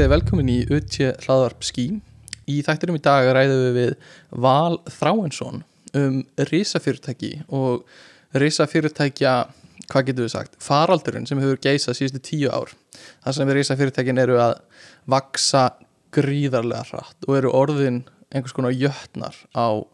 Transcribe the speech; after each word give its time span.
verið 0.00 0.14
velkomin 0.14 0.48
í 0.48 0.60
Utje 0.72 1.10
hlaðvarp 1.26 1.64
skí. 1.66 1.82
Í 2.48 2.60
þættinum 2.64 2.96
í 2.96 3.02
dag 3.04 3.26
ræðum 3.36 3.58
við 3.66 3.74
við 3.76 3.90
Val 4.40 4.78
Þráensson 4.88 5.60
um 5.98 6.14
risafyrirtæki 6.48 7.32
og 7.52 7.84
risafyrirtækja, 8.40 9.34
hvað 9.90 10.06
getur 10.08 10.24
við 10.24 10.32
sagt, 10.32 10.56
faraldurinn 10.62 11.28
sem 11.28 11.40
hefur 11.42 11.60
geisað 11.60 11.98
síðustu 11.98 12.22
tíu 12.30 12.48
ár. 12.48 12.72
Það 13.26 13.36
sem 13.36 13.52
risafyrirtækin 13.58 14.22
eru 14.22 14.40
að 14.40 14.54
vaksa 15.12 15.66
gríðarlega 16.16 16.86
hratt 16.94 17.28
og 17.28 17.36
eru 17.36 17.52
orðin 17.60 18.00
einhvers 18.32 18.56
konar 18.56 18.72
jötnar 18.72 19.36
á 19.52 19.84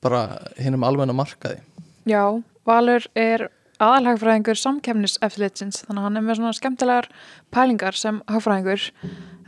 bara 0.00 0.24
hinnum 0.56 0.88
almenna 0.88 1.12
markaði. 1.12 1.60
Já, 2.08 2.40
Valur 2.64 3.04
er 3.12 3.50
aðalhagfræðingur 3.80 4.60
samkemnis 4.60 5.18
eftirlitsins 5.24 5.82
þannig 5.86 6.00
að 6.00 6.06
hann 6.08 6.20
er 6.20 6.26
með 6.26 6.40
svona 6.40 6.56
skemmtilegar 6.58 7.10
pælingar 7.54 7.98
sem 7.98 8.22
hagfræðingur 8.30 8.86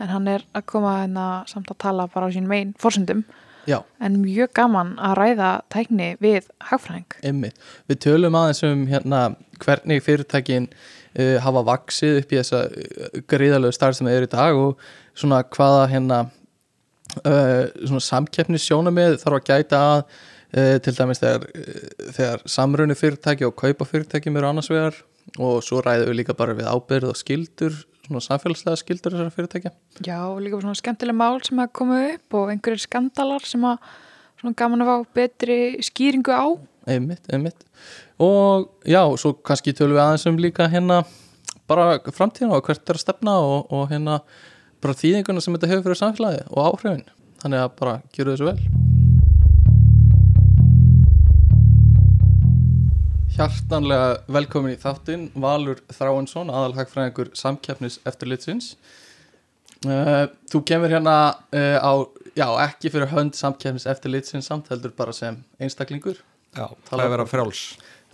en 0.00 0.12
hann 0.12 0.28
er 0.32 0.45
að 0.56 0.66
koma 0.73 0.98
hérna 1.02 1.27
samt 1.50 1.70
að 1.73 1.82
tala 1.84 2.09
bara 2.12 2.28
á 2.28 2.34
sín 2.34 2.48
megin 2.50 2.74
fórsöndum 2.80 3.24
en 4.02 4.18
mjög 4.23 4.50
gaman 4.56 4.96
að 4.98 5.14
ræða 5.18 5.50
tækni 5.70 6.09
við 6.23 6.48
hagfræðing. 6.70 7.16
Einmitt. 7.23 7.59
Við 7.90 8.00
tölum 8.06 8.37
aðeins 8.38 8.62
um 8.66 8.84
hérna, 8.90 9.23
hvernig 9.62 10.02
fyrirtækin 10.02 10.68
uh, 10.73 11.38
hafa 11.45 11.64
vaksið 11.68 12.23
upp 12.23 12.32
í 12.35 12.40
þessa 12.40 12.64
uh, 12.66 13.23
gríðalegu 13.30 13.76
starf 13.76 13.98
sem 13.98 14.10
er 14.10 14.26
í 14.26 14.30
dag 14.32 14.59
og 14.59 14.82
svona 15.14 15.42
hvaða 15.54 15.87
hérna, 15.92 16.20
uh, 17.23 17.64
svona 17.85 18.04
samkeppnis 18.09 18.66
sjónamið 18.66 19.20
þarf 19.23 19.38
að 19.38 19.48
gæta 19.52 19.82
að 19.92 20.04
uh, 20.56 20.76
til 20.84 20.96
dæmis 20.96 21.22
þegar, 21.22 21.48
uh, 21.48 22.12
þegar 22.18 22.45
samrunni 22.56 22.98
fyrirtæki 22.98 23.48
og 23.48 23.56
kaupa 23.58 23.88
fyrirtækjum 23.88 24.36
eru 24.40 24.52
annars 24.52 24.70
vegar 24.72 25.00
og 25.38 25.62
svo 25.64 25.80
ræðum 25.84 26.10
við 26.10 26.20
líka 26.22 26.36
bara 26.36 26.56
við 26.58 26.68
ábyrð 26.70 27.12
og 27.12 27.18
skildur 27.20 27.76
svona 28.02 28.22
samfélagslega 28.24 28.80
skildur 28.80 29.14
þessara 29.14 29.32
fyrirtækja. 29.34 29.73
Já, 30.04 30.18
líka 30.42 30.60
svona 30.60 30.78
skemmtileg 30.78 31.16
mál 31.16 31.38
sem 31.46 31.60
að 31.62 31.73
koma 31.78 32.00
upp 32.10 32.38
og 32.38 32.52
einhverjir 32.52 32.84
skandalar 32.84 33.46
sem 33.46 33.64
að 33.66 33.78
svona 34.40 34.58
gaman 34.58 34.84
að 34.84 34.90
fá 34.90 35.16
betri 35.20 35.58
skýringu 35.86 36.34
á. 36.34 36.46
einmitt, 36.86 37.23
einmitt. 37.30 37.62
Og 38.18 38.68
já, 38.84 39.02
svo 39.16 39.36
kannski 39.38 39.73
tölum 39.73 39.95
við 39.95 40.02
aðeins 40.02 40.26
um 40.26 40.40
líka 40.42 40.66
hérna 40.68 41.04
bara 41.70 42.00
framtíðina 42.10 42.58
og 42.58 42.66
hvert 42.66 42.88
er 42.90 42.98
að 42.98 43.04
stefna 43.04 43.38
og, 43.38 43.70
og 43.70 43.86
hérna 43.92 44.20
bara 44.82 44.98
þýðinguna 44.98 45.42
sem 45.45 45.54
þetta 45.54 45.70
hefur 45.70 45.86
fyrir 45.90 46.02
samfélagi 46.02 46.48
og 46.50 46.73
áhrifin. 46.73 47.06
Þannig 47.42 47.62
að 47.62 47.76
bara 47.78 48.00
gera 48.14 48.34
þessu 48.34 48.50
vel 48.50 48.91
Hjartanlega 53.43 54.21
velkomin 54.30 54.76
í 54.76 54.79
þáttinn 54.79 55.23
Valur 55.43 55.80
Þráinsson, 55.90 56.51
aðalhagfræðingur 56.54 57.32
samkeppnis 57.35 57.96
eftirlitsins 58.07 58.68
uh, 59.88 60.29
Þú 60.52 60.60
kemur 60.68 60.93
hérna 60.95 61.15
uh, 61.51 61.79
á, 61.82 61.93
já, 62.38 62.46
ekki 62.68 62.93
fyrir 62.95 63.10
hönd 63.10 63.35
samkeppnis 63.35 63.88
eftirlitsins 63.90 64.47
samt 64.47 64.70
heldur 64.70 64.94
bara 64.94 65.15
sem 65.16 65.41
einstaklingur 65.59 66.20
Já, 66.54 66.69
það 66.87 67.03
er 67.03 67.12
vera 67.16 67.26
frjáls 67.32 67.65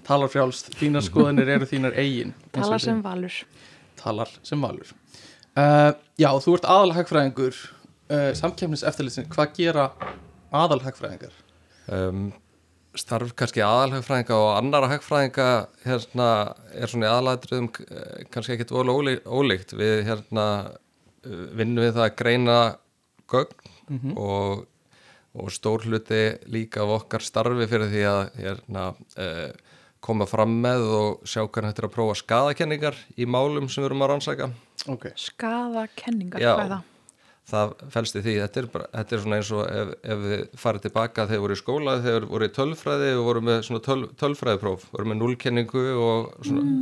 talar 0.09 0.33
frjálst, 0.33 0.73
þínar 0.81 1.05
skoðanir 1.05 1.53
eru 1.59 1.69
þínar 1.69 2.01
eigin 2.01 2.33
eins 2.33 2.63
og 2.63 2.63
Tala 2.63 2.79
við 2.79 2.87
sem. 2.87 3.05
Valur. 3.05 3.39
talar 4.01 4.35
sem 4.49 4.65
valur 4.65 4.97
uh, 5.61 5.93
Já, 6.17 6.31
þú 6.41 6.57
ert 6.57 6.73
aðalhagfræðingur 6.79 7.63
uh, 8.09 8.31
samkeppnis 8.39 8.87
eftirlitsins, 8.89 9.29
hvað 9.37 9.57
gera 9.61 9.91
aðalhagfræðingar? 10.57 11.37
um, 11.93 12.31
Starf 12.99 13.33
kannski 13.39 13.63
aðalhagfræðinga 13.63 14.37
og 14.37 14.49
annara 14.57 14.91
hagfræðinga 14.91 15.49
hérna 15.85 16.29
er 16.75 16.91
svona 16.91 17.07
í 17.07 17.13
aðalatriðum 17.13 17.71
eh, 17.87 18.27
kannski 18.33 18.57
ekkit 18.57 18.75
ólíkt 18.75 19.77
við 19.79 20.03
hérna 20.09 20.47
vinnum 21.29 21.85
við 21.85 21.95
það 21.97 22.05
að 22.07 22.19
greina 22.19 22.59
gögn 23.29 24.13
og, 24.17 24.67
og 25.39 25.51
stór 25.53 25.87
hluti 25.89 26.23
líka 26.51 26.85
af 26.85 26.95
okkar 27.03 27.25
starfi 27.25 27.69
fyrir 27.71 27.91
því 27.93 28.05
að 28.11 28.21
hérna 28.43 28.85
eh, 29.21 29.51
koma 30.05 30.29
fram 30.31 30.55
með 30.63 30.85
og 30.95 31.27
sjá 31.27 31.43
hvernig 31.43 31.73
þetta 31.73 31.83
er 31.83 31.89
að 31.89 31.97
prófa 31.97 32.19
skadakenningar 32.21 33.01
í 33.19 33.27
málum 33.27 33.69
sem 33.69 33.83
við 33.83 33.91
erum 33.91 34.07
að 34.07 34.13
rannsaka 34.15 34.51
Ok, 34.89 35.11
Skaða 35.19 35.89
kenningar, 35.99 36.41
Já. 36.41 36.53
hvað 36.55 36.65
er 36.65 36.73
það? 36.77 36.87
Það 37.49 37.73
fælst 37.95 38.19
í 38.19 38.23
því, 38.25 38.35
þetta 38.43 38.61
er, 38.61 38.69
bara, 38.73 38.87
þetta 38.93 39.17
er 39.17 39.23
svona 39.25 39.39
eins 39.39 39.51
og 39.57 39.65
ef, 39.73 39.91
ef 40.15 40.23
við 40.25 40.45
farið 40.61 40.87
tilbaka 40.87 41.27
þegar 41.31 41.43
voru 41.45 41.57
í 41.57 41.61
skóla, 41.63 41.97
þegar 42.05 42.29
voru 42.29 42.49
í 42.49 42.55
tölfræði 42.59 43.11
og 43.17 43.27
voru 43.29 43.45
með 43.49 43.61
svona 43.69 43.85
töl, 43.87 43.99
tölfræðipróf 44.21 44.87
voru 44.93 45.09
með 45.09 45.21
nullkenningu 45.23 45.85
og 46.05 46.31
svona. 46.45 46.79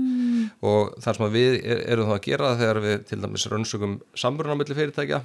Og 0.67 0.95
þar 1.03 1.19
sem 1.19 1.35
við 1.37 1.59
er, 1.63 1.83
erum 1.95 2.11
þá 2.11 2.17
að 2.17 2.25
gera 2.27 2.55
þegar 2.61 2.83
við 2.85 2.97
til 3.11 3.21
dæmis 3.23 3.49
rannsökum 3.53 3.99
samrunamilli 4.19 4.79
fyrirtækja 4.79 5.23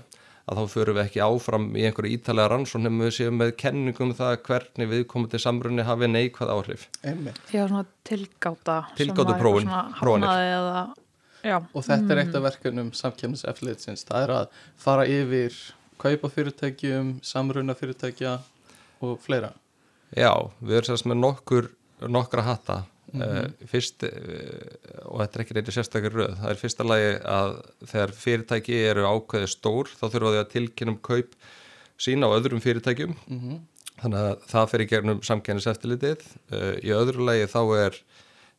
að 0.50 0.57
þá 0.57 0.74
förum 0.74 0.97
við 0.97 1.03
ekki 1.06 1.22
áfram 1.24 1.68
í 1.78 1.84
einhverju 1.85 2.16
ítalega 2.18 2.52
rannsón 2.52 2.85
nefnum 2.85 3.06
við 3.06 3.13
séum 3.18 3.38
með 3.40 3.53
kenningum 3.62 4.09
um 4.09 4.18
það 4.18 4.40
hvernig 4.47 4.90
við 4.90 5.03
komum 5.12 5.29
til 5.31 5.41
samrunni 5.44 5.85
hafi 5.85 6.09
neikvæð 6.09 6.53
áhrif. 6.56 6.88
Einmitt. 7.06 7.40
Já, 7.53 7.63
svona 7.68 7.85
tilgáta. 8.08 8.79
sem 8.96 9.06
Tilgátuprófun, 9.06 9.69
já. 11.44 11.57
Og 11.74 11.85
þetta 11.85 12.13
er 12.13 12.24
eitt 12.24 12.38
af 12.38 12.46
verkefnum 12.47 12.91
samkeppnis 12.97 13.46
eftirlitsins, 13.50 14.06
það 14.07 14.25
er 14.25 14.34
að 14.38 14.62
fara 14.81 15.07
yfir 15.09 15.57
kaupa 16.02 16.31
fyrirtækjum, 16.34 17.18
samruna 17.25 17.75
fyrirtækja 17.78 18.38
og 19.06 19.19
fleira. 19.22 19.52
Já, 20.18 20.31
við 20.59 20.81
erum 20.81 20.90
sérst 20.90 21.07
með 21.07 21.22
nokkur, 21.22 21.69
nokkra 22.12 22.46
hatta. 22.46 22.81
Uh, 23.12 23.50
fyrst, 23.68 24.06
uh, 24.07 25.02
og 25.09 25.19
þetta 25.19 25.35
er 25.35 25.41
ekki 25.44 25.56
reyndi 25.57 25.74
sérstakar 25.75 26.13
röð, 26.16 26.38
það 26.40 26.52
er 26.53 26.59
fyrsta 26.62 26.85
lagi 26.88 27.09
að 27.28 27.50
þegar 27.90 28.13
fyrirtæki 28.16 28.78
eru 28.88 29.03
ákveðið 29.03 29.52
stór 29.52 29.91
þá 29.91 30.06
þurfa 30.06 30.31
þau 30.31 30.40
að 30.40 30.52
tilkynum 30.53 30.97
kaup 31.03 31.34
sína 32.00 32.29
á 32.31 32.35
öðrum 32.38 32.63
fyrirtækjum. 32.63 33.18
Þannig 34.00 34.22
að 34.22 34.46
það 34.53 34.69
fer 34.72 34.84
í 34.85 34.88
gegnum 34.94 35.19
samkennis 35.28 35.68
eftirlitið 35.68 36.23
uh, 36.56 36.78
í 36.79 36.96
öðru 36.96 37.28
lagi 37.28 37.52
þá 37.52 37.59
er 37.81 38.00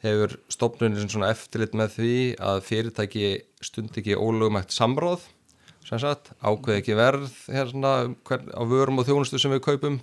hefur 0.02 0.34
stofnunin 0.50 1.10
svona 1.10 1.30
eftirlit 1.32 1.76
með 1.78 1.94
því 1.98 2.16
að 2.42 2.64
fyrirtæki 2.66 3.28
stund 3.62 3.94
ekki 3.98 4.18
ólögumætt 4.18 4.74
samráð 4.74 5.28
sem 5.86 5.98
sagt, 5.98 6.32
ákveð 6.42 6.78
ekki 6.78 6.96
verð 6.98 7.30
hérna, 7.50 7.92
hvern, 8.26 8.50
á 8.54 8.62
vörum 8.70 9.00
og 9.02 9.08
þjónustu 9.08 9.40
sem 9.42 9.52
við 9.52 9.64
kaupum 9.66 9.98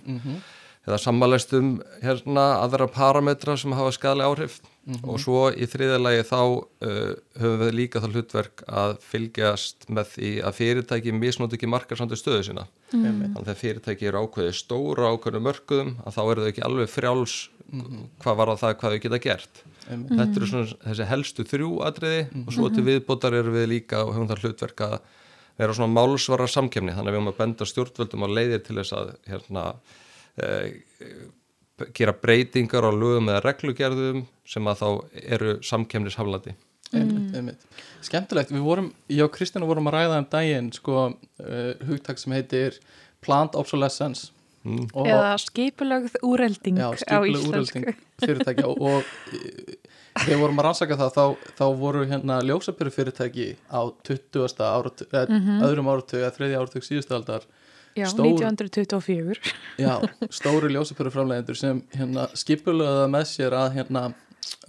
eða 0.88 0.98
sammalest 1.00 1.52
um 1.56 1.70
hérna, 2.00 2.60
aðra 2.64 2.88
parametra 2.88 3.56
sem 3.60 3.72
hafa 3.76 3.92
skadlega 3.96 4.28
áhrif. 4.30 4.60
Og 5.04 5.20
svo 5.20 5.42
í 5.52 5.66
þriðalagi 5.68 6.22
þá 6.26 6.40
uh, 6.40 7.10
höfum 7.38 7.60
við 7.60 7.74
líka 7.76 8.00
það 8.00 8.14
hlutverk 8.16 8.62
að 8.66 8.94
fylgjast 9.04 9.84
með 9.92 10.14
því 10.14 10.30
að 10.48 10.56
fyrirtæki 10.56 11.12
misnóti 11.14 11.58
ekki 11.58 11.68
markarsandu 11.70 12.16
stöðu 12.18 12.46
sína. 12.48 12.64
Einmitt. 12.90 13.34
þannig 13.36 13.52
að 13.52 13.60
fyrirtæki 13.60 14.08
eru 14.08 14.24
ákveðið 14.24 14.56
stóra 14.56 15.12
ákveðinu 15.12 15.44
mörkuðum 15.46 15.92
að 16.00 16.16
þá 16.16 16.22
eru 16.24 16.46
þau 16.46 16.50
ekki 16.50 16.64
alveg 16.66 16.90
frjáls 16.90 17.36
hvað 18.24 18.40
var 18.40 18.54
það 18.58 18.74
hvað 18.80 18.96
þau 18.96 19.02
geta 19.04 19.20
gert 19.28 19.62
Einmitt. 19.90 20.14
þetta 20.14 20.38
eru 20.38 20.50
svona 20.50 20.78
þessi 20.84 21.08
helstu 21.10 21.46
þrjú 21.50 21.72
atriði 21.86 22.22
og 22.44 22.54
svo 22.54 22.70
til 22.70 22.86
viðbótar 22.86 23.36
eru 23.40 23.54
við 23.56 23.68
líka 23.74 24.04
og 24.04 24.14
höfum 24.14 24.30
það 24.30 24.46
hlutverk 24.46 24.84
að 24.86 24.96
vera 25.60 25.76
svona 25.76 25.94
málsvara 25.96 26.46
samkemni 26.48 26.94
þannig 26.94 27.10
að 27.10 27.16
við 27.16 27.20
höfum 27.20 27.32
að 27.34 27.42
benda 27.42 27.68
stjórnvöldum 27.68 28.24
á 28.24 28.28
leiðir 28.30 28.64
til 28.64 28.78
þess 28.78 28.96
að 28.96 29.12
hérna 29.28 29.66
eh, 30.40 30.64
gera 31.96 32.16
breytingar 32.16 32.86
á 32.86 32.92
lögum 32.94 33.30
eða 33.32 33.44
reglugerðum 33.48 34.24
sem 34.48 34.70
að 34.70 34.82
þá 34.82 34.88
eru 35.36 35.54
samkemnishaflandi 35.66 36.56
einmitt, 36.96 37.36
einmitt. 37.36 37.66
Skemmtilegt, 38.04 38.52
við 38.54 38.64
vorum, 38.64 38.90
ég 39.12 39.24
og 39.24 39.32
Kristjana 39.34 39.68
vorum 39.68 39.88
að 39.90 39.96
ræða 39.98 40.20
um 40.22 40.28
daginn 40.32 40.70
sko 40.74 40.96
uh, 41.06 41.72
hugtak 41.86 42.20
sem 42.20 42.34
heitir 42.34 42.78
plant 43.24 43.56
obsolescence 43.58 44.30
mm. 44.64 44.88
Eða 45.04 45.36
skipulögð 45.42 46.18
úrelding 46.26 46.80
já, 46.80 46.88
íslensku. 46.96 47.50
úrölding 47.50 47.86
fyrirtækja 48.24 48.66
og, 48.68 48.80
og 48.80 49.34
eh, 49.34 49.78
þegar 50.20 50.34
við 50.34 50.42
vorum 50.44 50.60
að 50.60 50.68
rannsaka 50.68 50.98
það 51.00 51.16
þá, 51.16 51.24
þá 51.60 51.64
voru 51.80 52.04
hérna 52.10 52.40
ljósapyrir 52.44 52.94
fyrirtæki 52.94 53.48
á 53.70 53.80
20. 54.06 54.62
áratug, 54.66 55.08
eða 55.14 55.40
öðrum 55.68 55.90
áratug 55.92 56.20
eða 56.22 56.34
þriðja 56.36 56.62
áratug 56.64 56.86
síðustu 56.86 57.16
aldar 57.18 57.48
Já, 57.98 58.06
Stór- 58.06 58.38
1924. 58.38 59.40
já, 59.82 59.96
stóri 60.30 60.68
ljósapyrir 60.70 61.10
framleiðendur 61.10 61.56
sem 61.58 61.80
hérna 61.90 62.28
skipulega 62.38 63.08
með 63.10 63.24
sér 63.32 63.56
að 63.58 63.72
hérna 63.80 64.02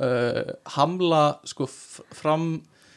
uh, 0.01 0.55
hamla 0.73 1.19
sko 1.45 1.67
fram 1.69 2.47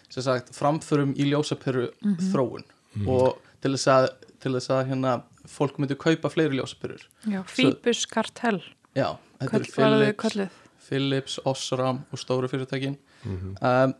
sem 0.09 0.25
sagt, 0.25 0.55
framförum 0.57 1.13
í 1.19 1.27
ljósapyru 1.29 1.91
þróun 2.31 2.65
og 3.05 3.37
til 3.61 3.75
þess 3.75 3.91
að 3.91 4.09
til 4.41 4.55
þess 4.57 4.73
að 4.73 4.89
hérna 4.93 5.15
fólk 5.51 5.79
myndi 5.79 5.97
kaupa 6.01 6.31
fleiri 6.33 6.59
ljósapyrur 6.59 7.03
Já, 7.31 7.43
Fíbus 7.49 8.05
kartell. 8.11 8.63
já, 8.97 9.17
þetta 9.41 9.61
Hvað 9.75 10.07
er 10.09 10.15
Philips? 10.15 10.61
Philips, 10.85 11.39
Osram 11.49 12.03
og 12.13 12.21
stóru 12.21 12.49
fyrirtækin. 12.51 12.97
Um, 13.25 13.95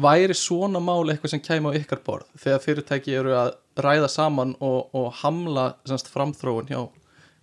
væri 0.00 0.34
svona 0.36 0.80
mál 0.80 1.10
eitthvað 1.12 1.34
sem 1.34 1.42
kæmi 1.44 1.72
á 1.72 1.76
ykkar 1.76 2.00
borð? 2.04 2.28
Þegar 2.40 2.62
fyrirtæki 2.64 3.16
eru 3.18 3.34
að 3.36 3.50
ræða 3.84 4.08
saman 4.12 4.54
og, 4.60 4.88
og 4.96 5.10
hamla 5.20 5.74
semst, 5.88 6.08
framþróun 6.12 6.70
hjá, 6.72 6.80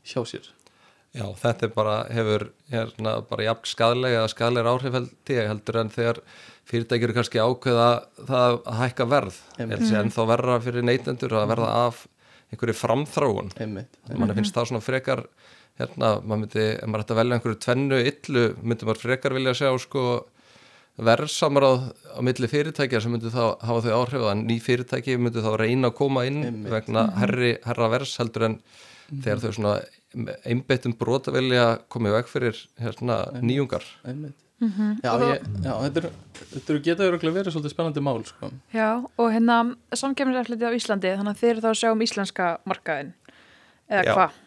hjá 0.09 0.23
sér. 0.25 0.49
Já, 1.13 1.25
þetta 1.41 1.65
er 1.65 1.73
bara, 1.73 1.95
hefur 2.13 2.49
hérna, 2.69 3.15
bara 3.29 3.47
jafn 3.47 3.69
skadlega 3.69 4.21
eða 4.21 4.29
skadlegar 4.33 4.69
áhrif 4.75 4.97
heldur 5.29 5.79
en 5.81 5.89
þegar 5.93 6.19
fyrirtæki 6.69 7.07
eru 7.07 7.15
kannski 7.17 7.41
ákveða 7.41 7.87
það 8.29 8.59
að 8.59 8.79
hækka 8.83 9.07
verð. 9.09 9.39
En 9.57 9.73
en 9.73 10.13
þá 10.13 10.21
verra 10.29 10.59
fyrir 10.61 10.85
neytendur 10.85 11.33
að 11.39 11.49
verða 11.53 11.71
af 11.87 12.03
einhverju 12.49 12.75
framþróun. 12.79 13.53
Einmitt, 13.61 13.99
mann 14.17 14.35
finnst 14.37 14.55
það 14.55 14.71
svona 14.71 14.83
frekar 14.83 15.23
hérna, 15.79 16.17
maður 16.23 16.43
myndi, 16.43 16.65
ef 16.75 16.89
maður 16.89 17.05
ætti 17.05 17.15
að 17.15 17.21
velja 17.21 17.37
einhverju 17.37 17.61
tvennu 17.65 18.01
illu, 18.11 18.43
myndi 18.63 18.89
maður 18.89 19.05
frekar 19.05 19.35
vilja 19.37 19.55
sjá 19.61 19.69
sko 19.79 20.03
verðsamráð 20.99 21.85
á 22.11 22.19
milli 22.25 22.49
fyrirtækja 22.51 22.99
sem 23.03 23.13
myndi 23.15 23.31
þá 23.31 23.43
hafa 23.63 23.83
þau 23.85 23.93
áhrif 24.01 24.25
að 24.27 24.41
ný 24.41 24.57
fyrirtæki 24.63 25.15
myndi 25.21 25.43
þá 25.45 25.53
reyna 25.61 25.91
að 25.91 25.97
koma 26.01 26.25
inn 26.27 26.41
Einmitt. 26.43 26.73
vegna 26.73 27.05
herri, 27.21 27.53
herra 27.63 27.87
vers 27.93 28.17
heldur 28.19 28.49
en 28.49 28.59
þegar 29.13 29.45
þau 29.45 29.53
svona 29.55 29.77
einbeittum 30.43 30.97
brota 30.99 31.31
vilja 31.31 31.79
komið 31.91 32.17
veg 32.17 32.29
fyrir 32.31 32.61
hérna, 32.81 33.21
nýjungar. 33.39 33.85
Einmitt. 34.09 34.35
Mhm. 34.59 34.99
Já, 35.03 35.11
ég, 35.23 35.45
já, 35.63 35.73
þetta 35.85 36.01
eru 36.01 36.11
þetta 36.39 36.73
eru 36.73 36.81
geta 36.83 37.07
verið 37.13 37.53
svolítið 37.53 37.73
spennandi 37.73 38.03
mál 38.03 38.19
sko. 38.27 38.49
Já, 38.75 38.89
og 38.99 39.31
hérna 39.31 39.57
samkemnisefliti 39.95 40.67
á 40.67 40.75
Íslandi, 40.75 41.15
þannig 41.15 41.35
að 41.35 41.41
þeir 41.41 41.51
eru 41.53 41.63
þá 41.63 41.69
að 41.71 41.79
sjá 41.79 41.89
um 41.93 42.03
íslenska 42.03 42.47
markaðin 42.67 43.13
eða 43.89 44.03
Já. 44.03 44.13
hvað? 44.13 44.37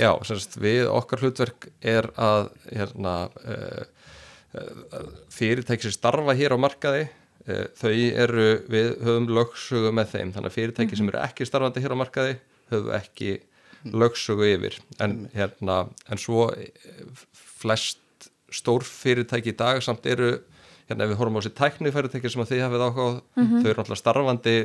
Já, 0.00 0.10
semst, 0.24 0.58
við 0.62 0.88
okkar 0.88 1.24
hlutverk 1.24 1.68
er 1.82 2.08
að 2.16 2.50
hérna, 2.70 3.14
uh, 3.44 3.84
uh, 4.54 5.08
fyrirtæki 5.34 5.88
sem 5.88 5.96
starfa 5.96 6.36
hér 6.38 6.54
á 6.54 6.58
markaði 6.62 7.08
uh, 7.10 7.66
þau 7.76 7.92
eru, 7.92 8.48
við 8.70 8.92
höfum 9.02 9.28
lögsögu 9.34 9.92
með 9.92 10.14
þeim, 10.14 10.34
þannig 10.36 10.52
að 10.52 10.56
fyrirtæki 10.56 11.00
sem 11.00 11.10
eru 11.10 11.22
ekki 11.24 11.48
starfandi 11.48 11.82
hér 11.84 11.96
á 11.98 12.02
markaði 12.02 12.36
höfum 12.70 12.92
ekki 12.96 13.40
lögsögu 13.84 14.46
yfir 14.54 14.78
en, 15.00 15.24
hérna, 15.34 15.82
en 16.10 16.20
svo 16.20 16.50
eh, 16.52 16.70
flest 17.32 18.00
stór 18.54 18.84
fyrirtæki 18.86 19.52
í 19.54 19.56
dag 19.56 19.80
samt 19.84 20.06
eru 20.10 20.32
hérna 20.90 21.06
ef 21.06 21.12
við 21.12 21.18
horfum 21.20 21.38
á 21.38 21.40
þessi 21.40 21.54
tækni 21.60 21.92
fyrirtæki 21.94 22.30
sem 22.32 22.42
að 22.42 22.50
þið 22.52 22.62
hafið 22.66 22.84
áhuga 22.88 23.06
á, 23.06 23.10
þau 23.38 23.68
eru 23.70 23.78
náttúrulega 23.78 24.00
starfandi 24.02 24.56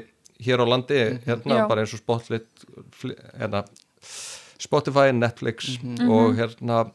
hér 0.45 0.59
á 0.61 0.65
landi, 0.67 1.01
hérna 1.27 1.61
Já. 1.61 1.67
bara 1.69 1.83
eins 1.85 1.93
og 1.95 2.01
Spotlight 2.01 2.65
fl- 2.91 3.15
hérna, 3.39 3.61
Spotify, 4.59 5.11
Netflix 5.15 5.75
og 6.09 6.35
hérna 6.39 6.85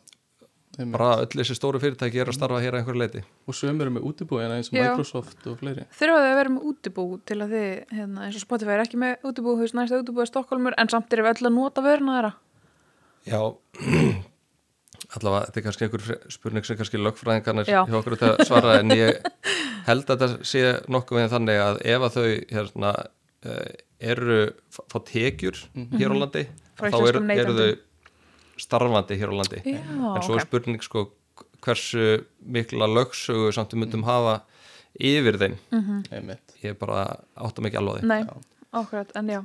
Einmitt. 0.81 0.93
bara 0.97 1.09
öll 1.25 1.33
þessi 1.41 1.57
stóru 1.59 1.81
fyrirtæki 1.83 2.21
eru 2.23 2.31
að 2.33 2.37
starfa 2.39 2.61
hér 2.63 2.77
að 2.77 2.83
einhverju 2.83 3.01
leiti 3.03 3.23
og 3.51 3.57
sömur 3.59 3.87
eru 3.89 3.95
með 3.97 4.05
útibúina 4.11 4.55
eins 4.59 4.71
og 4.71 4.77
Já. 4.79 4.85
Microsoft 4.91 5.47
og 5.51 5.57
fleiri 5.61 5.85
Þurfa 5.99 6.21
þau 6.21 6.29
að 6.31 6.37
vera 6.41 6.53
með 6.55 6.69
útibú 6.71 7.07
til 7.27 7.39
að 7.45 7.55
þið, 7.57 7.73
hérna, 7.99 8.27
eins 8.29 8.39
og 8.39 8.45
Spotify 8.45 8.77
er 8.77 8.85
ekki 8.85 9.01
með 9.03 9.27
útibú, 9.31 9.57
þú 9.59 9.65
veist, 9.67 9.77
næsta 9.77 9.99
útibú 10.01 10.23
er 10.25 10.31
Stokkólmur, 10.31 10.77
en 10.79 10.93
samt 10.93 11.13
eru 11.17 11.27
við 11.27 11.33
öll 11.43 11.51
að 11.51 11.57
nota 11.59 11.85
vöruna 11.85 12.17
þeirra. 12.21 12.33
Já 13.29 13.41
allavega, 15.17 15.47
þetta 15.49 15.61
er 15.61 15.65
kannski 15.67 15.87
einhver 15.87 16.05
spurning 16.31 16.67
sem 16.67 16.79
kannski 16.79 17.01
lögfræðingarnir 17.01 17.71
Já. 17.71 17.81
hjá 17.89 17.97
okkur 17.99 18.17
að 18.21 18.43
svara 18.49 18.77
en 18.81 18.95
ég 18.95 19.21
held 19.89 20.05
að 20.07 20.25
þetta 20.25 20.49
sé 20.51 20.65
nokkuð 20.93 21.19
veginn 21.21 21.33
þannig 21.35 21.63
að 21.65 21.81
ef 21.95 22.07
að 22.09 22.17
þau 22.19 22.27
hérna, 22.55 22.93
eh, 23.45 23.71
eru 24.15 24.41
fá 24.73 24.99
tekjur 25.11 25.59
hér 25.99 26.15
á 26.15 26.17
landi 26.23 26.45
þá 26.81 26.99
eru, 27.01 27.25
eru 27.37 27.57
þau 27.59 27.71
starfandi 28.61 29.19
hér 29.21 29.33
á 29.33 29.37
landi 29.41 29.63
Já, 29.65 29.81
en 29.81 30.23
svo 30.25 30.37
ok. 30.37 30.39
er 30.41 30.47
spurning 30.47 30.85
sko 30.85 31.07
hversu 31.65 32.07
mikla 32.41 32.89
lögsögu 32.89 33.51
samt 33.53 33.75
við 33.75 33.83
myndum 33.85 34.05
hafa 34.09 34.39
yfir 35.01 35.37
þeim 35.41 35.57
einmitt 36.13 36.55
ég 36.65 36.77
bara 36.81 37.05
áttum 37.37 37.69
ekki 37.69 37.81
alveg 37.81 38.01
á 38.01 38.01
því 38.01 38.09
Nei, 38.11 38.23
Já. 38.25 38.35
ákveðat, 38.81 39.13
en 39.21 39.33
já. 39.35 39.41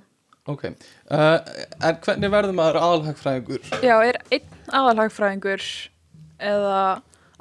Ok, 0.45 0.67
uh, 0.69 1.39
en 1.81 1.95
hvernig 2.05 2.29
verður 2.29 2.53
maður 2.53 2.77
aðalhagfræðingur? 2.77 3.63
Já, 3.81 3.95
er 4.05 4.19
einn 4.29 4.75
aðalhagfræðingur 4.77 5.63
eða 6.45 6.81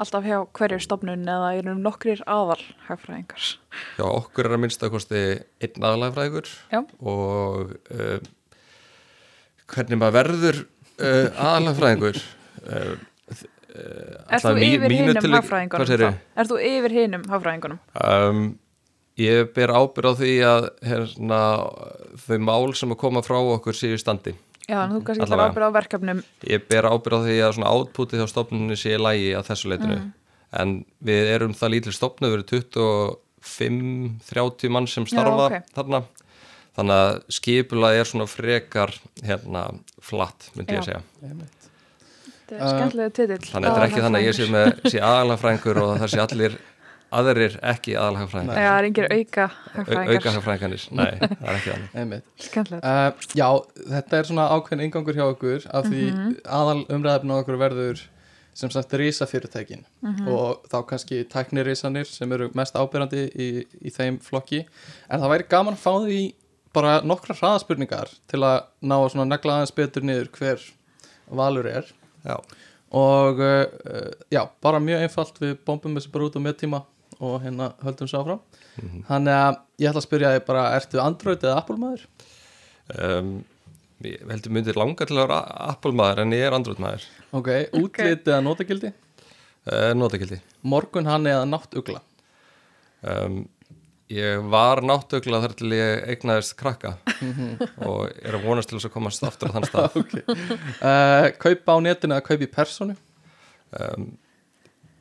alltaf 0.01 0.25
hjá 0.25 0.39
hverju 0.57 0.79
stofnun 0.81 1.29
eða 1.29 1.51
eru 1.59 1.75
nokkrir 1.77 2.23
aðalhagfræðingar? 2.25 3.51
Já, 3.99 4.07
okkur 4.09 4.49
er 4.49 4.57
að 4.57 4.63
minnsta 4.65 4.91
kosti 4.93 5.21
einn 5.61 5.85
aðalagfræðingur 5.91 6.49
Já. 6.73 6.81
og 6.81 7.75
uh, 7.93 8.17
hvernig 9.75 10.01
maður 10.01 10.19
verður 10.23 10.63
uh, 10.65 11.29
aðalagfræðingur 11.51 12.23
uh, 12.65 12.95
Er 13.75 14.39
þú 14.39 14.53
yfir 14.63 14.93
hinum 14.95 15.33
hagfræðingunum? 15.35 16.19
Er 16.39 16.47
þú 16.47 16.59
yfir 16.63 16.93
hinum 16.95 17.25
hagfræðingunum? 17.27 17.81
Um, 17.99 18.45
ég 19.21 19.53
ber 19.55 19.73
ábyrð 19.75 20.11
á 20.11 20.13
því 20.19 20.33
að 20.49 20.67
hérna, 20.89 21.41
þau 22.25 22.39
mál 22.43 22.75
sem 22.75 22.95
að 22.95 23.01
koma 23.05 23.23
frá 23.27 23.39
okkur 23.39 23.79
séu 23.79 23.99
standi. 24.01 24.35
Já, 24.65 24.79
en 24.81 24.95
þú 24.95 25.01
kannski 25.05 25.25
ætlar 25.27 25.39
Allavega. 25.39 25.53
ábyrð 25.53 25.69
á 25.69 25.77
verkefnum. 25.77 26.21
Ég 26.49 26.67
ber 26.71 26.89
ábyrð 26.89 27.19
á 27.21 27.25
því 27.27 27.39
að 27.45 27.55
svona 27.59 27.73
átpútið 27.75 28.23
hjá 28.23 28.29
stofnunni 28.33 28.79
sé 28.81 28.95
í 28.97 29.01
lægi 29.01 29.33
að 29.37 29.49
þessu 29.51 29.73
leitinu. 29.73 29.99
En 30.55 30.77
við 31.05 31.33
erum 31.35 31.57
það 31.59 31.75
lítið 31.75 31.97
stofnu, 31.99 32.31
við 32.31 32.37
erum 32.39 32.49
25-30 33.45 34.73
mann 34.73 34.89
sem 34.89 35.07
starfa 35.11 35.51
ok. 35.51 35.73
þarna. 35.77 36.05
Þannig 36.75 37.03
að 37.05 37.19
skipulað 37.37 37.99
er 38.01 38.09
svona 38.09 38.27
frekar 38.27 38.95
hérna 39.23 39.67
flatt, 40.03 40.49
myndi 40.57 40.75
ég 40.75 40.81
Já. 40.81 40.87
segja. 40.89 41.03
Einmitt. 41.23 41.69
Þetta 42.45 42.57
er 42.57 42.73
skemmtilega 42.73 43.13
titill. 43.15 43.45
Þannig 43.51 43.69
að 43.69 43.75
þetta 43.75 43.83
er 43.83 43.87
ekki 43.89 44.03
þannig 44.05 44.23
að 44.23 44.27
ég 44.27 44.37
sé 44.37 44.49
með 44.53 44.71
sé 44.93 44.99
aðalagfræðingur 45.01 45.81
og 45.85 45.93
það 46.03 46.11
sé 46.13 46.23
allir 46.25 46.57
aðrir 47.19 47.55
ekki 47.73 47.95
aðalagfræðingar. 48.01 48.59
Já, 48.59 48.69
það 48.71 48.79
er 48.81 48.89
engir 48.89 49.07
auka 49.15 49.45
Au- 49.45 49.75
hagfræðingar. 49.75 50.15
auka 50.19 50.33
hagfræðingarnir, 50.37 50.87
nei, 50.99 51.13
það 51.41 51.53
er 51.53 51.59
ekki. 51.61 52.23
Skemmtilegt. 52.49 52.85
Uh, 52.85 53.29
já, 53.41 53.49
þetta 53.95 54.19
er 54.21 54.29
svona 54.31 54.49
ákveðin 54.57 54.85
ingangur 54.89 55.19
hjá 55.19 55.25
okkur 55.29 55.69
af 55.81 55.89
því 55.91 56.03
aðal 56.59 56.81
umræðefn 56.97 57.35
á 57.35 57.37
okkur 57.41 57.61
verður 57.65 58.03
sem 58.55 58.71
sagt 58.71 58.93
risafyrirtækin. 58.95 59.81
Og 60.31 60.61
þá 60.71 60.77
kannski 60.93 61.25
tæknirisanir 61.27 62.07
sem 62.07 62.31
eru 62.37 62.51
mest 62.55 62.77
ábyrjandi 62.79 63.25
í, 63.35 63.49
í 63.83 63.91
þeim 63.91 64.21
flokki. 64.23 64.61
En 65.11 65.19
það 65.25 65.33
væri 65.33 65.49
gaman 65.51 65.75
að 65.75 65.83
fá 65.83 65.93
því 66.05 66.21
bara 66.75 66.93
nokkra 67.07 67.35
hraðaspurningar 67.39 68.13
til 68.31 68.43
að 68.47 68.61
ná 68.87 68.95
að 69.01 69.09
svona 69.15 69.27
negla 69.33 69.57
aðeins 69.59 69.75
betur 69.75 70.07
niður 70.07 70.31
hver 70.39 70.63
valur 71.35 71.67
er. 71.71 71.91
Já, 72.23 72.37
og 72.95 73.43
uh, 73.43 73.67
já, 74.31 74.45
bara 74.63 74.79
mjög 74.83 75.03
einfalt. 75.09 75.43
Við 75.43 75.57
bombum 75.67 75.99
þessu 75.99 76.15
bara 76.15 76.29
út 76.31 76.39
á 76.39 76.47
meðtíma 76.47 76.85
og 77.21 77.41
hérna 77.45 77.71
höldum 77.85 78.09
svo 78.11 78.23
áfram. 78.25 78.41
Þannig 79.09 79.35
að 79.39 79.59
ég 79.83 79.91
ætla 79.91 80.01
að 80.03 80.07
spyrja 80.09 80.33
þig 80.35 80.45
bara 80.49 80.65
ertu 80.79 81.01
Android 81.03 81.45
eða 81.47 81.57
Apple 81.63 81.77
maður? 81.81 82.07
um, 83.01 83.33
ég 84.05 84.21
heldur 84.29 84.53
myndir 84.53 84.77
langa 84.77 85.07
til 85.09 85.17
að 85.17 85.23
vera 85.25 85.39
Apple 85.71 85.95
maður 85.97 86.25
en 86.25 86.35
ég 86.37 86.45
er 86.49 86.57
Android 86.59 86.83
maður. 86.83 87.07
Ok, 87.35 87.51
útlit 87.81 88.27
eða 88.29 88.43
notagildi? 88.45 88.93
Uh, 89.65 89.95
Notakildi 89.97 90.37
Morgun 90.69 91.07
hann 91.09 91.25
eða 91.31 91.47
náttugla? 91.49 92.03
Um, 93.05 93.45
Ég 94.13 94.43
var 94.53 94.83
náttugla 94.85 95.39
þar 95.41 95.55
til 95.57 95.71
ég 95.73 96.03
eignaðist 96.13 96.53
krakka 96.61 96.91
og 97.89 98.11
er 98.21 98.37
að 98.37 98.43
vonast 98.45 98.69
til 98.69 98.77
þess 98.77 98.91
að 98.91 98.93
komast 98.93 99.25
aftur 99.25 99.49
á 99.49 99.55
þann 99.57 99.65
stað. 99.71 99.97
Uh, 100.85 101.31
Kaupa 101.41 101.73
á 101.73 101.79
netinu 101.81 102.13
eða 102.19 102.27
kaupa 102.27 102.45
í 102.45 102.51
personu 102.53 102.95
um, 103.81 104.05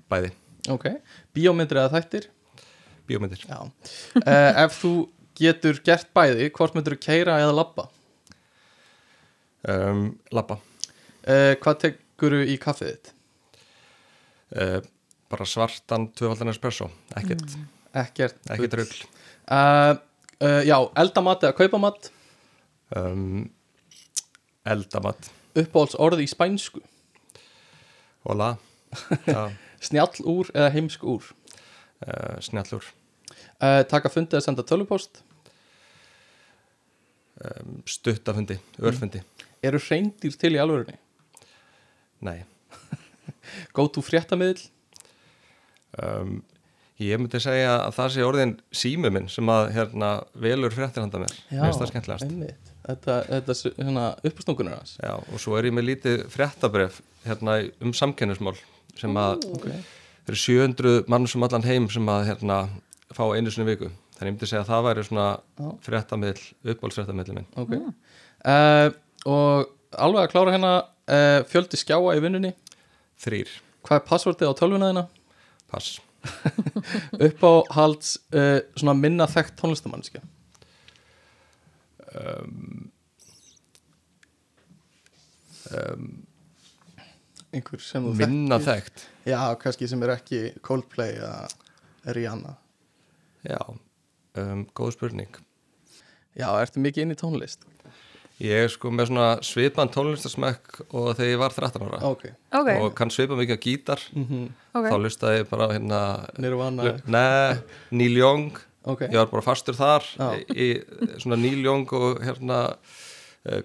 Bæði, 0.10 0.32
Ok, 0.72 0.86
bíómyndir 1.36 1.82
eða 1.82 1.92
þættir? 1.98 2.30
Bíómyndir. 3.10 3.42
Já. 3.50 3.60
Uh, 4.22 4.62
Ef 4.64 4.78
þú 4.80 4.92
getur 5.36 5.82
gert 5.84 6.08
bæði 6.16 6.48
hvort 6.56 6.76
myndir 6.78 6.96
þú 6.96 7.02
keira 7.04 7.40
eða 7.44 7.56
labba? 7.58 7.88
Um, 9.68 10.06
Labba. 10.36 10.58
Uh, 11.24 11.54
Hvað 11.64 11.78
tekur 11.84 12.36
þú 12.38 12.42
í 12.52 12.56
kaffið 12.62 12.90
þitt? 12.94 13.12
uh, 14.60 14.80
Bara 15.32 15.48
svartan 15.50 16.10
tvöfaldan 16.14 16.52
espresso. 16.54 16.90
Ekkert, 17.18 17.56
Ekkert 17.98 18.36
ekkert 18.54 18.98
uh, 19.50 19.96
uh, 20.44 20.62
Já, 20.68 20.78
eldamat 21.00 21.48
eða 21.48 21.56
kaupamat? 21.58 22.12
Um, 22.96 23.48
Eldamat. 24.68 25.32
Uppáhalds 25.58 25.96
orð 26.00 26.22
í 26.24 26.28
spænsku? 26.30 26.80
Hola. 28.28 28.54
Já, 29.28 29.50
Snjall 29.84 30.26
úr 30.30 30.52
eða 30.54 30.72
heimsk 30.74 31.04
úr? 31.08 31.30
Uh, 32.04 32.40
Snjallur 32.44 32.86
uh, 33.64 33.82
Taka 33.90 34.12
fundi 34.12 34.38
eða 34.38 34.46
senda 34.48 34.66
tölvupost 34.68 35.22
um, 37.44 37.82
Stuttafundi, 37.88 38.60
örfundi. 38.84 39.24
Eru 39.64 39.80
hreindýr 39.82 40.36
til 40.40 40.56
í 40.56 40.62
alvörunni? 40.62 40.98
Nei. 42.24 42.42
Go 43.76 43.88
to 43.92 44.04
fréttamiðl 44.04 44.66
um, 46.04 46.42
Ég 47.02 47.18
myndi 47.18 47.40
segja 47.42 47.72
að 47.88 47.96
það 47.96 48.12
sé 48.14 48.26
orðin 48.26 48.52
sími 48.76 49.10
minn 49.12 49.26
sem 49.32 49.48
að 49.50 49.72
hérna 49.74 50.12
velur 50.40 50.72
fréttir 50.72 51.02
handa 51.02 51.24
mér. 51.24 51.34
Skemmtilegast. 51.50 52.28
einmitt. 52.28 52.70
Þetta, 52.84 53.16
þetta 53.30 53.56
hérna, 53.80 54.04
uppastungunir 54.30 54.76
hans. 54.76 54.94
Já, 55.02 55.16
og 55.18 55.42
svo 55.42 55.58
er 55.58 55.70
ég 55.70 55.76
með 55.76 55.88
lítið 55.90 56.24
fréttabref 56.32 57.00
hérna 57.26 57.58
um 57.82 57.96
samkennismál 57.98 58.54
sem 59.00 59.20
að 59.20 59.46
okay. 59.50 59.82
eru 60.28 60.40
700 60.40 61.12
mann 61.12 61.28
sem 61.30 61.46
allan 61.46 61.68
heim 61.68 61.90
sem 61.92 62.10
að 62.14 62.28
hérna 62.32 62.58
fá 63.14 63.24
einu 63.34 63.52
í 63.52 63.68
viku. 63.68 63.92
Þannig 64.14 64.30
ég 64.30 64.36
myndi 64.36 64.50
segja 64.50 64.64
að 64.64 64.72
það 64.72 64.86
væri 64.88 65.06
svona 65.08 65.28
Já. 65.34 65.70
fréttamiðl, 65.88 66.44
uppbólsfréttamiðl 66.74 67.38
minn. 67.38 67.48
Okay. 67.64 67.82
Uh, 68.46 68.90
og 69.30 69.72
alveg 70.06 70.28
að 70.28 70.32
klára 70.34 70.54
hérna 70.54 70.74
uh, 70.84 71.40
fjöldi 71.50 71.80
skjáa 71.82 72.16
í 72.18 72.24
vinnunni? 72.24 72.54
Þrýr, 73.24 73.52
hvað 73.86 74.00
er 74.00 74.08
passvortið 74.10 74.54
á 74.54 74.60
tölvuna 74.60 74.92
þína? 74.92 75.06
Pass. 75.74 75.98
Uppáhalds 77.28 78.16
uh, 78.32 78.62
svona 78.78 78.96
minna 78.96 79.28
þekkt 79.28 79.58
tónlistamannskja 79.60 80.22
um, 82.14 82.92
um, 85.72 86.26
einhver 87.54 87.82
sem 87.84 88.06
þú 88.06 88.14
minna 88.20 88.60
þekkt. 88.64 89.06
Já, 89.30 89.40
kannski 89.62 89.90
sem 89.90 90.04
er 90.06 90.16
ekki 90.16 90.42
Coldplay 90.66 91.18
eða 91.18 92.14
Rihanna. 92.18 92.56
Já, 93.48 93.60
um, 94.40 94.66
góð 94.76 94.96
spurning. 94.98 95.38
Já, 96.34 96.48
ertu 96.58 96.82
mikið 96.82 97.06
inn 97.06 97.16
í 97.16 97.20
tónlist? 97.20 97.68
Ég 98.42 98.66
er 98.66 98.72
sko 98.74 98.90
með 98.92 99.12
svona 99.12 99.28
svipan 99.46 99.92
tónlistarsmekk 99.94 100.82
og 100.90 101.14
þegar 101.14 101.30
ég 101.30 101.40
var 101.40 101.54
13 101.54 101.86
ára. 101.86 102.00
Ok, 102.10 102.26
ok, 102.50 102.70
og 102.82 102.90
kann 102.98 103.14
svipa 103.14 103.38
mikið 103.40 103.60
á 103.60 103.64
gítar. 103.64 104.06
Mm 104.18 104.48
ok. 104.74 104.88
Þá 104.90 104.98
lustaði 105.04 105.42
ég 105.44 105.50
bara 105.52 105.70
hérna 105.72 106.00
Nirvana. 106.42 106.96
Nei, 107.06 107.62
Neil 107.94 108.18
Young. 108.18 108.58
Ég 108.84 109.16
var 109.16 109.30
bara 109.32 109.46
fastur 109.46 109.78
þar 109.78 110.04
Já. 110.18 110.32
í, 110.52 110.74
í 110.76 111.22
svona 111.22 111.38
Neil 111.40 111.62
Young 111.64 111.88
og 111.96 112.20
hérna 112.26 112.58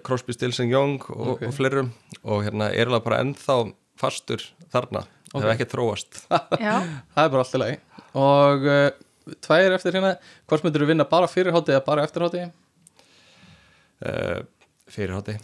Crosby, 0.03 0.33
Stills 0.35 0.59
and 0.59 0.71
Young 0.73 0.97
og, 1.13 1.27
Ok. 1.35 1.43
og 1.47 1.53
fleirum. 1.55 1.91
Og 2.23 2.43
hérna 2.43 2.67
er 2.75 2.89
alveg 2.89 3.03
bara 3.05 3.21
ennþá 3.23 3.59
fastur 3.99 4.43
þarna. 4.73 5.05
Það 5.29 5.35
Ok. 5.35 5.43
hefur 5.43 5.53
ekki 5.55 5.69
þróast. 5.71 6.19
Já, 6.65 6.73
það 7.15 7.23
er 7.25 7.29
bara 7.35 7.43
allt 7.45 7.55
í 7.55 7.61
lagi. 7.61 7.77
Og 8.19 8.65
uh, 8.67 9.35
tvær 9.45 9.75
eftir 9.77 9.95
hérna. 9.95 10.15
Hvort 10.49 10.65
myndir 10.65 10.83
þú 10.83 10.89
vinna 10.91 11.05
bara 11.07 11.27
fyrir 11.31 11.53
hátti 11.55 11.71
eða 11.75 11.85
bara 11.85 12.03
eftir 12.07 12.25
hátti 12.25 12.43
uh, 14.05 14.41
fyrirhátti 14.89 15.35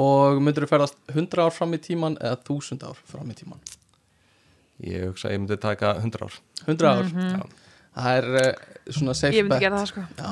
og 0.00 0.38
myndir 0.44 0.64
þú 0.66 0.70
ferðast 0.74 0.96
100 1.12 1.42
ár 1.44 1.52
fram 1.54 1.74
í 1.76 1.80
tíman 1.82 2.14
eða 2.20 2.38
1000 2.46 2.84
ár 2.88 2.98
fram 3.08 3.30
í 3.32 3.36
tíman 3.36 3.60
ég 4.80 5.06
hugsa 5.10 5.28
að 5.28 5.34
ég 5.34 5.42
myndi 5.42 5.58
taka 5.60 5.90
100 6.00 6.22
ár. 6.24 6.36
100 6.64 6.86
ár, 6.88 7.10
Já. 7.12 7.42
það 7.96 8.20
er 8.20 8.28
uh, 8.40 8.68
svona 8.96 9.14
safe 9.18 9.36
ég 9.36 9.44
myndi 9.44 9.56
bet. 9.58 9.64
gera 9.66 9.80
það 9.82 9.90
sko. 9.90 10.04
Já, 10.16 10.30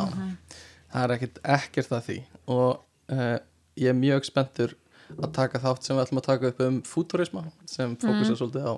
það 0.94 1.02
er 1.04 1.14
ekkert, 1.18 1.40
ekkert 1.58 1.92
að 1.98 2.06
því. 2.06 2.16
Og 2.54 2.70
uh, 3.12 3.34
ég 3.78 3.90
er 3.92 3.98
mjög 3.98 4.26
spenntur 4.28 4.74
að 5.16 5.30
taka 5.36 5.60
þátt 5.62 5.86
sem 5.86 5.96
við 5.96 6.04
ætlum 6.04 6.20
að 6.20 6.28
taka 6.28 6.50
upp 6.50 6.62
um 6.66 6.80
futurisma 6.84 7.44
sem 7.68 7.94
fókusa 8.00 8.36
svolítið 8.36 8.66
á 8.68 8.74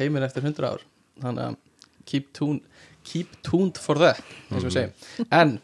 heiminn 0.00 0.26
eftir 0.26 0.44
100 0.44 0.66
ár. 0.68 0.82
Þannig 1.20 1.46
að 1.46 1.56
keep 2.10 2.32
tuned, 2.36 2.66
keep 3.06 3.38
tuned 3.46 3.80
for 3.80 4.00
that 4.00 4.20
eins 4.50 4.64
og 4.64 4.68
við 4.68 4.76
segjum. 4.76 4.92
En 5.30 5.56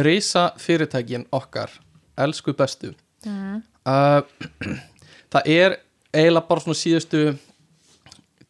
reysa 0.00 0.48
fyrirtækin 0.60 1.28
okkar 1.36 1.76
elsku 2.20 2.54
bestu. 2.56 2.94
Mm. 3.26 3.60
uh, 3.84 4.24
það 5.32 5.52
er 5.52 5.78
eiginlega 6.10 6.48
bara 6.48 6.64
svona 6.64 6.80
síðustu 6.80 7.24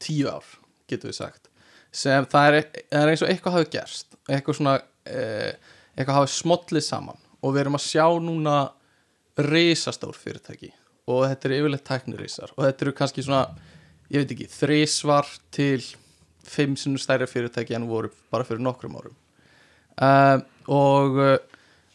tíu 0.00 0.30
ár 0.30 0.46
getur 0.88 1.10
við 1.10 1.18
sagt 1.18 1.48
sem 1.90 2.24
það 2.30 2.60
er, 2.60 2.68
er 2.94 3.10
eins 3.10 3.24
og 3.24 3.32
eitthvað 3.32 3.56
hafi 3.56 3.70
gerst 3.72 4.14
eitthvað 4.30 4.58
svona 4.60 4.76
eh, 5.10 5.54
eitthvað 5.96 6.20
hafi 6.20 6.34
smollið 6.34 6.84
saman. 6.86 7.18
Og 7.40 7.54
við 7.54 7.64
erum 7.64 7.78
að 7.78 7.86
sjá 7.86 8.06
núna 8.22 8.56
risastór 9.38 10.16
fyrirtæki 10.18 10.72
og 11.10 11.26
þetta 11.28 11.48
eru 11.48 11.58
yfirleitt 11.60 11.86
tæknirísar 11.88 12.54
og 12.56 12.64
þetta 12.64 12.86
eru 12.86 12.96
kannski 12.98 13.24
svona 13.26 13.44
ég 14.10 14.24
veit 14.24 14.34
ekki, 14.34 14.48
þrísvar 14.50 15.28
til 15.54 15.84
fimm 16.46 16.76
sinnum 16.78 17.00
stærri 17.00 17.28
fyrirtæki 17.30 17.76
en 17.78 17.88
voru 17.90 18.10
bara 18.32 18.46
fyrir 18.46 18.62
nokkrum 18.64 18.98
árum. 18.98 19.16
Uh, 20.00 20.42
og 20.72 21.18
uh, 21.20 21.36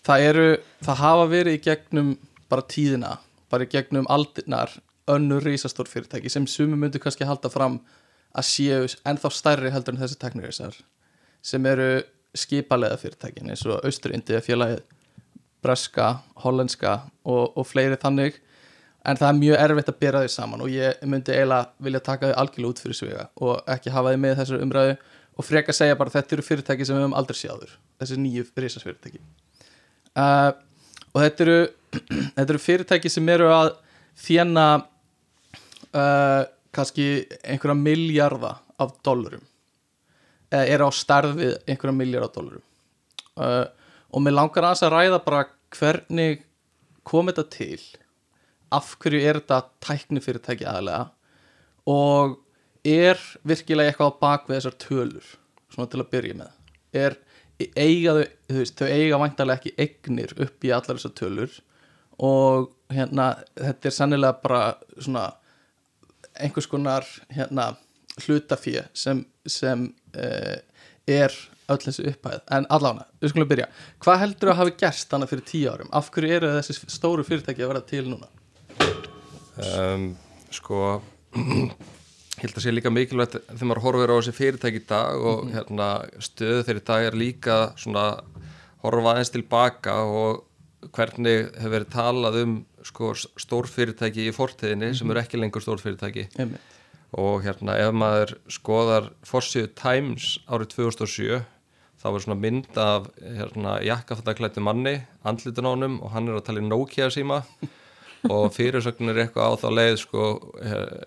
það 0.05 0.27
eru, 0.29 0.47
það 0.85 1.01
hafa 1.01 1.27
verið 1.31 1.57
í 1.57 1.61
gegnum 1.65 2.11
bara 2.51 2.65
tíðina, 2.71 3.15
bara 3.51 3.65
í 3.65 3.71
gegnum 3.71 4.07
aldirnar 4.11 4.73
önnur 5.11 5.43
risastór 5.45 5.89
fyrirtæki 5.89 6.31
sem 6.31 6.47
sumi 6.49 6.77
myndu 6.79 7.01
kannski 7.01 7.27
halda 7.27 7.51
fram 7.53 7.79
að 8.35 8.47
séu 8.49 8.89
ennþá 9.07 9.31
stærri 9.31 9.71
heldur 9.73 9.95
en 9.95 10.01
þessi 10.01 10.19
teknirísar 10.21 10.77
sem 11.45 11.65
eru 11.69 11.89
skipalega 12.35 12.97
fyrirtækin 12.99 13.51
eins 13.51 13.63
og 13.69 13.85
Austurindi 13.85 14.39
félagið 14.43 14.81
breska, 15.65 16.09
hollenska 16.43 16.99
og, 17.25 17.55
og 17.57 17.65
fleiri 17.67 17.97
þannig. 18.01 18.39
En 19.05 19.17
það 19.19 19.29
er 19.29 19.41
mjög 19.41 19.59
erfitt 19.61 19.91
að 19.91 19.99
bera 20.01 20.21
þau 20.23 20.31
saman 20.33 20.63
og 20.65 20.71
ég 20.73 21.01
myndi 21.05 21.33
eiginlega 21.33 21.85
vilja 21.85 22.01
taka 22.05 22.31
þau 22.31 22.39
algjörlega 22.41 22.73
út 22.73 22.81
fyrir 22.81 22.97
svega 22.97 23.25
og 23.37 23.67
ekki 23.75 23.93
hafa 23.93 24.13
þau 24.13 24.21
með 24.23 24.39
þessar 24.39 24.63
umræðu 24.65 24.95
og 25.35 25.45
freka 25.45 25.73
að 25.73 25.77
segja 25.77 25.97
bara 25.99 26.11
að 26.11 26.17
þetta 26.17 26.35
eru 26.37 26.45
fyrirtæki 26.47 26.87
sem 26.87 26.97
við 26.97 27.05
höfum 27.05 27.17
aldrei 27.19 27.37
séður 27.37 27.75
þessi 27.99 28.17
nýju 28.19 28.45
risasfyrirtæki. 28.63 29.21
Uh, 30.15 30.51
og 31.13 31.23
þetta 31.23 31.45
eru 31.45 31.57
þetta 32.35 32.47
eru 32.47 32.61
fyrirtæki 32.63 33.11
sem 33.11 33.31
eru 33.35 33.49
að 33.53 33.71
þjena 34.25 34.67
uh, 35.91 36.43
kannski 36.75 37.07
einhverja 37.43 37.77
miljarda 37.79 38.55
af 38.81 38.95
dollurum. 39.05 39.43
Eða 40.51 40.69
eru 40.75 40.87
á 40.87 40.91
starð 40.95 41.37
við 41.39 41.57
einhverja 41.65 41.95
miljarda 41.95 42.29
af 42.31 42.37
dollurum. 42.39 42.65
Uh, 43.35 43.65
og 44.15 44.23
mér 44.23 44.37
langar 44.37 44.69
aðeins 44.69 44.85
að 44.87 44.95
ræða 44.95 45.21
bara 45.25 45.45
hvernig 45.73 46.43
kom 47.07 47.29
þetta 47.29 47.45
til? 47.53 47.81
Af 48.73 48.95
hverju 49.01 49.21
er 49.21 49.39
þetta 49.39 49.61
tækni 49.83 50.23
fyrirtæki 50.23 50.67
aðlega 50.67 51.11
og 51.89 52.39
er 52.85 53.19
virkilega 53.45 53.91
eitthvað 53.91 54.13
á 54.13 54.21
bak 54.21 54.49
við 54.49 54.57
þessar 54.57 54.77
tölur 54.81 55.31
svona 55.73 55.89
til 55.91 56.01
að 56.01 56.11
byrja 56.13 56.39
með? 56.41 56.51
Er 56.95 57.17
eiga 57.75 58.15
þau, 58.17 58.25
þú 58.49 58.59
veist, 58.59 58.81
þau 58.81 58.89
eiga 58.89 59.21
væntalega 59.21 59.61
ekki 59.61 59.75
eignir 59.85 60.35
upp 60.45 60.65
í 60.65 60.73
allar 60.75 60.99
þessar 60.99 61.15
tölur? 61.21 61.57
Og 62.25 62.69
hérna 62.93 63.31
þetta 63.53 63.89
er 63.89 63.95
sannilega 63.95 64.39
bara 64.43 64.61
svona 64.97 65.29
einhvers 66.35 66.67
konar 66.67 67.07
hérna 67.31 67.73
hlutafíu 68.23 68.85
sem, 68.95 69.23
sem 69.47 69.87
uh, 70.15 70.57
er 71.07 71.35
öll 71.71 71.81
þessi 71.81 72.07
upphæð. 72.11 72.39
En 72.57 72.67
allána, 72.73 73.07
við 73.21 73.33
skulum 73.33 73.49
byrja. 73.49 73.67
Hvað 74.03 74.21
heldur 74.23 74.53
að 74.53 74.59
hafi 74.61 74.75
gerst 74.83 75.11
þannig 75.11 75.31
fyrir 75.31 75.47
tíu 75.49 75.73
árum? 75.73 75.91
Af 75.95 76.11
hverju 76.13 76.37
eru 76.37 76.53
þessi 76.57 76.77
stóru 76.93 77.25
fyrirtæki 77.27 77.65
að 77.65 77.73
vera 77.73 77.83
til 77.89 78.05
núna? 78.09 78.31
Um, 79.55 80.09
sko 80.53 80.81
ég 82.35 82.43
held 82.43 82.57
að 82.57 82.65
sé 82.65 82.73
líka 82.73 82.91
mikilvægt 82.91 83.37
þegar 83.39 83.69
maður 83.69 83.83
horfir 83.85 84.11
á 84.11 84.15
þessi 84.17 84.35
fyrirtæki 84.35 84.81
í 84.81 84.87
dag 84.89 85.27
og 85.31 85.45
hérna, 85.53 85.87
stöðu 86.19 86.65
þeirri 86.67 86.83
dag 86.89 87.07
er 87.07 87.17
líka 87.19 87.57
svona 87.79 88.05
horfa 88.83 89.13
aðeins 89.13 89.31
tilbaka 89.33 89.95
og 90.03 90.43
hvernig 90.93 91.49
hefur 91.55 91.73
verið 91.73 91.91
talað 91.95 92.39
um 92.43 92.55
sko, 92.85 93.13
stórfyrirtæki 93.15 94.27
í 94.29 94.35
fortíðinni 94.35 94.91
sem 94.97 95.09
eru 95.09 95.23
ekki 95.23 95.39
lengur 95.39 95.63
stórfyrirtæki 95.63 96.27
og 97.15 97.45
hérna 97.45 97.77
ef 97.79 97.95
maður 97.95 98.35
skoðar 98.51 99.09
Forsíðu 99.25 99.71
Times 99.79 100.35
árið 100.51 100.75
2007 100.75 101.39
þá 102.05 102.11
var 102.13 102.21
svona 102.21 102.37
mynd 102.37 102.77
af 102.77 103.07
hérna, 103.17 103.79
jakkafættaklættu 103.81 104.61
manni 104.61 104.99
andlitun 105.25 105.65
á 105.65 105.71
honum 105.73 105.95
og 106.05 106.11
hann 106.13 106.29
er 106.29 106.37
að 106.37 106.43
tala 106.45 106.61
í 106.61 106.67
Nokia 106.69 107.07
síma. 107.09 107.41
Og 108.29 108.47
fyrirsögnir 108.55 109.13
er 109.17 109.23
eitthvað 109.27 109.53
á 109.53 109.61
þá 109.61 109.65
leið 109.77 109.95
sko 110.01 110.21
uh, 110.57 111.01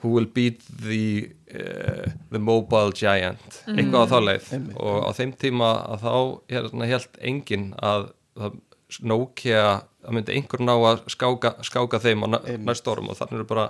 who 0.00 0.12
will 0.14 0.24
beat 0.28 0.62
the, 0.80 1.28
uh, 1.52 2.06
the 2.32 2.40
mobile 2.40 2.92
giant? 2.96 3.58
Eitthvað 3.68 4.04
á 4.04 4.12
þá 4.12 4.16
leið. 4.24 4.46
Einmitt. 4.56 4.76
og 4.80 5.02
á 5.04 5.10
þeim 5.18 5.34
tíma 5.40 5.68
að 5.96 6.04
þá 6.06 6.14
hérna, 6.54 6.88
held 6.92 7.20
enginn 7.32 7.66
að, 7.84 8.06
að 8.40 8.56
Nokia 9.04 9.62
að 10.06 10.14
myndi 10.16 10.36
einhver 10.38 10.62
ná 10.64 10.72
að 10.78 11.00
skáka, 11.12 11.54
skáka 11.66 12.00
þeim 12.00 12.24
á 12.24 12.26
næ- 12.36 12.40
Einmitt. 12.46 12.66
næstu 12.70 12.92
árum 12.94 13.08
og 13.12 13.18
þannig 13.20 13.40
eru 13.40 13.48
bara 13.52 13.66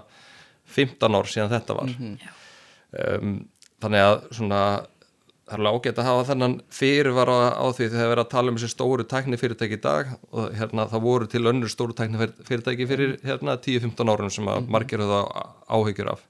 15 0.77 1.19
ár 1.19 1.31
síðan 1.33 1.55
þetta 1.57 1.79
var. 1.79 1.95
Um, 2.97 3.33
þannig 3.83 4.05
að 4.07 4.17
svona 4.39 4.61
það 5.47 5.55
er 5.55 5.61
alveg 5.63 5.77
ágætt 5.77 5.99
að 6.01 6.09
hafa 6.09 6.23
þennan 6.31 6.55
fyrirvara 6.75 7.35
á 7.55 7.67
því 7.71 7.87
þegar 7.93 8.09
við 8.09 8.13
erum 8.13 8.25
að 8.25 8.31
tala 8.33 8.51
um 8.51 8.57
þessi 8.59 8.71
stóru 8.73 9.05
tækni 9.07 9.39
fyrirtæki 9.39 9.77
í 9.79 9.83
dag 9.85 10.09
og 10.33 10.57
hérna 10.59 10.87
það 10.91 11.05
voru 11.05 11.29
til 11.31 11.43
önnur 11.47 11.71
stóru 11.71 11.95
tækni 11.95 12.31
fyrirtæki 12.49 12.89
fyrir 12.91 13.13
hérna 13.23 13.55
10-15 13.55 14.11
árum 14.11 14.33
sem 14.35 14.51
að 14.51 14.73
margir 14.75 15.05
höfðu 15.05 15.21
áhyggjur 15.71 16.11
af. 16.17 16.25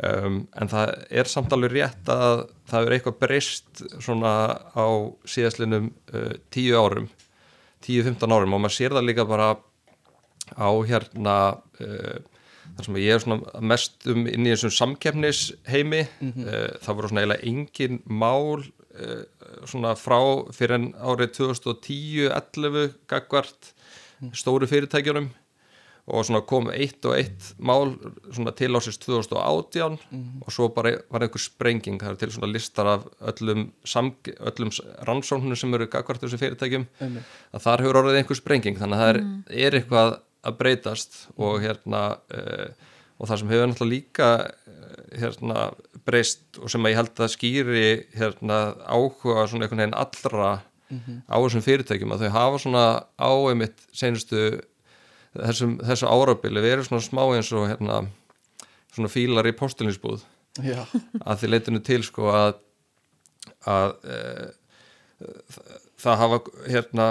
Um, 0.00 0.36
en 0.56 0.70
það 0.70 0.94
er 1.10 1.28
samt 1.28 1.52
alveg 1.52 1.74
rétt 1.74 2.12
að 2.14 2.44
það 2.70 2.86
er 2.86 2.94
eitthvað 2.96 3.18
breyst 3.20 3.82
svona 3.98 4.30
á 4.78 4.86
síðastlinum 5.28 5.90
uh, 6.14 6.30
10 6.54 6.78
árum 6.78 7.10
10-15 7.84 8.32
árum 8.32 8.54
og 8.56 8.62
maður 8.62 8.76
sér 8.78 8.94
það 8.94 9.08
líka 9.10 9.26
bara 9.28 9.50
á 10.54 10.70
hérna 10.86 11.36
uh, 11.82 12.16
þar 12.76 12.88
sem 12.88 13.00
ég 13.02 13.14
er 13.14 13.24
svona 13.24 13.64
mest 13.72 14.06
um 14.10 14.26
inn 14.30 14.46
í 14.46 14.52
þessum 14.54 14.74
samkeppnisheimi 14.78 16.04
uh, 16.04 16.78
það 16.84 16.96
voru 16.98 17.10
svona 17.12 17.24
eiginlega 17.24 17.50
engin 17.52 18.00
mál 18.06 18.62
uh, 18.62 19.22
svona 19.68 19.96
frá 19.98 20.20
fyrir 20.56 20.78
en 20.78 20.88
árið 21.00 21.36
2010-11 21.40 22.96
gagvart 23.10 23.74
stóru 24.36 24.68
fyrirtækjunum 24.68 25.30
og 26.10 26.24
svona 26.26 26.40
kom 26.46 26.70
eitt 26.72 27.04
og 27.06 27.14
eitt 27.16 27.50
mál 27.62 27.92
svona 28.32 28.52
til 28.56 28.72
ásins 28.74 28.98
2018 29.02 29.98
og 30.42 30.52
svo 30.52 30.68
bara 30.74 30.96
var 31.12 31.24
einhver 31.24 31.42
sprenging. 31.42 32.00
Það 32.00 32.10
er 32.10 32.18
til 32.22 32.32
svona 32.34 32.50
listar 32.50 32.90
af 32.90 33.06
öllum, 33.20 33.68
öllum 33.84 34.72
rannsóknum 35.06 35.58
sem 35.58 35.74
eru 35.74 35.86
gagvart 35.90 36.22
þessu 36.24 36.40
fyrirtækjum 36.40 36.88
að 37.00 37.64
þar 37.66 37.84
hefur 37.84 38.00
orðið 38.02 38.20
einhver 38.22 38.40
sprenging. 38.40 38.80
Þannig 38.80 38.96
að 38.98 39.04
það 39.04 39.12
er, 39.14 39.22
er 39.66 39.78
eitthvað 39.78 40.18
að 40.46 40.56
breytast 40.60 41.26
og 41.36 41.60
hérna 41.64 42.04
uh, 42.32 42.70
og 43.20 43.28
það 43.28 43.42
sem 43.42 43.52
hefur 43.52 43.70
náttúrulega 43.70 43.94
líka 43.94 44.30
uh, 44.46 45.04
hérna 45.20 45.68
breyst 46.06 46.60
og 46.60 46.72
sem 46.72 46.84
að 46.84 46.94
ég 46.94 47.00
held 47.00 47.22
að 47.22 47.32
skýri 47.34 47.86
hérna 48.16 48.60
áhuga 48.86 49.46
svona 49.50 49.66
einhvern 49.66 49.84
veginn 49.84 50.00
allra 50.00 50.52
á 51.30 51.36
þessum 51.38 51.62
fyrirtækjum 51.62 52.14
að 52.14 52.24
þau 52.24 52.32
hafa 52.34 52.60
svona 52.64 52.84
á 53.14 53.30
einmitt 53.30 53.84
senustu 53.94 54.40
þessum, 55.36 55.76
þessu 55.86 56.08
árabili 56.10 56.62
verið 56.64 56.88
svona 56.88 57.04
smá 57.04 57.22
eins 57.36 57.50
og 57.54 57.68
hérna 57.70 58.00
svona 58.90 59.10
fílar 59.12 59.46
í 59.46 59.54
postilinsbúð 59.54 60.24
já, 60.66 60.82
að 61.22 61.42
því 61.42 61.52
leitinu 61.52 61.82
til 61.86 62.00
sko 62.06 62.30
að 62.34 62.56
að 63.70 63.92
e, 64.08 64.18
það 66.00 66.20
hafa 66.24 66.40
hérna 66.66 67.06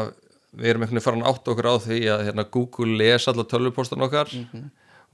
við 0.58 0.72
erum 0.72 0.84
einhvern 0.84 0.98
veginn 0.98 1.06
farin 1.06 1.28
átt 1.30 1.50
okkur 1.52 1.70
á 1.70 1.76
því 1.84 2.00
að 2.14 2.24
hérna, 2.30 2.46
Google 2.52 2.98
les 3.00 3.28
alla 3.30 3.46
tölvupostan 3.46 4.06
okkar 4.06 4.32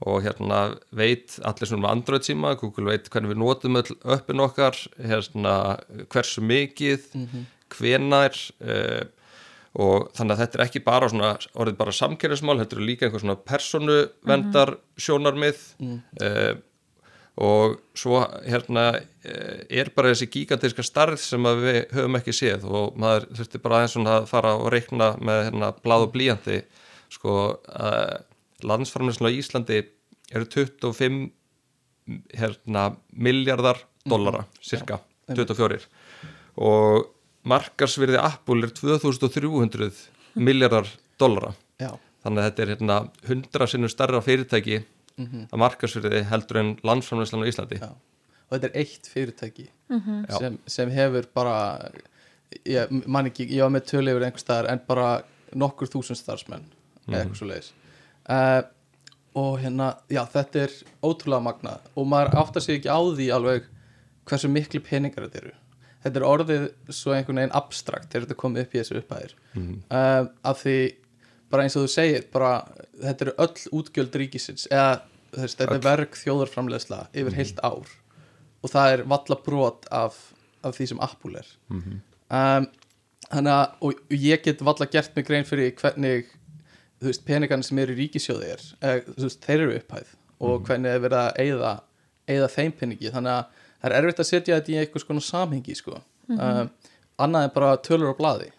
og 0.06 0.22
hérna 0.24 0.60
veit 0.92 1.38
allir 1.42 1.68
svona 1.68 1.86
með 1.86 1.92
Android 1.96 2.24
síma, 2.28 2.54
Google 2.60 2.90
veit 2.92 3.10
hvernig 3.12 3.32
við 3.32 3.40
notum 3.40 3.80
öll 3.80 3.98
öppin 4.16 4.44
okkar 4.44 4.76
hérna, 5.00 5.54
hversu 6.12 6.44
mikið 6.44 7.06
hvenær 7.76 8.36
e, 8.60 9.06
og 9.76 10.10
þannig 10.16 10.34
að 10.36 10.40
þetta 10.42 10.58
er 10.58 10.64
ekki 10.66 10.84
bara 10.84 11.08
svona 11.08 11.32
orðið 11.54 11.76
bara 11.80 11.92
samkernismál, 11.92 12.58
þetta 12.60 12.76
er 12.76 12.86
líka 12.86 13.06
einhver 13.06 13.24
svona 13.24 13.40
persónuvendar 13.40 14.76
sjónarmið 14.96 15.66
mm 15.80 16.62
og 17.36 17.76
svo 17.96 18.22
hérna 18.46 18.86
eh, 18.96 19.66
er 19.68 19.90
bara 19.94 20.14
þessi 20.14 20.30
gigantíska 20.32 20.84
starð 20.86 21.20
sem 21.20 21.48
að 21.48 21.64
við 21.66 21.80
höfum 21.96 22.18
ekki 22.20 22.34
séð 22.36 22.64
og 22.64 22.96
maður 23.00 23.26
þurfti 23.36 23.60
bara 23.64 23.80
aðeins 23.82 24.12
að 24.14 24.28
fara 24.30 24.54
og 24.56 24.70
reikna 24.72 25.10
með 25.20 25.42
hérna 25.50 25.72
bláð 25.82 26.06
og 26.06 26.14
blíjandi 26.14 26.62
sko 27.12 27.34
uh, 27.54 28.14
landsframleyslu 28.66 29.28
á 29.28 29.36
Íslandi 29.36 29.82
eru 30.32 30.48
25 30.48 31.20
hérna 32.34 32.88
miljardar 33.12 33.82
dollara, 34.06 34.46
cirka 34.62 34.98
24 35.28 35.84
og 36.56 37.12
markarsvirði 37.46 38.18
Apple 38.22 38.66
er 38.66 38.72
2300 38.74 39.90
miljardar 40.40 40.88
dollara. 41.20 41.52
Þannig 42.24 42.42
að 42.42 42.46
þetta 42.48 42.62
er 42.62 42.70
hérna 42.72 42.96
100 43.28 43.70
sinnum 43.70 43.92
starra 43.92 44.22
fyrirtæki 44.24 44.80
að 45.16 45.60
markarsfyrði 45.62 46.22
heldur 46.30 46.60
en 46.60 46.74
landsframleyslan 46.86 47.44
á 47.44 47.50
Íslandi. 47.50 47.80
Já. 47.80 47.90
Og 48.46 48.54
þetta 48.54 48.68
er 48.68 48.76
eitt 48.82 49.08
fyrirtæki 49.10 49.66
Já. 49.66 50.36
sem, 50.38 50.58
sem 50.70 50.90
hefur 50.94 51.26
bara 51.34 51.56
ég 52.66 52.92
man 53.06 53.26
ekki, 53.26 53.48
ég 53.50 53.64
var 53.64 53.72
með 53.74 53.88
tölu 53.90 54.12
yfir 54.12 54.26
einhver 54.28 54.42
staðar 54.42 54.70
en 54.70 54.82
bara 54.86 55.08
nokkur 55.56 55.90
þúsund 55.90 56.20
starfsmenn 56.20 56.66
eða 57.08 57.24
eitthvað 57.24 57.40
svo 57.40 57.48
leiðis 57.50 57.72
uh, 58.30 58.62
og 59.36 59.58
hérna, 59.60 59.88
já 60.10 60.22
þetta 60.32 60.62
er 60.64 60.76
ótrúlega 61.04 61.44
magnað 61.44 61.88
og 61.94 62.08
maður 62.10 62.38
áttar 62.40 62.64
sig 62.64 62.78
ekki 62.78 62.92
á 62.92 63.00
því 63.02 63.26
alveg 63.36 63.66
hversu 64.26 64.50
miklu 64.50 64.80
peningar 64.82 65.26
þetta 65.26 65.42
eru. 65.42 65.52
Þetta 66.06 66.20
er 66.20 66.26
orðið 66.26 66.64
svo 66.94 67.14
einhvern 67.14 67.40
veginn 67.40 67.56
abstrakt 67.58 68.08
þegar 68.12 68.26
þetta 68.26 68.38
komið 68.40 68.62
upp 68.62 68.74
í 68.74 68.80
þessu 68.80 68.96
upphæðir. 69.00 69.34
Mm. 69.56 69.74
af 69.90 70.62
því 70.62 70.78
bara 71.52 71.66
eins 71.66 71.76
og 71.78 71.86
þú 71.86 71.92
segir 71.92 72.24
bara, 72.32 72.52
þetta 73.02 73.26
eru 73.26 73.34
öll 73.44 73.68
útgjöld 73.80 74.16
ríkisins 74.20 74.66
eða 74.70 75.02
þess, 75.34 75.58
þetta 75.58 75.76
er 75.76 75.84
verk 75.84 76.18
þjóðarframleðsla 76.20 77.00
yfir 77.14 77.36
heilt 77.38 77.62
ár. 77.66 77.92
Og 78.64 78.72
það 78.72 78.94
er 78.94 79.04
valla 79.12 79.38
brot 79.46 79.86
af, 79.94 80.16
af 80.66 80.76
því 80.78 80.88
sem 80.92 81.02
Apple 81.04 81.42
er. 81.42 81.50
Um, 81.70 82.66
þannig 83.28 83.52
að 83.52 83.84
og 83.86 84.16
ég 84.16 84.42
get 84.42 84.64
valla 84.66 84.88
gert 84.90 85.14
mig 85.16 85.26
grein 85.28 85.46
fyrir 85.46 85.74
hvernig 85.78 86.32
veist, 87.02 87.24
peningarnir 87.26 87.66
sem 87.68 87.78
eru 87.78 87.94
í 87.94 88.00
ríkisjóði 88.00 88.50
er 88.54 88.64
eða, 88.80 89.04
þú 89.12 89.28
veist, 89.28 89.44
þeir 89.44 89.60
eru 89.66 89.78
upphæð. 89.80 90.16
Og 90.46 90.66
hvernig 90.66 90.92
er 90.92 91.00
verið 91.04 91.22
að 91.22 91.38
eyða, 91.44 91.72
eyða 92.28 92.50
þeim 92.52 92.74
peningi. 92.80 93.12
Þannig 93.14 93.32
að 93.32 93.62
það 93.76 93.88
er 93.90 93.96
erfitt 94.00 94.20
að 94.20 94.30
setja 94.32 94.58
þetta 94.58 94.72
í 94.72 94.78
einhvers 94.82 95.06
konar 95.06 95.24
samhengi 95.24 95.76
sko. 95.78 96.02
um, 96.32 96.70
annað 97.22 97.46
en 97.46 97.52
bara 97.54 97.76
tölur 97.86 98.12
á 98.12 98.18
blaði 98.18 98.50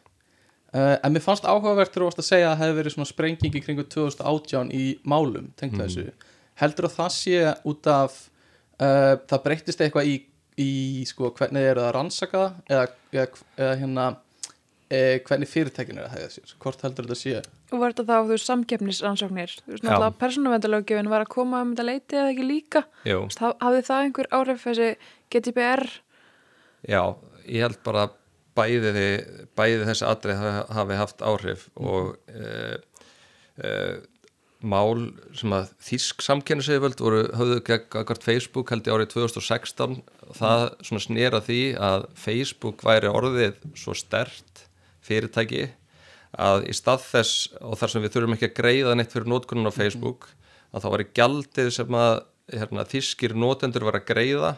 uh, 0.73 0.95
en 1.01 1.15
mér 1.15 1.23
fannst 1.23 1.47
áhugavert 1.47 1.93
þegar 1.93 2.03
þú 2.03 2.10
varst 2.10 2.23
að 2.23 2.30
segja 2.30 2.51
að 2.51 2.56
það 2.56 2.63
hefði 2.63 2.80
verið 2.80 2.95
svona 2.95 3.12
sprenging 3.12 3.58
í 3.58 3.63
kringu 3.63 3.86
2018 3.95 4.73
í 4.75 4.86
málum, 5.08 5.51
tengt 5.60 5.77
þessu. 5.80 6.08
Heldur 6.58 6.89
að 6.89 6.95
það 6.97 7.12
sé 7.17 7.41
út 7.69 7.91
af 7.93 8.21
uh, 8.82 9.13
það 9.30 9.43
breyttist 9.45 9.84
eitthvað 9.84 10.13
í, 10.13 10.15
í 10.62 10.71
sko, 11.10 11.34
hvernig 11.38 11.69
eru 11.73 11.86
að 11.86 11.93
rannsaka 11.97 12.45
það 12.45 12.73
eða, 12.73 12.88
eða, 13.13 13.27
eða 13.58 13.75
hérna 13.84 14.08
e, 14.89 15.19
hvernig 15.27 15.49
fyrirtækin 15.51 15.99
er 15.99 16.08
að 16.08 16.15
hægða 16.15 16.34
sér? 16.34 16.56
Hvort 16.63 16.84
heldur 16.86 17.08
þetta 17.08 17.19
sé? 17.19 17.41
Og 17.67 17.82
var 17.82 17.93
þetta 17.93 18.06
þá, 18.08 18.30
þú 18.30 18.39
samkeppnisrannsóknir? 18.43 19.56
Þú 19.60 19.73
veist, 19.73 19.86
náttúrulega 19.86 20.19
persónuvendalöggjöfin 20.21 21.12
var 21.12 21.25
að 21.25 21.32
koma 21.34 21.62
um 21.65 21.73
þetta 21.73 21.88
leiti 21.89 22.19
eða 22.19 22.34
ekki 22.34 22.47
líka? 22.47 22.84
Jú, 23.08 23.23
Hafði 23.38 23.82
það 23.89 24.03
einhver 24.06 24.30
áhrif 24.38 24.67
þessi 24.67 24.89
GDPR 25.34 25.84
já, 26.88 27.01
ég 27.47 27.65
held 27.65 27.82
bara 27.86 28.08
að 28.08 28.16
bæði, 28.57 29.07
bæði 29.57 29.87
þessi 29.87 30.05
atrið 30.09 30.43
hafi- 30.73 30.99
haft 30.99 31.23
áhrif 31.25 31.67
og 31.77 32.15
e, 32.27 32.77
e, 33.61 33.71
mál 34.65 35.11
sem 35.37 35.53
að 35.53 35.69
þísk 35.85 36.23
samkenniseyföld 36.25 37.01
voru 37.01 37.23
höfðu 37.37 37.59
gegn 37.67 38.23
Facebook 38.25 38.71
held 38.73 38.87
ég 38.89 38.95
árið 38.97 39.11
2016 39.13 39.99
það 40.37 40.63
svona 40.81 41.03
snera 41.03 41.41
því 41.45 41.59
að 41.77 42.07
Facebook 42.17 42.81
væri 42.85 43.11
orðið 43.11 43.59
svo 43.77 43.93
stert 43.97 44.63
fyrirtæki 45.05 45.67
að 46.37 46.65
í 46.69 46.73
stað 46.75 47.05
þess 47.05 47.51
og 47.61 47.77
þar 47.79 47.93
sem 47.93 48.03
við 48.03 48.15
þurfum 48.15 48.35
ekki 48.35 48.49
að 48.49 48.57
greiða 48.57 48.95
neitt 48.97 49.13
fyrir 49.13 49.29
nótkunum 49.31 49.69
á 49.69 49.77
Facebook 49.77 50.27
að 50.73 50.83
þá 50.83 50.89
væri 50.95 51.07
gjaldið 51.17 51.69
sem 51.77 51.97
að 51.97 52.15
hérna, 52.57 52.85
þískir 52.87 53.35
nótendur 53.37 53.85
var 53.87 53.99
að 53.99 54.09
greiða 54.09 54.51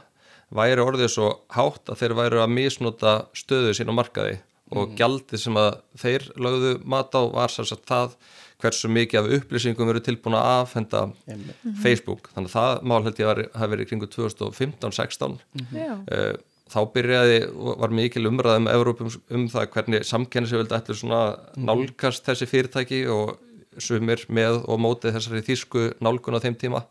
væri 0.55 0.83
orðið 0.83 1.11
svo 1.13 1.29
hátt 1.53 1.91
að 1.91 2.01
þeir 2.01 2.15
væru 2.19 2.43
að 2.43 2.53
misnota 2.55 3.15
stöðu 3.37 3.75
sín 3.77 3.91
á 3.91 3.99
markaði. 3.99 4.37
Og 4.69 4.93
gjaldið 4.97 5.41
sem 5.41 5.55
að 5.57 5.79
þeir 5.97 6.27
lögðu 6.37 6.75
mat 6.85 7.15
á 7.17 7.21
var 7.33 7.53
sér 7.53 7.69
satt 7.69 7.87
það 7.89 8.13
hversu 8.59 8.91
mikið 8.91 9.19
af 9.21 9.31
upplýsingum 9.39 9.89
eru 9.89 10.01
tilbúin 10.03 10.37
að 10.37 10.49
afhenda 10.59 11.01
Einmitt. 11.29 11.65
Facebook. 11.81 12.29
Þannig 12.35 12.51
að 12.51 12.55
það 12.57 12.85
mál 12.91 13.01
held 13.05 13.21
ég 13.21 13.31
að 13.31 13.41
hafi 13.55 13.73
verið 13.73 13.89
kringu 13.89 14.09
2015-16 14.13 15.37
Já, 15.73 15.93
uh, 15.95 16.33
þá 16.69 16.79
byrjaði, 16.93 17.37
var 17.81 17.95
mikil 17.95 18.25
umræðum 18.29 18.69
Evrópum 18.69 19.09
um 19.09 19.45
það 19.49 19.69
hvernig 19.73 20.05
samkennisöföldi 20.05 20.75
ætlu 20.77 20.97
svona 20.99 21.21
nálgast 21.57 22.27
þessi 22.27 22.49
fyrirtæki 22.51 23.05
og 23.09 23.37
sumir 23.79 24.25
með 24.27 24.61
og 24.67 24.81
mótið 24.81 25.15
þessari 25.17 25.45
þýsku 25.47 25.85
nálgun 26.03 26.37
á 26.37 26.43
þeim 26.43 26.59
tíma 26.59 26.83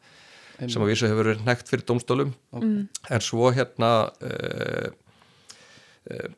sem 0.66 0.82
að 0.82 0.90
vísu 0.90 1.06
hefur 1.06 1.22
verið 1.22 1.46
nekt 1.46 1.70
fyrir 1.70 1.86
domstólum 1.86 2.34
en 2.58 3.24
svo 3.24 3.52
hérna 3.54 3.92
uh, 4.26 4.90
uh, 6.10 6.28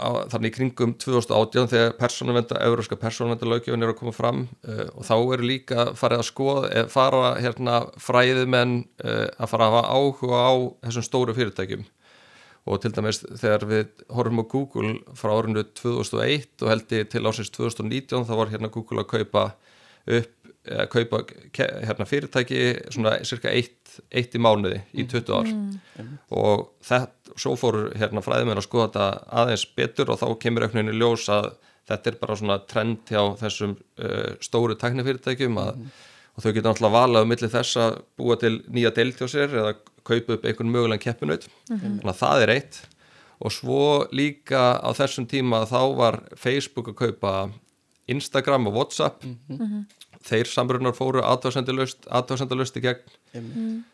á, 0.00 0.08
þannig 0.32 0.50
í 0.50 0.54
kringum 0.56 0.94
2018 1.00 1.70
þegar 1.72 1.94
persónuvenda, 1.98 2.58
euróska 2.64 2.98
persónuvenda 3.00 3.48
lögjöfin 3.48 3.84
er 3.84 3.92
að 3.92 3.98
koma 4.00 4.14
fram 4.16 4.42
uh, 4.64 4.86
og 4.94 5.06
þá 5.06 5.14
eru 5.18 5.48
líka 5.50 5.86
farið 5.98 6.22
að 6.22 6.28
skoða, 6.30 6.84
fara 6.92 7.32
hérna 7.40 7.80
fræðimenn 8.00 8.76
uh, 9.04 9.26
að 9.36 9.52
fara 9.52 9.68
að 9.68 9.78
hafa 9.78 9.96
áhuga 9.96 10.44
á 10.46 10.52
þessum 10.86 11.06
stóru 11.06 11.36
fyrirtækjum. 11.36 11.88
Og 12.68 12.76
til 12.82 12.92
dæmis 12.92 13.22
þegar 13.24 13.64
við 13.70 14.02
horfum 14.12 14.42
á 14.44 14.50
Google 14.52 14.90
frá 15.16 15.32
árinu 15.32 15.64
2001 15.64 16.60
og 16.60 16.68
held 16.68 16.92
ég 16.92 17.08
til 17.10 17.24
ásins 17.24 17.52
2019 17.56 18.26
þá 18.28 18.34
var 18.36 18.52
hérna 18.52 18.72
Google 18.72 19.02
að 19.02 19.12
kaupa 19.14 19.44
upp 20.10 20.39
að 20.68 20.88
kaupa 20.92 21.22
hérna, 21.56 22.04
fyrirtæki 22.08 22.60
svona 22.92 23.14
cirka 23.24 23.48
eitt, 23.48 23.94
eitt 24.12 24.34
í 24.36 24.40
mánuði 24.42 24.82
í 24.92 25.06
20 25.08 25.32
ár. 25.32 25.48
Og 26.36 26.66
þetta, 26.84 27.34
svo 27.40 27.54
fór 27.56 27.78
hérna 27.96 28.20
fræðimenn 28.24 28.60
að 28.60 28.66
skoða 28.66 28.90
þetta 28.90 29.06
aðeins 29.42 29.64
betur 29.78 30.12
og 30.12 30.20
þá 30.20 30.26
kemur 30.42 30.66
aukninni 30.68 30.92
ljós 30.98 31.24
að 31.32 31.52
þetta 31.88 32.10
er 32.12 32.18
bara 32.20 32.36
svona 32.36 32.58
trend 32.68 33.08
hjá 33.08 33.22
þessum 33.40 33.72
uh, 34.04 34.36
stóru 34.44 34.76
tæknifyrirtækjum 34.78 35.56
að, 35.62 35.80
og 36.36 36.44
þau 36.44 36.52
geta 36.52 36.68
náttúrulega 36.68 36.96
valað 36.98 37.24
um 37.24 37.32
milli 37.32 37.50
þess 37.56 37.80
að 37.80 37.96
búa 38.20 38.36
til 38.38 38.52
nýja 38.68 38.92
deild 38.94 39.16
hjá 39.18 39.26
sér 39.32 39.56
eða 39.62 39.72
kaupa 40.06 40.36
upp 40.36 40.44
einhvern 40.44 40.70
mögulegan 40.74 41.02
keppinaut 41.02 41.48
þannig 41.70 42.12
að 42.12 42.20
það 42.20 42.44
er 42.44 42.54
eitt. 42.58 42.82
Og 43.40 43.52
svo 43.56 43.82
líka 44.12 44.76
á 44.76 44.92
þessum 44.92 45.24
tíma 45.26 45.64
þá 45.64 45.80
var 45.96 46.20
Facebook 46.36 46.92
að 46.92 47.00
kaupa 47.00 47.32
Instagram 48.12 48.68
og 48.68 48.76
Whatsapp 48.76 49.24
þeir 50.26 50.50
samrunar 50.50 50.96
fóru 50.96 51.22
aðtöðsendalust 51.24 52.76
í 52.76 52.84
gegn. 52.84 53.16
Einmitt. 53.34 53.88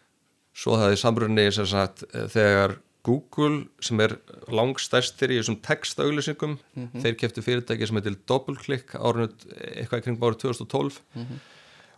svo 0.57 0.79
það 0.81 0.95
er 0.95 1.01
samrunni 1.01 1.47
sem 1.53 1.67
sagt 1.69 2.07
þegar 2.33 2.79
Google 3.07 3.67
sem 3.85 4.01
er 4.03 4.17
langstærstir 4.51 5.31
í 5.31 5.37
þessum 5.39 5.61
textauglýsingum 5.63 6.57
þeir 7.03 7.19
keftu 7.21 7.45
fyrirtæki 7.45 7.87
sem 7.87 7.99
heitir 8.01 8.17
DoubleClick 8.27 8.97
árinu 8.99 9.29
eitthvað 9.77 10.01
í 10.01 10.07
kring 10.07 10.23
árið 10.23 10.41
2012 10.49 10.99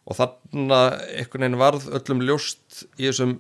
og 0.09 0.19
þannig 0.19 0.75
að 0.75 0.89
einhvern 1.21 1.47
veginn 1.47 1.61
varð 1.63 1.89
öllum 2.01 2.25
ljóst 2.29 2.83
í 2.99 3.07
þessum 3.07 3.39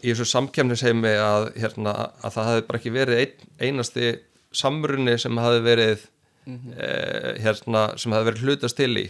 í 0.00 0.12
þessum 0.12 0.28
samkemnisheimi 0.34 1.12
að, 1.20 1.50
hérna, 1.60 1.94
að 2.24 2.36
það 2.36 2.50
hefði 2.50 2.66
bara 2.68 2.80
ekki 2.80 2.94
verið 2.94 3.22
ein, 3.22 3.48
einasti 3.60 4.12
samrunni 4.50 5.16
sem 5.20 5.40
hefði 5.40 5.64
verið 5.66 6.04
eh, 6.48 7.32
hérna, 7.44 7.82
sem 8.00 8.14
hefði 8.16 8.30
verið 8.30 8.46
hlutast 8.46 8.80
til 8.80 8.92
í 8.96 9.06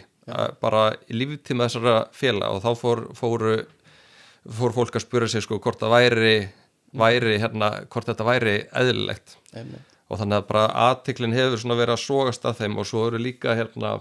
bara 0.63 0.87
líftíma 1.13 1.69
þessara 1.69 1.97
félag 2.17 2.57
og 2.57 2.65
þá 2.65 2.71
fór, 2.81 3.05
fóru 3.19 3.55
fór 4.49 4.75
fólk 4.75 4.97
að 4.97 5.05
spura 5.05 5.29
sig 5.29 5.45
sko 5.45 5.61
hvort 5.61 5.81
það 5.81 5.95
væri, 5.95 6.35
væri 6.97 7.37
hérna, 7.43 7.71
hvort 7.93 8.09
þetta 8.09 8.27
væri 8.27 8.57
eðlilegt. 8.77 9.37
Einmitt, 9.53 9.99
og 10.11 10.19
þannig 10.19 10.41
að 10.41 10.49
bara 10.49 10.65
aðtiklinn 10.89 11.37
hefur 11.37 11.61
svona 11.63 11.79
verið 11.79 11.97
að 11.97 12.03
sogast 12.03 12.49
að 12.49 12.65
þeim. 12.65 12.81
Og 12.81 12.89
svo 12.89 13.05
eru 13.11 13.21
líka 13.23 13.55
hérna 13.59 13.99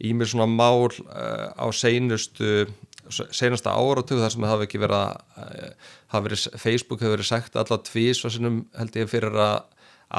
í 0.00 0.12
mér 0.16 0.30
svona 0.30 0.46
mál 0.50 0.86
uh, 0.86 1.50
á 1.56 1.66
seinustu 1.74 2.68
seinasta 3.10 3.72
áratug 3.74 4.20
þar 4.22 4.30
sem 4.30 4.44
það 4.44 4.52
hafi 4.52 4.66
ekki 4.68 4.80
verið 4.84 5.00
að 5.00 5.40
uh, 5.42 5.88
hafi 6.14 6.28
verið, 6.28 6.44
Facebook 6.62 7.02
hefur 7.02 7.16
verið 7.16 7.30
sagt 7.32 7.58
alla 7.58 7.80
tvís 7.90 8.22
og 8.24 8.34
sinnum 8.34 8.60
held 8.78 8.98
ég 9.00 9.10
fyrir 9.10 9.34
að 9.34 9.56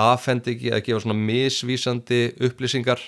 afhendi 0.02 0.56
ekki 0.56 0.74
að 0.76 0.84
gefa 0.88 1.04
svona 1.06 1.18
misvísandi 1.20 2.20
upplýsingar 2.48 3.02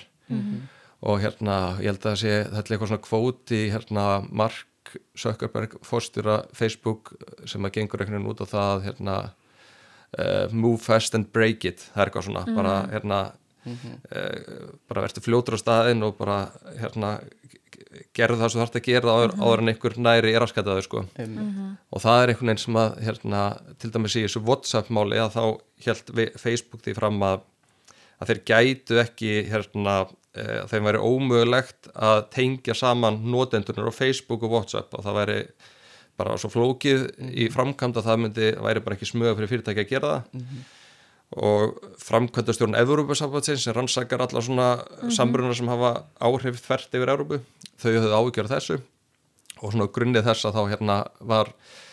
og 1.04 1.20
hérna 1.20 1.56
ég 1.82 1.92
held 1.92 2.06
að 2.08 2.20
sé 2.22 2.34
þetta 2.48 2.64
er 2.64 2.76
eitthvað 2.76 2.90
svona 2.92 3.04
kvóti 3.04 3.60
hérna 3.72 4.06
Mark 4.30 4.98
Zuckerberg 5.18 5.78
fórstjóra 5.84 6.42
Facebook 6.56 7.14
sem 7.48 7.64
að 7.64 7.78
gengur 7.78 8.02
einhvern 8.02 8.20
veginn 8.20 8.32
út 8.32 8.44
á 8.44 8.46
það 8.48 8.84
hérna 8.88 9.16
uh, 10.18 10.52
move 10.52 10.80
fast 10.82 11.16
and 11.16 11.30
break 11.32 11.64
it. 11.64 11.88
Það 11.94 12.02
er 12.02 12.10
eitthvað 12.10 12.28
svona 12.28 12.44
bara 12.56 12.74
hérna 12.92 13.20
uh, 13.66 14.68
bara 14.88 15.06
verður 15.06 15.24
fljótur 15.24 15.58
á 15.58 15.64
staðinn 15.64 16.04
og 16.06 16.16
bara 16.20 16.38
hérna 16.80 17.16
gerðu 18.14 18.38
það 18.40 18.50
sem 18.50 18.58
þú 18.58 18.62
þarfst 18.62 18.78
að 18.78 18.86
gera 18.88 19.14
áður, 19.14 19.34
áður 19.40 19.62
en 19.62 19.72
einhver 19.72 19.96
næri 20.06 20.34
er 20.34 20.44
aðskataður 20.44 20.86
sko. 20.86 21.02
Einmitt. 21.20 21.80
og 21.90 22.04
það 22.04 22.20
er 22.20 22.32
einhvern 22.32 22.52
veginn 22.52 22.64
sem 22.64 22.78
að 22.80 23.00
hérna, 23.08 23.42
til 23.82 23.90
dæmis 23.94 24.16
í 24.16 24.24
þessu 24.26 24.44
Whatsapp 24.44 24.92
máli 24.94 25.20
að 25.20 25.34
þá 25.36 25.42
held 25.88 26.14
Facebook 26.40 26.84
því 26.84 26.96
fram 27.00 27.20
að 27.26 27.42
að 28.22 28.30
þeir 28.30 28.40
gætu 28.48 29.00
ekki 29.02 29.32
hérna, 29.50 29.94
að 30.34 30.70
þeim 30.72 30.88
væri 30.88 31.00
ómögulegt 31.06 31.88
að 31.94 32.20
tengja 32.34 32.74
saman 32.74 33.20
notendunar 33.30 33.90
á 33.90 33.94
Facebook 33.94 34.42
og 34.46 34.56
Whatsapp 34.56 34.94
og 34.96 35.04
það 35.06 35.18
væri 35.20 35.38
bara 36.18 36.38
svo 36.38 36.50
flókið 36.52 37.06
í 37.34 37.48
framkvæmd 37.50 37.98
að 37.98 38.08
það 38.08 38.20
myndi, 38.22 38.48
væri 38.62 38.82
bara 38.84 38.98
ekki 38.98 39.10
smög 39.10 39.36
fyrir 39.38 39.50
fyrirtæki 39.50 39.84
að 39.84 39.92
gera 39.92 40.10
það. 40.12 40.42
Og 41.34 41.78
framkvæmdastjórn 42.04 42.76
Evrópusambandsins 42.78 43.64
sem 43.66 43.74
rannsakar 43.74 44.22
alla 44.22 44.42
svona 44.44 44.68
samrunar 45.14 45.56
sem 45.58 45.70
hafa 45.70 45.94
áhrif 46.22 46.60
þvert 46.62 46.94
yfir 46.94 47.14
Evrópu 47.14 47.40
þau 47.82 47.90
höfðu 47.90 48.44
af 48.44 48.52
þessu. 48.52 48.78
Og 49.62 49.72
svona 49.72 49.90
grunnið 49.90 50.28
þess 50.28 50.46
að 50.46 50.58
þá 50.58 50.62
hérna 50.74 50.98
var 51.22 51.50
eh, 51.50 51.83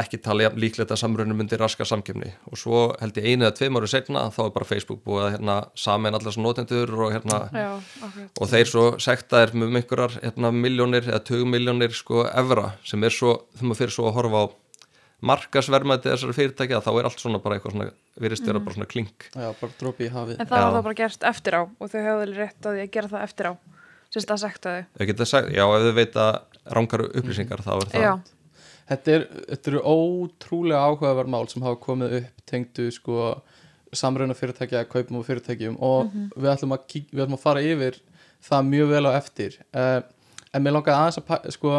ekki 0.00 0.16
talið 0.24 0.46
jafn 0.46 0.60
líklegt 0.62 0.92
að 0.94 1.00
samrunum 1.02 1.36
myndi 1.36 1.58
raska 1.60 1.84
samkjöfni 1.84 2.30
og 2.48 2.56
svo 2.56 2.78
held 3.02 3.18
ég 3.20 3.26
einu 3.28 3.44
eða 3.44 3.56
tveim 3.58 3.76
áru 3.76 3.90
setna 3.90 4.22
þá 4.32 4.40
er 4.46 4.54
bara 4.54 4.68
Facebook 4.68 5.02
búið 5.04 5.26
að 5.26 5.34
hérna 5.34 5.56
samin 5.76 6.16
allar 6.16 6.32
svona 6.32 6.48
notendur 6.48 6.92
og 6.96 7.12
hérna 7.12 7.40
Já, 7.52 7.68
akkurat. 8.06 8.40
og 8.40 8.50
þeir 8.54 8.70
svo 8.70 8.84
sektaðir 9.04 9.52
með 9.60 9.76
einhverjar 9.82 10.16
hérna 10.22 10.52
miljónir 10.56 11.04
eða 11.10 11.20
tögumiljónir 11.28 11.92
sko 11.98 12.24
evra 12.32 12.70
sem 12.88 13.04
er 13.04 13.12
svo, 13.12 13.34
þegar 13.58 13.68
maður 13.68 13.80
fyrir 13.82 13.96
svo 13.98 14.08
að 14.08 14.16
horfa 14.20 14.40
á 14.40 14.46
markasvermaði 15.22 16.08
þessari 16.08 16.34
fyrirtæki 16.38 16.74
að 16.78 16.86
þá 16.88 16.92
er 16.96 17.08
allt 17.10 17.20
svona 17.22 17.40
bara 17.42 17.58
eitthvað 17.58 17.76
svona 17.76 17.90
virðist 18.24 18.48
vera 18.48 18.62
bara 18.64 18.74
svona 18.74 18.88
klink. 18.90 19.28
Já, 19.30 19.52
bara 19.60 19.76
dropi 19.78 20.08
í 20.08 20.10
hafið. 20.10 20.40
En 20.42 20.48
það 20.50 20.64
var 20.64 20.74
það 20.74 20.86
bara 20.88 20.98
gert 20.98 21.26
eftir 21.30 21.56
á 21.56 21.62
og 21.62 21.92
þau 21.92 22.00
hefðu 22.00 22.24
alveg 22.24 22.40
rétt 22.40 22.68
að 22.72 22.80
gera 22.96 23.12
það 23.12 23.26
eftir 23.28 23.50
á 23.50 23.52
að 24.18 24.40
sekta 24.42 24.72
Þau. 24.98 25.06
Geta 25.08 25.28
sagt, 25.28 25.52
já 25.54 25.62
ef 25.62 25.86
þau 25.86 25.94
veita 25.96 26.24
rángar 26.68 27.06
upplýsingar 27.06 27.62
þá 27.64 27.72
er 27.76 27.92
það 27.92 28.02
Já, 28.02 28.12
Þetta, 28.90 29.14
er, 29.14 29.26
þetta 29.48 29.70
eru 29.70 29.82
ótrúlega 29.86 30.86
áhugaverð 30.88 31.32
mál 31.32 31.48
sem 31.50 31.64
hafa 31.64 31.78
komið 31.82 32.16
upp 32.18 32.46
tengdu 32.50 32.88
sko 32.92 33.32
samruna 33.92 34.34
fyrirtækja, 34.36 34.86
kaupum 34.90 35.20
og 35.20 35.26
fyrirtækjum 35.28 35.76
og 35.84 36.12
við, 36.12 36.48
ætlum 36.54 36.74
kík, 36.88 37.10
við 37.12 37.24
ætlum 37.24 37.36
að 37.36 37.44
fara 37.44 37.64
yfir 37.64 37.98
það 38.42 38.68
mjög 38.70 38.92
vel 38.92 39.02
á 39.08 39.12
eftir. 39.14 39.58
Uh, 39.76 39.98
en 40.52 40.64
mér 40.64 40.76
langaði 40.76 40.98
aðeins 40.98 41.20
að 41.22 41.50
sko 41.54 41.74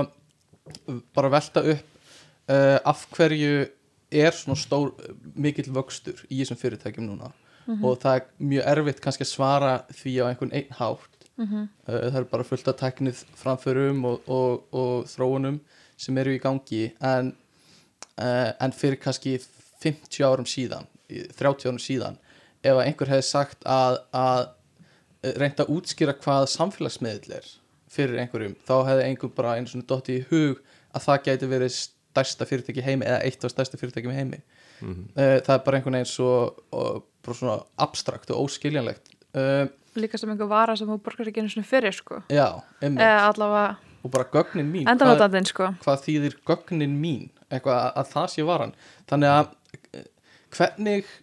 bara 1.18 1.32
velta 1.34 1.64
upp 1.74 1.88
uh, 2.54 2.80
af 2.80 3.06
hverju 3.16 3.66
er 4.14 4.38
svona 4.38 4.62
stór 4.62 4.94
mikill 5.34 5.72
vöxtur 5.74 6.22
í 6.30 6.44
þessum 6.44 6.62
fyrirtækjum 6.62 7.10
núna? 7.10 7.34
Og 7.80 7.96
það 8.02 8.18
er 8.18 8.26
mjög 8.44 8.66
erfitt 8.74 9.02
kannski 9.04 9.24
að 9.24 9.32
svara 9.32 9.76
því 9.96 10.14
á 10.20 10.24
einhvern 10.30 10.56
einn 10.56 10.74
hátt. 10.78 11.30
Uh, 11.34 11.66
það 11.88 12.20
er 12.22 12.28
bara 12.30 12.46
fullt 12.46 12.68
af 12.70 12.78
teknið 12.78 13.24
framförum 13.40 14.04
og, 14.06 14.28
og, 14.30 14.68
og 14.70 15.08
þróunum 15.10 15.64
sem 16.04 16.18
eru 16.22 16.34
í 16.36 16.42
gangi 16.44 16.84
en, 17.04 17.32
uh, 18.18 18.52
en 18.60 18.76
fyrir 18.76 19.00
kannski 19.04 19.38
50 19.84 20.24
árum 20.28 20.48
síðan 20.50 20.86
í- 21.10 21.26
30 21.40 21.70
árum 21.72 21.82
síðan 21.82 22.20
ef 22.64 22.76
að 22.78 22.86
einhver 22.86 23.12
hefði 23.12 23.26
sagt 23.28 23.66
að, 23.68 23.98
að 24.16 24.44
eh, 25.24 25.34
reynda 25.42 25.66
að 25.66 25.74
útskýra 25.78 26.14
hvað 26.24 26.46
samfélagsmiðl 26.54 27.34
er 27.40 27.50
fyrir 27.94 28.22
einhverjum 28.24 28.56
þá 28.68 28.76
hefði 28.88 29.08
einhver 29.10 29.34
bara 29.36 29.58
einu 29.60 29.68
svona 29.72 29.88
dotti 29.90 30.20
í 30.22 30.26
hug 30.32 30.62
að 30.96 31.04
það 31.08 31.24
gæti 31.28 31.50
verið 31.52 31.76
stærsta 31.78 32.46
fyrirtæki 32.48 32.84
heimi 32.86 33.06
eða 33.10 33.20
eitt 33.28 33.44
af 33.44 33.52
stærsta 33.54 33.78
fyrirtækjum 33.82 34.14
heimi. 34.14 34.40
Uh, 34.84 35.40
það 35.42 35.54
er 35.56 35.62
bara 35.66 35.78
einhvern 35.80 35.96
veginn 35.98 36.10
svo 36.10 36.30
og, 36.76 37.04
bara 37.26 37.38
svona 37.40 37.56
abstrakt 37.82 38.30
og 38.34 38.44
óskiljanlegt. 38.46 39.10
Uh, 39.34 39.66
líka 39.98 40.20
sem 40.22 40.30
einhver 40.34 40.50
vara 40.52 40.76
sem 40.78 40.90
þú 40.90 40.98
borgar 41.06 41.30
ekki 41.32 41.42
einu 41.42 41.50
svona 41.54 41.66
fyrir 41.70 41.96
sko. 41.96 42.20
Já, 42.34 42.48
einmitt. 42.84 43.02
allavega 43.02 43.78
og 44.04 44.12
bara 44.14 44.28
gögnin 44.34 44.70
mín 44.72 44.88
hvað, 44.88 45.38
sko. 45.48 45.70
hvað 45.84 46.02
þýðir 46.06 46.38
gögnin 46.48 46.98
mín? 47.00 47.30
Eitthvað 47.50 47.80
að, 47.80 47.92
að 48.02 48.12
það 48.12 48.30
sé 48.34 48.48
varan. 48.48 48.76
Þannig 49.10 49.34
að 49.34 49.52
eh, 49.94 50.08
hvernig 50.58 51.14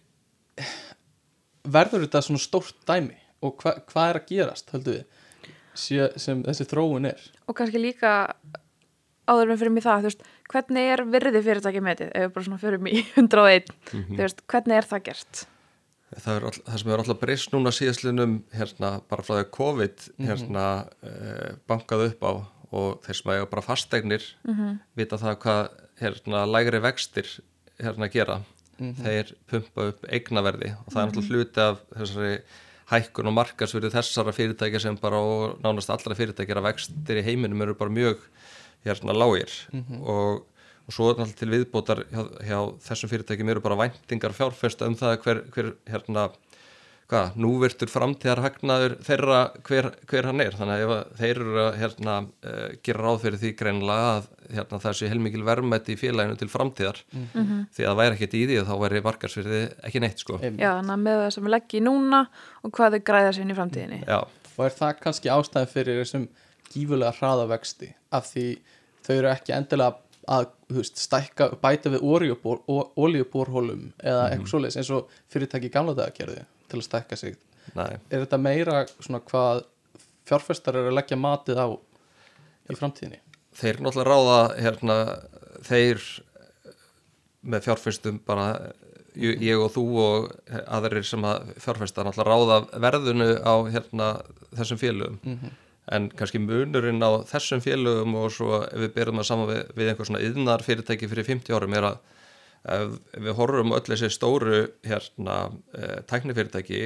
verður 1.61 2.05
þetta 2.07 2.23
svona 2.25 2.41
stórt 2.41 2.79
dæmi? 2.89 3.17
Og 3.41 3.55
hva, 3.61 3.75
hvað 3.89 4.09
er 4.09 4.19
að 4.19 4.27
gerast 4.29 4.73
höldu 4.73 4.97
við 4.97 5.05
sé, 5.77 6.09
sem 6.21 6.43
þessi 6.45 6.67
þróun 6.69 7.09
er? 7.09 7.23
Og 7.49 7.57
kannski 7.57 7.81
líka 7.81 8.11
áður 9.29 9.51
með 9.51 9.61
fyrir 9.61 9.73
mig 9.75 9.85
það, 9.85 10.07
veist, 10.09 10.27
hvernig 10.51 10.91
er 10.93 11.03
virði 11.07 11.41
fyrirtæki 11.45 11.81
metið, 11.85 12.11
ef 12.11 12.27
við 12.27 12.35
bara 12.35 12.47
svona 12.47 12.61
fyrir 12.61 12.83
mig 12.83 13.01
101, 13.15 13.73
þú 13.93 14.19
veist, 14.19 14.45
hvernig 14.51 14.79
er 14.79 14.87
það 14.89 15.03
gert? 15.07 15.43
Það, 16.11 16.31
er 16.33 16.45
all, 16.49 16.55
það 16.65 16.81
sem 16.81 16.89
er 16.91 17.01
alltaf 17.01 17.19
breyst 17.21 17.53
núna 17.53 17.71
síðastlinum 17.71 18.33
hérna 18.51 18.89
bara 19.07 19.23
frá 19.23 19.35
því 19.37 19.43
að 19.45 19.51
COVID 19.55 20.07
hérna 20.25 20.65
uh, 21.07 21.53
bankað 21.71 22.09
upp 22.09 22.25
á 22.27 22.31
og 22.71 23.01
þeir 23.05 23.17
sem 23.19 23.31
eiga 23.33 23.51
bara 23.51 23.65
fasteignir 23.65 24.25
vita 24.95 25.17
það 25.19 25.37
hvað 25.43 25.61
hérna 26.01 26.45
lægri 26.47 26.79
vextir 26.81 27.27
hérna 27.81 28.09
gera. 28.09 28.41
Þeir 28.81 29.35
pumpa 29.49 29.87
upp 29.91 30.05
eignaverði 30.09 30.71
og 30.73 30.91
það 30.93 31.01
er 31.01 31.09
náttúrulega 31.09 31.37
hluti 31.37 31.61
af 31.61 31.81
þessari 31.97 32.35
hækkun 32.91 33.29
og 33.29 33.35
markasverði 33.37 33.91
þessara 33.93 34.33
fyrirtækja 34.35 34.79
sem 34.79 34.97
bara 34.99 35.19
og 35.21 35.59
nánast 35.63 35.91
allra 35.93 36.15
fyrirtækja 36.17 36.57
að 36.57 36.67
vextir 36.69 37.19
í 37.21 37.25
heiminum 37.27 37.61
eru 37.61 37.75
bara 37.77 37.93
mjög 37.93 38.23
hérna 38.85 39.13
lágir. 39.15 39.51
Og, 40.01 40.41
og 40.87 40.95
svo 40.95 41.11
er 41.11 41.19
náttúrulega 41.21 41.39
til 41.39 41.51
viðbótar 41.53 42.03
hjá, 42.09 42.23
hjá 42.49 42.59
þessum 42.87 43.11
fyrirtækjum 43.13 43.53
eru 43.53 43.61
bara 43.61 43.79
væntingar 43.83 44.33
fjárfesta 44.33 44.87
um 44.89 44.95
það 44.95 45.19
hver, 45.23 45.43
hver 45.53 45.73
hérna 45.87 46.31
hvað, 47.11 47.37
núvirtur 47.43 47.89
framtíðar 47.91 48.41
hagnaður 48.45 48.93
þeirra 49.03 49.39
hver, 49.67 49.87
hver 50.07 50.27
hann 50.29 50.43
er? 50.43 50.55
Þannig 50.55 50.75
að 50.75 50.83
ef 50.83 50.93
að 50.95 51.09
þeir 51.19 51.31
eru 51.43 51.57
að 51.61 51.79
hérna, 51.81 52.17
uh, 52.47 52.61
gera 52.87 53.05
ráð 53.05 53.17
fyrir 53.25 53.41
því 53.41 53.51
greinlega 53.59 54.11
að 54.11 54.29
hérna, 54.55 54.79
það 54.85 54.97
sé 54.99 55.09
heilmikil 55.11 55.43
verðmætti 55.47 55.95
í 55.95 55.99
félaginu 55.99 56.37
til 56.39 56.49
framtíðar 56.51 57.01
því 57.11 57.83
að 57.83 57.89
það 57.89 57.99
væri 58.01 58.17
ekkert 58.17 58.37
í 58.37 58.43
því 58.47 58.59
og 58.61 58.69
þá 58.69 58.73
væri 58.83 59.03
markarsfyrði 59.07 59.61
ekki 59.89 60.03
neitt 60.03 60.23
sko. 60.23 60.39
Já, 60.41 60.69
þannig 60.77 60.93
að 60.95 61.03
með 61.07 61.19
það 61.21 61.33
sem 61.35 61.47
við 61.47 61.55
leggjum 61.55 61.87
núna 61.87 62.21
og 62.61 62.75
hvað 62.77 62.95
þau 62.95 63.03
græða 63.11 63.33
sér 63.35 63.45
inn 63.45 63.53
í 63.53 63.57
framtíðinni. 63.59 63.99
Já, 64.07 64.19
og 64.55 64.63
er 64.67 64.77
það 64.77 65.01
kannski 65.05 65.33
ástæðan 65.35 65.71
fyrir 65.71 66.01
þessum 66.01 66.29
gífulega 66.71 67.15
hraða 67.19 67.49
vexti? 67.51 67.91
Af 68.15 68.31
því 68.31 68.47
þau 69.05 69.13
eru 69.17 69.31
ekki 69.31 69.55
endilega 69.55 70.10
að 70.29 70.49
veist, 70.71 70.99
stækka, 71.01 71.51
bæta 71.61 71.91
við 71.93 72.03
olíubórhólum 72.05 73.87
eða 73.97 74.27
eitthvað 74.29 74.51
svoleiðis 74.51 74.79
eins 74.81 74.91
og 74.93 75.15
fyrirtæki 75.33 75.71
gamla 75.73 75.95
daga 75.97 76.13
gerðu 76.15 76.43
til 76.71 76.79
að 76.79 76.87
stækka 76.87 77.19
sig. 77.19 77.37
Næ, 77.77 77.97
er 78.09 78.23
þetta 78.23 78.41
meira 78.41 78.83
svona 78.97 79.21
hvað 79.25 79.63
fjárfestar 80.29 80.77
eru 80.79 80.91
að 80.91 80.97
leggja 80.99 81.19
matið 81.19 81.61
á 81.61 81.67
í 81.71 82.77
framtíðinni? 82.77 83.19
Þeir 83.57 83.81
náttúrulega 83.83 84.11
ráða 84.11 84.37
hérna, 84.61 84.97
þeir 85.67 86.05
með 87.41 87.65
fjárfestum 87.67 88.21
bara 88.25 88.47
ég 89.17 89.59
og 89.59 89.73
þú 89.73 89.83
og 89.99 90.29
aðrir 90.71 91.03
sem 91.07 91.25
að 91.27 91.51
fjárfesta 91.59 92.05
náttúrulega 92.07 92.31
ráða 92.31 92.81
verðunu 92.85 93.31
á 93.43 93.53
hérna, 93.73 94.07
þessum 94.55 94.79
félögum 94.79 95.19
en 95.91 96.07
kannski 96.15 96.39
munurinn 96.41 97.03
á 97.03 97.11
þessum 97.27 97.61
félögum 97.63 98.15
og 98.21 98.31
svo 98.33 98.63
ef 98.63 98.79
við 98.85 98.93
berum 98.95 99.21
það 99.21 99.29
saman 99.29 99.49
við, 99.51 99.61
við 99.77 99.91
einhver 99.91 100.09
svona 100.09 100.23
yðnar 100.25 100.65
fyrirtæki 100.65 101.09
fyrir 101.11 101.27
50 101.27 101.57
árum 101.57 101.77
er 101.77 101.87
að 101.91 102.97
við 103.17 103.33
horfum 103.39 103.73
öll 103.73 103.87
þessi 103.87 104.11
stóru 104.13 104.59
hérna, 104.85 105.37
eh, 105.73 106.01
tæknifyrirtæki 106.07 106.83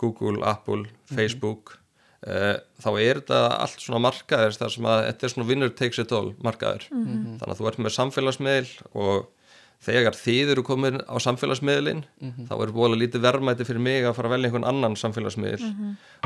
Google, 0.00 0.42
Apple, 0.44 0.90
Facebook 1.08 1.78
eh, 2.26 2.58
þá 2.82 2.90
er 2.92 3.22
þetta 3.22 3.40
allt 3.64 3.80
svona 3.80 4.02
markaðir 4.04 4.58
þar 4.58 4.74
sem 4.74 4.90
að 4.90 5.06
þetta 5.08 5.26
er 5.26 5.32
svona 5.34 5.48
winner 5.48 5.72
takes 5.72 6.02
it 6.02 6.12
all 6.12 6.34
markaðir 6.44 6.88
þannig 6.90 7.48
að 7.48 7.62
þú 7.62 7.70
ert 7.70 7.80
með 7.80 7.96
samfélagsmiðl 7.96 8.74
og 8.92 9.30
þegar 9.84 10.16
þið 10.18 10.52
eru 10.54 10.64
komin 10.66 11.00
á 11.04 11.14
samfélagsmiðlin 11.20 12.02
þá 12.48 12.54
er 12.56 12.72
búin 12.74 12.96
lítið 12.98 13.24
verðmæti 13.26 13.66
fyrir 13.68 13.84
mig 13.84 14.06
að 14.08 14.16
fara 14.18 14.30
að 14.30 14.34
velja 14.36 14.50
einhvern 14.50 14.68
annan 14.70 14.96
samfélagsmiðl 14.96 15.64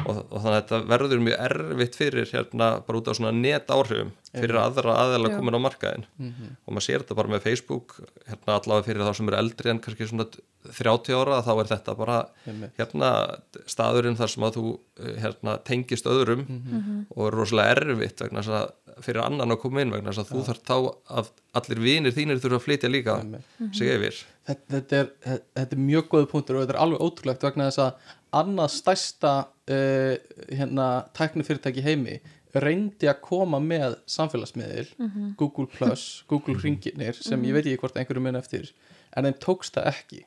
og, 0.06 0.22
og 0.30 0.38
þannig 0.38 0.54
að 0.54 0.58
þetta 0.60 0.80
verður 0.92 1.24
mjög 1.26 1.42
erfitt 1.48 1.98
fyrir 1.98 2.32
hérna 2.32 2.70
bara 2.86 3.00
út 3.00 3.10
á 3.10 3.12
svona 3.18 3.34
net 3.34 3.70
áhrifum 3.74 4.12
fyrir 4.34 4.58
aðra 4.60 4.96
aðeila 5.02 5.32
komin 5.32 5.56
á 5.56 5.60
markaðin 5.64 6.06
og 6.18 6.72
maður 6.72 6.84
sér 6.84 7.04
þetta 7.04 7.16
bara 7.18 7.32
með 7.32 7.44
Facebook 7.46 7.94
hérna 8.28 8.58
allavega 8.58 8.86
fyrir 8.88 9.06
þá 9.06 9.12
sem 9.16 9.30
eru 9.30 9.38
eldri 9.40 9.72
en 9.72 9.80
kannski 9.84 10.08
svona 10.10 10.28
30 10.68 11.16
ára 11.16 11.38
þá 11.46 11.52
er 11.54 11.70
þetta 11.72 11.94
bara 11.98 12.18
hérna 12.76 13.12
staðurinn 13.70 14.18
þar 14.18 14.32
sem 14.34 14.44
að 14.48 14.58
þú 14.58 14.66
eh, 15.00 15.14
hérna, 15.22 15.56
tengist 15.64 16.10
öðrum 16.10 16.44
og 17.14 17.22
er 17.28 17.38
rosalega 17.38 17.78
erfitt 17.78 18.24
vegna 18.24 18.44
þess 18.44 18.58
að 18.58 19.04
fyrir 19.04 19.22
annan 19.22 19.54
að 19.54 19.60
koma 19.62 19.82
inn 19.84 19.94
vegna 19.94 20.12
þess 20.12 20.24
að 20.24 20.32
þú 20.32 20.44
þarf 20.48 20.62
þá 20.66 20.76
að 21.20 21.30
allir 21.60 21.82
vinir 21.84 22.14
þínir 22.16 22.40
þurfa 22.42 22.58
að 22.58 22.64
flytja 22.64 22.90
líka 22.90 23.16
sig 23.76 23.92
yfir. 23.94 24.22
Þetta, 24.48 24.64
þetta, 24.74 25.02
er, 25.02 25.42
þetta 25.58 25.76
er 25.76 25.84
mjög 25.84 26.08
góð 26.14 26.26
punktur 26.32 26.58
og 26.58 26.64
þetta 26.64 26.74
er 26.74 26.80
alveg 26.82 27.04
ótrúlegt 27.04 27.46
vegna 27.46 27.68
þess 27.68 27.82
að 27.84 28.16
annað 28.38 28.72
stærsta 28.74 29.32
uh, 29.46 30.14
hérna, 30.50 30.88
tæknifyrirtæki 31.16 31.84
heimi 31.84 32.18
reyndi 32.54 33.08
að 33.10 33.20
koma 33.20 33.58
með 33.60 33.98
samfélagsmiðil 34.08 34.86
Google 35.36 35.66
Plus, 35.66 36.24
Google 36.28 36.56
Ringirnir 36.62 37.14
sem 37.14 37.42
ég 37.44 37.52
veit 37.56 37.66
ekki 37.66 37.80
hvort 37.82 37.98
einhverju 38.00 38.22
mun 38.24 38.40
eftir 38.40 38.70
en 39.16 39.24
þeim 39.24 39.38
tókst 39.40 39.74
það 39.74 39.88
ekki. 39.92 40.20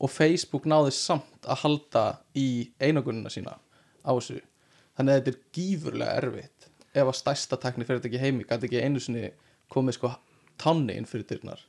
Og 0.00 0.10
Facebook 0.10 0.64
náði 0.64 0.92
samt 0.96 1.46
að 1.46 1.62
halda 1.64 2.04
í 2.38 2.70
einogunina 2.80 3.30
sína 3.30 3.58
á 4.02 4.10
þessu. 4.14 4.40
Þannig 4.96 5.12
að 5.12 5.18
þetta 5.18 5.32
er 5.32 5.40
gífurlega 5.56 6.16
erfitt. 6.20 6.68
Ef 6.92 7.08
að 7.08 7.18
stærsta 7.18 7.56
tæknifyrirtæki 7.56 8.18
í 8.18 8.22
heimi 8.22 8.44
gæti 8.44 8.68
ekki 8.68 8.82
einu 8.84 9.00
sinni 9.00 9.30
komið 9.72 9.98
sko 9.98 10.12
tanni 10.60 10.96
inn 10.98 11.08
fyrir 11.08 11.26
dyrnar. 11.28 11.60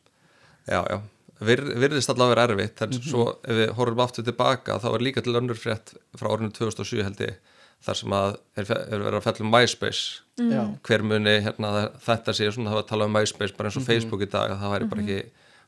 Já, 0.67 0.83
já, 0.87 1.01
Vir, 1.43 1.59
virðist 1.59 2.11
allavega 2.11 2.35
vera 2.35 2.53
erfitt 2.53 2.81
en 2.85 2.93
svo 2.93 3.23
ef 3.41 3.57
við 3.57 3.71
horfum 3.75 4.01
aftur 4.03 4.25
tilbaka 4.27 4.77
þá 4.79 4.89
er 4.93 5.03
líka 5.03 5.23
til 5.25 5.33
önnur 5.35 5.57
frétt 5.59 5.95
frá 6.15 6.29
árinu 6.29 6.53
2007 6.53 7.01
held 7.03 7.23
ég 7.25 7.39
þar 7.83 7.99
sem 7.99 8.15
að 8.17 8.29
er, 8.33 8.71
er 8.73 9.05
verið 9.05 9.19
að 9.19 9.25
fella 9.27 9.45
um 9.45 9.53
MySpace. 9.53 10.23
Já, 10.39 10.63
hver 10.87 11.05
muni 11.05 11.37
hérna 11.45 11.71
þetta 12.03 12.35
sé 12.35 12.49
svona 12.49 12.71
það 12.71 12.79
var 12.79 12.85
að 12.85 12.91
tala 12.93 13.07
um 13.09 13.15
MySpace 13.17 13.57
bara 13.57 13.69
eins 13.69 13.79
og 13.79 13.87
Facebook 13.87 14.25
í 14.25 14.29
dag 14.33 14.53
að 14.53 14.63
það 14.63 14.75
væri 14.75 14.89
bara 14.93 15.05
ekki 15.05 15.21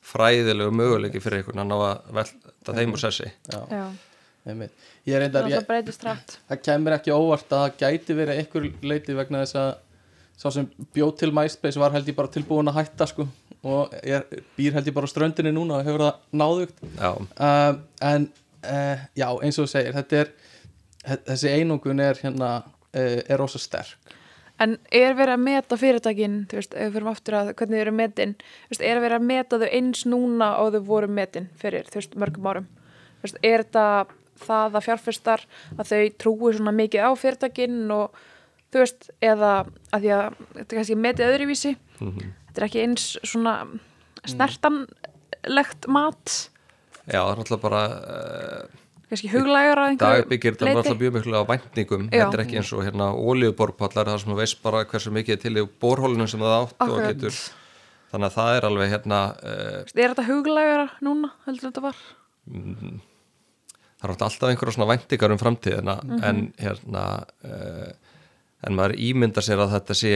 fræðilegu 0.06 0.76
möguleiki 0.80 1.22
fyrir 1.22 1.42
einhvern 1.42 1.64
að 1.64 1.72
ná 1.72 1.78
að 1.78 2.12
velta 2.20 2.78
þeim 2.78 2.94
úr 2.96 3.02
sessi. 3.02 3.32
Já, 3.52 3.62
Já, 3.74 3.86
Ég 4.46 5.24
er 5.26 5.64
breytist 5.66 6.04
rætt 6.06 6.36
það 6.46 6.60
kemur 6.68 6.94
ekki 6.94 7.14
óvart 7.14 7.50
að 7.50 7.64
það 7.64 7.80
gæti 7.80 8.18
verið 8.18 8.42
einhver 8.42 8.68
leiti 8.86 9.16
vegna 9.18 9.42
þess 9.42 9.58
að 9.58 9.72
sá 10.38 10.46
sem 10.54 10.68
bjóð 10.94 11.14
til 11.22 11.32
MySpace 11.34 11.82
var 11.82 11.96
held 11.96 12.10
ég 12.12 12.18
bara 12.18 12.32
tilbúin 12.32 12.70
að 12.70 12.80
hætta 12.82 13.08
sko. 13.10 13.26
Og 13.66 13.94
ég 14.06 14.26
býr 14.58 14.76
held 14.76 14.90
ég 14.90 14.94
bara 14.94 15.10
á 15.10 15.14
ströndinni 15.14 15.54
núna 15.56 15.80
og 15.80 15.88
hefur 15.88 16.04
það 16.06 16.42
náðugt. 16.42 16.84
Uh, 17.00 17.80
en 18.06 18.28
uh, 18.68 19.06
já 19.18 19.28
eins 19.32 19.58
og 19.58 19.66
þú 19.66 19.72
segir 19.72 19.96
þetta 19.96 20.20
er, 20.22 20.34
þessi 21.06 21.52
einungun 21.60 22.02
er 22.04 22.20
hérna 22.22 22.52
uh, 22.62 23.20
er 23.22 23.40
rosa 23.40 23.62
sterk. 23.62 23.98
En 24.62 24.78
er 24.88 25.18
verið 25.18 25.36
að 25.36 25.42
meta 25.44 25.78
fyrirtækin, 25.80 26.36
þú 26.48 26.60
veist, 26.62 26.76
ef 26.80 26.86
við 26.88 26.94
fyrir 26.96 27.10
aftur 27.12 27.36
að 27.36 27.50
hvernig 27.60 27.76
þau 27.76 27.82
eru 27.84 27.94
metin, 27.96 28.36
þú 28.40 28.72
veist, 28.72 28.84
er 28.88 29.02
verið 29.04 29.18
að 29.18 29.26
meta 29.32 29.60
þau 29.60 29.66
eins 29.68 30.04
núna 30.08 30.52
og 30.62 30.70
þau 30.76 30.86
voru 30.88 31.10
metin 31.12 31.50
fyrir, 31.60 31.90
þú 31.92 32.00
veist, 32.00 32.16
mörgum 32.22 32.48
árum? 32.48 32.70
Þú 33.18 33.28
veist, 33.28 33.42
er 33.42 33.66
þetta 33.66 33.88
það 34.46 34.78
að 34.80 34.86
fjárfestar 34.88 35.44
að 35.76 35.92
þau 35.92 36.00
trúi 36.24 36.54
svona 36.56 36.76
mikið 36.76 37.04
á 37.04 37.12
fyrirtækin 37.20 37.92
og, 37.98 38.24
þú 38.72 38.84
veist, 38.86 39.10
eða 39.24 39.52
að 39.92 40.08
því 40.08 40.16
að 40.16 40.40
þetta 40.46 40.66
er 40.66 40.80
kannski 40.80 41.00
metið 41.04 41.34
öðruvísi, 41.34 41.76
þetta 42.00 42.56
er 42.56 42.68
ekki 42.70 42.84
eins 42.86 43.10
svona 43.28 43.58
snertanlegt 44.24 45.92
mat, 45.92 46.40
já 47.06 47.20
það 47.20 47.34
er 47.34 47.44
alltaf 47.44 47.62
bara 47.62 47.84
uh, 47.92 48.82
kannski 49.10 49.30
huglægur 49.34 49.78
að 49.82 49.98
dag 49.98 50.16
einhverju 50.16 50.30
byggir 50.32 50.56
þetta 50.58 50.72
alltaf 50.76 50.98
mjög 51.02 51.14
miklu 51.20 51.36
á 51.38 51.44
væntingum 51.52 52.08
Já. 52.10 52.24
þetta 52.26 52.38
er 52.40 52.44
ekki 52.46 52.58
eins 52.62 52.72
og 52.74 52.84
hérna 52.88 53.10
ólíuborpallar 53.14 54.10
þar 54.12 54.20
sem 54.24 54.32
þú 54.34 54.38
veist 54.40 54.62
bara 54.66 54.86
hversu 54.86 55.12
mikið 55.14 55.36
er 55.38 55.42
til 55.46 55.56
í 55.62 55.66
borhólunum 55.82 56.28
sem 56.32 56.40
það 56.40 56.56
átt 56.62 56.76
og 56.80 56.88
Akkurat. 56.88 57.12
getur 57.14 57.36
þannig 58.12 58.30
að 58.32 58.38
það 58.40 58.56
er 58.58 58.66
alveg 58.70 58.90
hérna 58.96 59.20
uh, 59.36 59.84
Er 59.96 60.14
þetta 60.14 60.26
huglægur 60.30 60.88
núna, 61.06 61.32
heldur 61.46 61.70
þetta 61.72 61.82
var? 61.86 61.96
það 63.96 64.10
er 64.10 64.14
alltaf 64.16 64.50
einhverja 64.50 64.76
svona 64.76 64.90
væntingar 64.94 65.32
um 65.34 65.40
framtíðina 65.42 65.96
Mhm. 66.04 66.24
en 66.24 66.54
hérna 66.60 67.06
uh, 67.46 67.92
en 68.66 68.74
maður 68.76 68.96
ímyndar 68.98 69.44
sér 69.46 69.60
að 69.62 69.74
þetta 69.76 69.94
sé 69.94 70.12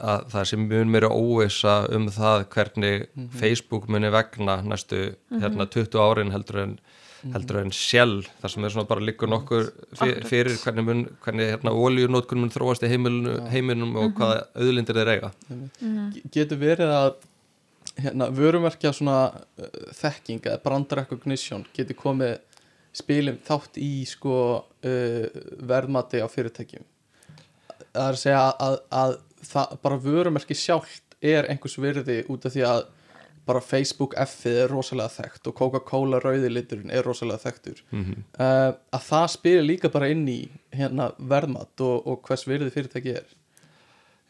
að 0.00 0.24
það 0.32 0.44
sé 0.50 0.56
mjög 0.56 0.86
meira 0.88 1.08
óvisa 1.12 1.74
um 1.92 2.06
það 2.08 2.44
hvernig 2.54 3.06
Facebook 3.40 3.88
muni 3.88 4.10
vegna 4.10 4.62
næstu 4.62 5.14
Mhm. 5.30 5.40
hérna 5.42 5.66
20 5.66 5.98
árin 5.98 6.32
heldur 6.32 6.58
en 6.62 6.78
heldur 7.34 7.58
en 7.60 7.70
sjálf, 7.74 8.28
þar 8.40 8.52
sem 8.54 8.64
er 8.64 8.72
svona 8.74 8.88
bara 8.88 9.04
líkur 9.04 9.28
nokkur 9.28 9.66
fyrir 10.28 10.54
hvernig, 10.62 10.84
mun, 10.86 11.02
hvernig 11.24 11.50
hérna 11.52 11.72
oljunótkun 11.76 12.40
mun 12.40 12.52
þróast 12.54 12.84
í 12.86 12.88
heimilinu, 12.92 13.34
heiminum 13.52 13.90
Mhm. 13.92 13.98
og 14.04 14.14
hvaða 14.20 14.46
auðlindir 14.56 14.96
þeir 15.00 15.10
eiga. 15.14 15.32
Ge- 16.14 16.22
getur 16.38 16.58
verið 16.62 16.92
að 16.96 17.10
hérna, 18.00 18.30
vörumerkja 18.32 18.92
svona 18.96 19.18
uh, 19.34 19.66
þekking 19.92 20.40
eða 20.46 20.62
brand 20.62 20.92
recognition 20.92 21.66
getur 21.76 21.96
komið 21.96 22.38
spilum 22.92 23.36
þátt 23.46 23.76
í 23.78 24.04
sko 24.08 24.36
uh, 24.84 25.26
verðmati 25.60 26.22
á 26.24 26.26
fyrirtækjum? 26.30 26.84
Það 27.92 28.06
er 28.06 28.14
að 28.14 28.22
segja 28.22 28.42
að, 28.60 28.78
að 28.90 29.16
það, 29.50 29.76
bara 29.82 29.96
vörumerki 29.98 30.54
sjálft 30.56 31.02
er 31.20 31.48
einhvers 31.52 31.76
virði 31.82 32.22
út 32.32 32.46
af 32.48 32.52
því 32.54 32.64
að 32.64 32.82
bara 33.46 33.60
Facebook 33.64 34.14
F-ið 34.20 34.58
er 34.64 34.68
rosalega 34.70 35.08
þekkt 35.14 35.48
og 35.50 35.54
Coca-Cola 35.58 36.20
rauði 36.22 36.50
liturinn 36.52 36.90
er 36.94 37.02
rosalega 37.06 37.40
þekktur. 37.46 37.80
Mhm. 37.90 38.22
uh, 38.38 38.72
að 38.92 39.06
það 39.08 39.26
spilir 39.34 39.64
líka 39.66 39.90
bara 39.92 40.08
inn 40.12 40.26
í 40.28 40.38
hérna, 40.76 41.10
verðmat 41.18 41.80
og, 41.86 42.06
og 42.06 42.22
hvers 42.28 42.46
virði 42.46 42.70
fyrirtæki 42.74 43.14
er. 43.22 43.26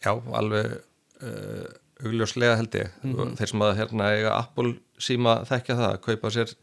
Já, 0.04 0.14
alveg 0.32 0.78
uh, 1.22 1.66
augljóslega 2.04 2.56
held 2.56 2.76
ég. 2.80 2.92
Og 3.12 3.34
þeir 3.36 3.50
sem 3.52 3.64
að 3.66 3.74
hérna 3.82 4.12
eiga 4.16 4.36
Apple 4.38 4.76
síma 5.00 5.40
þekkja 5.48 5.76
það, 5.76 5.90
að 5.90 6.00
kaupa 6.06 6.30
sér 6.32 6.54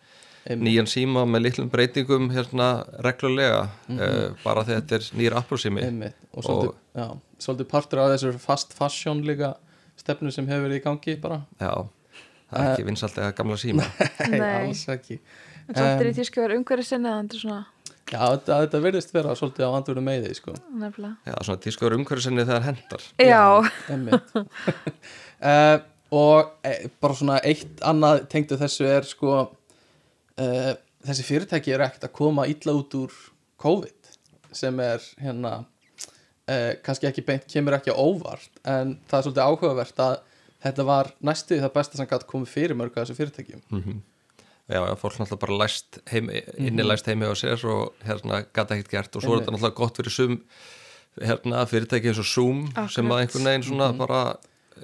Einmitt. 0.47 0.63
nýjan 0.69 0.87
síma 0.89 1.25
með 1.27 1.43
litlum 1.43 1.69
breytingum 1.69 2.29
hérna 2.33 2.69
reglulega 3.05 3.65
uh, 3.91 4.31
bara 4.45 4.63
þegar 4.65 4.81
þetta 4.85 4.95
er 5.01 5.07
nýjir 5.19 5.35
Apple 5.37 5.59
sími. 5.61 5.83
Einmitt. 5.85 6.15
og 6.33 6.43
svolítið, 6.47 6.71
Og- 6.71 6.97
já, 7.03 7.07
svolítið 7.45 7.69
partur 7.75 7.99
af 8.01 8.09
þessu 8.15 8.33
fast 8.39 8.73
fashion 8.73 9.21
líka 9.27 9.53
stefnu 9.97 10.31
sem 10.31 10.47
hefur 10.47 10.65
verið 10.69 10.79
í 10.81 10.83
gangi 10.87 11.15
bara. 11.21 11.41
Já, 11.61 11.73
það 12.49 12.59
er 12.63 12.71
ekki 12.73 12.87
vinsalt 12.87 13.17
eða 13.21 13.33
gamla 13.37 13.57
síma. 13.61 13.87
Nei, 14.33 14.39
alls 14.49 14.85
ekki. 14.93 15.19
En 15.67 15.75
samt 15.75 16.05
er 16.05 16.11
í 16.11 16.13
verið 16.15 16.59
umhverju 16.61 16.87
sinni 16.87 17.11
þannig 17.11 17.35
er 17.35 17.43
svona 17.43 17.65
Já, 18.07 18.21
þetta, 18.23 18.57
þetta 18.63 18.79
verðist 18.85 19.09
vera 19.11 19.35
svolítið 19.35 19.67
á 19.67 19.71
andurinn 19.75 20.05
með 20.05 20.25
því 20.25 20.35
sko. 20.37 20.53
nefnilega. 20.79 21.15
Já, 21.27 21.33
svona 21.43 21.61
tískuður 21.65 21.95
umhverfisinni 21.97 22.45
þegar 22.47 22.65
hendar. 22.69 23.05
Já, 23.19 23.43
Einmitt. 23.91 24.35
Uh, 25.43 25.79
og 26.21 26.53
e, 26.63 26.73
bara 27.03 27.17
svona 27.19 27.39
eitt 27.43 27.83
annað 27.83 28.23
tengdu 28.31 28.59
þessu 28.61 28.87
er 28.87 29.07
sko 29.07 29.33
uh, 29.43 30.71
þessi 31.03 31.25
fyrirtæki 31.27 31.75
eru 31.75 31.87
ekkert 31.87 32.07
að 32.07 32.15
koma 32.15 32.47
illa 32.47 32.77
út 32.79 32.95
úr 32.95 33.17
COVID 33.59 34.13
sem 34.55 34.79
er 34.79 35.03
hérna 35.19 35.57
uh, 35.59 36.71
kannski 36.85 37.09
ekki 37.09 37.25
beint, 37.27 37.47
kemur 37.51 37.75
ekki 37.75 37.91
á 37.91 37.99
óvart 37.99 38.61
en 38.63 38.95
það 39.09 39.19
er 39.19 39.27
svolítið 39.27 39.43
áhugavert 39.49 40.03
að 40.05 40.15
þetta 40.67 40.85
var 40.87 41.09
næstu 41.29 41.57
það 41.63 41.73
besta 41.79 41.99
sem 41.99 42.09
gæti 42.09 42.29
komið 42.29 42.53
fyrir 42.53 42.77
mörg 42.79 42.95
að 42.97 43.05
þessu 43.07 43.17
fyrirtækjum. 43.21 43.61
Já, 44.67 44.81
já, 44.83 44.93
fólk 44.99 45.15
náttúrulega 45.21 45.39
bara 45.45 45.57
læst 45.61 45.99
heimi, 46.11 46.41
innilæst 46.59 47.07
heimi 47.07 47.27
á 47.29 47.33
sér 47.39 47.61
og 47.71 47.93
hérna 48.03 48.41
gata 48.51 48.75
ekkert 48.75 48.91
gert 48.91 49.15
og 49.15 49.23
svo 49.23 49.37
er 49.37 49.41
þetta 49.45 49.53
náttúrulega 49.55 49.77
gott 49.79 50.01
fyrir 50.01 50.11
sum 50.11 50.33
hérna 51.23 51.63
fyrirtæki 51.71 52.11
eins 52.11 52.19
og 52.19 52.27
Zoom 52.27 52.65
sem 52.67 52.75
að 52.77 52.89
Akkurat. 52.91 53.21
einhvern 53.23 53.47
veginn 53.47 53.63
svona 53.69 53.87
bara 53.97 54.19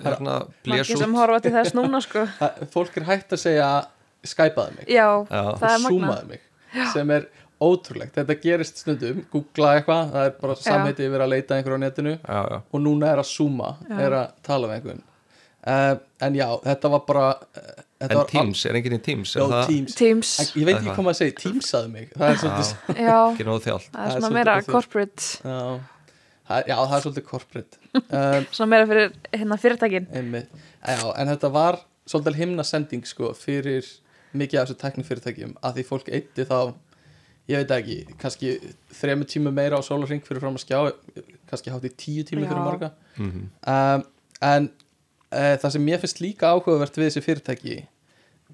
hérna 0.06 0.38
blés 0.66 0.88
út 0.96 1.04
sem 1.04 1.14
horfa 1.20 1.42
til 1.44 1.52
þess 1.58 1.76
núna 1.78 2.00
sko. 2.02 2.24
Fólk 2.74 2.96
er 2.98 3.10
hægt 3.12 3.36
að 3.36 3.44
segja 3.44 3.70
skypaði 4.24 4.78
mig. 4.80 4.88
Já, 4.88 5.08
Já. 5.28 5.44
það 5.60 5.70
er 5.76 5.84
magna 5.84 5.92
zoomaði 5.92 6.28
mig 6.32 6.50
sem 6.96 7.12
er 7.14 7.28
ótrúlegt, 7.64 8.16
þetta 8.18 8.36
gerist 8.44 8.80
stundum 8.82 9.20
googla 9.32 9.76
eitthvað, 9.78 10.08
það 10.16 10.26
er 10.30 10.34
bara 10.40 10.56
samheiti 10.60 11.06
yfir 11.08 11.22
að 11.24 11.30
leita 11.36 11.58
einhverju 11.60 11.78
á 11.80 11.84
netinu 11.84 12.14
Já, 12.18 12.40
já, 12.50 12.58
og 12.72 12.82
núna 12.82 13.12
er 13.14 13.22
að 13.22 13.30
zooma, 13.30 13.70
Já. 13.88 13.98
er 14.08 14.16
að 14.18 14.32
tala 14.48 14.72
með 14.72 14.80
einhvern 14.80 15.04
uh, 15.68 15.96
en 16.28 16.38
já, 16.38 16.48
þetta 16.66 16.92
var 16.94 17.04
bara 17.08 17.26
uh, 17.40 17.72
þetta 18.04 18.10
en 18.10 18.20
var 18.20 18.30
Teams, 18.32 18.66
er 18.68 18.78
enginn 18.80 18.98
í 18.98 19.00
Teams 19.06 19.34
er 19.36 19.42
já, 19.42 19.48
það? 19.54 19.66
Teams. 19.72 19.96
Teams, 20.00 20.34
En 20.44 20.52
ég 20.60 20.68
veit 20.70 20.76
ekki 20.78 20.92
hvað 20.92 21.08
maður 21.08 21.20
segir, 21.22 21.36
Teamsaði 21.40 21.92
mig. 21.94 22.12
Það 22.18 22.30
er 22.30 22.40
svolítið 22.44 23.02
já, 23.08 23.18
það 23.96 24.06
er 24.06 24.14
svona 24.18 24.32
meira 24.38 24.60
corporate. 24.68 25.30
Já, 25.44 25.58
það 26.50 26.60
er, 26.60 26.70
já, 26.70 26.78
það 26.78 26.96
er 26.98 27.04
svolítið 27.08 27.28
corporate. 27.32 27.82
Um, 28.04 28.48
svona 28.60 28.70
meira 28.76 28.90
fyrir 28.92 29.18
hérna 29.34 29.60
fyrirtækin. 29.66 30.08
einmitt, 30.14 30.64
já, 30.84 31.04
en 31.16 31.34
þetta 31.34 31.54
var 31.58 31.82
svolítið 32.10 32.42
himna 32.44 32.68
sending 32.68 33.06
sko 33.08 33.32
fyrir 33.38 33.88
mikið 34.34 34.60
af 34.60 34.68
þessu 34.68 34.82
teknifyrirtækjum 34.82 35.54
að 35.62 35.78
því 35.78 35.86
fólk 35.88 36.10
eitti 36.10 36.46
þá 36.50 36.74
ég 37.52 37.60
veit 37.60 37.74
ekki, 37.76 37.98
kannski 38.20 38.54
þremur 38.96 39.28
tímu 39.30 39.52
meira 39.54 39.78
á 39.80 39.82
sólarring 39.84 40.24
fyrir 40.26 40.42
fram 40.44 40.56
að 40.58 40.64
skjá 40.64 40.80
kannski 41.52 41.74
hátt 41.74 41.88
í 41.88 41.92
tíu 41.92 42.24
fyrir 42.28 42.48
Já. 42.48 42.64
marga. 42.64 42.94
Mm 43.20 43.50
um, 43.68 44.06
en 44.44 44.66
uh, 45.34 45.56
það 45.62 45.72
sem 45.76 45.86
mér 45.90 46.00
finnst 46.04 46.22
líka 46.24 46.52
áhugavert 46.54 46.96
við 46.98 47.10
þessi 47.10 47.26
fyrirtæki 47.26 47.78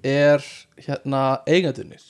er 0.02 0.44
hérna 0.86 1.42
eigendunir 1.46 2.02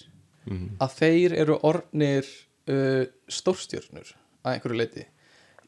Mhm. 0.47 0.77
að 0.81 0.95
þeir 0.97 1.33
eru 1.43 1.59
ornir 1.69 2.25
uh, 2.71 3.05
stórstjörnur 3.29 4.15
að 4.45 4.55
einhverju 4.55 4.79
leiti 4.79 5.03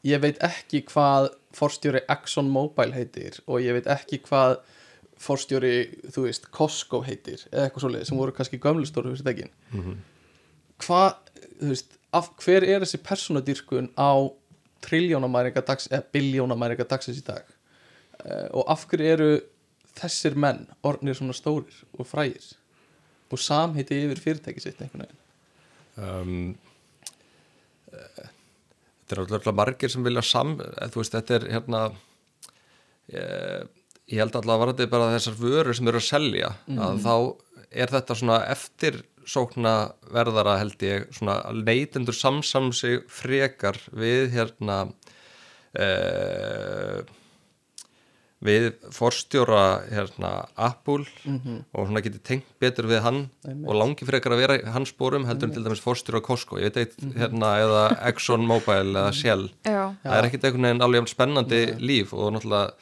ég 0.03 0.19
veit 0.23 0.39
ekki 0.43 0.81
hvað 0.89 1.27
forstjóri 1.53 2.01
Exxon 2.09 2.49
Mobil 2.49 2.91
heitir 2.95 3.37
og 3.47 3.61
ég 3.61 3.73
veit 3.77 3.85
ekki 3.93 4.17
hvað 4.25 4.57
forstjóri, 5.23 6.01
þú 6.11 6.23
veist, 6.25 6.49
Costco 6.51 7.03
heitir 7.05 7.45
eða 7.51 7.67
eitthvað 7.69 7.83
svoleið 7.85 8.07
sem 8.09 8.17
voru 8.17 8.33
kannski 8.35 8.57
gömlu 8.59 8.85
stóru 8.89 9.13
fyrirtækin 9.13 9.51
Mhm. 9.71 9.93
hvað, 10.79 11.13
þú 11.61 11.69
veist, 11.69 11.93
af 12.11 12.29
hver 12.43 12.63
er 12.63 12.79
þessi 12.83 12.97
persónadýrkun 13.05 13.91
á 13.95 14.09
triljónamæringa 14.81 15.61
dags, 15.65 15.87
eða 15.87 16.03
biljónamæringa 16.11 16.87
dagsins 16.89 17.21
í 17.21 17.25
dag 17.25 17.43
og 18.23 18.69
af 18.71 18.85
hverju 18.87 19.09
eru 19.15 19.31
þessir 19.97 20.37
menn 20.39 20.65
orðnir 20.85 21.17
svona 21.17 21.35
stórir 21.37 21.83
og 21.97 22.07
frægir? 22.07 22.53
Og 23.33 23.41
samheiti 23.41 23.97
yfir 24.05 24.21
fyrirtæki 24.21 24.61
sitt 24.61 24.81
einhvern 24.81 25.07
veginn? 25.07 25.19
Um, 25.93 26.57
eh, 27.93 28.27
þetta 29.03 29.15
er 29.15 29.21
alltaf 29.23 29.55
margir 29.57 29.91
sem 29.91 30.05
vilja 30.05 30.23
sam, 30.25 30.59
eh, 30.61 30.89
þú 30.93 31.01
veist, 31.01 31.15
þetta 31.17 31.39
er 31.39 31.47
hérna 31.53 31.81
ég, 33.11 33.71
ég 34.07 34.21
held 34.21 34.35
alltaf 34.35 34.53
að 34.53 34.63
varandi 34.65 34.89
bara 34.91 35.11
þessar 35.15 35.39
vörur 35.39 35.77
sem 35.77 35.89
eru 35.89 36.01
að 36.01 36.07
selja 36.09 36.53
að 36.67 37.01
þá 37.03 37.15
er 37.73 37.93
þetta 37.93 38.17
svona 38.19 38.39
eftir 38.53 39.01
sókna 39.25 39.73
verðara 40.13 40.57
held 40.59 40.83
ég 40.83 41.07
svona 41.15 41.39
neytendur 41.55 42.15
samsam 42.15 42.71
sig 42.75 43.03
frekar 43.11 43.79
við 43.95 44.33
hérna 44.35 44.79
eh, 45.79 47.03
við 48.43 48.65
forstjóra 48.91 49.83
hérna 49.87 50.31
Apple 50.59 51.05
og 51.73 51.87
svona 51.87 52.01
getið 52.03 52.23
tengt 52.27 52.49
betur 52.59 52.89
við 52.89 53.03
hann 53.05 53.21
Einmitt. 53.47 53.67
og 53.69 53.77
langi 53.79 54.07
frekar 54.07 54.35
að 54.35 54.41
vera 54.43 54.57
í 54.59 54.65
hans 54.75 54.91
spórum 54.91 55.27
heldur 55.29 55.49
en 55.49 55.55
til 55.55 55.63
dæmis 55.63 55.83
forstjóra 55.83 56.21
Costco, 56.25 56.59
ég 56.59 56.73
veit 56.73 56.81
eitt 56.83 56.97
hérna 57.15 57.53
eða 57.63 57.83
Exxon 58.09 58.45
Mobil 58.47 58.91
eða 58.91 59.13
Shell. 59.15 59.47
Já, 59.63 59.95
það 60.03 60.17
er 60.17 60.27
ekkit 60.29 60.43
einhvern 60.49 60.67
veginn 60.67 60.85
alveg 60.87 61.09
spennandi 61.11 61.63
líf 61.79 62.13
og 62.13 62.35
náttúrulega 62.35 62.73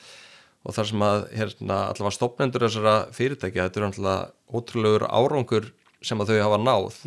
og 0.61 0.75
þar 0.77 0.89
sem 0.91 1.03
að 1.05 1.23
hérna 1.33 1.77
allavega 1.89 2.15
stopnendur 2.17 2.65
þessara 2.67 2.95
fyrirtækja, 3.15 3.65
þetta 3.65 3.79
er 3.79 3.85
náttúrulega 3.87 4.57
ótrúlegur 4.59 5.07
árangur 5.09 5.71
sem 6.05 6.21
að 6.21 6.33
þau 6.33 6.41
hafa 6.45 6.59
náð. 6.61 6.99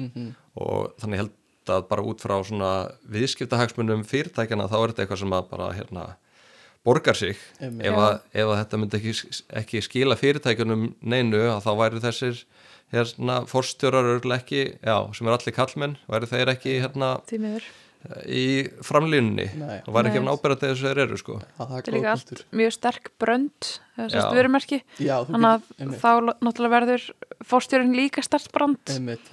Og 0.55 0.95
þannig 1.03 1.23
held 1.23 1.71
að 1.75 1.87
bara 1.89 2.05
út 2.05 2.21
frá 2.21 2.35
svona 2.45 2.73
viðskiptahagsmunum 3.15 4.05
fyrirtækjana 4.09 4.69
þá 4.69 4.77
er 4.81 4.93
þetta 4.93 5.05
eitthvað 5.05 5.23
sem 5.23 5.37
að 5.39 5.49
bara 5.53 5.71
hérna 5.77 6.05
borgar 6.85 7.17
sig. 7.19 7.39
Ef 7.61 7.97
að, 7.97 8.19
ef 8.35 8.51
að 8.51 8.59
þetta 8.61 8.81
myndi 8.81 9.01
ekki, 9.01 9.15
ekki 9.63 9.85
skila 9.85 10.19
fyrirtækjunum 10.21 10.91
neinu 11.01 11.41
að 11.53 11.63
þá 11.65 11.71
væri 11.81 12.03
þessir 12.05 12.43
hérna 12.95 13.41
forstjórar 13.51 14.21
ekki, 14.37 14.67
já, 14.85 14.97
sem 15.17 15.29
er 15.29 15.39
allir 15.39 15.57
kallmenn 15.57 15.97
væri 16.11 16.31
þeir 16.31 16.53
ekki 16.55 16.77
hérna 16.85 17.17
í 18.29 18.69
framlínunni. 18.85 19.47
Nei. 19.57 19.79
og 19.87 19.95
væri 19.97 20.11
ekki 20.11 20.21
Nei. 20.21 20.29
af 20.29 20.39
nábærandi 20.39 20.69
þess 20.71 20.83
að 20.85 20.91
þeir 20.91 21.03
eru 21.07 21.17
sko. 21.21 21.39
Að 21.59 21.71
það 21.71 21.79
er 21.79 21.95
líka 21.97 22.11
allt 22.13 22.45
mjög 22.61 22.73
sterk 22.77 23.11
brönd 23.23 23.71
vörumerki. 24.35 24.79
Já, 24.99 25.15
þú 25.25 25.33
þannig 25.33 25.51
að 25.55 25.95
þá 26.03 26.11
náttúrulega 26.45 26.75
verður 26.75 27.07
fórstjórinn 27.45 27.95
líka 27.97 28.23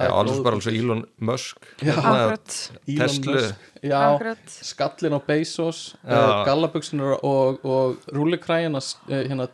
er 0.05 0.13
alveg 0.15 0.36
góð 0.38 0.43
bara 0.45 0.55
alveg 0.55 0.65
svo 0.67 0.73
Elon 0.77 1.03
Musk. 1.19 1.67
Já. 1.81 1.93
hérna, 1.97 2.69
Tesla. 3.01 3.41
Skallin 4.71 5.15
á 5.17 5.21
Bezos 5.25 5.79
Já. 6.05 6.15
uh, 6.15 6.45
gallabuksunar 6.45 7.17
og, 7.25 7.63
og 7.65 7.97
rúlikræjana 8.13 8.77
uh, 8.77 9.15
hérna 9.25 9.47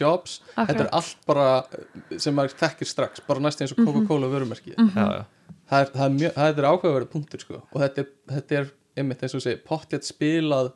Jobs, 0.00 0.38
þetta 0.56 0.86
er 0.86 0.92
allt 0.96 1.16
bara 1.28 1.48
uh, 1.68 2.16
sem 2.18 2.34
maður 2.34 2.56
þekkir 2.62 2.88
strax, 2.88 3.20
bara 3.28 3.40
næst 3.44 3.60
eins 3.60 3.74
og 3.76 3.84
Coca-Cola 3.84 4.30
vörumerki 4.32 4.72
Mhm. 4.78 4.94
já, 4.96 5.04
já, 5.20 5.24
það 5.68 5.84
er, 5.84 5.94
það 5.94 6.04
er, 6.04 6.16
mjög, 6.16 6.34
það 6.36 6.60
er 6.62 6.68
áhugaverið 6.72 7.12
punktur 7.14 7.44
sko. 7.44 7.62
og 7.62 7.80
þetta 7.84 8.04
er, 8.04 8.10
þetta 8.34 8.60
er 8.60 8.68
einmitt 8.98 9.24
eins 9.24 9.38
og 9.38 9.44
segi 9.44 9.62
pottjætt 9.68 10.08
spilað 10.08 10.72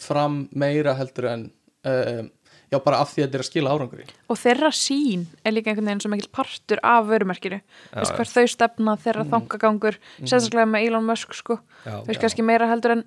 fram 0.00 0.40
meira 0.54 0.96
heldur 0.98 1.28
en 1.30 1.44
um, 1.86 2.32
já 2.72 2.80
bara 2.82 3.00
af 3.02 3.12
því 3.12 3.22
að 3.22 3.26
þetta 3.26 3.38
er 3.38 3.44
að 3.44 3.48
skila 3.48 3.74
árangri. 3.74 4.08
Og 4.32 4.40
þeirra 4.40 4.70
sín 4.74 5.26
er 5.44 5.54
líka 5.54 5.70
einhvern 5.70 5.90
veginn 5.90 6.02
svo 6.02 6.10
mikil 6.12 6.30
partur 6.34 6.82
af 6.82 7.06
vörumerkinu. 7.10 7.60
Veist 7.94 8.12
já. 8.12 8.16
hver 8.18 8.30
þau 8.32 8.50
stefna, 8.50 8.96
þeirra 9.04 9.24
þangagangur 9.30 9.98
sérstaklega 10.24 10.70
með 10.72 10.88
Elon 10.88 11.08
Musk 11.08 11.36
sko. 11.38 11.58
Já, 11.84 11.96
þú 12.00 12.10
veist 12.10 12.22
kannski 12.24 12.46
meira 12.46 12.70
heldur 12.70 12.96
en 12.96 13.04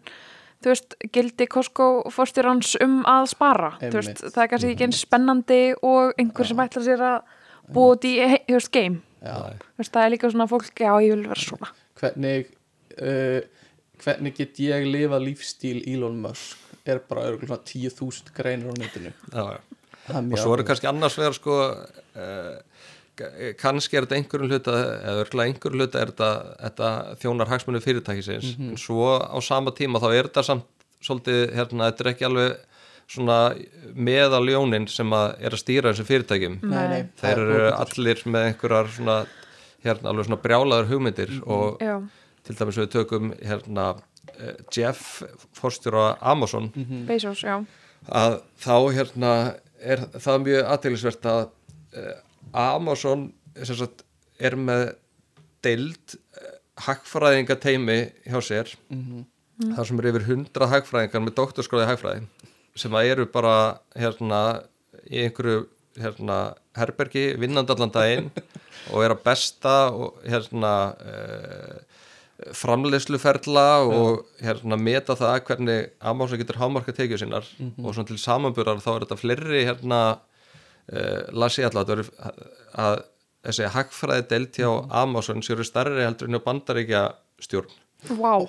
þú 0.63 0.73
veist, 0.73 0.95
gildi 1.13 1.49
Costco 1.51 1.89
fórstjórans 2.13 2.77
um 2.85 3.01
að 3.07 3.27
spara. 3.33 3.73
Þú 3.81 3.91
veist, 3.99 4.13
Einmitt. 4.15 4.35
það 4.35 4.43
er 4.43 4.53
kannski 4.53 4.71
ekki 4.73 4.87
eins 4.87 5.01
spennandi 5.03 5.61
og 5.85 6.15
einhver 6.17 6.49
sem 6.49 6.63
ætlar 6.63 6.87
sér 6.87 7.03
að 7.11 7.35
búa 7.75 7.97
út 7.97 8.07
í, 8.07 8.15
þú 8.47 8.57
veist, 8.57 8.71
game. 8.73 9.01
já. 9.01 9.06
Þú 9.21 9.81
veist, 9.81 9.93
það 9.93 10.03
er 10.03 10.13
líka 10.13 10.31
svona 10.33 10.49
fólk, 10.51 10.73
já, 10.77 10.91
ég 11.03 11.15
vil 11.15 11.27
vera 11.27 11.41
svona. 11.41 11.71
Hvernig 11.97 12.51
uh, 13.01 13.41
hvernig 14.03 14.37
get 14.37 14.61
ég 14.61 14.87
lifað 14.87 15.25
lífstíl 15.27 15.81
Elon 15.89 16.19
Musk? 16.21 16.63
Er 16.87 17.01
bara 17.03 17.25
örugglega 17.27 17.57
svona 17.57 17.65
10.000 17.67 18.31
greinir 18.35 18.71
á 18.71 18.75
netinu. 18.79 19.11
Já, 19.33 19.57
og 19.57 19.57
svo 20.07 20.21
er 20.23 20.39
áhugavert. 20.39 20.67
kannski 20.69 20.87
annars 20.87 21.17
vegar 21.19 21.35
sko 21.35 21.57
uh, 21.67 22.53
kannski 23.59 23.97
er 23.97 24.05
þetta 24.05 24.19
einhverjum 24.19 24.53
hluta 24.53 24.77
eða 24.77 25.25
örgulega 25.25 25.51
einhverjum 25.51 25.81
hluta 25.81 25.99
er 25.99 26.13
þetta, 26.13 26.29
þetta 26.61 26.91
þjónar 27.23 27.51
hagsmunni 27.51 27.83
fyrirtækisins. 27.83 28.53
Mhm. 28.55 28.69
en 28.71 28.81
svo 28.81 29.17
á 29.19 29.37
sama 29.41 29.73
tíma 29.75 29.99
þá 29.99 30.09
er 30.13 30.29
þetta 30.29 30.45
samt 30.47 30.67
svolítið, 31.03 31.41
hérna, 31.57 31.89
þetta 31.91 32.03
er 32.05 32.11
ekki 32.13 32.27
alveg 32.29 32.57
svona 33.07 33.37
meðaljónin 33.95 34.87
sem 34.91 35.11
að 35.15 35.37
er 35.47 35.55
að 35.55 35.61
stýra 35.61 35.91
þessum 35.93 36.07
fyrirtækjum. 36.09 36.57
Nei, 36.63 36.87
nei, 36.91 37.01
það 37.19 37.23
þeir 37.23 37.41
er 37.41 37.51
eru 37.53 37.69
allir 37.77 38.23
með 38.25 38.47
einhverjar 38.49 38.89
svona 38.97 39.17
hérna 39.85 40.11
alveg 40.11 40.27
svona 40.27 40.41
brjálaður 40.43 40.89
hugmyndir 40.91 41.31
Mhm. 41.37 41.43
og 41.47 41.79
já, 41.79 41.95
til 42.43 42.55
dæmis 42.55 42.77
við 42.81 42.89
tökum 42.91 43.33
hérna 43.39 43.85
eh, 44.39 44.55
Jeff 44.75 45.23
forstjóra 45.55 46.17
Amazon. 46.21 46.71
Mhm. 46.75 47.05
Bezos, 47.07 47.41
já. 47.43 47.65
Að 48.11 48.41
þá 48.59 48.75
hérna 48.93 49.31
er 49.81 49.97
það 50.19 50.43
mjög 50.43 50.65
aðtælisvert 50.73 51.25
að 51.25 51.49
uh, 51.97 52.13
Amazon 52.53 53.33
sem 53.63 53.75
sagt, 53.75 54.03
er 54.39 54.55
með 54.55 54.95
deild 55.63 56.15
uh, 56.37 56.57
hagfræðinga 56.85 57.55
teimi 57.59 58.11
hjá 58.27 58.39
sér. 58.41 58.75
Mhm. 58.91 59.25
þar 59.75 59.85
sem 59.87 59.99
eru 59.99 60.11
yfir 60.11 60.25
hundra 60.27 60.67
hagfræðingar 60.69 61.23
með 61.25 61.33
doktorskóði 61.39 61.87
hagfræði 61.89 62.27
sem 62.79 62.95
að 62.97 63.11
eru 63.13 63.27
bara 63.31 63.55
hérna 63.97 64.41
í 65.07 65.23
einhverju 65.25 65.65
hérna 65.97 66.37
herbergi 66.77 67.31
vinnandi 67.41 67.73
allan 67.73 67.93
daginn 67.93 68.29
og 68.93 69.03
er 69.03 69.15
að 69.15 69.23
besta 69.25 69.75
og 69.93 70.19
hérna 70.27 70.73
uh, 70.93 71.77
framleiðsluferla 72.53 73.67
og 73.81 74.27
hérna 74.43 74.77
meta 74.77 75.15
það 75.17 75.39
hvernig 75.47 75.91
Amazon 76.05 76.37
getur 76.37 76.59
hámarka 76.61 76.93
tekið 76.93 77.23
sinnar 77.23 77.47
og 77.81 77.95
svona 77.95 78.09
til 78.11 78.19
samanburðar 78.21 78.83
þá 78.83 78.91
er 78.93 79.05
þetta 79.05 79.19
fleiri 79.23 79.63
hérna 79.65 80.01
uh, 80.13 81.21
las 81.33 81.57
ég 81.57 81.69
alltaf 81.71 82.11
að, 82.21 82.43
að 82.77 82.99
þessi 83.47 83.71
hagfræði 83.73 84.27
deilt 84.29 84.59
hjá 84.61 84.69
Amazon 85.01 85.41
séu 85.45 85.65
starri 85.65 86.05
heldur 86.05 86.29
en 86.29 86.37
hjá 86.37 86.45
bandaríkja 86.45 87.03
stjórn 87.41 87.73
Vá, 88.13 88.45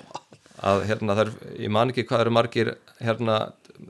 að 0.61 0.83
hérna 0.85 1.15
það 1.17 1.23
er, 1.23 1.31
ég 1.65 1.71
man 1.73 1.89
ekki 1.89 2.05
hvað 2.05 2.27
eru 2.27 2.33
margir 2.35 2.75
hérna 3.01 3.39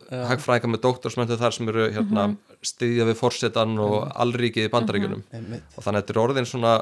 hagfræðingar 0.10 0.74
með 0.74 0.82
doktorsmöndu 0.86 1.38
þar 1.40 1.56
sem 1.56 1.70
eru 1.72 1.86
hérna 1.96 2.26
styðja 2.66 3.08
við 3.10 3.20
forsetan 3.20 3.78
og 3.82 4.10
allríkið 4.20 4.68
í 4.68 4.72
bandaríkjunum. 4.74 5.24
Einmitt. 5.34 5.64
og 5.78 5.86
þannig 5.86 6.00
að 6.00 6.04
þetta 6.04 6.16
er 6.16 6.24
orðin 6.24 6.50
svona 6.50 6.74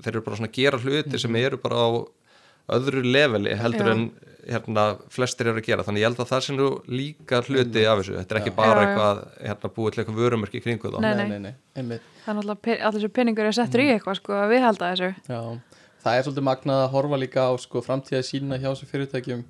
þeir 0.00 0.14
eru 0.14 0.24
bara 0.26 0.40
svona 0.40 0.50
að 0.50 0.58
gera 0.58 0.80
hluti 0.80 1.20
sem 1.20 1.36
eru 1.40 1.60
bara 1.60 1.84
á 1.84 1.88
öðru 2.70 3.02
leveli 3.04 3.54
heldur 3.58 3.88
Já. 3.90 3.92
en 3.94 4.04
hérna 4.50 4.84
flestir 5.12 5.50
eru 5.50 5.60
að 5.60 5.66
gera. 5.68 5.84
Þannig 5.84 6.00
ég 6.02 6.08
held 6.08 6.20
að 6.22 6.30
það 6.30 6.44
sé 6.46 6.54
nú 6.56 6.68
líka 6.88 7.40
hluti 7.44 7.82
af 7.86 8.00
þessu, 8.00 8.14
þetta 8.18 8.34
er 8.34 8.40
ekki 8.40 8.54
bara 8.56 8.80
Já, 8.80 8.86
eitthvað 8.86 9.20
hérna 9.48 9.72
búið 9.76 9.92
til 9.92 10.02
eitthvað 10.02 10.20
vörumerki 10.22 10.60
í 10.60 10.64
kringu 10.64 10.92
þá. 10.94 10.98
Nei, 11.04 11.26
nei, 11.28 11.38
nei. 11.50 11.54
er 11.76 11.88
náttúrulega 11.90 12.62
pe- 12.62 12.78
allir 12.80 13.00
þessu 13.00 13.12
peningur 13.18 13.50
er 13.50 13.56
settur 13.56 13.82
í 13.84 13.90
eitthvað 13.94 14.20
sko 14.20 14.38
að 14.38 14.54
viðhalda 14.54 14.90
þessu. 14.94 15.10
Já, 15.28 15.40
það 16.04 16.16
er 16.18 16.26
svolítið 16.26 16.46
magnað 16.48 16.84
að 16.86 16.92
horfa 16.94 17.20
líka 17.20 17.46
á 17.46 17.52
sko, 17.60 17.82
framtíða 17.84 18.22
sína 18.30 18.58
hjá 18.60 18.70
þessu 18.70 18.88
fyrirtækjum 18.90 19.44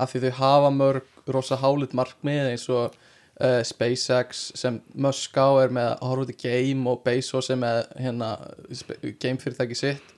af 0.00 0.12
því 0.12 0.20
þau 0.26 0.36
hafa 0.40 0.70
mörg 0.74 1.32
rosa 1.34 1.58
hálit 1.60 1.92
markmið 1.96 2.48
eins 2.52 2.64
og 2.72 2.94
uh, 2.94 3.60
SpaceX 3.66 4.46
sem 4.58 4.80
Musk 4.94 5.36
á 5.36 5.48
er 5.62 5.74
með 5.74 5.90
að 5.92 6.06
horfa 6.08 6.24
út 6.26 6.32
í 6.32 6.38
game 6.42 6.88
og 6.90 7.02
Bezos 7.04 7.50
er 7.52 7.60
með 7.60 7.82
hérna, 8.00 8.30
spe- 8.72 8.98
game 9.20 9.38
fyrirtæki 9.42 9.76
sitt 9.78 10.14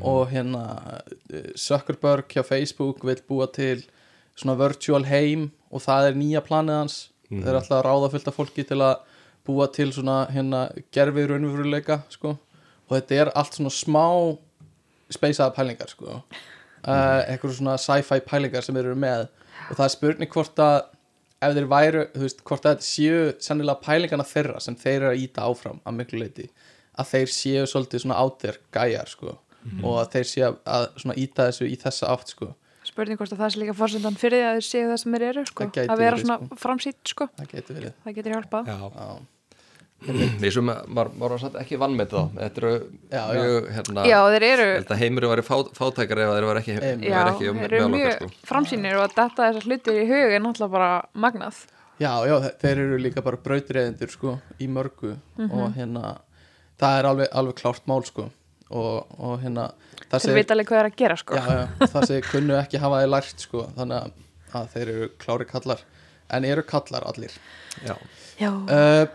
og 0.00 0.30
hérna 0.32 0.64
uh, 1.04 1.52
Zuckerberg 1.56 2.28
hjá 2.32 2.42
Facebook 2.46 3.04
vil 3.04 3.20
búa 3.28 3.46
til 3.52 3.84
svona 4.38 4.56
virtual 4.58 5.04
heim 5.10 5.50
og 5.70 5.82
það 5.84 6.08
er 6.08 6.18
nýja 6.18 6.40
planið 6.46 6.76
hans. 6.80 6.98
Þeir 7.28 7.48
eru 7.50 7.58
alltaf 7.60 7.78
að 7.82 7.86
ráða 7.88 8.10
fullt 8.14 8.28
af 8.30 8.36
fólki 8.38 8.64
til 8.64 8.78
að 8.80 9.00
búa 9.44 9.66
til 9.72 9.90
svona 9.92 10.22
hérna 10.32 10.60
gerfið 10.94 11.26
raunveruleika 11.32 11.98
sko. 12.08 12.38
Og 12.88 12.94
þetta 12.94 13.18
er 13.18 13.30
allt 13.36 13.58
svona 13.58 13.72
smá 13.74 14.04
speysaða 15.12 15.52
pælingar 15.56 15.90
sko 15.92 16.22
uh, 16.88 17.20
eitthvað 17.28 17.58
svona 17.58 17.76
sci-fi 17.80 18.22
pælingar 18.26 18.64
sem 18.64 18.76
þeir 18.78 18.90
eru 18.90 19.02
með. 19.04 19.26
Og 19.68 19.76
það 19.76 19.84
er 19.86 19.94
spurning 19.94 20.32
hvort 20.32 20.62
að 20.64 20.78
ef 21.38 21.54
þeir 21.54 21.68
væru, 21.70 22.06
þú 22.14 22.24
veist, 22.24 22.40
hvort 22.48 22.64
að 22.66 22.74
þetta 22.74 22.88
séu 22.88 23.18
sennilega 23.44 23.84
pælingarna 23.84 24.26
þeirra 24.26 24.62
sem 24.64 24.76
þeir 24.78 24.96
eru 24.96 25.10
að 25.12 25.20
íta 25.26 25.44
áfram 25.46 25.82
að 25.86 26.00
miklu 26.00 26.22
leiti 26.24 26.48
að 26.98 27.12
þeir 27.12 27.32
séu 27.34 27.66
svolítið 27.70 28.04
svona 28.04 28.18
átir 28.18 28.58
gæjar 28.74 29.10
sko. 29.10 29.36
Og 29.84 29.98
að 30.00 30.14
þeir 30.16 30.28
séu 30.30 30.44
að, 30.48 30.58
að 30.74 30.86
svona 31.02 31.16
íta 31.20 31.46
þessu 31.50 31.68
í 31.68 31.76
þessa 31.78 32.10
átt 32.14 32.32
sko. 32.34 32.50
Spurning 32.88 33.18
hvort 33.20 33.34
að 33.34 33.42
það 33.42 33.50
sé 33.52 33.60
líka 33.60 33.74
fórsendan 33.76 34.16
fyrir 34.18 34.40
því 34.40 34.46
að 34.48 34.54
þeir 34.58 34.66
séu 34.68 34.84
það 34.88 35.00
sem 35.02 35.16
þeir 35.16 35.26
eru 35.28 35.42
sko. 35.50 35.66
Að 35.84 36.00
vera 36.00 36.20
svona 36.22 36.60
framsýtt 36.62 37.12
sko. 37.12 37.26
það 37.36 37.50
getur 37.52 37.78
verið. 37.78 37.98
Það 38.04 38.16
getur 38.18 38.34
hjálpað. 38.36 38.70
Já, 38.72 38.78
Við 39.98 40.52
sem 40.54 40.68
maður 40.68 41.08
var 41.18 41.32
satt 41.42 41.56
ekki 41.58 41.78
vannmeti 41.80 42.14
þá. 42.14 42.28
Þetta 42.38 42.60
eru 42.62 42.70
Já, 43.10 43.22
mjög, 43.34 43.64
hérna 43.74 44.04
já 44.06 44.18
eru, 44.38 44.66
að 44.84 45.00
heimurinn 45.00 45.32
væri 45.32 45.42
fá, 45.48 45.56
fátækari 45.74 46.22
ef 46.22 46.30
þeir 46.36 46.46
var 46.46 46.60
ekki, 46.60 46.76
já, 46.76 46.84
væri 46.84 47.32
ekki 47.32 47.48
þeir 47.48 47.56
með 47.58 47.66
eru 47.66 47.88
mjög 47.96 48.14
sko. 48.14 48.28
framsýnir 48.52 48.94
og 49.00 49.02
að 49.08 49.16
þetta 49.18 49.48
þessar 49.48 49.66
hlutir 49.66 49.98
í 49.98 50.06
hug 50.12 50.36
er 50.36 50.44
náttúrulega 50.44 50.70
bara 50.76 50.92
magnað. 51.26 51.58
Já, 51.98 52.12
já, 52.30 52.34
þe- 52.46 52.54
þeir 52.62 52.82
eru 52.84 53.00
líka 53.02 53.24
bara 53.26 53.42
brautreiðendur 53.42 54.14
sko 54.14 54.36
í 54.62 54.68
mörgu 54.70 55.16
og 55.50 55.68
hérna 55.74 56.14
það 56.78 56.98
er 57.02 57.10
alveg, 57.10 57.28
alveg 57.42 57.58
klárt 57.58 57.86
mál 57.90 58.04
sko 58.06 58.28
og, 58.70 59.06
og 59.18 59.40
hérna 59.42 59.72
það 60.12 60.28
þeir 60.28 60.38
veit 60.38 60.52
alveg 60.54 60.70
hvað 60.70 60.78
er 60.84 60.90
að 60.92 60.98
gera 61.02 61.16
sko. 61.18 61.34
já, 61.34 61.46
já, 61.58 61.86
það 61.90 62.06
segir 62.12 62.28
kunnu 62.30 62.54
ekki 62.62 62.78
hafa 62.86 63.00
þeir 63.02 63.10
lært 63.16 63.42
sko 63.48 63.64
þannig 63.74 63.98
að, 63.98 64.12
að 64.62 64.68
þeir 64.76 64.92
eru 64.94 65.08
klári 65.18 65.48
kallar. 65.50 65.82
En 66.30 66.44
eru 66.44 66.62
kallar 66.62 67.02
allir? 67.08 67.32
Já, 67.82 67.96
já. 68.38 68.50
uh, 68.52 69.08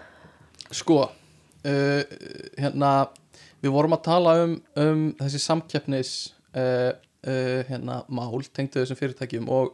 sko 0.72 1.00
uh, 1.04 2.02
hérna 2.60 2.92
við 3.64 3.74
vorum 3.74 3.96
að 3.98 4.06
tala 4.08 4.36
um, 4.44 4.58
um 4.80 5.06
þessi 5.22 5.42
samkeppnis 5.44 6.14
uh, 6.56 6.92
uh, 7.28 7.60
hérna 7.70 8.02
mál 8.08 8.44
tengdu 8.54 8.82
þessum 8.82 9.00
fyrirtækjum 9.00 9.50
og 9.52 9.74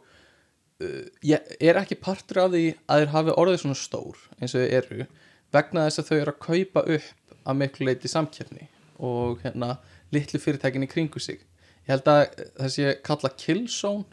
uh, 0.84 1.06
ég 1.26 1.56
er 1.60 1.82
ekki 1.82 2.00
partur 2.00 2.44
af 2.46 2.54
því 2.54 2.66
að 2.86 3.04
þeir 3.04 3.14
hafi 3.16 3.38
orðið 3.44 3.64
svona 3.64 3.80
stór 3.80 4.22
eins 4.40 4.56
og 4.56 4.66
þau 4.66 4.78
eru 4.82 5.10
vegna 5.56 5.88
þess 5.88 6.04
að 6.04 6.12
þau 6.12 6.18
eru 6.20 6.36
að 6.36 6.44
kaupa 6.46 6.86
upp 6.98 7.38
að 7.50 7.60
miklu 7.64 7.90
leiti 7.90 8.12
samkeppni 8.12 8.70
og 9.00 9.40
hérna 9.46 9.78
litlu 10.14 10.42
fyrirtækin 10.42 10.84
í 10.84 10.90
kringu 10.92 11.22
sig. 11.24 11.40
Ég 11.88 11.94
held 11.94 12.10
að 12.12 12.24
þessi 12.60 12.90
kalla 13.06 13.32
killzone 13.40 14.06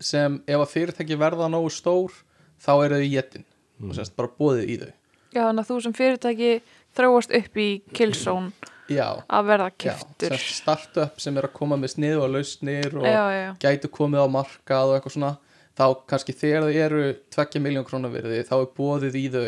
sem 0.00 0.38
ef 0.46 0.62
að 0.62 0.72
fyrirtæki 0.72 1.18
verða 1.18 1.48
nógu 1.50 1.70
stór 1.74 2.14
þá 2.62 2.72
eru 2.84 3.00
þau 3.00 3.08
jetin 3.10 3.46
og 3.82 3.94
semst 3.96 4.14
bara 4.16 4.30
bóðið 4.38 4.70
í 4.70 4.76
þau 4.84 4.92
já, 5.34 5.42
þannig 5.44 5.62
að 5.62 5.70
þú 5.70 5.78
sem 5.84 5.96
fyrirtæki 5.98 6.52
þróast 6.98 7.34
upp 7.38 7.60
í 7.60 7.68
killzone 7.96 8.72
já, 8.88 9.06
að 9.26 9.50
verða 9.50 9.68
já 9.70 9.76
kiftur 9.84 10.34
semst 10.34 10.62
startup 10.62 11.20
sem 11.22 11.36
er 11.38 11.48
að 11.48 11.56
koma 11.58 11.78
með 11.80 11.94
sniðu 11.96 12.24
og 12.24 12.32
lausnir 12.36 12.96
og 12.98 13.06
já, 13.06 13.22
já, 13.36 13.50
gætu 13.64 13.92
komið 13.92 14.24
á 14.24 14.28
markað 14.38 14.92
og 14.92 14.98
eitthvað 14.98 15.16
svona 15.18 15.34
þá 15.78 15.84
kannski 16.10 16.34
þegar 16.34 16.66
þau 16.66 16.80
eru 16.86 17.04
2 17.36 17.62
miljón 17.62 17.86
krónar 17.86 18.14
virði 18.14 18.40
þá 18.48 18.56
er 18.58 18.72
bóðið 18.78 19.20
í 19.20 19.26
þau 19.34 19.44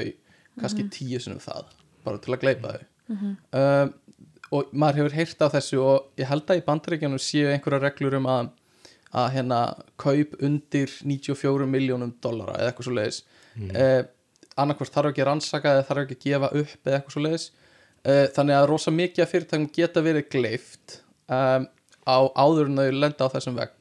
kannski 0.60 0.86
tíu 0.92 1.20
sinum 1.22 1.42
það 1.42 1.72
bara 2.04 2.20
til 2.22 2.34
að 2.34 2.44
gleypa 2.44 2.76
þau. 2.76 2.86
Um, 3.10 3.92
og 4.54 4.70
maður 4.74 5.00
hefur 5.00 5.16
heyrt 5.18 5.42
af 5.44 5.52
þessu 5.54 5.80
og 5.82 6.20
ég 6.20 6.30
held 6.30 6.50
að 6.50 6.60
í 6.60 6.64
bandaríkjanum 6.66 7.22
séu 7.22 7.50
einhverja 7.50 7.82
reglur 7.84 8.16
um 8.18 8.28
að 8.30 8.50
að 9.10 9.32
hérna 9.34 9.58
kaup 9.98 10.36
undir 10.38 10.92
94 11.02 11.66
miljónum 11.66 12.12
dollara 12.22 12.54
eða 12.60 12.70
eitthvað 12.70 12.86
svo 12.86 12.94
leiðis 12.94 13.16
mm. 13.56 13.70
eh, 13.74 14.02
annarkvort 14.62 14.94
þarf 14.94 15.12
ekki 15.12 15.24
að 15.24 15.28
rannsaka 15.30 15.74
eða 15.74 15.86
þarf 15.88 16.04
ekki 16.04 16.16
að 16.16 16.24
gefa 16.26 16.50
upp 16.60 16.88
eða 16.88 16.96
eitthvað 16.98 17.14
svo 17.14 17.24
leiðis 17.24 17.46
eh, 18.04 18.26
þannig 18.36 18.56
að 18.56 18.68
rosa 18.70 18.94
mikið 18.94 19.24
af 19.24 19.34
fyrirtækum 19.34 19.68
geta 19.76 20.04
verið 20.04 20.28
gleift 20.32 20.96
um, 21.30 21.68
á 22.06 22.18
áður 22.34 22.70
en 22.70 22.80
þau 22.80 22.96
lenda 22.96 23.28
á 23.28 23.32
þessum 23.34 23.58
vegg. 23.60 23.76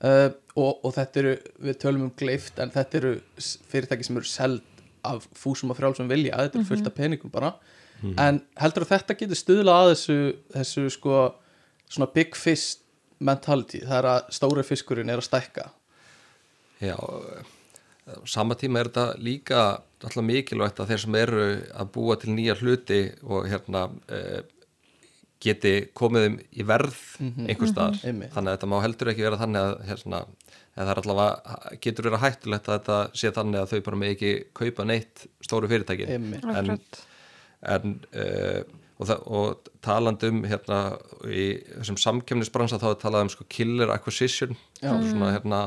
Uh, 0.00 0.30
og, 0.56 0.78
og 0.86 0.94
þetta 0.96 1.20
eru, 1.20 1.32
við 1.60 1.78
tölum 1.82 2.06
um 2.06 2.12
gleift 2.16 2.60
en 2.62 2.72
þetta 2.72 3.00
eru 3.02 3.14
fyrirtæki 3.68 4.06
sem 4.06 4.20
eru 4.20 4.28
seld 4.28 4.84
af 5.04 5.26
fúsum 5.36 5.72
og 5.72 5.76
frjálsum 5.76 6.08
vilja. 6.08 6.38
Þetta 6.40 6.60
eru 6.60 6.68
fullt 6.68 6.88
af 6.88 6.96
peningum 6.96 7.32
bara. 7.32 7.54
En 8.00 8.38
heldur 8.56 8.86
að 8.86 8.94
þetta 8.94 9.16
getur 9.20 9.36
stuðla 9.36 9.74
að 9.82 9.90
þessu, 9.90 10.18
þessu 10.54 10.86
sko 10.94 11.16
svona 11.84 12.08
big 12.14 12.36
fish 12.38 12.78
mentality 13.20 13.82
það 13.84 13.96
er 13.98 14.08
að 14.14 14.30
stóri 14.32 14.64
fiskurinn 14.64 15.12
er 15.12 15.20
að 15.20 15.26
stækka. 15.28 15.66
Já 16.80 16.96
á 16.96 18.24
sama 18.24 18.56
tíma 18.58 18.80
er 18.80 18.90
þetta 18.90 19.06
líka 19.20 19.62
alltaf 20.06 20.24
mikilvægt 20.24 20.80
að 20.80 20.92
þeir 20.92 21.02
sem 21.04 21.18
eru 21.20 21.44
að 21.82 21.92
búa 21.94 22.16
til 22.20 22.32
nýja 22.34 22.56
hluti 22.60 23.00
og 23.26 23.48
hérna 23.50 23.86
eh, 24.12 24.40
geti 25.40 25.74
komið 25.96 26.26
þeim 26.26 26.38
í 26.52 26.66
verð 26.68 26.98
einhver 27.20 27.70
staðar, 27.70 28.00
Einmitt. 28.04 28.32
þannig 28.34 28.50
að 28.50 28.56
þetta 28.58 28.70
má 28.72 28.76
heldur 28.84 29.12
ekki 29.12 29.24
vera 29.24 29.38
þannig 29.40 29.68
að 29.68 29.86
hérna, 29.88 30.20
það 30.74 30.90
er 30.92 31.00
allavega, 31.02 31.54
getur 31.86 32.08
verið 32.08 32.24
hættulegt 32.24 32.68
að 32.68 32.76
þetta 32.76 32.98
sé 33.22 33.32
þannig 33.38 33.62
að 33.62 33.72
þau 33.72 33.86
bara 33.88 34.00
með 34.02 34.12
ekki 34.16 34.34
kaupa 34.60 34.86
neitt 34.88 35.24
stóru 35.46 35.70
fyrirtæki 35.70 36.10
Einmitt. 36.10 36.44
en, 36.44 36.52
Akkurat. 36.74 37.00
en 37.76 37.96
uh, 38.12 38.60
og, 39.00 39.08
það, 39.08 39.24
og 39.40 39.70
talandi 39.84 40.30
um 40.32 40.42
hérna 40.48 40.80
í 41.24 41.46
þessum 41.78 42.00
samkemnisbransa 42.04 42.80
þá 42.82 42.90
er 42.92 43.00
talað 43.00 43.26
um 43.26 43.32
sko 43.32 43.48
killer 43.52 43.92
acquisition 43.94 44.52
svona 44.80 45.32
hérna 45.38 45.62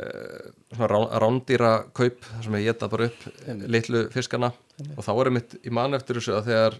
uh, 0.00 0.88
rándýra 1.22 1.74
kaup 1.94 2.24
þar 2.26 2.46
sem 2.46 2.58
ég 2.60 2.68
geta 2.70 2.90
bara 2.92 3.08
upp 3.10 3.28
litlu 3.70 4.06
fiskana. 4.14 4.52
Og 4.96 5.06
þá 5.06 5.12
er 5.14 5.32
mitt 5.38 5.56
í 5.62 5.72
mann 5.74 5.94
eftir 5.96 6.18
þessu 6.18 6.36
að 6.38 6.50
þegar 6.50 6.78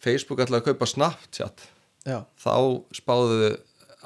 Facebook 0.00 0.42
ætlaði 0.42 0.62
að 0.62 0.68
kaupa 0.70 0.88
Snapchat 0.88 1.64
já, 2.08 2.22
þá 2.40 2.54
spáðu 2.96 3.56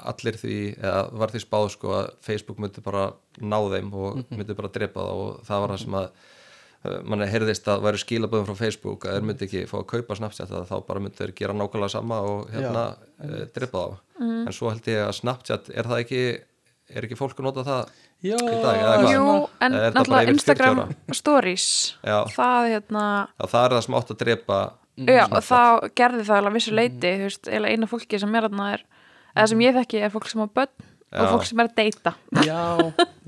allir 0.05 0.37
því, 0.37 0.59
eða 0.75 1.03
var 1.15 1.31
því 1.31 1.41
spáð 1.45 1.67
sko 1.75 1.91
að 1.95 2.07
Facebook 2.25 2.57
myndi 2.61 2.83
bara 2.83 3.09
ná 3.39 3.57
þeim 3.71 3.93
og 3.95 4.23
myndi 4.27 4.57
bara 4.57 4.71
drepa 4.75 5.05
það 5.05 5.21
og 5.21 5.45
það 5.47 5.61
var 5.63 5.73
það 5.73 5.83
sem 5.85 5.95
að 5.99 6.07
uh, 6.09 6.97
manni 7.07 7.29
heyrðist 7.31 7.69
að 7.71 7.85
væri 7.87 8.01
skilaböðum 8.03 8.49
frá 8.49 8.59
Facebook 8.59 9.07
að 9.07 9.15
þeir 9.15 9.29
myndi 9.29 9.47
ekki 9.47 9.63
fá 9.71 9.77
að 9.79 9.87
kaupa 9.93 10.17
Snapchat 10.19 10.51
að 10.51 10.67
þá 10.71 10.75
bara 10.89 11.05
myndi 11.05 11.21
þeir 11.21 11.35
gera 11.39 11.55
nákvæmlega 11.55 11.95
sama 11.95 12.19
og 12.27 12.51
hérna 12.51 12.83
uh, 12.97 13.39
drepa 13.55 13.85
þá. 13.85 14.03
En 14.19 14.53
svo 14.55 14.69
held 14.71 14.91
ég 14.91 15.01
að 15.05 15.15
Snapchat, 15.21 15.71
er 15.71 15.89
það 15.89 16.03
ekki 16.03 16.21
er 16.93 17.07
ekki 17.07 17.17
fólk 17.17 17.39
að 17.39 17.47
nota 17.47 17.65
það 17.65 18.03
já. 18.25 18.39
Dag? 18.65 19.05
Jú, 19.11 19.27
en 19.61 19.77
bara 19.77 19.91
náttúrulega 19.95 20.23
yfir 20.23 20.31
40 20.31 20.33
Instagram 20.35 20.81
stories. 21.13 21.67
Já. 22.01 22.17
það 22.33 22.71
hérna 22.73 23.05
Já, 23.27 23.45
það 23.45 23.61
er 23.61 23.77
það 23.77 23.85
sem 23.85 23.99
átt 23.99 24.11
að 24.15 24.19
drepa 24.23 24.59
já, 24.95 25.23
og 25.27 25.39
þá 25.43 25.61
gerði 26.01 26.25
það 26.27 26.41
alveg 26.41 26.57
vissu 26.57 26.75
leiti 26.75 27.13
þú 27.19 27.29
veist, 27.29 27.53
eða 27.59 27.71
eina 27.71 27.89
fólki 27.91 28.19
sem 28.21 28.35
er 28.39 28.49
er 28.49 28.85
eða 29.35 29.47
sem 29.51 29.63
ég 29.65 29.79
þekki 29.79 30.03
er 30.05 30.13
fólk 30.13 30.29
sem 30.31 30.43
á 30.43 30.47
börn 30.47 30.91
Já. 31.15 31.21
og 31.21 31.29
fólk 31.31 31.45
sem 31.47 31.59
er 31.61 31.69
að 31.69 31.75
deyta. 31.77 32.11
Já, 32.43 32.63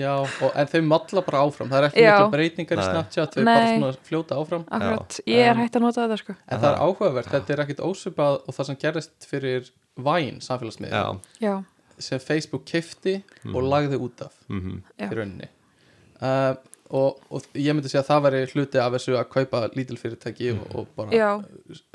já 0.01 0.13
og, 0.17 0.47
en 0.49 0.67
þau 0.67 0.81
malla 0.83 1.21
bara 1.23 1.43
áfram. 1.45 1.69
Það 1.71 1.77
er 1.77 1.85
ekki 1.87 2.03
Já. 2.03 2.09
mikla 2.17 2.33
breytingar 2.33 2.81
í. 2.81 2.87
Snapchat 2.87 3.35
þau 3.37 3.43
bara 3.45 3.61
Nei. 3.61 3.77
svona 3.77 4.07
fljóta 4.09 4.39
áfram. 4.41 4.65
Akkurat, 4.67 5.19
ég 5.29 5.51
er 5.51 5.61
hægt 5.61 5.77
að 5.77 5.85
nota 5.85 6.03
þetta 6.03 6.17
sko. 6.19 6.35
En 6.47 6.63
það 6.63 6.69
er 6.71 6.81
áhugavert, 6.83 7.31
þetta 7.31 7.55
er 7.55 7.63
ekkit 7.63 7.83
ósvipað 7.87 8.39
og 8.43 8.57
það 8.57 8.69
sem 8.71 8.79
gerist 8.81 9.29
fyrir 9.29 9.71
Vine 9.97 10.43
samfélagsmiðl 10.45 10.93
Já, 10.93 11.05
Já, 11.41 11.53
sem 11.99 12.19
Facebook 12.21 12.65
kifti 12.69 13.19
og 13.53 13.61
lagði 13.65 13.99
út 14.01 14.25
af 14.27 14.33
mhm, 14.49 14.81
Já. 14.97 15.07
í 15.07 15.13
rauninni. 15.17 15.49
Uh, 16.17 16.55
og, 16.87 17.17
og 17.29 17.43
ég 17.59 17.75
myndi 17.75 17.89
segja 17.91 17.99
að 18.05 18.09
það 18.09 18.21
væri 18.25 18.39
hluti 18.53 18.79
af 18.79 18.93
þessu 18.95 19.17
að 19.19 19.25
kaupa 19.33 19.59
lítil 19.75 19.97
fyrirtæki 19.99 20.53
og, 20.53 20.63
og 20.79 20.87
bara 20.95 21.11
já. 21.11 21.29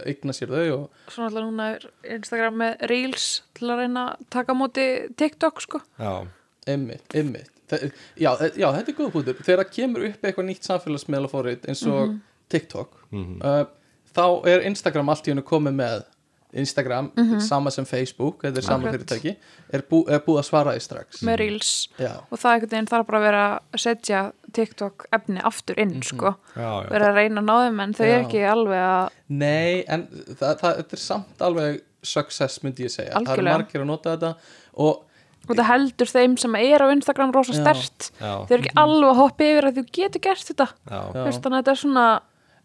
eigna 0.05 0.35
sér 0.37 0.53
þau 0.53 0.67
og, 0.75 1.01
Svona 1.09 1.31
alltaf 1.31 1.47
núna 1.47 1.69
er 1.79 1.87
Instagram 2.19 2.59
með 2.61 2.85
Reels 2.93 3.27
til 3.57 3.71
að 3.73 3.81
reyna 3.87 4.05
að 4.13 4.27
taka 4.37 4.57
móti 4.59 4.87
TikTok 5.17 5.65
sko. 5.65 5.81
Já, 5.97 6.27
Einmitt, 6.69 7.09
einmitt. 7.19 7.49
Þe- 7.73 7.89
já, 8.21 8.31
e- 8.37 8.53
já, 8.61 8.69
þetta 8.77 8.93
er 8.93 8.97
góð 8.99 9.13
punktur. 9.17 9.39
Þegar 9.43 9.65
það 9.65 9.71
kemur 9.75 10.05
upp 10.11 10.27
eitthvað 10.29 10.47
nýtt 10.47 10.69
samfélagsmiðlafórið 10.69 11.65
eins 11.73 11.83
og 11.91 12.19
TikTok 12.53 12.99
mhm, 13.11 13.41
uh, 13.43 13.65
þá 14.13 14.25
er 14.53 14.67
Instagram 14.69 15.09
allt 15.13 15.27
í 15.27 15.33
hennu 15.33 15.45
komið 15.49 15.79
með 15.81 16.05
Instagram, 16.53 17.11
sama 17.41 17.71
sem 17.73 17.87
Facebook 17.89 18.43
þetta 18.45 18.61
er 18.61 18.67
sama 18.67 18.89
Akkurat. 18.89 19.07
fyrirtæki 19.09 19.37
er, 19.73 19.85
bú, 19.89 20.03
er 20.09 20.21
búið 20.27 20.41
að 20.43 20.49
svara 20.51 20.75
því 20.77 20.83
strax. 20.85 21.23
Með 21.25 21.39
Reels. 21.41 21.71
Já, 21.97 22.11
og 22.29 22.39
það 22.43 22.57
einhvern 22.57 22.73
veginn 22.75 22.91
þarf 22.91 23.07
bara 23.09 23.21
að 23.21 23.27
vera 23.29 23.45
að 23.59 23.85
setja 23.87 24.23
TikTok 24.53 25.07
efni 25.17 25.45
aftur 25.49 25.81
inn 25.81 25.95
sko. 26.05 26.35
Já, 26.57 26.69
já. 26.85 26.91
vera 26.93 27.09
að 27.13 27.21
reyna 27.23 27.41
að 27.41 27.49
ná 27.49 27.55
þeim 27.63 27.81
en 27.87 27.95
þau 27.97 28.05
er 28.09 28.19
ekki 28.19 28.43
alveg 28.51 28.83
að 28.89 29.17
nei, 29.29 29.85
en 29.89 30.05
það, 30.13 30.53
það, 30.61 30.77
þetta 30.83 30.99
er 30.99 31.03
samt 31.07 31.47
alveg 31.49 31.81
success 32.03 32.61
myndi 32.65 32.85
ég 32.85 32.93
segja. 32.93 33.15
Það 33.15 33.23
eru 33.23 33.33
Algjörlega. 33.33 33.57
margir 33.63 33.85
að 33.85 33.91
nota 33.93 34.17
þetta 34.17 34.35
og 34.83 35.09
og 35.43 35.57
það 35.59 35.67
heldur 35.67 36.07
þeim 36.07 36.35
sem 36.39 36.55
er 36.61 36.83
á 36.83 36.87
Instagram 36.93 37.33
rosa 37.35 37.55
stert 37.57 38.13
þau 38.21 38.47
eru 38.47 38.61
ekki 38.61 38.77
alveg 38.79 39.09
að 39.09 39.19
hoppa 39.19 39.47
yfir 39.49 39.67
að 39.67 39.81
þú 39.81 39.85
getur 39.99 40.23
gert 40.23 40.45
þetta. 40.53 40.67
Þannig 40.87 41.49
að 41.49 41.57
þetta 41.57 41.73
er 41.73 41.81
svona 41.81 42.05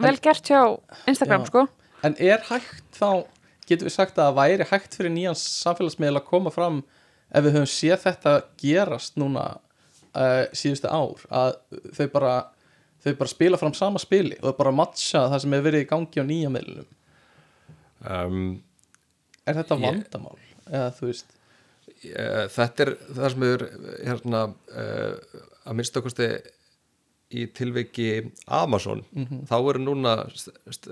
vel 0.06 0.18
gert 0.22 0.52
hjá 0.52 0.62
Instagram 1.10 1.46
Já. 1.46 1.50
sko. 1.50 1.64
En 2.06 2.16
er 2.22 2.44
hægt 2.52 2.84
þá, 3.00 3.26
getum 3.70 3.88
við 3.89 3.93
sagt 3.95 4.18
að 4.20 4.28
það 4.30 4.38
væri 4.41 4.68
hægt 4.72 4.97
fyrir 4.97 5.13
nýjan 5.15 5.38
samfélagsmiðl 5.41 6.20
að 6.22 6.28
koma 6.30 6.53
fram 6.55 6.82
ef 7.32 7.43
við 7.45 7.57
höfum 7.57 7.70
séð 7.72 8.03
þetta 8.05 8.36
gerast 8.63 9.18
núna 9.20 9.45
uh, 10.15 10.43
síðustu 10.55 10.88
ár 10.91 11.26
að 11.30 11.57
þau 11.97 12.05
bara, 12.13 12.36
þau 13.03 13.13
bara 13.20 13.34
spila 13.34 13.59
fram 13.61 13.76
sama 13.78 13.99
spili 14.01 14.38
og 14.41 14.55
bara 14.59 14.72
matcha 14.76 15.26
það 15.32 15.41
sem 15.43 15.55
hefur 15.57 15.68
verið 15.72 15.86
í 15.86 15.89
gangi 15.91 16.24
á 16.24 16.26
nýja 16.30 16.53
miðlunum. 16.55 16.91
Um, 18.07 18.45
Er 19.47 19.55
þetta 19.61 19.78
Ég- 19.80 19.86
vandamál? 19.88 20.38
Eða 20.68 20.91
þú 20.99 21.09
veist, 21.11 21.34
Eh, 22.03 22.43
þetta 22.53 22.84
er 22.84 22.89
það 23.15 23.32
sem 23.34 23.43
er 23.47 23.61
hérna 24.05 24.39
uh, 24.78 25.39
að 25.65 25.78
minnst 25.80 25.95
okkursti 25.97 26.28
í 27.34 27.45
tilviki 27.51 28.32
Amazon 28.47 29.01
Mhm. 29.11 29.47
þá 29.49 29.55
eru 29.69 29.80
núna 29.84 30.13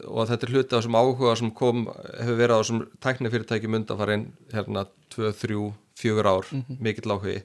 og 0.08 0.28
þetta 0.28 0.44
er 0.44 0.52
hluti 0.52 0.76
af 0.76 0.82
þessum 0.84 0.98
áhuga 1.00 1.36
sem 1.38 1.52
kom 1.52 1.86
hefur 2.20 2.38
verið 2.42 2.56
á 2.56 2.62
þessum 2.62 2.82
tæknifyrirtækjum 3.00 3.76
undanfarin 3.80 4.26
hérna 4.52 4.86
2, 5.16 5.32
3, 5.32 5.74
4 5.96 6.24
ár 6.28 6.46
Mhm. 6.52 6.78
mikill 6.82 7.12
áhugi 7.16 7.44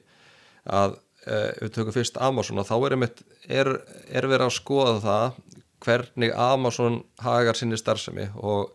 að 0.67 0.97
uh, 1.27 1.51
við 1.61 1.69
tökum 1.71 1.93
fyrst 1.93 2.17
Amazon 2.21 2.59
og 2.59 2.65
þá 2.67 2.75
er, 2.85 2.91
einmitt, 2.97 3.23
er, 3.47 3.67
er 4.11 4.27
verið 4.27 4.47
að 4.49 4.59
skoða 4.59 5.01
það 5.01 5.33
hvernig 5.85 6.35
Amazon 6.35 7.03
hagar 7.19 7.55
sinni 7.55 7.77
starfsemi 7.77 8.29
og 8.35 8.71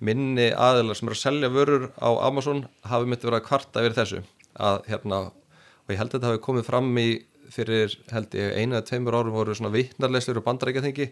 minni 0.00 0.50
aðilar 0.52 0.94
sem 0.96 1.08
eru 1.08 1.14
að 1.14 1.22
selja 1.24 1.48
vörur 1.50 1.90
á 1.98 2.10
Amazon 2.28 2.66
hafi 2.84 3.06
myndi 3.06 3.24
verið 3.30 3.40
að 3.40 3.46
kvarta 3.48 3.80
yfir 3.86 3.94
þessu 4.04 4.22
að 4.60 4.84
hérna 4.90 5.20
og 5.30 5.88
ég 5.88 5.96
held 5.98 6.10
að 6.10 6.20
þetta 6.20 6.30
hafi 6.32 6.42
komið 6.44 6.64
fram 6.68 6.98
í 6.98 7.08
fyrir 7.52 7.96
held 8.12 8.34
ég 8.38 8.56
einu 8.58 8.76
eða 8.76 8.86
tveimur 8.88 9.16
árum 9.18 9.36
voru 9.36 9.56
svona 9.56 9.72
vittnarleysur 9.74 10.40
og 10.40 10.46
bandarækjaþingi 10.46 11.10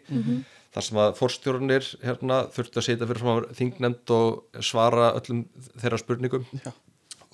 þar 0.73 0.87
sem 0.87 1.01
að 1.03 1.17
forstjórnir 1.19 1.89
hérna 2.03 2.47
þurftu 2.55 2.81
að 2.81 2.87
setja 2.89 3.09
fyrir 3.09 3.25
svona 3.25 3.59
þingnemnd 3.59 4.15
og 4.17 4.63
svara 4.65 5.13
öllum 5.19 5.45
þeirra 5.83 6.01
spurningum 6.01 6.47
Já. 6.65 6.73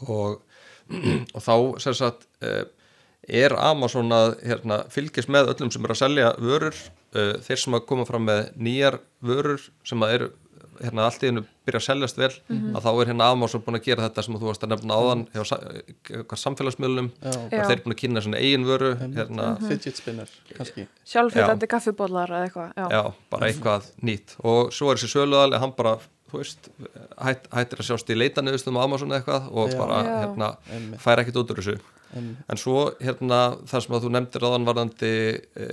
og, 0.06 0.42
og 1.36 1.40
þá 1.44 1.54
sem 1.84 1.94
sagt 1.94 2.26
eh, 2.42 2.64
er 3.28 3.54
Amazon 3.60 4.10
að 4.14 4.38
hérna, 4.42 4.82
fylgjast 4.92 5.28
með 5.28 5.52
öllum 5.52 5.70
sem 5.70 5.84
eru 5.84 5.94
að 5.94 6.00
selja 6.00 6.28
vörur 6.40 6.74
uh, 6.74 7.34
þeir 7.44 7.60
sem 7.60 7.76
að 7.76 7.86
koma 7.90 8.06
fram 8.08 8.24
með 8.28 8.52
nýjar 8.56 9.00
vörur 9.20 9.60
sem 9.86 10.04
að 10.04 10.14
eru 10.16 10.30
hérna, 10.82 11.04
allt 11.08 11.22
í 11.24 11.28
hennu 11.30 11.42
byrja 11.66 11.80
að 11.80 11.86
seljast 11.88 12.18
vel 12.20 12.30
að 12.48 12.82
þá 12.84 12.88
er 13.02 13.10
hérna 13.12 13.28
Amazon 13.34 13.62
búin 13.66 13.78
að 13.78 13.84
gera 13.88 14.04
þetta 14.08 14.24
sem 14.26 14.36
þú 14.38 14.48
varst 14.48 14.64
að 14.66 14.72
nefna 14.74 14.98
áðan 14.98 15.24
hjá 15.34 15.42
sa- 15.50 15.60
hvað 16.08 16.42
samfélagsmiðlum 16.44 17.08
þeir 17.22 17.64
eru 17.64 17.82
búin 17.86 17.94
að 17.96 18.00
kynna 18.02 18.22
svona 18.24 18.42
eigin 18.42 18.66
vöru 18.68 18.92
hérna, 19.00 19.48
fidget 19.68 19.96
spinner 20.00 20.30
kannski. 20.56 20.86
Sjálfhitandi 21.08 21.68
kaffibólar 21.70 22.28
eða 22.30 22.46
eitthvað 22.48 22.72
já. 22.78 22.86
já, 22.94 23.02
bara 23.30 23.50
eitthvað 23.50 23.90
nýtt. 24.02 24.36
Og 24.44 24.72
svo 24.72 24.90
er 24.92 25.00
þessi 25.02 25.12
söluðal 25.16 25.58
hann 25.60 25.74
bara, 25.76 25.96
þú 26.30 26.42
veist 26.42 26.70
hætt, 27.24 27.46
hættir 27.52 27.80
að 27.82 27.88
sjást 27.90 28.10
í 28.12 28.18
leitanuðustum 28.18 28.76
á 28.78 28.84
Amazon 28.84 29.12
eða 29.12 29.20
eitthvað 29.22 29.52
og 29.52 29.70
Já. 29.72 29.78
bara 29.78 30.02
hérna, 30.08 30.50
fær 31.00 31.22
ekkit 31.24 31.38
út 31.42 31.54
úr 31.54 31.62
þessu. 31.62 31.78
En, 32.16 32.28
en 32.48 32.56
svo 32.56 32.86
hérna 33.04 33.38
það 33.68 33.82
sem 33.84 33.94
að 33.98 34.04
þú 34.06 34.10
nefndir 34.14 34.44
aðan 34.48 34.64
varðandi 34.64 35.10
e, 35.60 35.66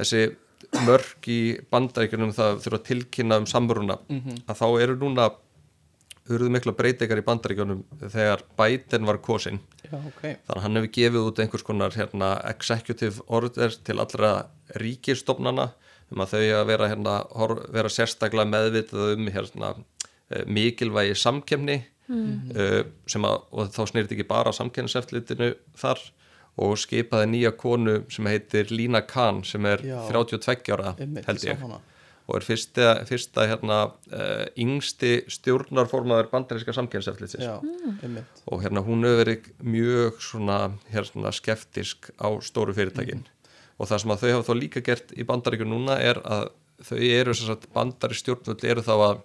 þessi 0.00 0.24
mörg 0.84 1.28
í 1.30 1.38
bandaríkjunum 1.72 2.32
það 2.36 2.60
þurfa 2.64 2.78
að 2.80 2.86
tilkynna 2.90 3.38
um 3.42 3.46
samruna 3.50 3.98
Mhm. 4.10 4.42
að 4.48 4.58
þá 4.60 4.66
eru 4.82 4.96
núna 5.00 5.30
urðu 6.28 6.48
mikla 6.50 6.72
breytingar 6.72 7.20
í 7.20 7.24
bandaríkjunum 7.26 7.84
þegar 8.00 8.42
Biden 8.56 9.04
var 9.06 9.18
kosin 9.18 9.60
já, 9.84 9.92
ok 9.94 10.22
þannig 10.22 10.56
að 10.56 10.62
hann 10.64 10.76
hefur 10.80 10.92
gefið 10.96 11.26
út 11.28 11.38
einhvers 11.44 11.62
konar 11.66 11.90
hérna, 11.92 12.30
executive 12.48 13.20
order 13.28 13.68
til 13.84 13.98
allra 14.00 14.46
ríkistofnana 14.80 15.72
um 16.12 16.20
að 16.24 16.32
þau 16.34 16.44
að 16.60 16.66
vera, 16.66 16.88
hérna, 16.88 17.14
hor- 17.36 17.62
vera 17.72 17.88
sérstaklega 17.88 18.48
meðvitað 18.48 19.14
um 19.16 19.26
hérna, 19.34 19.74
eh, 20.30 20.44
mikilvægi 20.46 21.14
samkemni 21.16 21.78
mm. 22.08 22.52
sem 23.06 23.22
að, 23.24 23.42
og 23.52 23.68
þá 23.72 23.82
snýrt 23.88 24.12
ekki 24.12 24.26
bara 24.28 24.52
samkemniseftlitinu 24.52 25.54
þar 25.76 26.00
og 26.60 26.76
skipaði 26.78 27.30
nýja 27.32 27.50
konu 27.58 28.02
sem 28.12 28.28
heitir 28.30 28.70
Lína 28.70 29.02
Kahn 29.06 29.42
sem 29.46 29.66
er 29.66 29.82
Já. 29.82 29.98
32 30.10 30.74
ára 30.76 30.94
held 30.98 31.46
ég. 31.48 31.58
hana. 31.58 31.80
og 32.24 32.38
er 32.38 32.44
fyrsta, 32.46 32.86
fyrsta 33.04 33.44
hérna, 33.50 33.78
uh, 34.08 34.46
yngsti 34.56 35.26
stjórnarformaður 35.28 36.30
bandaríska 36.30 36.72
samkemniseftlitsins 36.72 37.44
já, 37.44 37.58
einmitt. 38.00 38.40
Og 38.48 38.62
hérna 38.64 38.80
hún 38.80 39.04
hefur 39.04 39.20
verið 39.20 39.50
mjög 39.60 40.22
svona 40.24 40.58
hérna 40.88 41.34
skeftisk 41.36 42.08
á 42.16 42.32
stóru 42.40 42.72
fyrirtækin. 42.72 43.26
Og 43.76 43.90
það 43.90 44.00
sem 44.00 44.14
að 44.14 44.22
þau 44.22 44.30
hafa 44.30 44.46
þá 44.48 44.56
líka 44.56 44.84
gert 44.86 45.12
í 45.12 45.26
bandaríkjum 45.28 45.68
núna 45.68 45.98
er 46.00 46.22
að 46.24 46.48
þau 46.88 46.98
eru 47.02 47.36
bandari 47.74 48.16
stjórnvöld 48.16 48.64
eru 48.64 48.86
þá 48.86 48.94
að 48.94 49.22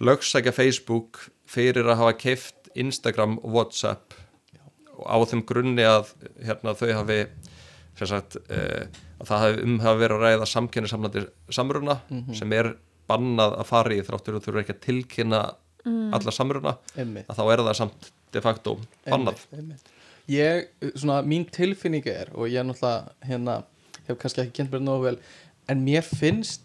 lögsækja 0.00 0.56
Facebook 0.56 1.28
fyrir 1.46 1.86
að 1.92 2.00
hafa 2.02 2.18
keift 2.18 2.72
Instagram 2.74 3.38
og 3.38 3.54
Whatsapp 3.54 4.18
á 5.06 5.16
þeim 5.30 5.44
grunni 5.48 5.86
að 5.86 6.12
hérna 6.44 6.76
þau 6.78 6.90
hafi 6.98 7.20
sem 7.98 8.08
sagt 8.08 8.38
eh, 8.48 8.86
að 9.20 9.30
það 9.30 9.42
hafi 9.44 9.64
um 9.66 9.80
hafi 9.84 10.02
verið 10.04 10.16
að 10.16 10.24
ræða 10.26 10.48
samkennisamlandi 10.50 11.24
samruna 11.52 11.98
sem 12.36 12.54
er 12.56 12.74
bannað 13.10 13.56
að 13.58 13.68
fara 13.68 13.96
í 13.96 14.04
þráttur 14.06 14.38
og 14.38 14.44
þurfa 14.44 14.64
ekki 14.64 14.76
að 14.76 14.84
tilkynna 14.86 15.42
alla 16.14 16.34
samruna 16.34 16.76
einmitt. 16.94 17.28
að 17.28 17.40
þá 17.40 17.44
er 17.52 17.64
það 17.66 17.76
samt 17.78 18.10
de 18.30 18.42
facto 18.44 18.76
bannað. 19.06 19.40
Einmitt, 19.50 19.58
einmitt. 19.58 19.94
Ég, 20.30 20.68
svona, 20.94 21.20
mín 21.26 21.46
tilfinning 21.50 22.06
er 22.06 22.30
og 22.36 22.46
ég 22.46 22.60
er 22.60 22.66
náttúrulega 22.68 23.26
hérna, 23.26 23.56
hef 24.06 24.18
kannski 24.20 24.44
ekki 24.44 24.60
kent 24.60 24.74
mér 24.74 24.84
nógu 24.84 25.08
vel 25.08 25.16
en 25.70 25.82
mér 25.86 26.06
finnst 26.06 26.62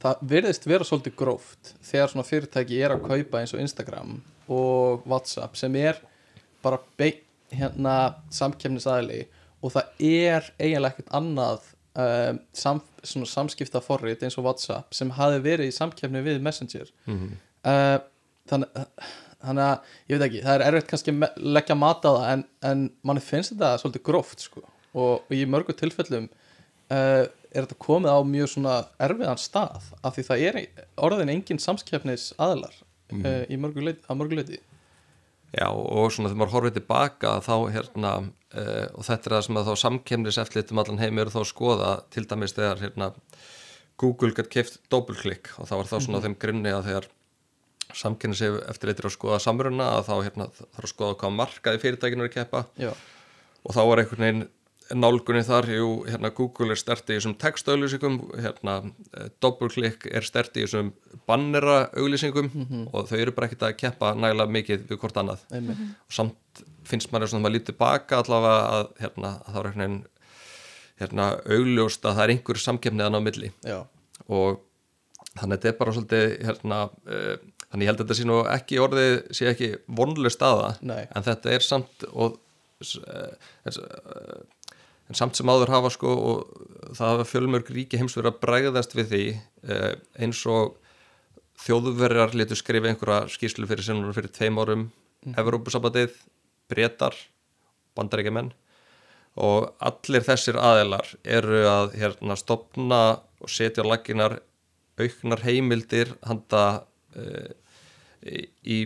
það 0.00 0.22
verðist 0.32 0.68
vera 0.68 0.86
svolítið 0.86 1.16
gróft 1.16 1.72
þegar 1.84 2.12
svona 2.12 2.26
fyrirtæki 2.28 2.80
er 2.80 2.96
að 2.96 3.06
kaupa 3.06 3.40
eins 3.40 3.54
og 3.56 3.62
Instagram 3.62 4.18
og 4.50 5.06
Whatsapp 5.08 5.56
sem 5.60 5.76
er 5.80 6.00
bara 6.64 6.80
bein, 7.00 7.20
hérna 7.56 7.96
samkemnisaðili 8.34 9.24
og 9.60 9.74
það 9.74 10.02
er 10.06 10.48
eiginlega 10.58 10.94
ekkert 10.94 11.14
annað 11.16 11.68
um, 12.00 12.40
sam, 12.56 12.80
samskipta 13.04 13.82
forrið 13.84 14.24
eins 14.24 14.38
og 14.40 14.46
Whatsapp 14.46 14.96
sem 14.96 15.12
hafi 15.18 15.42
verið 15.44 15.72
í 15.72 15.76
samkemni 15.76 16.22
við 16.24 16.42
Messenger. 16.44 16.92
Mm 17.10 17.38
uh, 17.66 17.98
þannig, 18.50 18.84
þannig 19.40 19.64
að 19.66 19.96
ég 20.10 20.14
veit 20.14 20.26
ekki, 20.26 20.44
það 20.44 20.54
er 20.54 20.66
erfitt 20.68 20.92
kannski 20.92 21.14
að 21.14 21.42
leggja 21.56 21.76
mat 21.78 22.06
á 22.06 22.10
það 22.10 22.28
en, 22.30 22.44
en 22.70 22.86
manni 23.06 23.24
finnst 23.24 23.54
þetta 23.54 23.72
svolítið 23.82 24.06
gróft 24.08 24.46
sko. 24.46 24.64
og, 24.92 25.12
og 25.20 25.34
í 25.36 25.42
mörgu 25.48 25.76
tilfellum 25.76 26.28
uh, 26.30 27.26
er 27.50 27.64
þetta 27.64 27.78
komið 27.82 28.14
á 28.14 28.18
mjög 28.26 28.52
svona 28.54 28.76
erfiðan 29.02 29.42
stað 29.42 29.90
af 30.00 30.16
því 30.16 30.26
það 30.28 30.46
er 30.48 30.60
orðin 31.08 31.34
engin 31.34 31.62
samskepnis 31.62 32.30
aðlar 32.38 32.74
uh, 33.14 33.44
í 33.50 33.60
mörgu 33.60 33.86
leiti, 33.86 34.04
að 34.06 34.20
mörgu 34.22 34.40
leiti 34.40 34.60
Já 35.50 35.66
og 35.70 36.12
svona 36.14 36.30
þegar 36.30 36.40
maður 36.40 36.54
horfið 36.56 36.76
tilbaka 36.78 37.30
þá 37.42 37.54
hérna 37.74 38.10
uh, 38.20 38.86
og 38.94 39.06
þetta 39.06 39.30
er 39.30 39.34
það 39.36 39.46
sem 39.46 39.60
að 39.60 39.70
þá 39.70 39.84
samkemnis 39.84 40.38
eftirlit 40.42 40.74
um 40.74 40.82
allan 40.82 41.00
heim 41.02 41.22
eru 41.22 41.34
þá 41.34 41.40
að 41.42 41.48
skoða 41.50 41.94
til 42.14 42.26
dæmis 42.30 42.54
þegar 42.54 42.84
hérna 42.84 43.08
Google 44.00 44.30
gætt 44.36 44.52
keft 44.52 44.78
doppelklikk 44.92 45.50
og 45.58 45.68
það 45.68 45.82
var 45.82 45.90
þá 45.90 45.96
svona 45.98 46.22
á 46.22 46.24
þeim 46.24 46.36
grunni 46.40 46.74
að 46.74 46.86
þegar 46.86 47.08
samkemnis 47.98 48.44
eftirlit 48.46 49.02
er 49.02 49.08
að 49.10 49.16
skoða 49.16 49.40
samruna 49.42 49.88
að 49.96 50.06
þá 50.06 50.14
hérna 50.28 50.46
þarf 50.54 50.86
að 50.86 50.92
skoða 50.92 51.18
hvað 51.20 51.36
markaði 51.40 51.82
fyrirtækinu 51.82 52.24
er 52.24 52.30
að 52.30 52.36
keppa. 52.36 52.62
Já, 52.78 52.92
og 53.66 53.74
þá 53.76 53.80
var 53.90 54.02
einhvern 54.02 54.24
veginn 54.24 54.46
nálgunni 54.96 55.42
þar, 55.46 55.68
jú, 55.74 55.88
hérna 56.08 56.30
Google 56.34 56.74
er 56.74 56.80
sterti 56.80 57.14
í 57.14 57.18
þessum 57.18 57.36
textauðlýsingum, 57.40 58.18
hérna 58.42 58.76
eh, 58.86 59.28
doppelklikk 59.42 60.08
er 60.10 60.26
sterti 60.26 60.62
í 60.62 60.66
þessum 60.66 60.92
bannera 61.30 61.82
auðlýsingum 61.94 62.50
og 62.90 63.10
þau 63.10 63.18
eru 63.20 63.34
bara 63.36 63.50
ekkert 63.50 63.68
að 63.68 63.76
keppa 63.82 64.14
nægilega 64.18 64.56
mikið 64.56 64.86
við 64.90 65.02
hvort 65.02 65.20
annað. 65.20 65.44
Einmitt. 65.54 65.84
Og 66.08 66.16
samt 66.20 66.64
finnst 66.90 67.12
maður 67.12 67.32
svona 67.32 67.42
að 67.42 67.46
maður 67.46 67.56
lítið 67.58 67.78
baka 67.80 68.22
allavega 68.22 68.72
að, 68.78 68.90
hérna, 69.04 69.36
að 69.44 69.52
það 69.52 69.60
var 69.60 69.70
einhvern 69.70 70.00
hérna, 71.00 71.28
augljóst 71.48 72.04
að 72.04 72.18
það 72.18 72.24
er 72.24 72.34
einhver 72.34 72.60
samkeppniðan 72.60 73.16
á 73.16 73.20
milli. 73.24 73.52
Já, 73.64 73.78
og 74.28 74.60
þannig 75.38 75.54
að 75.54 75.56
þetta 75.56 75.70
er 75.70 75.78
bara 75.78 75.94
svolítið 75.96 76.24
hérna, 76.48 76.80
uh, 77.06 77.34
þannig 77.70 77.86
ég 77.86 77.90
held 77.90 78.00
að 78.00 78.04
þetta 78.04 78.18
sé 78.18 78.28
nú 78.28 78.38
ekki 78.50 78.80
orðið, 78.82 79.16
sé 79.36 79.50
ekki 79.50 79.70
vonlega 80.00 80.34
staða 80.34 80.70
Nei. 80.82 81.02
en 81.06 81.26
þetta 81.26 81.52
er 81.54 81.66
samt 81.66 82.06
og 82.10 82.40
uh, 82.82 83.50
uh, 83.70 84.40
en 85.10 85.18
samt 85.18 85.38
sem 85.38 85.50
áður 85.50 85.72
hafa 85.74 85.90
sko 85.92 86.12
og 86.14 86.92
það 86.94 87.12
hafa 87.12 87.26
fjölmörg 87.26 87.72
ríki 87.74 87.98
heims 87.98 88.14
verið 88.18 88.32
að 88.32 88.40
bregðast 88.44 88.94
við 88.94 89.10
því 89.10 89.24
uh, 89.34 89.92
eins 90.22 90.42
og 90.50 90.76
þjóðverjar 91.64 92.36
letu 92.38 92.56
skrifa 92.56 92.90
einhverja 92.90 93.28
skýrslu 93.34 93.68
fyrir 93.68 93.86
sinnur 93.86 94.16
fyrir 94.16 94.32
tveim 94.32 94.60
árum 94.62 94.86
mm. 95.26 95.34
Evrópusabbatið, 95.42 96.14
Bretar 96.70 97.16
bandaríkjumenn 97.98 98.52
og 99.40 99.72
allir 99.82 100.24
þessir 100.26 100.58
aðilar 100.58 101.10
eru 101.26 101.64
að 101.66 101.98
hérna 101.98 102.36
stopna 102.38 103.02
og 103.42 103.50
setja 103.50 103.84
laginar 103.86 104.38
auknar 105.00 105.42
heimildir 105.44 106.14
handa 106.26 106.64
í, 108.26 108.46
í 108.64 108.78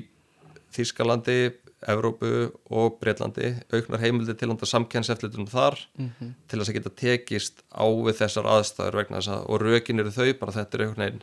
Þískalandi, 0.75 1.55
Evrópu 1.89 2.53
og 2.70 2.99
Breitlandi, 3.01 3.55
auknar 3.72 4.01
heimildir 4.01 4.37
til 4.39 4.49
handa 4.49 4.66
samkjænseflitunum 4.66 5.49
þar 5.53 5.78
Mhm. 5.99 6.35
til 6.49 6.59
þess 6.61 6.70
að 6.70 6.74
geta 6.78 6.91
tekist 6.97 7.62
á 7.74 7.85
við 7.85 8.18
þessar 8.22 8.45
aðstæður 8.55 8.99
vegna 9.01 9.18
þess 9.20 9.28
að 9.35 9.49
og 9.51 9.61
rökin 9.61 10.01
eru 10.01 10.11
þau, 10.11 10.39
bara 10.39 10.53
þetta 10.53 10.74
er 10.74 10.85
einhvern 10.87 11.05
veginn 11.05 11.22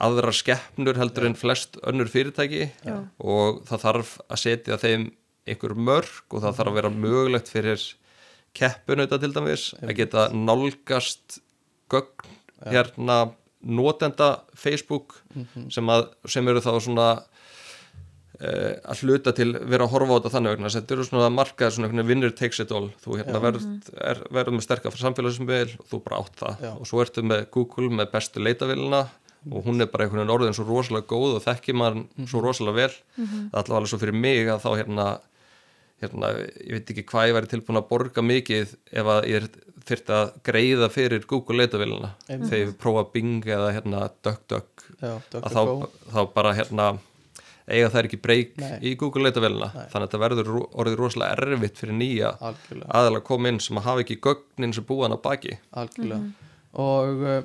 aðrar 0.00 0.32
skeppnur 0.38 0.94
heldur 0.96 1.26
en 1.26 1.34
flest 1.34 1.76
önnur 1.82 2.06
fyrirtæki 2.08 2.70
Já. 2.86 3.08
og 3.18 3.64
það 3.66 3.80
þarf 3.82 4.18
að 4.30 4.38
setja 4.38 4.76
þeim 4.78 5.10
einhver 5.48 5.74
mörg 5.74 6.22
og 6.30 6.42
það 6.42 6.54
þarf 6.58 6.68
að 6.70 6.74
vera 6.78 6.90
mögulegt 6.90 7.48
fyrir 7.48 7.82
keppunauta 8.54 9.18
til 9.20 9.32
dæmis 9.32 9.74
að 9.82 9.96
geta 9.96 10.28
nálgast 10.34 11.40
gögn 11.90 12.30
hérna 12.66 13.32
notenda 13.64 14.40
Facebook 14.54 15.16
sem, 15.70 15.86
að, 15.90 16.08
sem 16.26 16.46
eru 16.48 16.60
þá 16.62 16.72
svona 16.80 17.08
að 18.38 19.00
hluta 19.02 19.32
til 19.34 19.48
vera 19.58 19.86
að 19.88 19.94
horfa 19.96 20.14
á 20.14 20.16
þetta 20.18 20.32
þannig 20.36 20.52
vegna 20.54 20.68
að 20.70 20.76
þetta 20.76 20.94
eru 20.94 21.06
svona 21.08 21.30
markað 21.34 21.72
svona 21.74 21.88
einhvern 21.88 22.04
veginn 22.04 22.12
winner 22.12 22.34
takes 22.38 22.60
it 22.62 22.74
all. 22.74 22.90
Þú 23.02 23.16
hérna 23.18 23.38
Já. 23.38 23.44
verður 23.46 23.64
er, 24.12 24.20
verður 24.30 24.54
með 24.58 24.66
sterkar 24.68 24.98
samfélagsmiðl 25.00 25.72
og 25.78 25.88
þú 25.90 26.02
bara 26.04 26.20
átt 26.22 26.36
það. 26.42 26.60
Já. 26.62 26.70
og 26.74 26.90
svo 26.90 27.02
ertu 27.02 27.24
með 27.26 27.48
Google 27.56 27.90
með 27.98 28.12
bestu 28.12 28.44
leitavélina 28.44 29.00
og 29.48 29.64
hún 29.66 29.82
er 29.82 29.90
bara 29.90 30.06
einhvern 30.06 30.22
veginn 30.22 30.34
orðin 30.34 30.54
svo 30.54 30.66
rosalega 30.68 31.08
góð 31.10 31.38
og 31.38 31.44
þekki 31.46 31.74
mann 31.74 32.06
svo 32.30 32.42
rosalega 32.44 32.78
vel. 32.84 32.94
Það 33.18 33.58
er 33.58 33.64
allavega 33.64 33.90
svo 33.90 34.00
fyrir 34.02 34.18
mig 34.22 34.46
að 34.46 34.62
þá 34.66 34.70
hérna 34.82 35.08
hérna, 35.98 36.30
ég 36.62 36.76
veit 36.76 36.92
ekki 36.92 37.04
hvað 37.10 37.30
ég 37.30 37.36
væri 37.36 37.50
tilbúin 37.50 37.80
að 37.80 37.88
borga 37.90 38.22
mikið 38.22 38.74
ef 39.00 39.10
að 39.14 39.28
ég 39.32 39.48
þyrfti 39.88 40.14
að 40.14 40.32
greiða 40.46 40.88
fyrir 40.92 41.24
Google 41.26 41.62
leitavélina 41.62 42.12
Einmitt. 42.28 42.50
þegar 42.52 42.62
ég 42.62 42.74
prófa 42.78 43.04
Bing 43.14 43.46
eða 43.48 43.72
hérna 43.74 44.04
DuckDuck. 44.22 44.84
Að 45.02 45.54
þá, 45.56 45.62
þá 46.12 46.20
bara 46.34 46.54
hérna 46.54 46.88
eiga 47.68 47.90
þær 47.92 48.08
ekki 48.08 48.20
breyk 48.22 48.56
Nei. 48.60 48.72
í 48.90 48.94
Google 49.00 49.28
leitavélina 49.28 49.68
þannig 49.74 49.98
að 49.98 50.06
þetta 50.06 50.22
verður 50.24 50.50
orðið 50.68 50.98
rosalega 51.00 51.36
erfitt 51.36 51.82
fyrir 51.82 51.98
nýja 51.98 52.32
algjörlega, 52.38 52.88
aðalega 52.88 53.22
að 53.22 53.28
koma 53.28 53.52
inn 53.52 53.60
sem 53.64 53.80
að 53.80 53.86
hafa 53.88 54.04
ekki 54.04 54.18
gögnin 54.24 54.74
sem 54.76 54.88
búan 54.88 55.16
að 55.16 55.22
baki. 55.26 55.58
Algjörlega. 55.82 56.48
og 56.84 57.22
uh, 57.26 57.38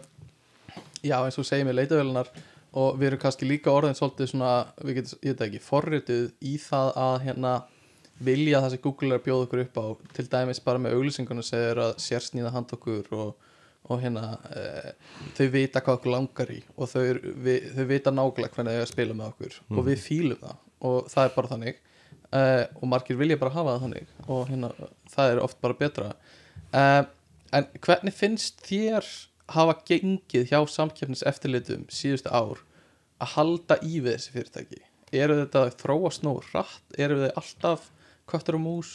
já 1.04 1.18
eins 1.20 1.38
og 1.38 1.44
þú 1.44 1.48
segir 1.50 1.70
með 1.70 1.80
leitavélunar 1.82 2.34
og 2.74 2.98
við 2.98 3.12
erum 3.12 3.22
kannski 3.22 3.48
líka 3.48 3.74
orðin 3.74 3.98
svolítið 3.98 4.32
svona, 4.32 4.54
við 4.82 5.00
getum, 5.02 5.20
ég 5.22 5.34
veit 5.34 5.42
það 5.42 5.48
ekki 5.50 5.64
forrituð 5.68 6.26
í 6.42 6.56
það 6.62 6.92
að 7.04 7.16
hérna 7.28 7.54
vilja 8.24 8.62
það 8.64 8.74
sem 8.74 8.84
Google 8.84 9.12
er 9.12 9.20
að 9.20 9.26
bjóða 9.28 9.48
okkur 9.48 9.64
upp 9.64 9.80
á 9.80 9.86
til 10.18 10.26
dæmis 10.32 10.62
bara 10.64 10.82
með 10.82 10.96
auglýsingunum 10.98 11.46
sem 11.46 11.62
er 11.62 11.82
að 11.84 11.96
sérsnýða 12.02 12.54
hand 12.54 12.74
okkur 12.76 13.10
og, 13.18 13.34
og 13.92 14.00
hérna 14.00 14.26
uh, 14.40 14.92
þau 15.38 15.48
vita 15.54 15.82
hvað 15.84 15.98
okkur 16.00 16.14
langar 16.14 16.52
í 16.56 16.60
og 16.78 16.88
þau, 16.92 17.02
eru- 17.04 17.34
við, 17.48 17.66
þau 17.76 17.88
vita 17.90 18.14
nákvæmlega 18.16 18.56
hvernig 18.56 18.78
þau 18.80 18.92
spila 18.94 19.18
með 19.20 19.32
okkur 19.34 19.58
og 19.78 19.82
við 19.90 20.00
fílum 20.06 20.40
það 20.44 20.62
og 20.88 21.10
það 21.12 21.28
er 21.28 21.34
bara 21.36 21.52
þannig 21.52 21.82
uh, 21.82 22.64
og 22.80 22.86
margir 22.94 23.20
vilja 23.20 23.40
bara 23.42 23.56
hafa 23.58 23.74
það 23.76 23.84
þannig 23.88 24.14
og 24.28 24.48
hérna, 24.52 24.72
það 25.14 25.34
er 25.34 25.42
oft 25.44 25.60
bara 25.64 25.78
betra. 25.80 26.10
Uh, 26.74 27.04
en 27.54 27.68
hvernig 27.86 28.16
finnst 28.18 28.64
þér 28.66 29.08
hafa 29.54 29.76
gengið 29.88 30.48
hjá 30.50 30.60
samkeppnis 30.72 31.26
eftirlitum 31.30 31.84
síðustu 31.92 32.32
ár 32.34 32.64
að 33.22 33.34
halda 33.36 33.78
í 33.84 34.00
við 34.00 34.16
þessi 34.16 34.34
fyrirtæki? 34.38 34.80
Eru 35.14 35.36
þetta 35.44 35.68
þróast 35.78 36.24
nóg 36.26 36.40
rætt 36.56 36.96
eru 36.98 37.20
þið 37.22 37.36
alltaf 37.38 37.90
köttur 38.32 38.58
og 38.58 38.64
mús 38.64 38.94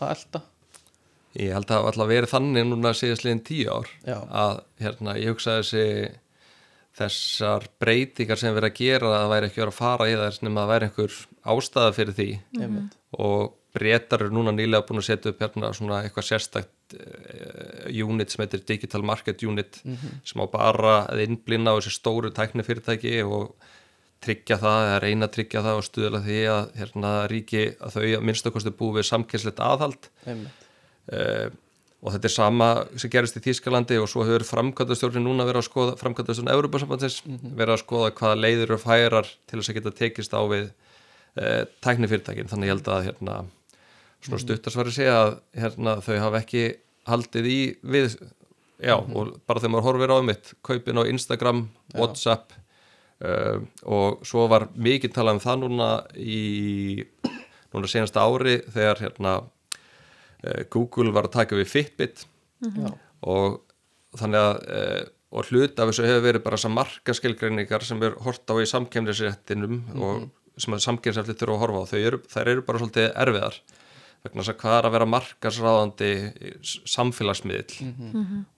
að 0.00 0.14
elda 0.16 0.40
ég 1.38 1.54
held 1.54 1.66
að 1.66 1.70
það 1.70 1.78
hafa 1.78 1.92
alltaf 1.92 2.10
verið 2.10 2.32
þannig 2.34 2.66
núna 2.70 2.92
síðast 2.96 3.26
liðin 3.26 3.44
tíu 3.46 3.70
ár 3.70 3.92
Já. 4.02 4.18
að 4.18 4.56
hérna, 4.82 5.16
ég 5.20 5.34
hugsa 5.34 5.60
þessi 5.60 5.86
þessar 7.00 7.66
breytingar 7.80 8.40
sem 8.40 8.52
við 8.52 8.60
erum 8.60 8.70
að 8.70 8.80
gera 8.80 9.08
að 9.08 9.16
það 9.16 9.32
væri 9.32 9.48
ekki 9.48 9.62
verið 9.62 9.72
að 9.72 9.78
fara 9.78 10.10
í 10.10 10.18
þess 10.20 10.42
nema 10.44 10.60
að 10.60 10.64
það 10.64 10.72
væri 10.74 10.88
einhver 10.88 11.16
ástæða 11.54 11.96
fyrir 11.96 12.16
því 12.18 12.28
einmitt, 12.58 12.96
og 13.26 13.56
breytar 13.70 14.24
eru 14.24 14.34
núna 14.34 14.54
nýlega 14.54 14.86
búin 14.88 15.00
að 15.00 15.06
setja 15.06 15.30
upp 15.30 15.42
hérna 15.44 15.70
svona 15.76 16.00
eitthvað 16.04 16.26
sérstakt 16.26 16.96
uh, 16.98 18.06
unit 18.10 18.32
sem 18.32 18.42
heitir 18.42 18.64
Digital 18.66 19.04
Market 19.06 19.44
Unit 19.46 19.78
sem 20.26 20.42
á 20.42 20.46
bara 20.50 20.96
að 21.06 21.22
innblina 21.28 21.74
á 21.74 21.78
þessi 21.78 21.94
stóru 21.94 22.32
tækni 22.34 22.66
fyrirtæki 22.66 23.20
og 23.22 23.54
tryggja 24.20 24.58
það, 24.60 24.80
eða 24.88 24.98
reyna 25.04 25.28
að 25.28 25.36
tryggja 25.36 25.62
það 25.64 25.78
og 25.78 25.86
stuðla 25.86 26.22
því 26.26 26.40
að 26.52 26.64
hérna 26.80 27.12
ríki 27.30 27.62
að 27.78 27.94
þau 27.94 28.02
að 28.08 28.26
minnstakosti 28.28 28.72
búi 28.76 28.98
við 28.98 29.06
samkynslegt 29.08 29.62
aðhald 29.64 30.10
einmitt. 30.26 30.50
uh, 30.50 30.69
og 32.00 32.14
þetta 32.14 32.28
er 32.28 32.32
sama 32.32 32.68
sem 32.96 33.12
gerist 33.12 33.36
í 33.36 33.42
Þýskalandi 33.44 33.98
og 34.00 34.08
svo 34.08 34.24
hefur 34.24 34.46
framkvæmdastjórnin 34.48 35.26
núna 35.26 35.44
verið 35.48 35.60
að 35.60 35.66
skoða 35.66 35.96
framkvæmdastjórn 36.00 36.52
Európa-sambandsins 36.54 37.18
verið 37.26 37.74
að 37.74 37.82
skoða 37.82 38.12
hvaða 38.16 38.38
leiður 38.40 38.74
og 38.76 38.82
færar 38.84 39.28
til 39.50 39.58
þess 39.58 39.72
að 39.72 39.78
geta 39.78 39.92
tekist 39.98 40.36
á 40.36 40.40
við 40.48 40.70
uh, 40.70 41.66
tæknifyrirtækin. 41.84 42.48
Þannig 42.48 42.70
ég 42.70 42.74
held 42.76 42.88
að 42.94 43.04
hérna, 43.10 43.36
svona 44.24 44.40
stuttarsvari 44.46 44.96
segja 44.96 45.18
að 45.26 45.34
hérna, 45.60 45.98
þau 46.06 46.16
hafa 46.24 46.40
ekki 46.40 46.64
haldið 47.10 47.50
í 47.50 47.60
við 47.84 48.16
já, 48.80 48.96
og 48.96 49.36
bara 49.44 49.60
þegar 49.60 49.74
maður 49.74 49.88
horfir 49.90 50.16
á 50.16 50.18
mitt 50.24 50.52
kaupin 50.64 51.04
á 51.04 51.10
Instagram. 51.12 51.62
Whatsapp 51.98 52.56
uh, 53.20 53.60
og 53.84 54.24
svo 54.24 54.48
var 54.48 54.70
mikið 54.72 55.18
talað 55.18 55.36
um 55.36 55.44
það 55.44 55.64
núna 55.66 55.92
í 56.16 56.42
núna 57.74 57.90
senasta 57.90 58.24
ári 58.24 58.62
þegar 58.72 59.04
hérna 59.04 59.40
Google 60.72 61.12
var 61.14 61.28
að 61.28 61.36
taka 61.38 61.58
við 61.58 61.72
Fitbit. 61.72 62.26
Já, 62.60 62.90
og 63.28 63.60
þannig 64.20 64.40
að 64.40 64.60
uh, 64.76 65.02
og 65.30 65.46
hlut 65.46 65.78
af 65.78 65.90
þessu 65.90 66.06
hefur 66.08 66.24
verið 66.24 66.42
bara 66.42 66.58
þessar 66.58 66.72
markaskilgreiningar 66.74 67.84
sem 67.86 68.00
er 68.02 68.16
hort 68.24 68.50
á 68.50 68.54
í 68.58 68.66
samkemnisréttinum 68.66 69.76
og 70.02 70.24
sem 70.60 70.74
að 70.74 70.82
samkemnisréttin 70.88 71.38
þurfa 71.38 71.54
að 71.54 71.62
horfa 71.62 71.82
á, 71.86 71.90
þau 71.90 72.00
eru, 72.00 72.18
þær 72.32 72.50
eru 72.50 72.64
bara 72.66 72.80
svolítið 72.82 73.06
erfiðar 73.22 73.60
vegna 74.20 74.42
þess 74.42 74.52
að 74.52 74.58
hvað 74.60 74.74
er 74.76 74.88
að 74.88 74.94
vera 74.96 75.08
markasráðandi 75.14 76.10
samfélagsmiðl 76.92 77.78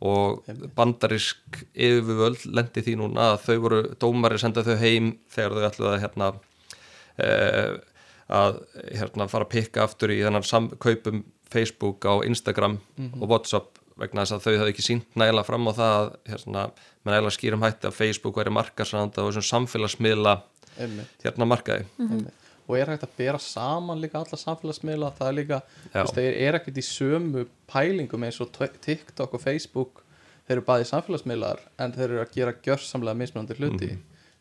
og 0.09 0.49
bandarisk 0.79 1.61
yfirvöld 1.75 2.49
lendi 2.49 2.83
því 2.83 2.97
núna 2.99 3.29
að 3.35 3.45
þau 3.45 3.57
voru 3.67 3.83
dómari 4.01 4.41
senda 4.43 4.65
þau 4.67 4.75
heim 4.81 5.13
þegar 5.31 5.55
þau 5.59 5.69
ætluðu 5.69 5.93
að 5.93 6.03
hérna 6.07 6.33
uh, 7.29 7.77
að 8.33 8.59
hérna 8.97 9.29
fara 9.29 9.45
að 9.45 9.53
pikka 9.53 9.85
aftur 9.85 10.11
í 10.11 10.23
þennan 10.25 10.49
samkaupum 10.49 11.23
Facebook 11.53 12.05
á 12.09 12.15
Instagram 12.27 12.81
og 13.21 13.29
Whatsapp 13.29 13.79
vegna 14.01 14.25
þess 14.25 14.37
að 14.37 14.45
þau 14.45 14.53
hafði 14.61 14.73
ekki 14.73 14.85
sínt 14.87 15.19
nægilega 15.19 15.47
fram 15.47 15.69
á 15.69 15.73
það 15.77 15.97
að 15.97 16.13
hérna, 16.33 16.63
með 17.03 17.15
nægilega 17.15 17.37
skýrum 17.37 17.67
hætti 17.67 17.89
að 17.89 17.99
Facebook 17.99 18.39
væri 18.41 18.55
markarsranda 18.57 19.23
og 19.25 19.33
þessum 19.33 19.49
samfélagsmiðla 19.51 20.37
einmitt, 20.81 21.19
hérna 21.25 21.49
markaði. 21.49 21.89
Einmitt. 22.01 22.39
Og 22.71 22.79
er 22.79 22.93
hægt 22.93 23.05
að 23.05 23.17
bera 23.19 23.41
saman 23.43 24.01
líka 24.01 24.21
alla 24.21 24.39
samfélagsmiðla? 24.39 25.11
Það 25.19 25.29
er 25.29 25.37
líka, 25.37 25.59
þeir 25.93 26.29
eru 26.31 26.61
ekkert 26.61 26.79
í 26.79 26.85
sömu 26.87 27.45
pælingum 27.71 28.25
eins 28.27 28.39
og 28.41 28.53
TikTok 28.55 29.35
og 29.35 29.43
Facebook. 29.43 30.05
Þeir 30.47 30.57
eru 30.57 30.67
bæði 30.69 30.87
samfélagsmiðlar 30.93 31.65
en 31.83 31.97
þeir 31.97 32.07
eru 32.09 32.23
að 32.23 32.37
gera 32.37 32.55
gjörsamlega 32.65 33.19
mismunandi 33.19 33.59
hluti. 33.59 33.91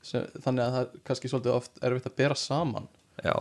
Sem, 0.06 0.24
þannig 0.42 0.64
að 0.64 0.76
það 0.76 0.86
er 0.86 1.02
kannski 1.10 1.32
svolítið 1.34 1.58
oft 1.58 1.82
erfitt 1.86 2.08
að 2.10 2.16
bera 2.22 2.38
saman. 2.38 2.88
Já, 3.22 3.36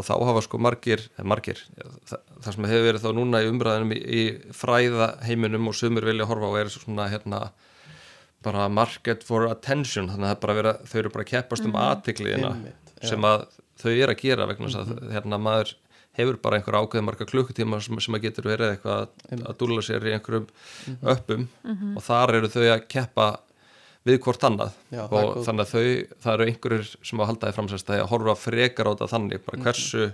og 0.00 0.06
þá 0.06 0.14
hafa 0.30 0.42
sko 0.46 0.60
margir, 0.62 1.02
margir 1.22 1.60
það, 2.08 2.22
það 2.40 2.54
sem 2.56 2.68
hefur 2.70 2.86
verið 2.88 3.04
þá 3.04 3.10
núna 3.18 3.42
í 3.44 3.50
umræðinum 3.50 3.94
í, 3.96 4.00
í 4.00 4.54
fræða 4.56 5.10
heiminum 5.26 5.68
og 5.70 5.76
sumur 5.76 6.08
vilja 6.08 6.28
horfa 6.30 6.50
á 6.50 6.54
er 6.60 6.72
svona 6.72 7.10
hérna 7.12 7.42
bara 8.40 8.70
market 8.72 9.24
for 9.26 9.50
attention. 9.50 10.08
Þannig 10.08 10.30
að 10.30 10.48
er 10.48 10.58
vera, 10.60 10.74
þau 10.88 10.98
eru 11.02 11.12
bara 11.12 11.26
að 11.26 11.32
keppast 11.34 11.66
um 11.68 11.76
aðtikliðina 11.76 12.54
Einmitt, 12.54 12.94
já. 12.96 13.10
sem 13.12 13.28
að 13.28 13.46
þau 13.80 13.90
eru 13.92 14.14
að 14.14 14.22
gera 14.24 14.48
vegna 14.48 14.72
þess 14.72 14.80
að 14.80 15.14
hérna 15.14 15.40
maður 15.40 15.74
hefur 16.18 16.40
bara 16.42 16.58
einhver 16.58 16.78
ákveð 16.80 17.04
marga 17.06 17.26
klukkutíma 17.28 17.78
sem, 17.84 18.00
að 18.16 18.24
getur 18.24 18.48
verið 18.50 18.74
eitthvað 18.74 19.04
að, 19.04 19.44
dúla 19.60 19.84
sér 19.84 20.08
í 20.08 20.14
einhverjum 20.16 20.48
öppum 21.12 21.46
og 21.94 22.02
þar 22.04 22.34
eru 22.40 22.50
þau 22.50 22.64
að 22.66 22.86
keppa 22.90 23.28
við 24.08 24.18
hvort 24.24 24.44
annað. 24.48 24.74
Já, 24.92 25.04
og 25.04 25.40
þannig 25.44 25.66
að 25.66 25.72
þau, 25.74 26.16
það 26.24 26.34
eru 26.34 26.48
einhverjir 26.48 26.90
sem 27.10 27.20
að 27.20 27.30
halda 27.30 27.50
því 27.50 27.56
framsæst 27.58 27.94
að 27.94 28.02
horfa 28.10 28.36
frekar 28.40 28.90
á 28.90 28.92
þetta 28.94 29.10
þannig 29.14 29.46
bara 29.46 29.62
hversu 29.66 30.10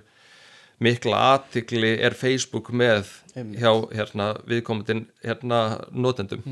mikla 0.83 1.23
aðtikli 1.33 1.95
er 2.05 2.17
Facebook 2.17 2.69
með 2.75 3.09
Einmitt. 3.33 3.61
hjá 3.63 3.71
hérna, 3.97 4.29
viðkomendin 4.49 5.07
hérna, 5.25 5.61
notendum. 5.93 6.45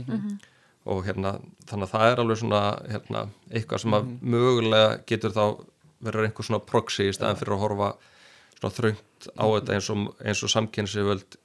Og 0.85 1.05
hérna, 1.07 1.39
þannig 1.69 1.87
að 1.89 1.93
það 1.95 2.11
er 2.11 2.21
alveg 2.21 2.41
svona 2.41 2.63
hérna, 2.89 3.29
eitthvað 3.51 3.85
sem 3.85 3.95
að 3.97 4.11
mögulega 4.21 4.99
getur 5.09 5.33
þá 5.33 5.45
verður 6.05 6.27
einhver 6.29 6.49
svona 6.49 6.65
proxy 6.65 7.09
í 7.09 7.15
staðan 7.17 7.39
fyrir 7.41 7.57
að 7.57 7.63
horfa 7.65 7.89
svona 8.59 8.75
þröngt 8.79 9.29
á 9.33 9.45
þetta 9.49 9.77
eins 9.79 9.89
og, 9.93 10.03
eins 10.21 10.43
og 10.45 10.53
samkynnsivöld 10.53 11.39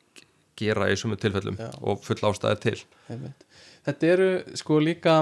gera 0.59 0.89
í 0.91 0.97
sumu 0.99 1.17
tilfellum 1.19 1.57
Já. 1.59 1.69
og 1.81 2.01
full 2.05 2.19
ástæði 2.29 2.59
til 2.65 2.77
Einmitt. 3.09 3.45
Þetta 3.89 4.09
eru 4.13 4.27
sko 4.59 4.77
líka 4.83 5.13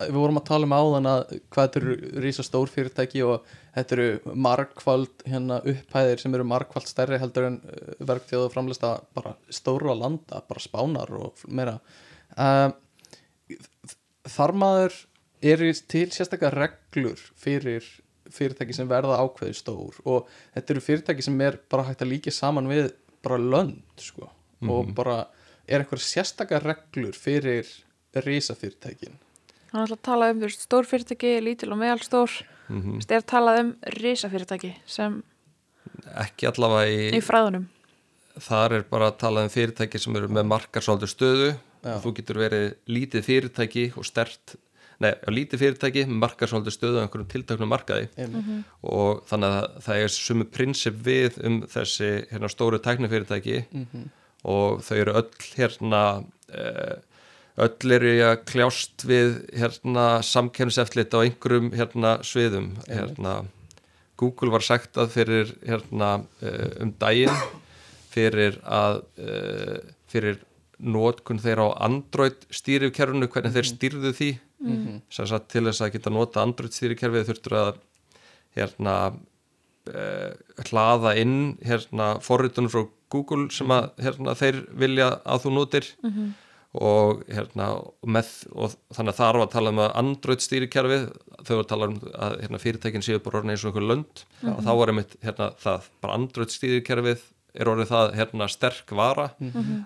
við 0.00 0.16
vorum 0.16 0.40
að 0.40 0.46
tala 0.48 0.66
um 0.66 0.74
áðan 0.74 1.08
að 1.10 1.34
hvað 1.52 1.66
þetta 1.66 1.80
eru 1.82 2.22
rísa 2.24 2.44
stór 2.46 2.72
fyrirtæki 2.72 3.22
og 3.26 3.50
þetta 3.76 3.96
eru 3.98 4.34
margfald 4.46 5.26
hérna, 5.28 5.60
upphæðir 5.60 6.22
sem 6.22 6.36
eru 6.38 6.46
margfald 6.48 6.88
stærri 6.88 7.20
heldur 7.22 7.50
en 7.50 7.60
uh, 7.62 7.92
verkþjóðu 8.08 8.52
framlista 8.54 8.94
bara 9.16 9.36
stóru 9.52 9.92
að 9.92 10.02
landa, 10.06 10.40
bara 10.48 10.64
spánar 10.64 11.12
og 11.20 11.44
meira 11.48 11.78
uh, 12.38 12.70
Þar 14.32 14.52
maður 14.56 14.94
er 15.42 15.62
til 15.90 16.06
sérstaklega 16.14 16.54
reglur 16.54 17.20
fyrir 17.36 17.84
fyrirtæki 18.32 18.74
sem 18.76 18.88
verða 18.88 19.18
ákveði 19.20 19.56
stór 19.58 19.98
og 20.08 20.30
þetta 20.54 20.74
eru 20.74 20.84
fyrirtæki 20.84 21.26
sem 21.26 21.40
er 21.44 21.58
bara 21.70 21.88
hægt 21.88 22.04
að 22.04 22.14
líka 22.14 22.32
saman 22.34 22.70
við 22.70 22.92
bara 23.24 23.40
lönd 23.40 24.00
sko 24.00 24.30
og 24.70 24.94
bara 24.94 25.16
er 25.66 25.82
eitthvað 25.82 26.04
sérstaklega 26.04 26.62
reglur 26.64 27.16
fyrir 27.16 27.68
risafyrirtækin? 28.14 29.18
Hann 29.72 29.80
er 29.80 29.86
alltaf 29.86 29.98
að 29.98 30.08
tala 30.10 30.30
um 30.30 30.40
þú 30.40 30.48
veist, 30.48 30.64
stór 30.66 30.88
fyrirtæki, 30.88 31.36
lítil 31.40 31.72
og 31.72 31.80
meðalstór. 31.80 32.38
Mm 32.68 32.82
Þú 32.82 32.96
veist, 32.98 33.12
er 33.12 33.22
talað 33.22 33.60
um 33.62 33.70
risafyrirtæki 33.98 34.74
sem 34.86 35.22
ekki 36.22 36.48
allavega 36.48 36.90
í, 36.90 37.10
í 37.16 37.20
fræðunum. 37.24 37.68
Þar 38.40 38.78
er 38.78 38.84
bara 38.88 39.10
að 39.10 39.18
tala 39.20 39.44
um 39.44 39.52
fyrirtæki 39.52 40.00
sem 40.00 40.16
eru 40.16 40.28
með 40.28 40.48
markarsáldur 40.48 41.10
stöðu. 41.10 41.54
Já. 41.82 41.96
þú 41.98 42.12
getur 42.14 42.38
verið 42.38 42.66
lítið 42.86 43.24
fyrirtæki 43.26 43.88
og 43.98 44.06
stert 44.06 44.54
nei, 45.02 45.10
á 45.18 45.30
lítið 45.34 45.62
fyrirtæki 45.64 46.04
með 46.06 46.18
markarsvöldu 46.22 46.70
stöðu 46.70 47.00
á 47.00 47.04
einhverjum 47.04 47.30
tiltaknum 47.32 47.72
markaði. 47.72 48.08
Einmitt, 48.14 48.68
og 48.86 49.22
þannig 49.26 49.56
að 49.56 49.78
það 49.86 50.02
er 50.04 50.12
sumu 50.14 50.46
prinsip 50.46 50.98
við 51.02 51.38
um 51.42 51.60
þessi 51.70 52.10
hérna, 52.30 52.50
stóru 52.52 52.78
tæknifyrirtæki. 52.82 53.64
Mhm. 53.70 54.10
Og 54.42 54.82
þau 54.86 54.96
eru 54.98 55.16
öll 55.22 55.48
hérna 55.56 56.02
uh, 56.22 56.94
öll 57.62 57.96
eru 57.96 58.12
í 58.16 58.20
að 58.24 58.44
kljást 58.48 59.04
við 59.08 59.34
hérna 59.52 60.06
samkenniseftlit 60.24 61.12
á 61.14 61.20
einhverjum 61.22 61.72
hérna 61.76 62.16
sviðum. 62.26 62.72
Hérna 62.88 63.42
Google 64.20 64.52
var 64.54 64.64
sagt 64.64 64.96
að 65.00 65.12
fyrir 65.16 65.52
hérna 65.66 66.14
uh, 66.42 66.70
um 66.82 66.94
daginn 67.00 67.42
fyrir 68.12 68.58
að 68.64 69.02
uh, 69.20 69.78
fyrir 70.12 70.40
notkun 70.82 71.40
þeirra 71.42 71.68
á 71.70 71.78
Android 71.86 72.40
stýrifkerfinu, 72.50 73.28
hvernig 73.30 73.54
þeir 73.54 73.68
stýrðu 73.70 74.16
því. 74.16 74.32
Mhm. 74.62 75.00
sem 75.10 75.26
sagt 75.26 75.48
til 75.50 75.64
þess 75.66 75.82
að 75.82 75.92
geta 75.96 76.10
nota 76.14 76.42
Android 76.42 76.70
stýrikerfið 76.70 77.24
þurftur 77.26 77.54
að 77.58 77.70
hérna 78.54 78.94
uh, 79.90 80.30
hlaða 80.68 81.16
inn 81.20 81.36
hérna 81.66 82.12
forritunum 82.22 82.70
frá 82.72 82.84
Google 83.12 83.48
sem 83.52 83.68
að 83.74 83.90
hérna, 84.00 84.32
þeir 84.38 84.62
vilja 84.80 85.10
að 85.28 85.42
þú 85.46 85.50
notir. 85.58 85.90
Og 86.72 87.18
hérna 87.28 87.66
og 87.76 88.08
með, 88.08 88.28
og 88.56 88.72
þannig 88.96 89.12
að 89.12 89.18
þar 89.18 89.36
var 89.36 89.42
að 89.44 89.50
tala 89.52 89.72
um 89.74 89.80
að 89.84 89.90
Android 90.00 90.40
stýrikerfið 90.40 91.02
þau 91.44 91.50
var 91.58 91.60
að 91.66 91.68
tala 91.74 91.88
um 91.90 91.98
að 92.16 92.36
hérna, 92.46 92.60
fyrirtækin 92.62 93.04
séu 93.04 93.20
bara 93.20 93.42
orðin 93.42 93.52
eins 93.52 93.64
og 93.66 93.74
einhver 93.74 93.84
lönd. 93.90 94.22
Og 94.54 94.62
þá 94.64 94.70
var 94.78 94.92
einmitt 94.94 95.16
hérna, 95.20 95.50
það, 95.60 95.90
bara 96.00 96.16
Android 96.16 96.54
stýrikerfið 96.54 97.26
er 97.60 97.68
orðið 97.68 97.90
það 97.92 98.14
hérna 98.16 98.46
sterk 98.48 98.94
vara 98.96 99.26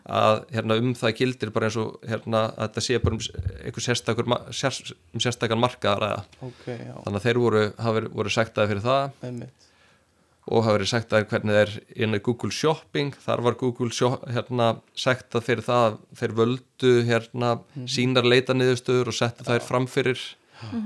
að 0.07 0.45
hérna 0.55 0.77
um 0.79 0.93
það 0.95 1.17
gildir 1.19 1.51
bara 1.51 1.67
eins 1.67 1.77
og 1.83 1.97
hérna 2.07 2.45
að 2.55 2.69
þetta 2.69 2.85
sé 2.87 2.99
bara 3.03 3.17
um 3.17 3.25
einhver 3.67 3.83
sérstakur 3.89 4.31
sér, 4.55 4.79
um 5.11 5.25
sérstakan 5.27 5.59
markaðar 5.59 6.07
eða 6.13 6.23
ok, 6.47 6.65
já, 6.71 6.95
þannig 7.03 7.19
að 7.19 7.27
þeir 7.27 7.41
voru, 7.43 7.65
verið- 7.89 8.13
voru 8.21 8.31
sektaði 8.37 8.71
fyrir 8.71 8.87
það. 8.87 9.11
Einmitt 9.27 9.67
og 10.47 10.63
hafa 10.63 10.77
verið 10.77 10.91
sektaði 10.93 11.29
hvernig 11.31 11.57
þeir 11.59 11.73
inn 12.05 12.17
í 12.17 12.23
Google 12.23 12.55
Shopping, 12.55 13.15
þar 13.25 13.43
var 13.49 13.59
Google 13.59 13.91
shop, 13.95 14.27
hérna, 14.31 14.77
sektað 14.95 15.47
fyrir 15.49 15.67
það 15.67 15.87
að 15.89 16.01
þeir 16.21 16.35
völdu 16.41 16.93
hérna 17.09 17.53
sínar 17.91 18.29
leita 18.29 18.55
niðurstöður 18.55 19.11
og 19.11 19.19
settu 19.19 19.47
þær 19.49 19.65
fram 19.67 19.89
fyrir 19.91 20.23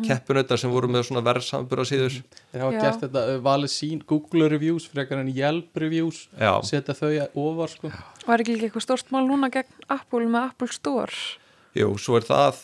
keppunautar 0.06 0.58
sem 0.58 0.70
voru 0.72 0.88
með 0.90 1.06
svona 1.08 1.22
verðsambur 1.24 1.82
á 1.82 1.84
síður. 1.86 2.16
Þeir 2.50 2.64
hafa 2.64 2.74
Já. 2.74 2.80
gert 2.82 3.04
þetta, 3.04 3.22
uh, 3.22 3.42
valið 3.44 3.72
sín 3.74 4.00
Google 4.08 4.48
reviews 4.50 4.88
frekar 4.90 5.22
en 5.22 5.30
Yelp 5.34 5.78
reviews 5.78 6.24
Já, 6.34 6.52
setja 6.66 6.96
þau 6.96 7.12
ofar 7.44 7.74
sko. 7.74 7.92
Var 8.26 8.42
ekki 8.42 8.56
líka 8.56 8.68
eitthvað 8.68 8.86
stórt 8.88 9.14
mál 9.14 9.22
núna 9.28 9.50
gegn 9.52 9.86
Apple 9.88 10.26
með 10.26 10.48
Apple 10.50 10.74
Store? 10.74 11.14
Jú, 11.78 11.88
svo 12.02 12.18
er 12.18 12.26
það 12.26 12.60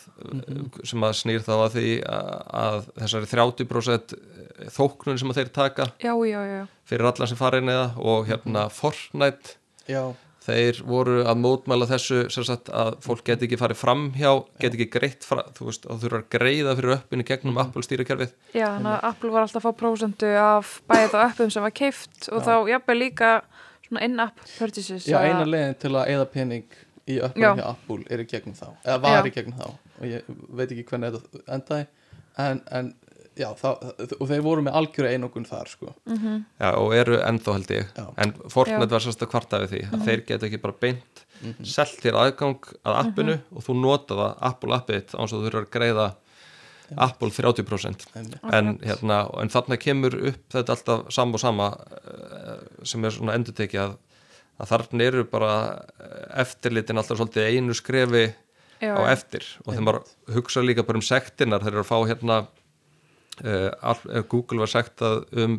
sem 0.87 1.03
að 1.07 1.17
snýr 1.21 1.43
þá 1.45 1.53
að 1.55 1.75
því 1.77 1.91
að, 2.11 2.29
að 2.61 2.87
þessari 3.03 3.31
30% 3.31 4.15
þóknun 4.73 5.19
sem 5.21 5.31
að 5.33 5.41
þeir 5.41 5.51
taka 5.55 5.89
Já, 6.01 6.13
já, 6.27 6.39
já. 6.49 6.61
fyrir 6.89 7.09
alla 7.11 7.27
sem 7.29 7.39
fara 7.39 7.59
inn 7.61 7.71
eða 7.71 7.89
og 8.01 8.25
hérna 8.29 8.63
Fortnite 8.73 9.55
já, 9.87 10.01
þeir 10.47 10.79
voru 10.87 11.17
að 11.27 11.39
mótmæla 11.43 11.87
þessu 11.89 12.23
sem 12.33 12.45
sagt 12.47 12.71
að 12.71 12.97
fólk 13.03 13.23
geti 13.27 13.47
ekki 13.47 13.59
farið 13.59 13.79
fram 13.81 14.05
hjá 14.15 14.31
geti 14.61 14.79
ekki 14.79 14.89
greitt, 14.97 15.27
fra, 15.27 15.43
þú 15.57 15.69
veist, 15.69 15.87
að 15.91 16.03
þú 16.05 16.11
að 16.19 16.25
greiða 16.37 16.75
fyrir 16.79 16.95
öppinu 16.97 17.25
gegnum 17.27 17.59
Apple 17.63 17.83
stýrakerfið 17.85 18.33
Já, 18.55 18.65
þannig 18.77 18.91
að 18.95 19.07
Apple 19.11 19.33
var 19.35 19.45
alltaf 19.45 19.61
að 19.61 19.67
fá 19.69 19.79
prósentu 19.83 20.33
af 20.41 20.73
bæðið 20.89 21.15
á 21.15 21.19
appum 21.27 21.51
sem 21.53 21.67
var 21.67 21.75
keift 21.75 22.29
og 22.31 22.41
Já. 22.41 22.47
þá 22.47 22.53
jafnvel 22.73 22.97
líka 23.03 23.31
svona 23.87 24.03
in-app 24.07 24.41
purchases. 24.57 25.05
já 25.07 25.19
eina 25.23 25.45
leiðin 25.47 25.77
til 25.79 25.93
að 25.95 26.09
eða 26.15 26.25
pening 26.33 26.65
í 27.07 27.19
öppum 27.23 27.43
hjá 27.59 27.65
Apple 27.71 28.03
er 28.13 28.23
í 28.23 28.27
gegnum 28.29 28.55
þá 28.57 28.67
eða 28.83 28.97
var 29.05 29.17
Já. 29.19 29.25
í 29.29 29.33
gegnum 29.37 29.59
þá 29.59 29.67
og 29.67 30.05
ég 30.11 30.31
veit 30.59 30.71
ekki 30.71 30.85
hvernig 30.91 31.17
þetta 31.17 31.43
endaði 31.57 31.87
en, 32.37 32.61
en 32.79 32.89
já, 33.37 33.47
það, 33.57 33.85
og 34.17 34.25
þeir 34.31 34.43
voru 34.45 34.63
með 34.65 34.75
algjöru 34.79 35.09
einokun 35.13 35.45
þar 35.45 35.69
sko. 35.69 35.91
Mhm. 36.09 36.37
Já, 36.57 36.69
og 36.73 36.93
eru 36.97 37.19
ennþá 37.21 37.53
held 37.53 37.71
ég. 37.75 37.91
Já. 37.97 38.05
en 38.17 38.33
Fortnite 38.49 38.93
var 38.95 39.03
sérst 39.05 39.21
að 39.21 39.29
kvarta 39.33 39.59
við 39.63 39.73
því 39.75 39.81
að 39.93 40.05
þeir 40.07 40.23
geta 40.31 40.47
ekki 40.49 40.61
bara 40.63 40.77
beint 40.81 41.23
selt 41.61 41.99
þér 42.01 42.17
aðgang 42.23 42.63
að 42.81 42.95
appinu 43.03 43.35
og 43.53 43.61
þú 43.67 43.75
nota 43.77 44.15
það 44.17 44.39
Apple 44.49 44.77
appið 44.79 45.13
án 45.13 45.29
svo 45.29 45.37
þú 45.37 45.43
þurfur 45.45 45.67
að 45.67 45.75
greiða 45.75 46.07
Apple 46.97 47.29
30% 47.35 48.05
Einmitt. 48.15 48.37
en, 48.53 48.77
hérna, 48.79 49.17
en 49.41 49.51
þarna 49.51 49.77
kemur 49.77 50.15
upp 50.31 50.43
þetta 50.53 50.73
alltaf 50.77 51.09
sama 51.13 51.35
og 51.35 51.41
sama 51.43 51.67
eh, 51.99 52.61
sem 52.87 53.03
er 53.05 53.11
svona 53.11 53.35
endurtekið 53.37 53.81
að, 53.83 53.97
að 54.57 54.69
þarna 54.71 55.03
eru 55.11 55.23
bara 55.29 55.53
eh, 56.01 56.41
eftirlitin 56.43 56.97
alltaf 56.97 57.17
svolítið 57.19 57.49
einu 57.57 57.73
skrefi 57.77 58.25
Já, 58.81 58.93
á 58.93 59.01
eftir. 59.09 59.41
Og 59.65 59.73
þegar 59.73 59.85
maður 59.87 60.35
hugsa 60.35 60.61
líka 60.61 60.83
bara 60.85 60.99
um 60.99 61.05
sektinar 61.05 61.63
þeir 61.65 61.73
eru 61.75 61.81
að 61.85 61.89
fá 61.89 61.97
hérna 62.11 62.35
uh, 63.43 63.71
all, 63.81 64.01
uh, 64.11 64.21
Google 64.29 64.59
var 64.61 64.69
sagt 64.69 65.01
að 65.05 65.23
um 65.43 65.55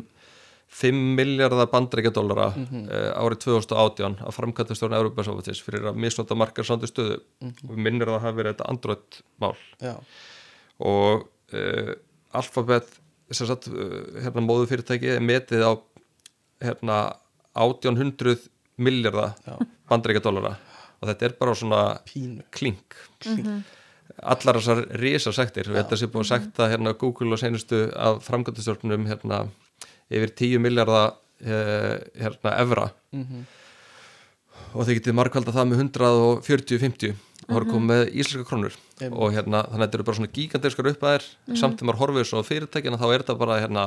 5 0.69 0.99
miljardar 1.17 1.67
bandaríkjadólara 1.71 2.49
Mhm. 2.55 2.83
uh, 2.87 3.09
árið 3.19 3.39
2018 3.47 4.19
að 4.23 4.35
framkvæmtastjórn 4.37 4.95
Európa-sáfatis 4.99 5.61
fyrir 5.65 5.87
að 5.89 5.97
misnota 5.99 6.35
margar 6.37 6.63
sandu 6.67 6.87
stöðu 6.87 7.19
Mhm. 7.41 7.55
og 7.65 7.73
við 7.75 7.81
minnir 7.87 8.07
að 8.07 8.15
það 8.19 8.25
hafi 8.27 8.37
verið 8.39 8.53
þetta 8.55 8.69
Android-mál 8.69 9.55
já, 9.81 9.95
og 10.79 11.27
uh, 11.53 11.93
Alphabet 12.33 12.87
sem 13.31 13.47
sagt, 13.47 13.67
hérna 13.69 14.41
móðu 14.41 14.67
fyrirtæki 14.69 15.09
er 15.15 15.19
metið 15.21 15.61
á 15.65 15.73
hérna 16.61 17.15
1800 17.55 18.47
miljardar 18.79 19.35
já, 19.45 19.55
bandaríkjadólara 19.91 20.55
og 20.99 21.07
þetta 21.07 21.27
er 21.29 21.35
bara 21.39 21.55
svona 21.55 21.83
pínu. 22.07 22.43
klink. 22.51 22.95
Mhm. 23.25 23.63
allar 24.23 24.57
þessar 24.59 24.83
risa 24.99 25.31
sektir 25.31 25.69
og 25.69 25.77
þetta 25.77 25.95
sé 25.97 26.07
búið 26.11 26.25
að 26.25 26.31
sekta 26.33 26.69
hérna 26.71 26.97
Google 26.97 27.33
og 27.33 27.39
seinustu 27.39 27.91
af 27.95 28.23
framkvæmtastjórnum 28.25 29.07
hérna 29.07 29.47
yfir 30.09 30.35
10 30.35 30.59
miljardar 30.59 31.13
eh, 31.39 31.99
hérna 32.19 32.57
evra. 32.59 32.91
Mm 33.13 33.45
og 34.73 34.85
þeir 34.85 34.99
getið 34.99 35.17
markvalda 35.17 35.53
það 35.55 35.69
með 35.71 35.81
140-50 35.87 37.15
og 37.15 37.49
það 37.49 37.59
er 37.59 37.67
komið 37.71 37.89
með 37.89 38.01
íslenska 38.21 38.45
krónur. 38.45 38.75
Einmitt. 38.99 39.15
og 39.15 39.33
hérna 39.33 39.63
þannig 39.65 39.79
að 39.79 39.85
þetta 39.85 39.97
eru 39.97 40.07
bara 40.09 40.19
svona 40.19 40.33
gigantískar 40.35 40.89
uppaðir 40.91 41.27
samt 41.55 41.79
þegar 41.79 41.89
maður 41.89 42.01
horfið 42.03 42.27
svo 42.29 42.41
á 42.43 42.49
fyrirtækina 42.49 42.99
þá 42.99 43.05
er 43.07 43.23
þetta 43.23 43.37
bara 43.39 43.59
hérna 43.63 43.85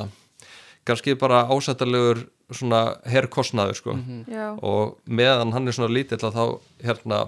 kannski 0.89 1.15
bara 1.21 1.45
ásættarlegur 1.53 2.25
svona 2.57 2.83
herrkostnaður 3.09 3.79
sko. 3.79 3.95
Já, 4.31 4.49
og 4.59 4.99
meðan 5.07 5.55
hann 5.55 5.69
er 5.69 5.77
svona 5.77 5.95
lítill 5.95 6.23
að 6.23 6.37
þá 6.39 6.45
hérna 6.89 7.23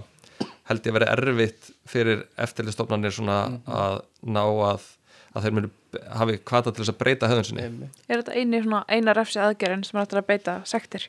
held 0.68 0.86
ég 0.86 0.92
að 0.92 0.98
vera 0.98 1.12
erfitt 1.12 1.70
fyrir 1.88 2.24
eftirlistofnanir 2.40 3.14
svona 3.14 3.38
að 3.68 4.00
ná 4.24 4.42
að, 4.44 4.86
að 5.34 5.46
þeir 5.46 5.56
munu 5.58 5.72
hafi 6.18 6.40
kvata 6.40 6.72
til 6.72 6.82
þess 6.82 6.94
að 6.94 7.00
breyta 7.02 7.30
höfðun 7.30 7.48
sinni. 7.50 7.88
Er 8.08 8.22
þetta 8.22 8.36
eini 8.38 8.62
svona 8.64 8.84
eina 8.88 9.14
refsi 9.16 9.40
aðgerinn 9.42 9.84
sem 9.86 9.98
er 9.98 10.06
hægt 10.06 10.18
að 10.18 10.28
beita 10.30 10.58
sektir 10.68 11.08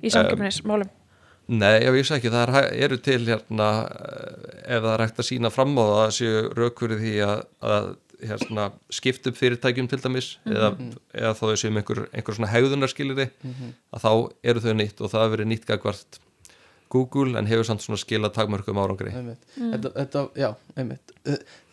í 0.00 0.12
samkjöfnismálum? 0.12 0.90
Nei, 1.50 1.80
ég 1.82 1.90
veist 1.90 2.14
ekki, 2.14 2.30
það 2.30 2.52
er, 2.60 2.68
eru 2.86 2.96
til 3.02 3.24
hérna 3.26 3.70
eh, 3.90 4.74
ef 4.76 4.84
það 4.84 4.92
er 4.92 5.02
hægt 5.02 5.16
að 5.18 5.26
sína 5.26 5.50
fram 5.50 5.72
á 5.82 5.84
það 5.88 6.12
séu 6.14 6.42
raukverið 6.54 7.00
því 7.02 7.14
að, 7.26 7.40
að 7.66 7.88
hérna, 8.26 8.70
skipta 8.92 9.30
upp 9.30 9.38
fyrirtækjum 9.38 9.88
til 9.90 10.00
dæmis 10.02 10.32
eða, 10.48 10.72
eða 11.14 11.36
þá 11.38 11.44
þau 11.44 11.60
séum 11.62 11.78
einhver, 11.80 12.02
einhver 12.12 12.36
svona 12.36 12.50
hegðunarskiliri 12.52 13.28
að 13.94 14.04
þá 14.04 14.10
eru 14.52 14.64
þau 14.64 14.74
nýtt 14.76 15.00
og 15.00 15.12
það 15.12 15.24
hefur 15.24 15.34
verið 15.36 15.50
nýtt 15.52 15.68
gagvart 15.70 16.20
Google 16.90 17.38
en 17.38 17.46
hefur 17.46 17.68
samt 17.68 17.84
svona 17.84 18.00
skilað 18.02 18.34
takmörkum 18.34 18.78
árangri. 18.82 19.12
Einmitt. 19.14 19.44
Þetta, 19.54 19.92
þetta, 19.94 20.22
já, 20.38 20.48
einmitt. 20.74 21.12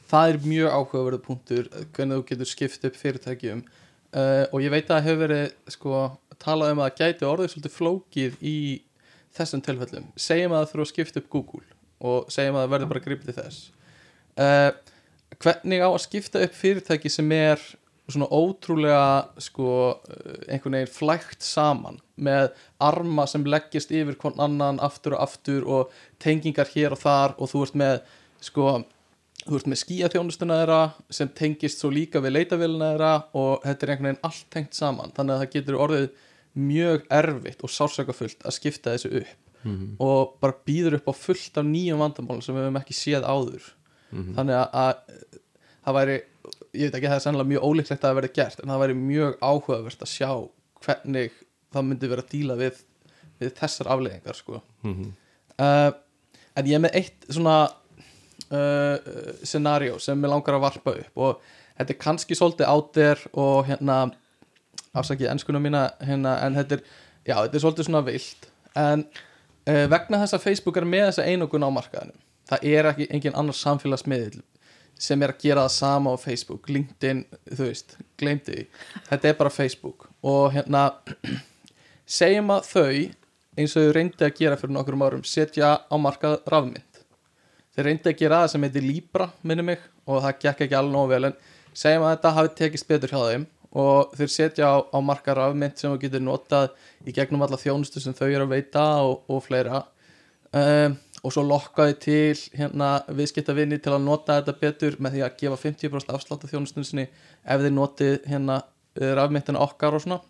Það 0.08 0.32
er 0.32 0.38
mjög 0.46 0.76
áhugaverðu 0.76 1.22
punktur 1.26 1.70
hvernig 1.96 2.20
þú 2.20 2.26
getur 2.32 2.50
skipt 2.52 2.86
upp 2.88 3.00
fyrirtækjum. 3.00 3.64
Uh, 4.16 4.46
og 4.54 4.62
ég 4.64 4.72
veit 4.72 4.86
að 4.86 4.94
það 4.94 5.08
hefur 5.08 5.24
verið 5.26 5.74
sko, 5.74 6.04
talað 6.40 6.74
um 6.74 6.84
að 6.84 6.92
það 6.92 7.00
gæti 7.02 7.28
orðið 7.28 7.50
svolítið 7.54 7.74
flókið 7.76 8.38
í 8.40 8.60
þessum 9.38 9.64
tilfellum. 9.66 10.06
Segjum 10.16 10.54
að 10.54 10.62
það 10.62 10.70
þurfa 10.72 10.86
að 10.86 10.92
skipta 10.94 11.22
upp 11.24 11.34
Google 11.34 11.66
og 12.08 12.30
segjum 12.32 12.56
að 12.56 12.64
það 12.64 12.74
verður 12.76 12.92
bara 12.94 13.04
gripið 13.08 13.32
til 13.32 13.38
þess. 13.42 13.60
Uh, 14.38 14.70
hvernig 15.36 15.84
á 15.84 15.90
að 15.90 16.04
skipta 16.06 16.42
upp 16.46 16.56
fyrirtæki 16.56 17.12
sem 17.12 17.32
er 17.36 17.62
svona 18.08 18.30
ótrúlega 18.32 19.28
sko 19.44 19.70
einhvern 20.48 20.78
veginn 20.78 20.94
flægt 20.94 21.44
saman 21.44 22.00
með 22.16 22.54
arma 22.80 23.26
sem 23.28 23.44
leggist 23.44 23.92
yfir 23.92 24.16
hvern 24.22 24.40
annan 24.46 24.80
aftur 24.84 25.18
og 25.18 25.26
aftur 25.26 25.68
og 25.68 25.98
tengingar 26.24 26.72
hér 26.72 26.96
og 26.96 27.02
þar 27.02 27.36
og 27.36 27.52
þú 27.52 27.66
ert 27.66 27.82
með 27.84 27.98
sko 28.48 28.70
þú 29.48 29.60
ert 29.60 29.70
með 29.72 29.82
skíaþjónustuna 29.84 30.60
þeirra 30.62 30.80
sem 31.14 31.30
tengist 31.36 31.82
svo 31.82 31.92
líka 31.94 32.22
við 32.24 32.36
leitavélina 32.38 32.94
þeirra 32.94 33.12
og 33.40 33.66
þetta 33.66 33.86
er 33.86 33.92
einhvern 33.94 34.10
veginn 34.10 34.26
allt 34.30 34.48
tengt 34.54 34.78
saman. 34.78 35.14
Þannig 35.16 35.36
að 35.36 35.44
það 35.44 35.54
getur 35.56 35.82
orðið 35.86 36.08
mjög 36.58 37.06
erfitt 37.20 37.64
og 37.64 37.74
sársökafullt 37.74 38.48
að 38.48 38.56
skipta 38.58 38.96
þessu 38.96 39.22
upp 39.22 39.36
og 40.00 40.38
bara 40.40 40.56
býður 40.68 40.96
upp 41.00 41.10
á 41.12 41.14
fullt 41.18 41.58
af 41.60 41.66
nýjum 41.68 42.00
vandamálum 42.00 42.44
sem 42.46 42.56
við 42.56 42.68
höfum 42.68 42.80
ekki 42.80 42.96
séð 42.96 43.26
áður 43.28 43.66
þannig 44.12 44.56
að, 44.58 44.68
að 44.74 44.94
það 45.88 45.98
væri 46.00 46.18
ég 46.78 46.88
veit 46.88 46.98
ekki 46.98 47.10
það 47.10 47.18
er 47.18 47.24
sannlega 47.24 47.52
mjög 47.52 47.66
ólíklegt 47.68 48.04
að 48.04 48.08
það 48.08 48.18
verði 48.20 48.34
gert 48.38 48.62
en 48.62 48.72
það 48.72 48.84
væri 48.84 48.98
mjög 49.00 49.38
áhugavert 49.42 50.04
að 50.04 50.12
sjá 50.12 50.30
hvernig 50.86 51.40
það 51.74 51.88
myndi 51.88 52.12
vera 52.12 52.24
að 52.24 52.34
díla 52.34 52.58
við, 52.60 52.82
við 53.42 53.54
þessar 53.58 53.92
afleggingar 53.96 54.38
sko. 54.38 54.62
Mhm. 54.86 55.10
uh, 55.60 55.90
en 56.58 56.70
ég 56.70 56.78
er 56.78 56.84
með 56.84 56.98
eitt 56.98 57.28
svona 57.30 57.58
uh, 57.68 58.96
scenario 59.46 60.00
sem 60.02 60.24
ég 60.24 60.32
langar 60.32 60.58
að 60.58 60.66
varpa 60.66 60.96
upp 61.02 61.24
og 61.28 61.42
þetta 61.78 61.94
er 61.94 62.02
kannski 62.02 62.38
svolítið 62.38 62.72
átir 62.72 63.26
og 63.38 63.68
hérna 63.68 64.00
afsakið 64.98 65.32
ennskunum 65.32 65.62
mína 65.68 65.90
hérna, 66.02 66.40
en 66.46 66.58
þetta 66.58 66.80
er, 66.80 66.86
já, 67.28 67.36
þetta 67.44 67.60
er 67.60 67.66
svolítið 67.66 67.90
svona 67.90 68.06
vilt 68.08 68.48
en 68.78 69.06
uh, 69.06 69.86
vegna 69.92 70.24
þess 70.24 70.38
að 70.38 70.48
Facebook 70.48 70.80
er 70.80 70.90
með 70.90 71.12
þessa 71.12 71.28
einokun 71.28 71.68
á 71.68 71.70
markaðinu 71.70 72.27
það 72.50 72.70
er 72.74 72.92
ekki 72.92 73.10
engin 73.14 73.38
annars 73.38 73.64
samfélagsmiðl 73.66 74.42
sem 74.98 75.22
er 75.22 75.34
að 75.34 75.44
gera 75.44 75.68
það 75.68 75.76
sama 75.76 76.14
á 76.14 76.18
Facebook. 76.18 76.70
LinkedIn, 76.74 77.24
þú 77.54 77.68
veist, 77.68 77.98
gleymdi 78.18 78.56
því. 78.56 78.64
Þetta 79.12 79.30
er 79.30 79.36
bara 79.38 79.54
Facebook. 79.54 80.08
Og 80.26 80.56
hérna 80.56 80.88
segjum 82.18 82.54
að 82.56 82.70
þau 82.72 82.92
eins 83.58 83.74
og 83.74 83.88
þau 83.88 83.94
reyndi 83.98 84.26
að 84.26 84.38
gera 84.38 84.58
fyrir 84.60 84.76
nokkur 84.76 84.98
árum 85.02 85.26
setja 85.26 85.74
á 85.82 85.96
markað 85.98 86.40
rafmynd. 86.50 87.04
Þeir 87.76 87.90
reyndi 87.90 88.12
að 88.12 88.20
gera 88.22 88.42
það 88.44 88.52
sem 88.54 88.66
heitir 88.66 88.86
Libra 88.86 89.30
minni 89.42 89.66
mig 89.66 89.84
og 90.06 90.24
það 90.24 90.42
gekk 90.44 90.66
ekki 90.66 90.78
alveg 90.78 90.94
nógu 90.94 91.12
vel 91.14 91.30
en 91.30 91.38
segjum 91.78 92.06
að 92.06 92.16
þetta 92.16 92.34
hafi 92.38 92.54
tekist 92.58 92.90
betur 92.90 93.14
hjá 93.14 93.22
þeim. 93.22 93.48
Og 93.78 94.14
þeir 94.18 94.32
setja 94.34 94.70
á, 94.74 94.76
á 94.82 94.98
markað 95.04 95.40
rafmynd 95.42 95.78
sem 95.78 95.92
þú 95.92 96.02
getur 96.02 96.24
notað 96.24 96.70
í 97.06 97.14
gegnum 97.14 97.44
alla 97.46 97.60
þjónustu 97.62 98.02
sem 98.02 98.16
þau 98.18 98.28
eru 98.30 98.48
að 98.48 98.54
veita 98.56 98.86
og, 99.06 99.26
og 99.30 99.44
fleira. 99.46 99.84
Um, 100.56 100.96
og 101.28 101.34
svo 101.36 101.44
lokkaði 101.44 101.96
til 102.00 102.42
hérna 102.56 103.02
viðskiptavinni 103.12 103.82
til 103.84 103.92
að 103.98 104.06
nota 104.06 104.38
þetta 104.40 104.54
betur 104.62 104.96
með 105.04 105.18
því 105.18 105.24
að 105.26 105.34
gefa 105.42 105.58
50% 105.66 106.14
afslátt 106.16 106.46
af 106.46 106.54
þjónustunni 106.54 106.88
sinni 106.88 107.06
ef 107.44 107.64
þeir 107.64 107.74
notið 107.76 108.14
hérna 108.32 108.62
rafmyndina 108.96 109.60
okkar 109.66 109.98
og 109.98 110.06
svona. 110.06 110.22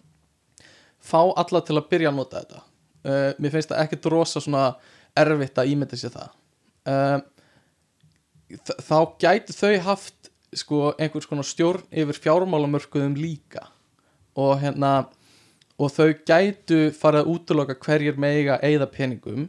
Fá 0.97 1.21
alla 1.21 1.61
til 1.61 1.77
að 1.77 1.89
byrja 1.91 2.09
að 2.09 2.17
nota 2.17 2.41
þetta. 2.41 2.63
Uh, 3.07 3.29
mér 3.37 3.53
finnst 3.53 3.71
það 3.71 3.83
ekkert 3.83 4.09
rosa 4.11 4.41
svona 4.43 4.63
erfitt 5.17 5.61
að 5.61 5.73
ímynda 5.75 5.99
sér 5.99 6.15
það. 6.15 6.33
Uh, 6.87 7.19
þá 8.81 8.97
gæti 9.21 9.53
þau 9.53 9.75
haft 9.85 10.31
sko 10.57 10.81
einhvers 10.97 11.29
konar 11.29 11.45
stjórn 11.45 11.85
yfir 11.91 12.17
fjármálamörkuðum 12.25 13.19
líka. 13.19 13.67
Og 14.33 14.57
hérna 14.63 15.11
og 15.77 15.93
þau 15.93 16.09
gætu 16.25 16.87
farið 16.97 17.21
að 17.21 17.31
útloka 17.35 17.77
hverjir 17.85 18.17
mega 18.17 18.57
eigða 18.65 18.89
peningum 18.89 19.47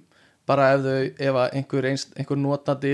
bara 0.48 0.72
ef 0.74 0.84
þau, 0.84 0.98
ef 1.28 1.38
einhver, 1.52 1.88
einst, 1.92 2.12
einhver 2.18 2.40
notandi 2.40 2.92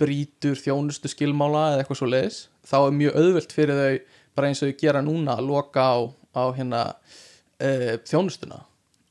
brýtur 0.00 0.56
þjónustu 0.60 1.10
skilmála 1.12 1.64
eða 1.72 1.82
eitthvað 1.82 2.00
svo 2.00 2.08
leiðis 2.08 2.38
þá 2.70 2.76
er 2.86 2.96
mjög 2.96 3.18
auðvelt 3.20 3.52
fyrir 3.56 3.80
þau 3.80 3.98
bara 4.38 4.48
eins 4.48 4.62
og 4.64 4.70
þau 4.70 4.78
gera 4.80 5.02
núna 5.04 5.36
að 5.36 5.48
loka 5.50 5.84
á, 5.84 5.98
á 6.36 6.42
hérna 6.56 6.80
uh, 6.94 7.94
þjónustuna. 8.08 8.62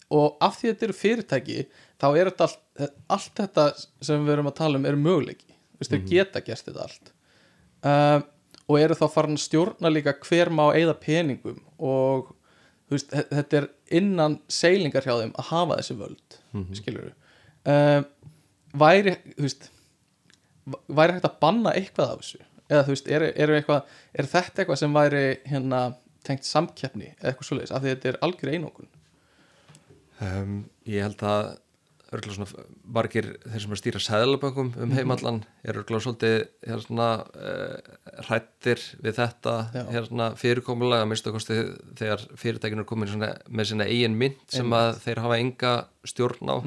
Og 0.10 0.40
af 0.42 0.56
því 0.58 0.70
að 0.70 0.74
þetta 0.74 0.88
eru 0.88 0.98
fyrirtæki 0.98 1.58
þá 2.02 2.08
er 2.18 2.32
þetta 2.32 2.48
allt, 2.48 2.90
allt 3.14 3.42
þetta 3.44 3.66
sem 4.08 4.26
við 4.26 4.34
erum 4.38 4.50
að 4.50 4.58
tala 4.62 4.80
um 4.80 4.88
er 4.90 4.98
möguleiki. 4.98 5.46
Þú 5.76 5.84
veist, 5.84 5.94
þau 5.94 6.10
geta 6.10 6.42
gert 6.48 6.66
þetta 6.70 6.86
allt. 6.88 7.12
Uh, 7.86 8.20
og 8.70 8.80
eru 8.82 8.98
þá 8.98 9.06
farin 9.14 9.38
að 9.38 9.44
stjórna 9.46 9.92
líka 9.94 10.16
hver 10.26 10.50
má 10.54 10.66
eigða 10.74 10.96
peningum 11.04 11.60
og 11.78 12.34
veist, 12.92 13.12
þe- 13.14 13.28
þetta 13.38 13.62
er 13.62 13.70
innan 14.00 14.40
seilingar 14.52 15.06
hjá 15.06 15.14
þeim 15.22 15.36
að 15.40 15.48
hafa 15.52 15.78
þessi 15.80 15.98
völd 16.00 16.40
mm 16.54 16.64
-hmm. 16.64 16.80
skilur 16.82 17.14
uh, 17.68 18.02
væri, 18.80 19.16
þú 19.36 19.48
veist 19.48 19.70
væri 20.88 21.18
hægt 21.18 21.30
að 21.30 21.40
banna 21.42 21.74
eitthvað 21.78 22.14
af 22.14 22.22
þessu? 22.24 22.44
Eða 22.70 22.84
þú 22.86 22.94
veist, 22.94 23.08
er, 23.10 23.26
er, 23.34 23.56
eitthvað, 23.58 23.96
er 24.14 24.30
þetta 24.30 24.62
eitthvað 24.62 24.82
sem 24.84 25.00
væri 25.00 25.24
hérna 25.50 25.80
tengt 26.28 26.46
samkeppni 26.46 27.14
eða 27.16 27.32
eitthvað 27.32 27.50
svoleiðis, 27.50 27.74
af 27.74 27.82
því 27.82 27.96
þetta 27.96 28.12
er 28.12 28.20
algjör 28.28 28.54
einokun. 28.54 28.94
Um, 30.20 30.62
ég 30.86 31.06
held 31.08 31.24
að 31.26 31.56
örgulega 32.10 32.40
svona 32.40 32.64
margir 32.90 33.28
þeir 33.44 33.64
sem 33.64 33.74
er 33.74 33.80
stýra 33.80 34.00
sæðalaböngum 34.02 34.72
um 34.82 34.94
heimallan 34.98 35.44
er 35.62 35.78
örgulega 35.78 36.06
svolítið 36.08 36.38
hérna, 36.66 37.10
uh, 37.38 38.00
hrættir 38.26 38.82
við 39.04 39.20
þetta 39.20 39.54
hérna, 39.92 40.32
fyrirkomulega 40.40 41.06
að 41.06 41.12
minnstu 41.12 41.34
kosti 41.36 41.60
þegar 42.00 42.26
fyrirtækinu 42.42 42.86
er 42.86 42.90
komin 42.90 43.14
með 43.22 43.70
sína 43.72 43.90
eigin 43.90 44.18
mynd 44.18 44.42
sem 44.50 44.74
að 44.74 44.98
þeir 45.06 45.22
hafa 45.26 45.40
enga 45.44 45.76
stjórn 46.10 46.50
á 46.50 46.58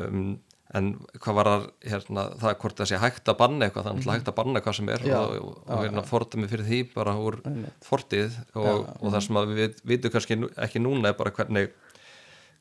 um, 0.00 0.32
en 0.72 0.88
hvað 1.20 1.36
var 1.36 1.50
það 1.50 1.64
hérna, 1.90 2.24
það 2.40 2.58
hvort 2.62 2.78
það 2.80 2.88
sé 2.88 3.00
hægt 3.02 3.28
að 3.28 3.38
banna 3.42 3.66
eitthvað 3.66 3.84
það 3.84 3.90
er 3.90 3.96
náttúrulega 3.98 4.18
hægt 4.18 4.30
að 4.32 4.36
banna 4.38 4.62
hvað 4.64 4.76
sem 4.78 4.90
er 4.94 5.06
Já. 5.06 5.16
og, 5.18 5.32
og, 5.36 5.56
og 5.66 5.82
hérna 5.84 6.04
fordæmi 6.08 6.48
fyrir 6.48 6.68
því 6.68 6.82
bara 6.94 7.16
úr 7.20 7.38
fortið 7.84 8.38
og, 8.56 8.86
og 8.96 9.08
það 9.10 9.24
sem 9.26 9.40
að 9.42 9.56
við 9.58 9.82
vitum 9.92 10.14
kannski 10.14 10.38
ekki 10.66 10.82
núna 10.82 11.12
er 11.12 11.18
bara 11.18 11.34
hvernig 11.36 11.72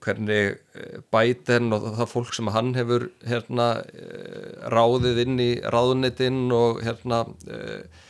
hvernig 0.01 0.57
eh, 0.75 1.01
Biden 1.13 1.75
og 1.75 1.91
það 1.99 2.09
fólk 2.09 2.31
sem 2.35 2.49
hann 2.53 2.71
hefur 2.75 3.07
hérna 3.27 3.67
eh, 3.85 4.69
ráðið 4.73 5.21
inn 5.25 5.43
í 5.43 5.51
ráðunitinn 5.61 6.47
og 6.55 6.81
hérna 6.85 7.23
eh, 7.47 8.07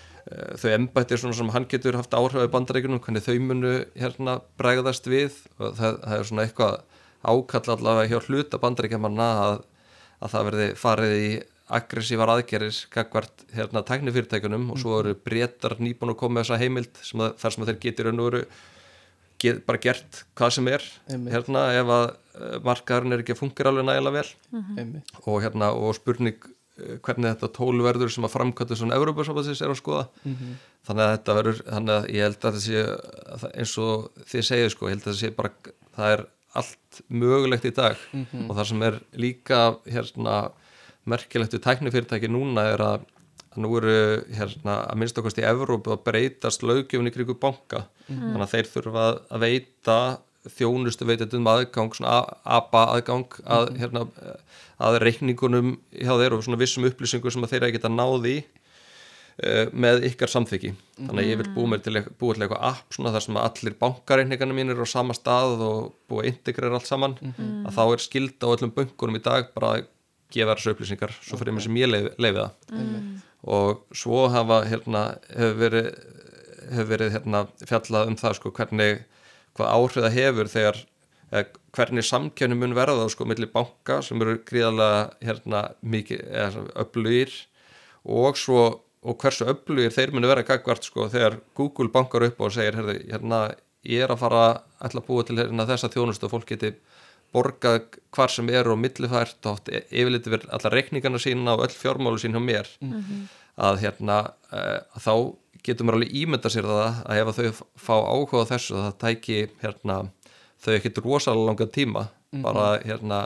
þau 0.61 0.69
embættir 0.71 1.19
sem 1.19 1.51
hann 1.51 1.67
getur 1.69 1.97
haft 1.99 2.13
áhrif 2.15 2.45
í 2.45 2.51
bandaríkunum, 2.53 3.01
hvernig 3.03 3.25
þau 3.25 3.35
munu 3.43 3.73
hérna 3.97 4.39
bregðast 4.61 5.09
við 5.11 5.35
og 5.59 5.75
það, 5.79 5.99
það 6.05 6.17
er 6.17 6.29
svona 6.29 6.47
eitthvað 6.47 6.79
ákall 7.23 7.73
allavega 7.75 8.09
hjá 8.11 8.19
hluta 8.27 8.59
bandaríkjamanna 8.61 9.27
að, 9.45 9.55
að 10.21 10.33
það 10.35 10.47
verði 10.49 10.67
farið 10.81 11.15
í 11.21 11.31
aggressívar 11.71 12.31
aðgerir 12.33 12.75
gagvart 12.91 13.45
hérna 13.55 13.83
tæknifyrirtækunum 13.87 14.71
og 14.73 14.79
svo 14.81 14.97
eru 14.99 15.13
breytar 15.15 15.77
nýbúin 15.79 16.11
að 16.11 16.17
koma 16.19 16.39
með 16.39 16.43
þessa 16.49 16.59
heimild 16.59 16.97
sem 17.07 17.21
að, 17.23 17.35
þar 17.39 17.53
sem 17.55 17.67
þeir 17.69 17.77
getur 17.85 18.09
raun 18.09 18.19
og 18.19 18.27
veru 18.31 18.41
get, 19.39 19.61
bara 19.65 19.79
gert 19.81 20.23
hvað 20.35 20.51
sem 20.57 20.67
er 20.73 20.83
Einmitt. 21.09 21.31
hérna 21.37 21.61
ef 21.79 21.93
að 21.95 22.07
eh, 22.09 22.57
markaðurinn 22.67 23.15
er 23.15 23.23
ekki 23.23 23.35
að 23.37 23.39
fungera 23.45 23.71
alveg 23.71 23.87
nægilega 23.87 24.17
vel 24.17 24.57
einmitt, 24.81 25.13
og 25.23 25.39
hérna 25.45 25.71
og 25.77 25.95
spurning 25.95 26.43
eh, 26.43 26.97
hvernig 27.05 27.31
þetta 27.37 27.51
tól 27.55 27.79
verður 27.87 28.11
sem 28.17 28.27
að 28.27 28.35
framkvæmta 28.35 28.77
svona 28.81 28.99
Európa-sambandsins 28.99 29.63
er 29.63 29.71
að 29.71 29.79
skoða 29.79 30.03
Mhm. 30.27 30.51
þannig 30.89 31.05
að 31.07 31.15
þetta 31.15 31.37
verður 31.39 31.63
þannig 31.71 31.95
að 31.95 32.11
ég 32.17 32.27
held 32.27 32.37
að 32.37 32.45
þetta 32.51 32.65
sé 32.67 32.83
það- 33.41 33.55
eins 33.63 33.77
og 33.87 34.23
þið 34.33 34.45
segið 34.51 34.69
sko, 34.75 34.85
ég 34.89 34.95
held 34.97 35.01
að 35.05 35.09
þetta 35.13 35.21
sé 35.23 35.35
bara 35.39 35.51
það 35.95 36.13
er 36.17 36.27
allt 36.55 37.01
mögulegt 37.09 37.65
í 37.65 37.73
dag. 37.75 37.97
Mhm. 38.13 38.49
og 38.49 38.57
það 38.57 38.65
sem 38.71 38.83
er 38.83 38.99
líka 39.15 39.61
hérna 39.87 40.51
merkilegt 41.05 41.53
við 41.55 41.63
tæknifyrirtæki 41.65 42.29
núna 42.29 42.65
er 42.73 42.83
að 42.85 43.05
nú 43.57 43.71
eru 43.77 44.23
hérna 44.31 44.87
að 44.87 44.95
minnst 45.01 45.17
okkast 45.19 45.39
í 45.41 45.43
Evrópu 45.47 45.91
að 45.91 46.03
breytast 46.05 46.61
lögjöfni 46.63 47.11
kringu 47.11 47.35
banka. 47.39 47.85
Þannig 48.07 48.45
að 48.45 48.53
þeir 48.53 48.69
þurfa 48.73 49.05
að- 49.05 49.39
veita 49.39 49.97
þjónustu 50.47 51.05
veitendum 51.05 51.45
aðgang 51.45 51.91
ABA 52.45 52.85
aðgang 52.95 53.27
að, 53.45 53.77
hérna, 53.77 54.07
að 54.79 54.99
reikningunum 55.03 55.75
hjá 55.93 56.15
þeir 56.17 56.33
og 56.33 56.43
vissum 56.57 56.87
upplýsingur 56.89 57.31
sem 57.31 57.43
þeir 57.43 57.67
að 57.67 57.73
geta 57.75 57.89
náði 57.89 58.43
með 59.73 60.03
ykkar 60.11 60.29
samþyggi 60.29 60.69
þannig 60.99 61.23
að 61.23 61.29
ég 61.31 61.39
vil 61.39 61.47
búa 61.55 61.69
mér 61.71 61.81
til, 61.81 61.95
búa 62.19 62.35
til 62.35 62.43
eitthvað 62.45 62.65
app 62.67 62.93
svona 62.93 63.13
þar 63.15 63.23
sem 63.25 63.39
allir 63.41 63.77
bankareikningarnir 63.79 64.57
mínir 64.57 64.75
eru 64.75 64.85
á 64.85 64.93
sama 64.93 65.15
stað 65.17 65.63
og 65.65 65.79
búa 66.11 66.21
að 66.21 66.29
integrera 66.29 66.77
allt 66.77 66.89
saman 66.89 67.15
að 67.65 67.71
þá 67.73 67.81
er 67.87 68.03
skilda 68.03 68.51
á 68.51 68.53
öllum 68.53 68.73
bönkunum 68.75 69.17
í 69.17 69.23
dag 69.25 69.49
bara 69.55 69.71
að 69.79 69.87
gefa 70.31 70.55
þessu 70.55 70.75
upplýsingar 70.75 71.15
svo 71.17 71.39
fyrir 71.41 71.55
mig 71.57 71.65
sem 71.65 71.79
ég 71.81 71.89
leif, 71.89 72.11
leifi 72.21 72.37
það. 72.37 72.53
Einmitt. 72.77 73.25
og 73.41 73.97
svo 73.97 74.27
hafa 74.29 74.61
hérna 74.69 75.01
hefur 75.33 75.57
verið, 75.63 75.89
hefur 76.69 76.91
verið 76.93 77.15
hérna, 77.17 77.43
fjallað 77.65 78.11
um 78.11 78.19
það 78.21 78.37
sko 78.37 78.53
hvernig 78.59 79.01
hvað 79.57 79.73
áhrif 79.73 80.05
það 80.05 80.17
hefur 80.19 80.51
þegar 80.53 80.83
hvernig 81.71 82.05
samkjöfni 82.05 82.59
mun 82.59 82.75
verða 82.75 83.09
sko 83.09 83.25
milli 83.25 83.49
banka 83.49 84.01
sem 84.05 84.21
eru 84.21 84.37
gríðarlega 84.47 85.03
hérna 85.23 85.65
mikið 85.81 86.23
eða 86.29 86.65
öflugir 86.83 87.35
og 88.03 88.37
svo 88.39 88.63
og 89.01 89.17
hversu 89.21 89.47
öflugir 89.49 89.93
þeir 89.93 90.13
munu 90.13 90.29
vera 90.29 90.45
gagvart 90.45 90.85
sko 90.85 91.07
þegar 91.09 91.39
Google 91.57 91.89
bankar 91.93 92.27
upp 92.27 92.41
og 92.41 92.53
segir 92.53 92.77
herði, 92.77 92.99
hérna 93.09 93.43
ég 93.87 94.05
er 94.05 94.13
að 94.13 94.21
fara 94.21 94.41
að 94.45 94.57
ætla 94.87 95.01
að 95.01 95.07
búa 95.07 95.25
til 95.25 95.37
hérna, 95.39 95.67
þessa 95.69 95.89
þjónustu 95.93 96.27
og 96.27 96.33
fólk 96.35 96.51
geti 96.53 96.73
borgað 97.31 97.97
hvar 98.13 98.31
sem 98.31 98.49
er 98.51 98.67
og 98.69 98.77
millifært 98.77 99.47
og 99.47 99.57
átt 99.57 99.71
yfirleitt 99.71 100.27
verið 100.29 100.51
allar 100.53 100.75
reikningarna 100.75 101.21
sína 101.21 101.55
og 101.55 101.63
öll 101.65 101.77
fjármálu 101.77 102.19
sín 102.19 102.35
hjá 102.35 102.43
mér. 102.43 102.69
Að 103.61 103.79
hérna 103.85 104.17
uh, 104.51 104.99
þá 104.99 105.13
getur 105.63 105.87
maður 105.87 106.01
alveg 106.01 106.17
ímynda 106.21 106.51
sér 106.51 106.67
það 106.67 106.99
að 107.05 107.21
ef 107.21 107.31
að 107.31 107.39
þau 107.39 107.63
fá 107.85 107.95
áhuga 107.95 108.49
þessu 108.51 108.75
það 108.77 108.97
tæki 109.03 109.39
hérna 109.61 109.97
þau 110.61 110.73
ekkit 110.75 111.01
rosalega 111.05 111.47
langan 111.47 111.73
tíma 111.73 112.05
bara 112.43 112.67
hérna 112.83 113.21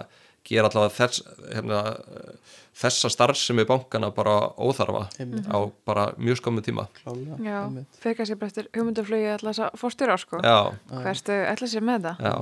gera 0.45 0.69
allavega 0.69 0.93
þess, 0.93 1.23
hérna, 1.53 1.81
eh, 1.95 2.55
þessa 2.75 3.09
starfsemi 3.13 3.63
bankana 3.69 4.09
bara 4.11 4.33
óþarfa 4.59 5.05
Einmitt. 5.19 5.45
á 5.47 5.57
bara 5.87 6.09
mjög 6.19 6.41
skömmu 6.41 6.61
tíma. 6.65 6.87
Klálega 6.97 7.37
Já, 7.39 7.59
fyrir 8.03 8.17
kannski 8.19 8.35
bara 8.41 8.51
eftir 8.51 8.67
hugmyndaflugi 8.75 9.29
alltaf 9.31 9.51
þess 9.53 9.63
að 9.67 9.77
fórstjóra 9.79 10.17
sko. 10.19 10.41
já, 10.43 10.57
Hverstu 10.91 11.37
ætla 11.53 11.67
sér 11.71 11.85
með 11.87 12.09
það? 12.09 12.25
já. 12.27 12.35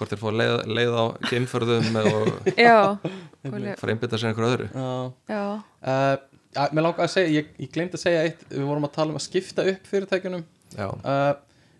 Hvort 0.00 0.10
þeir 0.14 0.20
fá 0.22 0.28
leið, 0.32 0.52
leið 0.78 0.94
á 0.96 1.04
geimförðum 1.28 1.96
og 2.00 2.28
fara 2.56 3.70
að 3.84 3.90
einbytta 3.92 4.18
sér 4.18 4.30
einhver 4.30 4.46
öðru. 4.48 4.68
Já, 4.72 4.90
já, 5.28 5.42
uh, 5.84 6.16
ja, 6.56 6.66
mér 6.72 6.86
langar 6.86 7.04
að 7.06 7.12
segja, 7.14 7.32
ég, 7.40 7.50
ég 7.60 7.70
glemt 7.74 7.94
að 7.94 8.02
segja 8.04 8.22
eitt 8.26 8.44
við 8.50 8.64
vorum 8.68 8.86
að 8.88 8.94
tala 8.96 9.12
um 9.14 9.18
að 9.20 9.26
skipta 9.26 9.66
upp 9.70 9.90
fyrirtækjunum. 9.90 10.44
Já, 10.78 10.86
uh, 10.88 11.34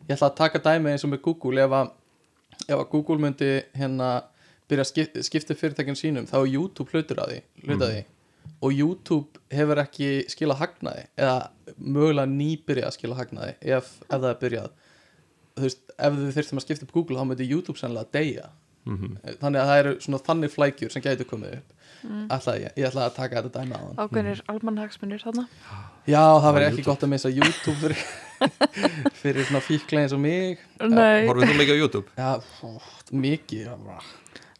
ég 0.06 0.14
ætla 0.16 0.28
að 0.30 0.36
taka 0.42 0.62
dæmi 0.68 0.92
eins 0.92 1.06
og 1.06 1.12
með 1.14 1.22
Google 1.26 1.64
ef 1.64 1.74
að, 1.80 1.90
ef 2.68 2.76
að 2.76 2.86
Google 2.92 3.18
myndi 3.24 3.50
hérna 3.78 4.10
byrja 4.70 4.86
að 4.86 4.90
skip, 4.92 5.18
skipta 5.26 5.54
upp 5.54 5.60
fyrirtækjun 5.64 5.98
sínum 6.00 6.28
þá 6.30 6.36
er 6.40 6.50
YouTube 6.54 6.90
hlutur 6.94 7.20
að 7.24 7.34
því, 7.34 7.40
hluta 7.66 7.90
því. 7.92 8.00
Og 8.60 8.72
YouTube 8.76 9.40
hefur 9.52 9.80
ekki 9.82 10.08
skilað 10.32 10.60
hagnaði 10.62 11.04
eða 11.20 11.36
mögulega 11.76 12.28
nýbyrja 12.32 12.88
að 12.88 12.96
skila 12.96 13.18
hagnaði 13.20 13.54
ef, 13.76 13.92
ef 14.06 14.16
það 14.16 14.30
er 14.32 14.40
byrjað. 14.42 14.70
Þú 15.60 15.66
veist, 15.66 15.82
ef 15.96 16.16
þið 16.18 16.34
þurftum 16.38 16.60
að 16.60 16.64
skipta 16.66 16.86
upp 16.88 16.92
Google 16.96 17.20
þá 17.20 17.28
myndi 17.30 17.48
YouTube 17.50 17.78
sannlega 17.80 18.08
að 18.08 18.16
deyja. 18.18 18.48
Mhm. 18.88 19.16
þannig 19.42 19.60
að 19.60 19.66
það 19.68 19.78
eru 19.82 19.90
svona 20.00 20.18
þannig 20.24 20.50
flækjur 20.54 20.90
sem 20.94 21.02
gætu 21.04 21.24
komið 21.28 21.50
upp. 21.58 21.72
Ætla, 22.32 22.52
ég, 22.56 22.70
ég 22.80 22.86
ætla 22.88 23.02
að 23.10 23.14
taka 23.18 23.42
þetta 23.42 23.60
dæmi 23.60 23.76
á 23.76 23.80
hann. 23.82 23.98
Ákveðnir 24.00 24.40
almanhagsmunir 24.48 25.20
þarna. 25.20 25.44
Já, 26.08 26.22
það 26.40 26.54
verður 26.56 26.68
ekki 26.70 26.80
YouTube. 26.80 26.88
gott 26.88 27.04
að 27.04 27.10
missa 27.12 27.32
YouTube 27.34 27.76
fyrir, 27.82 28.00
fyrir 29.20 29.44
svona 29.50 29.60
fíkla 29.66 30.00
eins 30.06 30.14
og 30.16 30.22
mig. 30.24 30.64
Nei, 30.80 31.28
Horfið 31.28 31.52
þú 31.52 31.58
mikið 31.60 31.76
á 31.76 31.80
YouTube? 31.82 32.08
já, 32.16 32.30
ó, 32.40 32.70
mikið 33.12 33.68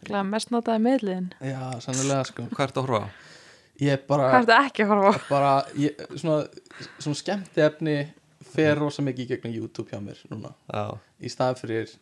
glæða 0.07 0.23
mest 0.31 0.53
notaði 0.55 0.83
meðliðin 0.87 1.29
já, 1.45 1.61
sannilega 1.85 2.25
sko. 2.29 2.47
Hvað 2.55 2.67
ertu 2.69 2.81
að 2.83 2.89
horfa 2.89 3.03
á? 3.05 3.09
ég 3.81 3.95
er 3.97 4.03
bara, 4.09 4.29
Hvað 4.31 4.41
er 4.41 4.47
þetta 4.47 4.61
ekki 4.69 4.85
að 4.85 4.93
horfa 4.95 5.11
á? 5.11 5.19
bara 5.31 5.53
ég, 5.81 6.05
svona, 6.21 6.39
svona 7.01 7.21
skemmti 7.23 7.65
efni 7.65 7.97
fer 8.51 8.79
rosa 8.81 9.03
mikið 9.07 9.25
í 9.25 9.29
gegnum 9.35 9.55
YouTube 9.57 9.91
hjá 9.93 10.01
mér 10.05 10.21
núna. 10.33 10.53
Já, 10.73 10.85
í 11.21 11.31
staðan 11.33 11.59
fyrir 11.61 11.93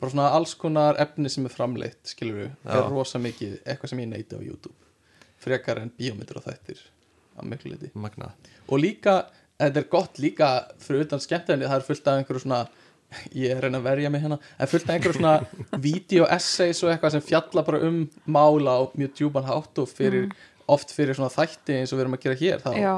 bara 0.00 0.12
svona 0.12 0.28
alls 0.36 0.52
konar 0.60 0.98
efni 1.02 1.30
sem 1.32 1.46
er 1.48 1.52
framleitt 1.54 2.12
skilur 2.12 2.42
við, 2.42 2.50
fer 2.68 2.88
rosa 2.92 3.20
mikið 3.22 3.56
eitthvað 3.64 3.92
sem 3.92 4.02
ég 4.04 4.10
neyti 4.12 4.36
á 4.36 4.40
YouTube. 4.44 4.76
Frekar 5.40 5.80
en 5.82 5.92
bíómyndir 5.96 6.38
og 6.40 6.44
þættir 6.46 6.80
að 7.36 7.50
miklu 7.52 7.72
liti 7.74 7.90
magna 8.00 8.30
og 8.72 8.80
líka, 8.80 9.26
þetta 9.60 9.82
er 9.82 9.88
gott 9.92 10.20
líka 10.22 10.48
fyrir 10.80 11.04
utan 11.04 11.20
skemmtefni, 11.20 11.68
það 11.68 11.80
er 11.80 11.84
fullt 11.88 12.08
af 12.08 12.20
einhverju 12.20 12.44
svona 12.46 12.60
ég 13.32 13.50
er 13.52 13.58
að 13.60 13.66
reyna 13.66 13.80
að 13.80 13.86
verja 13.88 14.10
mig 14.12 14.22
hérna. 14.24 14.38
En 14.58 14.70
fullt 14.70 14.88
af 14.88 14.94
einhverju 14.96 15.18
svona 15.20 15.36
video-essays 15.86 16.82
og 16.84 16.92
eitthvað 16.92 17.16
sem 17.16 17.24
fjalla 17.24 17.64
bara 17.66 17.82
um 17.86 18.04
mála 18.26 18.78
á 18.78 18.82
mjög 18.98 19.14
djúban 19.18 19.46
hátt 19.48 19.82
og 19.82 19.90
fyrir 19.90 20.30
oft 20.70 20.90
fyrir 20.94 21.14
svona 21.16 21.30
þætti 21.32 21.80
eins 21.80 21.92
og 21.92 22.00
við 22.00 22.06
erum 22.06 22.16
að 22.16 22.24
gera 22.24 22.40
hér 22.40 22.64
þá 22.64 22.72
Já, 22.74 22.94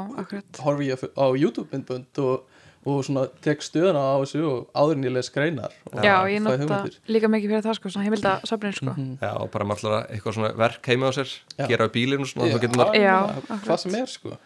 horfi 0.65 0.89
ég 0.89 1.03
á 1.05 1.27
YouTube-myndbönd 1.37 2.21
og, 2.25 2.47
og 2.89 3.03
svona 3.05 3.27
tek 3.45 3.61
stöðuna 3.65 4.01
á 4.01 4.17
þessu 4.23 4.45
og 4.49 4.71
áður 4.73 4.95
en 4.97 5.05
ég 5.05 5.15
les 5.19 5.31
greinar 5.35 5.75
og 5.93 5.99
Já, 6.01 6.15
ég 6.33 6.41
nota 6.45 6.81
líka 7.13 7.29
mikið 7.29 7.53
fyrir 7.53 7.67
það 7.67 7.79
sko, 7.81 7.93
svona 7.93 8.09
heimilda 8.09 8.37
söfnin 8.49 8.77
sko. 8.79 8.95
Mhm. 8.95 9.11
Já, 9.21 9.33
og 9.37 9.51
bara 9.53 9.69
maður 9.69 9.99
að 9.99 10.15
eitthvað 10.17 10.39
svona 10.39 10.53
verk 10.65 10.89
heima 10.89 11.13
á 11.13 11.13
sér 11.19 11.35
Já. 11.59 11.67
gera 11.69 11.89
á 11.89 11.93
bílinn 11.93 12.25
og 12.25 12.33
svona, 12.33 12.49
þá 12.55 12.63
getur 12.65 12.79
Já, 12.79 12.81
maður 12.81 13.03
Já, 13.05 13.19
hvað 13.67 13.85
sem 13.85 13.99
er 14.01 14.15
sko 14.17 14.39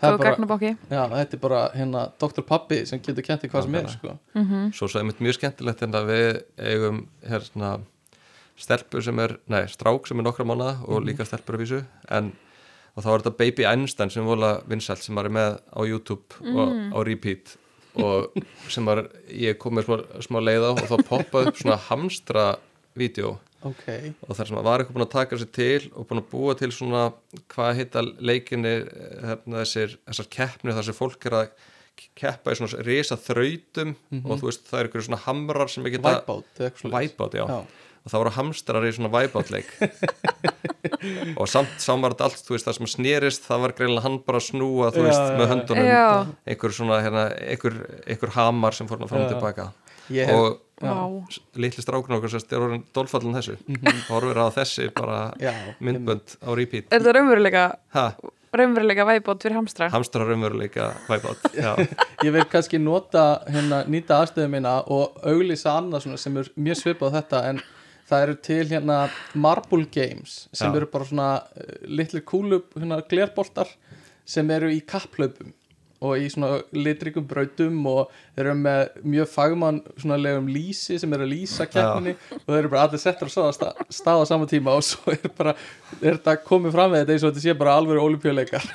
það 0.00 0.12
er 0.14 0.18
bara, 0.20 0.34
já, 0.90 1.00
þetta 1.12 1.36
er 1.36 1.40
bara 1.44 1.60
hérna 1.76 2.02
Dr. 2.22 2.42
Pappi 2.48 2.82
sem 2.88 3.00
getur 3.04 3.26
kent 3.26 3.44
í 3.44 3.50
hvað 3.52 3.66
sem 3.66 3.74
er 3.80 3.88
sko. 3.92 4.16
Svo 4.76 4.88
svo 4.88 5.00
einmitt 5.02 5.20
mjög 5.20 5.38
skemmtilegt 5.38 5.82
en 5.86 5.96
að 6.00 6.10
við 6.10 6.28
eigum 6.72 7.00
hérna 7.28 7.72
stelpur 8.60 9.02
sem 9.04 9.18
er, 9.24 9.38
nei, 9.48 9.64
strák 9.72 10.06
sem 10.08 10.18
er 10.20 10.26
nokkra 10.26 10.44
mánuða 10.48 10.78
og 10.88 11.04
líka 11.06 11.24
stelpur 11.28 11.56
að 11.56 11.64
vísu 11.64 11.82
en 12.12 12.32
og 12.96 13.04
þá 13.04 13.10
er 13.12 13.22
þetta 13.22 13.38
Baby 13.38 13.64
Einstein 13.70 14.10
sem 14.12 14.26
vola 14.26 14.56
vinsælt 14.68 15.04
sem 15.04 15.14
maður 15.14 15.30
er 15.30 15.36
með 15.36 15.52
á 15.72 15.80
YouTube 15.86 16.40
og 16.52 16.72
á 16.90 16.98
repeat 17.06 17.54
og 18.00 18.34
sem 18.70 18.84
maður, 18.86 19.08
ég 19.34 19.58
kom 19.58 19.74
með 19.78 19.86
smá, 19.88 19.96
smá 20.26 20.40
leið 20.42 20.66
á 20.66 20.70
og 20.74 20.82
þá 20.90 20.96
poppaði 21.08 21.50
upp 21.52 21.60
svona 21.60 21.78
hamstra 21.88 22.44
vídeo 22.98 23.36
ok, 23.68 23.86
og 24.28 24.36
þar 24.38 24.46
sem 24.48 24.56
maður 24.56 24.68
var 24.70 24.80
eitthvað 24.84 24.96
búin 24.96 25.06
að 25.06 25.12
taka 25.16 25.38
sér 25.40 25.50
til 25.56 25.90
og 25.92 26.06
búin 26.08 26.22
að 26.22 26.30
búa 26.32 26.54
til 26.60 26.70
svona 26.72 27.02
hvað 27.52 27.74
heita 27.80 28.04
leikinni 28.30 28.72
hérna, 29.26 29.60
þessir, 29.60 29.98
þessar 30.08 30.30
keppni 30.38 30.76
þar 30.78 30.88
sem 30.88 30.96
fólk 30.96 31.26
er 31.30 31.36
að 31.42 31.52
keppa 32.16 32.54
í 32.54 32.56
svona 32.56 32.80
risa 32.86 33.18
þrautum 33.20 33.90
og 34.24 34.38
þú 34.40 34.46
veist 34.48 34.64
það 34.70 34.78
er 34.80 34.88
eitthvað 34.88 35.06
svona 35.10 35.22
hamrar 35.26 35.68
sem 35.68 35.84
ekki 35.90 36.00
svoleiðis. 36.00 36.94
Wipeout, 36.94 37.34
já. 37.36 37.44
Já. 37.44 37.58
og 38.00 38.08
það 38.14 38.22
voru 38.22 38.32
hamstrar 38.38 38.86
í 38.88 38.92
svona 38.96 39.10
Wipeout 39.12 39.50
leik 39.52 39.68
og 41.40 41.48
samt 41.50 41.76
samar 41.82 42.14
þetta 42.14 42.28
allt 42.30 42.40
þú 42.46 42.54
veist 42.56 42.68
það 42.68 42.76
sem 42.78 42.88
snerist 42.94 43.44
það 43.48 43.62
var 43.66 43.74
greinlega 43.76 44.04
hann 44.06 44.18
bara 44.24 44.40
að 44.40 44.46
snúa 44.48 44.88
þú 44.94 45.04
veist 45.06 45.20
já, 45.20 45.36
með 45.36 45.50
höndunum 45.52 45.88
Já, 45.90 46.06
einhver 46.54 46.74
svona 46.76 46.98
hérna 47.04 47.26
einhver, 47.36 47.76
einhver 48.06 48.32
hamar 48.36 48.76
sem 48.76 48.88
fór 48.90 49.02
fram 49.04 49.20
og 49.24 49.28
Já. 49.28 49.32
tilbaka 49.34 49.68
Ég 50.10 50.26
hef- 50.26 50.40
og 50.40 50.58
litli 51.60 51.82
strákun 51.84 52.16
okkur 52.16 52.32
sérst 52.32 52.52
er 52.56 52.62
orðin 52.64 52.84
dolfallin 52.96 53.36
þessu 53.36 53.56
horfir 54.08 54.40
á 54.40 54.46
þessi 54.54 54.90
bara 54.96 55.18
Já, 55.40 55.52
myndbönd 55.80 56.36
á 56.40 56.50
repeat. 56.56 56.88
Er 56.90 57.02
þetta 57.02 57.16
raunveruleika, 57.18 57.64
ha, 57.96 58.04
raunveruleika 58.56 59.04
væbót 59.08 59.44
fyrir 59.44 59.58
hamstra? 59.60 59.90
hamstrar 59.92 60.26
raunveruleika 60.30 60.88
Wipeout 61.10 61.44
já, 61.64 61.74
ég 62.24 62.32
vil 62.34 62.46
kannski 62.50 62.80
nota 62.82 63.26
hérna, 63.50 63.84
nýta 63.90 64.22
aðstöðu 64.22 64.48
mína 64.56 64.78
og 64.90 65.20
auglýsa 65.22 65.76
annað 65.78 66.06
svona 66.06 66.22
sem 66.24 66.40
er 66.40 66.50
mjög 66.56 66.80
svipað 66.82 67.14
þetta 67.20 67.44
en 67.52 67.62
það 68.10 68.24
eru 68.26 68.34
til 68.48 68.64
hérna 68.72 68.98
Marble 69.38 69.86
Games 69.94 70.48
sem 70.50 70.66
Já. 70.72 70.76
eru 70.80 70.88
bara 70.90 71.06
svona 71.06 71.28
uh, 71.44 71.74
litli 71.86 72.24
kúlu 72.26 72.62
hérna, 72.74 73.02
glerboltar 73.06 73.70
sem 74.26 74.50
eru 74.50 74.70
í 74.74 74.80
kapplaupum 74.82 75.52
og 76.00 76.16
í 76.16 76.28
svona 76.32 76.60
litrikum 76.72 77.26
brautum 77.28 77.80
og 77.90 78.12
þeir 78.34 78.46
eru 78.46 78.56
með 78.62 79.00
mjög 79.14 79.30
fagmann 79.34 79.80
svona 80.00 80.16
legum 80.20 80.48
lýsi 80.48 80.98
sem 81.00 81.12
eru 81.16 81.26
að 81.26 81.34
lýsa 81.34 81.66
keppninni 81.68 82.14
og 82.38 82.46
þeir 82.48 82.60
eru 82.62 82.72
bara 82.72 82.86
allir 82.88 83.02
settur 83.02 83.28
á 83.28 83.32
sama 83.34 83.56
stað, 83.56 83.82
stað 83.92 84.22
á 84.22 84.30
sama 84.30 84.48
tíma 84.50 84.76
og 84.78 84.86
svo 84.86 85.12
er 85.12 85.34
bara 85.36 85.56
er 86.00 86.16
þetta 86.16 86.38
komið 86.46 86.76
fram 86.76 86.94
með 86.94 87.04
þetta 87.04 87.16
eins 87.16 87.26
og 87.26 87.34
þetta 87.34 87.44
sé 87.44 87.56
bara 87.60 87.76
alveg 87.80 88.00
olimpíuleikar 88.04 88.70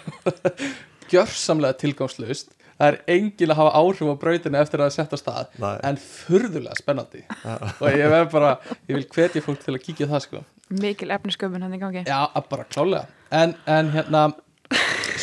gjörsamlega 1.11 1.77
tilgangslaust. 1.81 2.53
Það 2.75 2.89
er 2.91 2.97
engin 3.13 3.51
að 3.53 3.59
hafa 3.61 3.79
áhrif 3.79 4.09
á 4.11 4.15
brautinu 4.19 4.57
eftir 4.59 4.81
að 4.81 4.89
það 4.89 4.95
setja 4.97 5.19
stað 5.21 5.53
Nei. 5.63 5.75
en 5.87 5.99
furðulega 6.01 6.75
spennandi. 6.75 7.21
Og 7.47 7.85
ég 7.87 8.09
verð 8.11 8.33
bara, 8.33 8.49
ég 8.89 8.97
vil 8.97 9.05
hvetja 9.15 9.43
fólk 9.45 9.61
til 9.63 9.77
að 9.77 9.85
kíkja 9.85 10.09
það 10.11 10.23
sko. 10.25 10.41
Mikil 10.81 11.13
efnisköpun 11.15 11.63
hann 11.63 11.77
í 11.77 11.79
gangi. 11.79 12.03
Já, 12.03 12.25
að 12.25 12.49
bara 12.51 12.65
klálega 12.67 13.05
en, 13.31 13.55
en 13.69 13.91
hérna, 13.93 14.25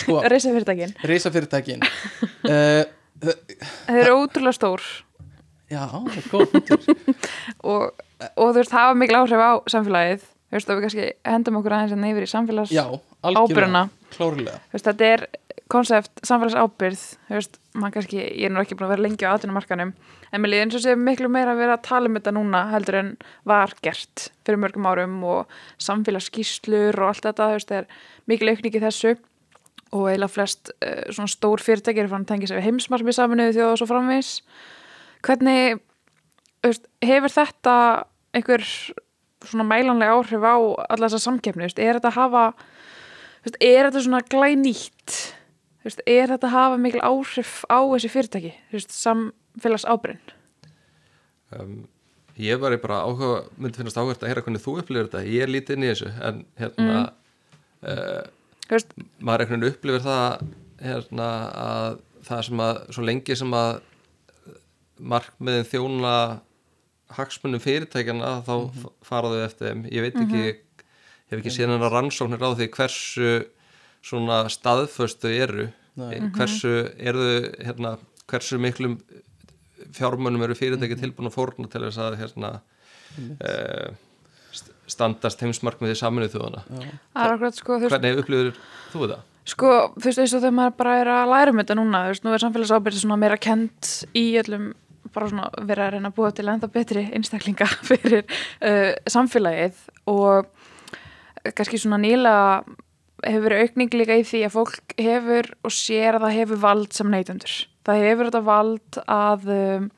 sko 0.01 0.23
Reisa 0.33 0.53
fyrirtækin 0.55 0.97
reisafyrirtækin 1.09 1.85
uh, 1.85 2.83
Þeir 3.23 4.03
eru 4.03 4.19
ótrúlega 4.25 4.57
stór. 4.57 4.85
Já, 5.71 5.87
það 5.89 6.17
er 6.19 6.29
góð 6.33 6.57
og, 7.73 7.85
og 8.35 8.49
þú 8.51 8.57
veist, 8.59 8.75
hafa 8.75 8.97
mikil 8.99 9.19
áhrif 9.21 9.43
á 9.43 9.53
samfélagið. 9.73 10.25
Þú 10.27 10.59
veist, 10.59 10.69
og 10.69 10.77
við 10.77 10.85
kannski 10.87 11.07
hendum 11.25 11.59
okkur 11.61 11.77
aðeins 11.77 11.95
að 11.97 12.03
neyfir 12.03 12.27
í 12.27 12.33
samfélags 12.33 12.75
veist, 14.75 14.89
þetta 14.91 15.07
er 15.09 15.25
konsept 15.73 16.21
samfélagsábyrð 16.29 17.05
Þú 17.31 17.37
veist, 17.39 17.57
maður 17.73 17.95
kannski, 17.97 18.19
ég 18.21 18.51
er 18.51 18.53
nú 18.53 18.61
ekki 18.61 18.77
búin 18.77 18.89
að 18.91 18.93
vera 18.97 19.07
lengi 19.07 19.25
á 19.25 19.33
atvinnumarkanum 19.33 19.95
en 20.33 20.43
mér 20.43 20.53
líður 20.53 20.67
eins 20.67 20.77
og 20.77 20.85
sé 20.85 20.97
miklu 20.99 21.31
meira 21.33 21.55
að 21.55 21.63
vera 21.63 21.79
að 21.79 21.87
tala 21.87 22.11
um 22.11 22.19
þetta 22.19 22.35
núna 22.37 22.63
heldur 22.73 22.99
en 22.99 23.11
var 23.49 23.73
gert 23.85 24.27
fyrir 24.45 24.61
mörgum 24.61 24.89
árum 24.91 25.17
og 25.25 25.57
samfélagsskýslur 25.81 27.01
og 27.01 27.15
allt 27.15 27.25
þetta, 27.31 27.49
þú 27.49 27.57
veist, 27.57 27.73
það 27.73 27.81
er 27.81 27.89
mikil 28.29 28.53
aukning 28.53 28.77
í 28.77 28.85
þessu 28.85 29.15
og 29.93 30.09
eiginlega 30.09 30.33
flest 30.33 30.73
uh, 30.75 31.07
svona 31.13 31.31
stór 31.31 31.63
fyrirtækir 31.63 32.11
fann 32.11 32.27
sig 32.27 32.57
við 32.57 32.67
heimsmarkmið 32.69 33.19
saminuðu 33.19 33.57
þjóð 33.59 33.73
og 33.73 33.81
svo 33.81 33.89
framvís 33.91 34.33
hvernig 35.23 35.81
hefur 37.03 37.33
þetta 37.33 37.77
einhver 38.33 38.65
svona 39.43 39.67
mælanlega 39.67 40.15
áhrif 40.15 40.45
á 40.47 40.57
alla 40.89 41.09
þessa 41.09 41.27
samkeppni, 41.27 41.67
er 41.67 41.99
þetta 41.99 42.13
að 42.13 42.19
hafa 42.19 42.45
er 43.59 43.89
þetta 43.89 44.03
svona 44.05 44.23
glænýtt? 44.23 45.17
Er 46.07 46.31
þetta 46.31 46.47
að 46.47 46.55
hafa 46.55 46.77
mikil 46.79 47.03
áhrif 47.03 47.65
á 47.67 47.83
þessi 47.83 48.13
fyrirtæki? 48.13 48.53
Samfélags 48.87 49.87
ábyrinn 49.89 50.23
um, 51.59 51.83
ég 52.39 52.61
var 52.63 52.77
bara 52.83 53.03
áhuga 53.03 53.43
myndi 53.59 53.81
finnast 53.81 53.99
áhugast 53.99 54.23
að 54.23 54.33
heyra 54.33 54.45
hvernig 54.47 54.63
þú 54.63 54.77
upplifir 54.81 55.09
þetta. 55.09 55.25
Ég 55.29 55.45
er 55.45 55.53
lítið 55.53 55.77
inn 55.77 55.87
í 55.87 55.91
þessu 55.91 56.13
en 56.29 56.39
hérna 56.61 57.01
uh, 57.83 58.23
þú 58.73 58.79
veist, 58.79 58.95
maður 59.21 59.45
einhvern 59.45 59.61
veginn 59.61 59.75
upplifir 59.77 60.05
það 60.07 60.45
hérna 60.81 61.29
að 61.63 61.99
það 62.25 62.45
sem 62.47 62.63
að 62.65 62.79
svo 62.97 63.05
lengi 63.05 63.37
sem 63.37 63.57
að 63.59 63.73
markmiðin 65.13 65.69
þjóna 65.69 66.15
hagsmunum 67.13 67.61
fyrirtækjana 67.61 68.31
þá 68.47 68.55
mm 68.55 68.71
-hmm. 68.71 68.93
faraðu 69.05 69.43
eftir 69.45 69.69
þeim. 69.69 69.83
Ég 69.93 70.07
veit 70.07 70.17
ekki, 70.23 70.45
hef 71.29 71.39
ekki 71.39 71.53
séð 71.53 71.69
hennar 71.69 71.93
rannsóknir 71.93 72.41
á 72.41 72.51
því 72.57 72.69
hversu 72.73 73.33
svona 74.01 74.49
staðföst 74.49 75.21
þau 75.21 75.31
eru. 75.31 75.69
Nei. 75.93 76.33
hversu 76.33 76.89
eru 76.97 77.53
hérna, 77.61 77.99
hversu 78.25 78.57
miklum 78.57 78.97
fjármunum 79.93 80.43
eru 80.43 80.55
fyrirtæki 80.57 80.97
tilbúin 80.97 81.29
að 81.29 81.37
fórna 81.37 81.69
til 81.69 81.83
þess 81.85 82.01
að 82.01 82.17
hérna 82.17 82.53
uh, 83.45 83.93
standast 84.93 85.43
heimsmarkmiði 85.45 85.99
saminuð 85.99 86.37
þjóðana 86.37 86.65
það 86.69 87.25
er 87.25 87.37
akkurat 87.37 87.59
sko, 87.59 87.81
hvernig 87.87 88.23
upplifir 88.23 88.55
þú 88.93 89.05
þetta? 89.07 89.19
sko, 89.53 89.73
veist, 89.97 90.21
eins 90.23 90.37
og 90.37 90.45
þegar 90.45 90.57
maður 90.59 90.79
bara 90.83 90.95
er 91.01 91.13
að 91.17 91.33
læra 91.33 91.55
um 91.55 91.63
þetta 91.63 91.79
núna, 91.79 92.05
þú 92.07 92.15
veist, 92.15 92.27
nú 92.27 92.37
er 92.37 92.45
samfélags 92.45 92.75
ábyrð 92.77 93.03
svona 93.03 93.21
meira 93.25 93.41
kent 93.41 93.93
í 94.19 94.27
öllum 94.43 94.71
bara 95.13 95.29
svona 95.29 95.49
vera 95.69 95.89
að 95.89 95.97
reyna 95.97 96.13
að 96.13 96.17
búa 96.19 96.31
til 96.35 96.49
enda 96.49 96.71
betri 96.73 97.07
einstaklinga 97.13 97.69
fyrir 97.89 98.23
uh, 98.23 98.93
samfélagið 99.11 99.83
og 100.13 100.49
kannski 101.57 101.81
svona 101.83 102.01
nýlega 102.03 102.63
hefur 103.23 103.45
verið 103.47 103.67
aukning 103.67 103.99
líka 103.99 104.19
í 104.19 104.25
því 104.27 104.45
að 104.47 104.55
fólk 104.57 104.97
hefur 104.99 105.51
og 105.63 105.75
sér 105.75 106.19
að 106.19 106.27
það 106.27 106.39
hefur 106.41 106.63
vald 106.63 106.97
sem 106.97 107.11
neytendur. 107.11 107.59
Það 107.87 108.07
hefur 108.07 108.29
þetta 108.29 108.43
vald 108.47 108.99
að 109.11 109.53
um, 109.57 109.91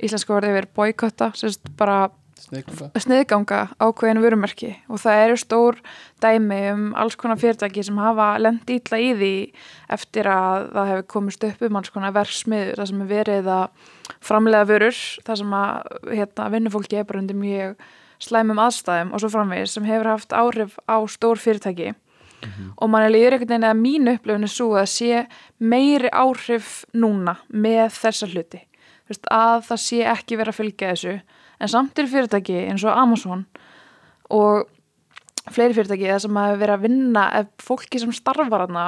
íslenska 0.00 0.34
orðið 0.34 0.56
hefur 0.56 0.68
boykotta, 0.80 1.30
sérst 1.38 1.70
bara 1.78 2.00
sniðganga. 2.40 2.88
Sniðganga 3.04 3.60
ákveðin 3.80 4.22
vörumerki. 4.24 4.72
Og 4.90 5.00
það 5.02 5.22
eru 5.24 5.38
stór 5.40 5.78
dæmi 6.22 6.60
um 6.72 6.84
alls 6.98 7.16
konar 7.20 7.40
fyrirtæki 7.40 7.84
sem 7.86 8.00
hafa 8.00 8.32
lend 8.42 8.70
ítla 8.70 9.00
í 9.00 9.12
því 9.18 9.32
eftir 9.96 10.28
að 10.30 10.68
það 10.74 10.92
hefur 10.92 11.08
komist 11.14 11.46
upp 11.48 11.64
um 11.68 11.80
alls 11.80 11.94
konar 11.94 12.14
verksmiður 12.16 12.80
það 12.80 12.92
sem 12.92 13.02
er 13.04 13.10
verið 13.14 13.50
að 13.54 13.88
framlega 14.20 14.68
vörur 14.68 15.00
það 15.26 15.42
sem 15.42 15.56
að 15.60 15.96
hérna, 16.10 16.52
vinnufólki 16.54 17.00
er 17.00 17.08
bara 17.08 17.22
undir 17.22 17.40
mjög 17.40 17.88
slæmum 18.20 18.60
aðstæðum 18.60 19.14
og 19.14 19.22
svo 19.22 19.32
framvegis 19.32 19.74
sem 19.76 19.88
hefur 19.88 20.12
haft 20.12 20.36
áhrif 20.36 20.78
á 20.84 20.96
stór 21.08 21.40
fyrirtæki. 21.40 21.94
Og 22.80 22.88
mann 22.88 23.04
er 23.04 23.12
líður 23.12 23.36
einhvern 23.36 23.50
veginn 23.52 23.68
að 23.68 23.80
mínu 23.80 24.12
upplifinu 24.16 24.48
svo 24.48 24.70
að 24.80 24.88
sé 24.94 25.24
meiri 25.60 26.08
áhrif 26.08 26.86
núna 26.96 27.36
með 27.52 27.92
þessa 27.98 28.28
hluti. 28.30 28.62
Að 29.28 29.66
það 29.66 29.82
sé 29.84 30.00
ekki 30.06 30.38
vera 30.40 30.54
að 30.54 30.60
fylgja 30.60 30.92
þessu 30.94 31.14
en 31.60 31.70
samt 31.70 31.98
er 31.98 32.10
fyrirtæki 32.10 32.58
eins 32.66 32.84
og 32.86 32.96
Amazon 32.96 33.46
og 34.30 34.68
fleiri 35.50 35.74
fyrirtæki 35.74 36.08
það 36.10 36.22
sem 36.26 36.38
að 36.40 36.54
vera 36.60 36.76
að 36.76 36.84
vinna 36.84 37.24
ef 37.40 37.48
fólki 37.64 38.00
sem 38.00 38.12
starfar 38.14 38.66
hana 38.66 38.84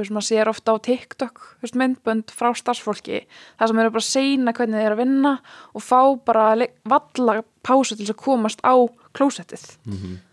sem 0.00 0.18
að 0.18 0.26
sér 0.26 0.50
ofta 0.50 0.74
á 0.74 0.76
TikTok 0.86 1.42
myndbönd 1.76 2.32
frá 2.34 2.50
starfsfólki 2.56 3.22
það 3.60 3.70
sem 3.70 3.82
eru 3.82 3.94
bara 3.94 4.04
að 4.04 4.08
seina 4.08 4.54
hvernig 4.56 4.80
þeir 4.80 4.88
eru 4.88 4.96
að 4.96 5.02
vinna 5.04 5.34
og 5.74 5.84
fá 5.84 6.00
bara 6.26 6.46
valla 6.88 7.40
pásu 7.66 7.94
til 7.94 8.06
þess 8.06 8.16
að 8.16 8.22
komast 8.24 8.64
á 8.64 8.74
klósettið. 9.16 9.64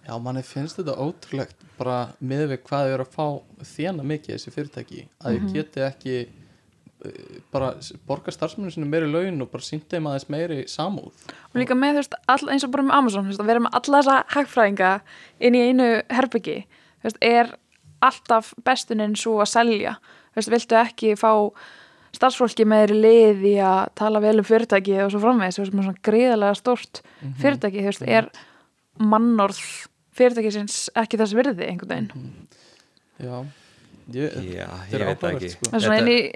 Já, 0.08 0.14
manni 0.22 0.44
finnst 0.46 0.80
þetta 0.80 0.96
ótrúlegt 1.04 1.64
bara 1.78 1.98
með 2.20 2.54
við 2.54 2.62
hvað 2.70 2.86
þau 2.86 2.94
eru 2.96 3.06
að 3.06 3.16
fá 3.18 3.66
þjána 3.76 4.06
mikið 4.14 4.36
þessi 4.36 4.54
fyrirtæki 4.56 5.02
að 5.20 5.38
þau 5.38 5.56
geti 5.58 5.84
ekki 5.88 6.20
bara 7.54 7.72
borga 8.10 8.34
starfsmennu 8.34 8.72
sinni 8.74 8.90
meiri 8.90 9.08
laun 9.12 9.44
og 9.44 9.52
bara 9.52 9.66
sýndi 9.66 9.92
þeim 9.92 10.10
aðeins 10.10 10.28
meiri 10.34 10.60
samúð. 10.72 11.12
Og 11.52 11.60
líka 11.62 11.78
með 11.78 11.98
þú 11.98 12.02
veist, 12.02 12.16
all, 12.34 12.50
eins 12.54 12.66
og 12.66 12.74
bara 12.74 12.86
með 12.88 12.98
Amazon 12.98 13.30
veist, 13.30 13.42
að 13.44 13.52
vera 13.52 13.64
með 13.64 13.78
alla 13.80 14.02
þessa 14.02 14.18
hagfræðinga 14.34 14.92
inn 15.40 15.58
í 15.58 15.64
einu 15.70 15.90
herbyggi 16.10 16.58
veist, 17.06 17.20
er 17.22 17.54
alltaf 18.06 18.54
bestuninn 18.66 19.14
svo 19.18 19.38
að 19.44 19.52
selja. 19.54 19.98
Veist, 20.38 20.52
viltu 20.54 20.80
ekki 20.80 21.14
fá 21.20 21.32
starfsfólki 22.18 22.66
með 22.66 22.84
þeirri 22.84 22.98
lið 23.04 23.46
í 23.52 23.54
að 23.62 23.84
tala 24.00 24.22
vel 24.24 24.38
um 24.42 24.48
fyrirtæki 24.48 24.98
og 25.04 25.14
svo 25.14 25.22
framvegis, 25.22 25.60
þú 25.60 25.64
veist, 25.64 25.78
með 25.78 25.88
svona 25.90 26.06
gríðarlega 26.10 26.58
stórt 26.58 27.02
fyrirtæki, 27.42 27.84
þú 27.84 27.92
veist, 27.92 28.08
er 28.18 28.30
mannorð 28.98 29.62
fyrirtækisins 30.18 30.88
ekki 30.98 31.22
þess 31.22 31.38
virði 31.38 31.70
einhvern 31.70 31.94
veginn? 31.94 32.48
Já, 33.22 33.38
ég, 34.14 34.36
Já, 34.56 34.68
þetta 34.88 35.00
ég 35.00 35.06
veit 35.10 35.20
það 35.20 35.36
ekki. 35.38 35.50
sko. 35.52 35.70
Það 35.74 35.82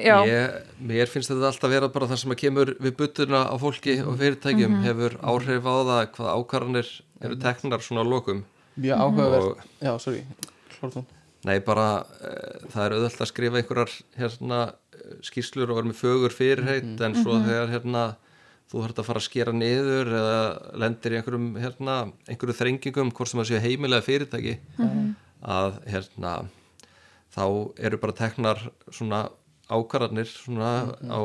já. 0.06 0.18
ég, 0.28 0.56
Mér 0.92 1.08
finnst 1.08 1.30
þetta 1.32 1.48
alltaf 1.52 1.70
vera 1.72 1.88
bara 1.90 2.08
það 2.08 2.18
sem 2.24 2.32
að 2.36 2.40
kemur 2.42 2.74
við 2.82 2.96
buttuna 2.98 3.42
á 3.48 3.56
fólki 3.62 3.96
og 4.06 4.18
fyrirtækjum 4.20 4.72
Mhm. 4.76 4.84
hefur 4.84 5.18
áhrif 5.22 5.64
á 5.64 5.76
það 5.92 6.02
hvað 6.16 6.34
ákvarðanir 6.36 6.90
eru 7.22 7.36
teknar 7.36 7.80
svona 7.80 8.02
að 8.04 8.10
lokum. 8.12 8.44
Mjög 8.78 8.98
áhugavert. 8.98 9.44
Og 9.44 9.58
Já, 9.82 9.98
sorry, 10.00 10.24
Klártón 10.80 11.06
nei 11.44 11.60
bara 11.60 12.06
uh, 12.06 12.68
það 12.70 12.86
er 12.86 12.92
auðvöld 12.96 13.22
að 13.22 13.30
skrifa 13.32 13.58
einhverjar 13.58 13.94
hérna, 14.18 14.74
eh, 14.94 15.16
skýrslur 15.26 15.72
og 15.72 15.76
vera 15.80 15.90
með 15.90 15.98
fögur 15.98 16.30
fyrirheit 16.36 17.02
en 17.02 17.16
svo 17.18 17.40
þegar 17.42 17.72
hérna 17.74 18.04
þú 18.72 18.84
þarf 18.86 19.00
að 19.02 19.06
fara 19.10 19.20
að 19.20 19.26
skera 19.26 19.52
niður 19.52 20.12
eða 20.20 20.78
lendir 20.78 21.12
í 21.12 21.18
einhverjum 21.18 21.48
hérna, 21.60 21.96
einhverju 22.30 22.56
þrengingum 22.60 23.12
hvort 23.12 23.28
sem 23.28 23.40
að 23.42 23.50
séu 23.50 23.60
heimilega 23.60 24.06
fyrirtæki 24.06 24.54
að 25.42 25.80
hérna 25.90 26.36
þá 27.36 27.46
eru 27.80 28.00
bara 28.02 28.18
teknar 28.18 28.62
svona 28.92 29.22
ákvarðanir 29.72 30.28
svona 30.32 30.72
á, 31.08 31.20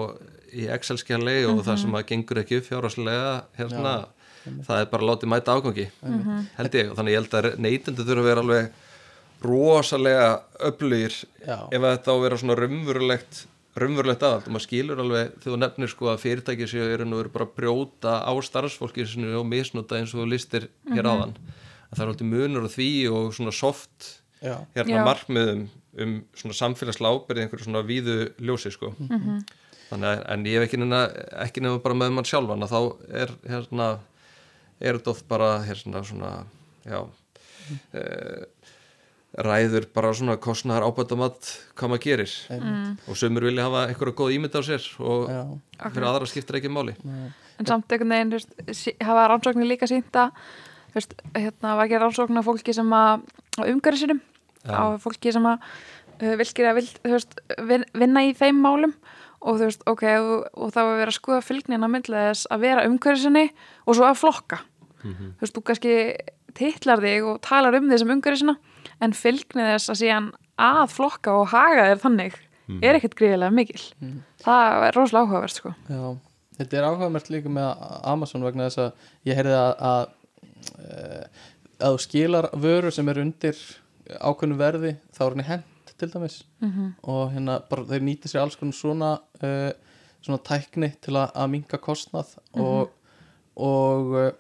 í 0.55 0.69
Excel-skjali 0.71 1.41
og 1.51 1.65
það 1.67 1.81
sem 1.83 1.97
að 1.99 2.07
gengur 2.13 2.43
ekki 2.43 2.61
upp 2.61 2.69
fjárhagslega 2.69 3.33
hérna, 3.59 3.95
það 4.69 4.83
er 4.83 4.91
bara 4.93 5.09
látið 5.11 5.33
mæta 5.33 5.57
ágangi 5.57 5.89
held 6.61 6.79
ég, 6.79 6.93
og 6.93 7.01
þannig 7.01 7.17
ég 7.17 7.23
held 7.23 7.35
að 7.41 7.49
neytendur 7.59 8.07
þurfa 8.07 8.23
að 8.23 8.31
vera 8.31 8.45
alveg 8.45 8.71
rosalega 9.47 10.29
öflugir 10.65 11.13
Já. 11.43 11.59
ef 11.71 11.83
að 11.83 11.93
þetta 11.93 12.13
á 12.13 12.15
að 12.15 12.23
vera 12.25 12.39
svona 12.41 12.57
raunverulegt 12.61 13.43
raunverulegt 13.77 14.23
aðald 14.25 14.47
og 14.49 14.55
maður 14.55 14.65
skilur 14.65 15.03
alveg 15.03 15.33
þegar 15.35 15.53
þú 15.53 15.59
nefnir 15.61 15.93
sko 15.93 16.11
að 16.13 16.23
fyrirtæki 16.23 16.69
séu 16.71 16.87
eru 16.95 17.09
nú 17.09 17.19
bara 17.35 17.45
að 17.45 17.57
brjóta 17.59 18.15
á 18.25 18.33
starfsfólki 18.47 19.05
sinu 19.09 19.35
og 19.37 19.45
misnota 19.51 19.99
eins 19.99 20.15
og 20.15 20.23
þú 20.23 20.29
listir 20.33 20.69
hér 20.89 21.11
áðan. 21.11 21.35
Að 21.91 21.99
það 21.99 22.05
er 22.07 22.13
alltaf 22.13 22.31
munur 22.31 22.65
á 22.65 22.71
því 22.73 22.89
og 23.13 23.35
svona 23.37 23.53
soft 23.53 24.09
Já, 24.41 24.57
hérna 24.77 25.03
Já. 25.03 25.05
markmiðum 25.05 25.67
um 26.03 26.17
svona 26.37 26.57
samfélagslega 26.57 27.21
ábyrði 27.21 27.45
einhverju 27.45 27.69
svona 27.69 27.85
víðu 27.87 28.17
ljósi 28.43 28.73
sko. 28.75 28.93
Þannig 29.87 30.09
að 30.11 30.25
en 30.35 30.49
ég 30.49 30.59
hef 30.59 30.67
ekki 30.67 30.81
nefna 30.83 31.03
ekki 31.45 31.63
nefna 31.63 31.85
bara 31.85 31.99
með 32.01 32.17
mann 32.17 32.29
sjálfan 32.29 32.67
að 32.67 32.75
þá 32.75 32.81
er 33.23 33.35
hérna 33.47 33.87
er 34.81 34.99
þetta 34.99 35.15
oft 35.15 35.29
bara 35.31 35.51
hérna 35.65 36.03
svona 36.05 36.33
já 36.87 36.99
eh, 37.97 38.45
ræður 39.47 39.87
bara 39.95 40.13
svona 40.17 40.37
kostnar 40.41 40.85
ábættamatt 40.87 41.51
hvað 41.77 41.93
maður 41.93 42.05
gerir. 42.05 42.37
Og 43.07 43.19
sömur 43.19 43.47
vilja 43.49 43.67
hafa 43.67 43.87
einhverja 43.91 44.17
góð 44.17 44.37
ímynd 44.37 44.57
á 44.57 44.63
sér 44.65 44.87
og 45.01 45.27
já, 45.29 45.43
fyrir 45.91 46.09
aðra 46.09 46.31
skiptir 46.31 46.61
ekki 46.61 46.73
máli. 46.73 46.97
En 47.57 47.69
samt 47.69 47.93
einhvern 47.93 48.13
veginn, 48.13 48.33
þú 48.33 48.71
veist, 48.71 48.89
hafa 49.05 49.27
rannsóknir 49.33 49.69
líka 49.69 49.89
sýnda 49.89 50.31
þú 50.97 50.97
veist, 50.97 51.15
hérna 51.37 51.77
var 51.77 51.85
ekki 51.85 52.01
rannsókn 52.01 52.41
af 52.41 52.49
fólki 52.49 52.73
sem 52.77 52.97
að 52.97 53.27
umhverju 53.67 54.01
sinum, 54.01 54.23
Já. 54.67 54.77
á 54.77 54.85
fólki 55.03 55.33
sem 55.35 55.47
að 55.47 55.67
uh, 56.23 56.35
vilkir 56.41 56.71
að 56.71 56.81
vil, 57.71 57.83
vinna 57.95 58.25
í 58.27 58.33
þeim 58.37 58.63
málum 58.63 58.95
og 59.47 59.61
þú 59.61 59.69
veist, 59.69 59.85
ok, 59.87 60.05
og, 60.19 60.47
og 60.57 60.73
þá 60.75 60.81
er 60.83 60.93
verið 60.93 61.13
að 61.13 61.19
skoða 61.19 61.43
fylgnina 61.45 61.91
myndlega 61.93 62.33
þess 62.33 62.49
að 62.51 62.65
vera 62.65 62.87
umhverju 62.89 63.23
sinni 63.23 63.45
og 63.85 63.99
svo 63.99 64.09
að 64.09 64.19
flokka. 64.23 64.63
Þú 65.05 65.29
veist, 65.43 65.55
þú 65.55 65.63
kannski 65.69 65.97
titlar 66.57 67.03
þig 67.05 67.29
og 67.29 67.37
talar 67.45 67.77
um 67.79 67.87
þig 67.91 68.01
sem 68.03 68.15
umhverju 68.17 68.41
sinna 68.41 68.57
en 69.05 69.15
fylgni 69.15 69.69
þess 69.69 69.93
að 69.93 70.01
síðan 70.01 70.31
að 70.67 70.87
flokka 70.97 71.37
og 71.37 71.51
haga 71.53 71.91
þér 71.93 72.03
þannig 72.03 72.39
er 72.83 72.97
ekkert 72.99 73.19
gríðilega 73.21 73.55
mikil. 73.55 73.83
Það 74.43 74.87
er 74.89 74.97
rosalega 74.97 75.29
áhugavert 75.29 75.61
sko. 75.61 75.75
Já 75.87 76.17
Þetta 76.57 76.79
er 76.79 76.87
áhugavert 76.89 77.27
líka 77.33 77.53
með 77.53 77.83
Amazon 78.09 78.45
vegna 78.47 78.69
þess 78.71 78.81
að 78.87 79.09
ég 79.29 79.37
heyrði 79.37 79.57
að 79.59 79.73
að, 79.89 80.07
eh, 80.81 81.43
að 81.77 81.97
þú 81.97 82.05
skilar 82.07 82.49
vöru 82.57 82.93
sem 82.95 83.09
er 83.13 83.21
undir 83.21 83.61
ákveðnu 84.21 84.59
verði 84.59 84.97
þá 85.15 85.23
er 85.25 85.35
henni 85.35 85.49
hent 85.51 85.73
til 85.97 86.13
dæmis. 86.13 86.45
-hmm. 86.61 86.93
og 87.03 87.33
hérna 87.33 87.61
bara 87.71 87.85
þeir 87.85 88.03
nýta 88.03 88.29
sér 88.29 88.43
alls 88.43 88.57
konar 88.57 88.75
svona 88.75 89.19
uh, 89.43 89.73
svona 90.21 90.43
tækni 90.43 90.93
til 91.01 91.17
að, 91.17 91.31
að 91.35 91.51
minka 91.51 91.79
kostnað 91.79 92.37
og, 92.53 92.91
og 93.57 94.15
uh, 94.15 94.31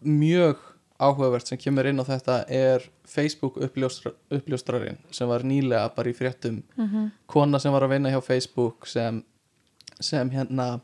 mjög 0.00 0.56
áhugavert 0.98 1.46
sem 1.46 1.58
kemur 1.58 1.86
inn 1.86 2.00
á 2.00 2.06
þetta 2.06 2.44
er 2.48 2.90
Facebook 3.06 3.56
uppljóstra, 3.56 4.12
uppljóstrarinn 4.34 4.98
sem 5.10 5.28
var 5.28 5.44
nýlega 5.46 5.90
bara 5.94 6.10
í 6.10 6.16
fréttum. 6.16 6.62
Kona 7.26 7.58
sem 7.58 7.72
var 7.72 7.86
að 7.86 7.94
vinna 7.94 8.10
hjá 8.10 8.20
Facebook 8.22 8.86
sem, 8.86 9.22
sem 10.00 10.30
hérna 10.30 10.80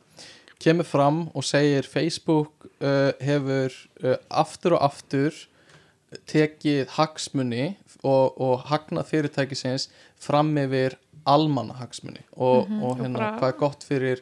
kemur 0.62 0.86
fram 0.86 1.28
og 1.34 1.44
segir 1.44 1.82
Facebook 1.82 2.68
uh, 2.80 3.12
hefur 3.20 3.74
aftur 4.30 4.78
og 4.78 4.86
aftur 4.86 5.34
tekið 6.30 6.88
hagsmunni 6.98 7.66
og, 8.04 8.34
og 8.40 8.64
hagnað 8.70 9.08
fyrirtækisins 9.10 9.88
fram 10.20 10.52
yfir 10.60 10.96
almanna 11.26 11.74
hagsmunni 11.80 12.20
og, 12.36 12.66
og 12.68 12.88
og 12.90 12.98
hérna 13.00 13.18
bara- 13.18 13.36
hvað 13.40 13.52
er 13.54 13.58
gott 13.60 13.84
fyrir 13.88 14.20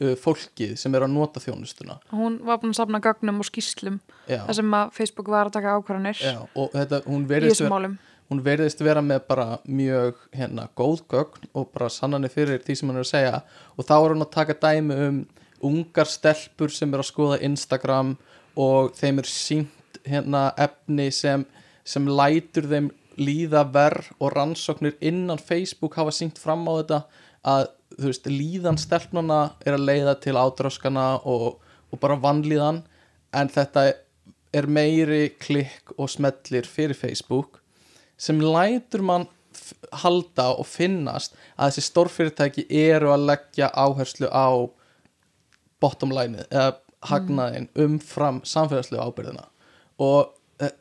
uh, 0.00 0.12
fólkið 0.20 0.76
sem 0.78 0.94
er 0.94 1.06
að 1.06 1.14
nota 1.16 1.40
þjónustuna. 1.42 1.96
Hún 2.12 2.40
var 2.46 2.60
búin 2.62 2.70
að 2.74 2.80
safna 2.82 3.00
gögnum 3.02 3.40
og 3.42 3.48
skýslum 3.48 4.00
þar 4.28 4.54
sem 4.60 4.76
að 4.78 4.92
Facebook 4.98 5.28
var 5.32 5.46
að 5.50 5.56
taka 5.58 5.74
ákvarðanir 5.80 6.20
og 6.54 6.70
þetta, 6.76 7.02
hún 7.08 7.26
verðist 7.30 7.64
vera, 7.64 7.90
hún 8.30 8.42
verðist 8.46 8.80
vera 8.82 9.02
með 9.02 9.26
bara 9.28 9.48
mjög 9.66 10.14
hérna 10.34 10.68
góð 10.78 11.02
gögn 11.10 11.50
og 11.54 11.68
bara 11.74 11.88
sannanir 11.90 12.30
fyrir 12.34 12.62
því 12.62 12.76
sem 12.78 12.88
hann 12.90 12.98
er 13.02 13.06
að 13.06 13.10
segja. 13.12 13.42
Og 13.78 13.84
þá 13.86 13.94
er 13.98 14.08
hann 14.14 14.26
að 14.26 14.32
taka 14.38 14.54
dæmi 14.66 15.00
um 15.08 15.20
ungar 15.66 16.04
stelpur 16.06 16.68
sem 16.70 16.92
er 16.94 17.00
að 17.02 17.08
skoða 17.10 17.38
Instagram 17.42 18.16
og 18.56 18.92
þeim 18.96 19.18
er 19.22 19.28
sínt 19.30 19.72
hérna 20.06 20.50
efni 20.60 21.10
sem, 21.14 21.44
sem 21.84 22.06
lætur 22.08 22.68
þeim 22.70 22.90
líða 23.16 23.64
verð 23.72 24.10
og 24.20 24.34
rannsóknir 24.36 24.96
innan 25.00 25.40
Facebook 25.40 25.96
hafa 25.96 26.12
sínt 26.12 26.38
fram 26.40 26.66
á 26.68 26.72
þetta 26.80 27.00
að 27.46 27.68
veist, 28.02 28.26
líðan 28.28 28.78
stelpnana 28.80 29.40
er 29.64 29.76
að 29.76 29.86
leiða 29.88 30.16
til 30.20 30.36
ádráskana 30.36 31.06
og, 31.24 31.62
og 31.92 32.02
bara 32.02 32.18
vanlíðan 32.20 32.82
en 33.36 33.52
þetta 33.52 33.86
er 34.56 34.68
meiri 34.68 35.30
klikk 35.40 35.94
og 35.96 36.10
smellir 36.12 36.68
fyrir 36.68 36.96
Facebook 36.96 37.60
sem 38.20 38.40
lætur 38.40 39.04
mann 39.04 39.26
halda 40.02 40.50
og 40.60 40.66
finnast 40.68 41.36
að 41.56 41.70
þessi 41.70 41.86
stórfyrirtæki 41.90 42.66
eru 42.68 43.12
að 43.14 43.28
leggja 43.30 43.70
áherslu 43.72 44.28
á 44.28 44.48
bottom 45.80 46.12
line 46.12 46.44
eða 46.50 46.76
hagnaðin 47.06 47.68
umfram 47.80 48.42
samfélagslegu 48.44 49.02
ábyrðina 49.02 49.46
og, 50.02 50.34
eh, 50.60 50.74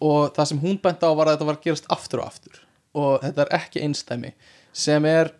og 0.00 0.30
það 0.36 0.50
sem 0.52 0.62
hún 0.62 0.78
bent 0.82 1.04
á 1.04 1.10
var 1.10 1.28
að 1.28 1.36
þetta 1.36 1.48
var 1.50 1.58
að 1.58 1.66
gerast 1.66 1.90
aftur 1.92 2.22
og 2.22 2.30
aftur. 2.30 2.62
Og 2.96 3.20
þetta 3.24 3.44
er 3.44 3.58
ekki 3.60 3.82
einstæmi 3.84 4.32
sem 4.76 5.04
er 5.08 5.32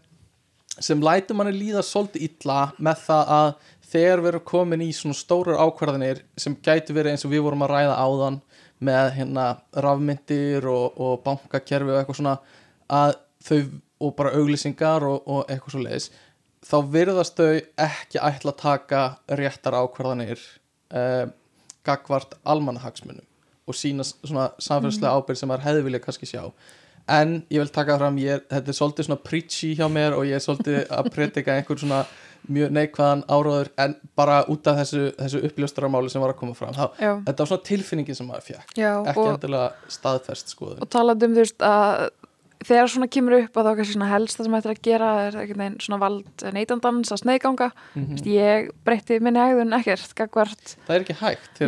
sem 0.81 1.01
lætur 1.01 1.37
manni 1.37 1.55
líða 1.57 1.81
svolítið 1.85 2.27
illa 2.29 2.59
með 2.77 3.01
það 3.07 3.31
að 3.37 3.49
þegar 3.87 4.23
við 4.23 4.31
erum 4.33 4.45
komin 4.51 4.85
í 4.85 4.91
svona 4.93 5.17
stórar 5.17 5.63
ákvarðanir 5.63 6.21
sem 6.37 6.57
gætu 6.65 6.97
verið 6.97 7.15
eins 7.15 7.25
og 7.25 7.33
við 7.33 7.45
vorum 7.47 7.65
að 7.65 7.73
ræða 7.73 7.97
áðan 7.97 8.39
með 8.85 9.11
hérna 9.17 9.47
rafmyndir 9.73 10.67
og, 10.69 10.99
og 11.01 11.23
bankakerfi 11.25 11.95
og 11.95 12.01
eitthvað 12.01 12.19
svona 12.21 12.37
að 12.93 13.17
þau 13.47 13.61
og 13.97 14.13
bara 14.19 14.35
auglýsingar 14.37 15.07
og, 15.09 15.23
og 15.25 15.47
eitthvað 15.49 15.73
svo 15.73 15.85
leiðis 15.87 16.11
þá 16.67 16.77
virðast 16.93 17.39
þau 17.39 17.61
ekki 17.87 18.21
ætla 18.21 18.53
að 18.53 18.61
taka 18.61 19.03
réttar 19.41 19.79
ákvarðanir 19.79 20.43
uh, 20.93 21.25
gagvart 21.87 22.37
almannahagsmunum 22.45 23.25
og 23.67 23.75
sína 23.75 24.05
svona 24.07 24.51
samfélagslega 24.63 25.15
ábyrgð 25.17 25.41
sem 25.41 25.51
maður 25.51 25.67
hefði 25.67 25.87
vilja 25.89 26.03
kannski 26.05 26.29
sjá. 26.31 26.45
En 27.11 27.37
ég 27.55 27.63
vil 27.63 27.71
taka 27.71 27.97
fram, 28.01 28.17
ég, 28.19 28.43
þetta 28.51 28.73
er 28.73 28.77
svolítið 28.79 29.07
svona 29.09 29.23
preachy 29.23 29.73
hjá 29.79 29.87
mér 29.91 30.15
og 30.17 30.27
ég 30.27 30.39
er 30.39 30.43
svolítið 30.43 30.81
að 30.91 31.11
predika 31.15 31.55
einhver 31.55 31.79
svona 31.79 32.05
mjög 32.53 32.73
neikvæðan 32.77 33.23
áróður 33.31 33.71
en 33.83 33.95
bara 34.19 34.41
út 34.51 34.69
af 34.71 34.79
þessu, 34.81 35.03
þessu 35.19 35.43
uppljóstaramáli 35.49 36.11
sem 36.13 36.23
var 36.23 36.35
að 36.35 36.41
koma 36.43 36.55
fram 36.59 36.75
þá, 36.77 36.85
þetta 36.99 37.37
var 37.41 37.51
svona 37.51 37.67
tilfinningin 37.67 38.19
sem 38.19 38.29
maður 38.29 38.47
fjekk 38.51 38.77
já 38.79 38.91
ekki 39.11 39.25
endilega 39.33 39.97
staðfest 39.97 40.55
skoðun. 40.55 40.83
og 40.85 40.91
talandi 40.93 41.27
um 41.27 41.35
þú 41.37 41.43
veist 41.43 41.67
að 41.67 42.07
þegar 42.65 42.91
svona 42.91 43.09
kemur 43.13 43.37
upp 43.39 43.59
að 43.59 43.69
þá 43.69 43.71
kannski 43.79 43.97
svona 43.97 44.09
helst 44.11 44.39
það 44.39 44.49
sem 44.49 44.57
ættir 44.59 44.73
að 44.73 44.83
gera 44.87 45.11
er 45.27 45.39
veginn 45.51 45.79
svona 45.85 45.99
vald 46.03 46.45
neytandans 46.57 47.13
að 47.13 47.23
sneiðganga. 47.23 47.71
Mm 47.95 48.05
ég 48.27 48.71
breytti 48.87 49.21
minni 49.23 49.41
hegðun 49.43 49.77
ekkert 49.77 50.15
gagvart 50.19 50.77
það 50.87 50.95
er 50.97 51.05
ekki 51.05 51.17
hægt 51.21 51.61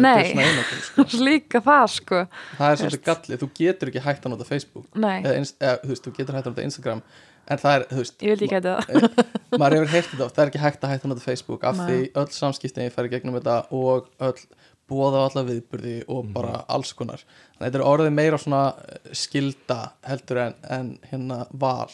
sko. 0.88 1.06
líka 1.28 1.62
það 1.64 1.86
sko. 1.94 2.22
Það 2.58 2.70
er 2.70 2.82
svolítið 2.82 3.04
gallið, 3.08 3.40
þú 3.42 3.50
getur 3.60 3.92
ekki 3.92 4.04
hægt 4.04 4.26
að 4.26 4.34
nota 4.34 4.48
Facebook 4.48 4.86
eða, 4.94 5.34
eða 5.34 5.74
þú 5.82 5.92
veist, 5.92 6.04
þú 6.06 6.14
getur 6.18 6.38
hægt 6.38 6.46
að 6.46 6.54
nota 6.54 6.68
Instagram 6.68 7.02
en 7.48 7.60
það 7.62 7.74
er, 7.74 7.84
þú 7.90 8.00
veist, 8.02 8.22
ég 8.22 8.34
vildi 8.34 8.48
ekki 8.48 8.58
að 8.58 8.66
það 8.68 9.60
maður 9.60 9.76
hefur 9.78 9.92
heyrt 9.94 10.10
þetta 10.12 10.26
oft, 10.26 10.36
það 10.36 10.42
er 10.44 10.50
ekki 10.52 10.62
hægt 10.64 10.82
að 10.84 10.92
hægt 10.92 11.06
að 11.06 11.12
nota 11.12 11.24
Facebook 11.24 11.68
af 11.68 11.78
Nei. 11.78 11.86
því 11.88 12.00
öll 12.22 12.32
samskiptin 12.36 12.88
ég 12.88 12.96
færi 12.96 13.12
gegnum 13.12 13.38
þetta 13.38 13.58
og 13.78 14.10
öll 14.28 14.42
bóða 14.88 15.20
á 15.20 15.26
alla 15.28 15.44
viðburði 15.50 15.96
og 16.08 16.24
Mhm. 16.24 16.32
bara 16.32 16.64
alls 16.68 16.92
konar 16.96 17.20
þannig 17.24 17.60
að 17.60 17.66
þetta 17.68 17.78
er 17.80 17.90
orðið 17.92 18.12
meira 18.16 18.38
svona 18.38 18.62
eh, 18.88 19.12
skilda 19.12 19.78
heldur 20.08 20.38
en, 20.46 20.54
en 20.70 20.98
hérna 21.10 21.46
val 21.52 21.90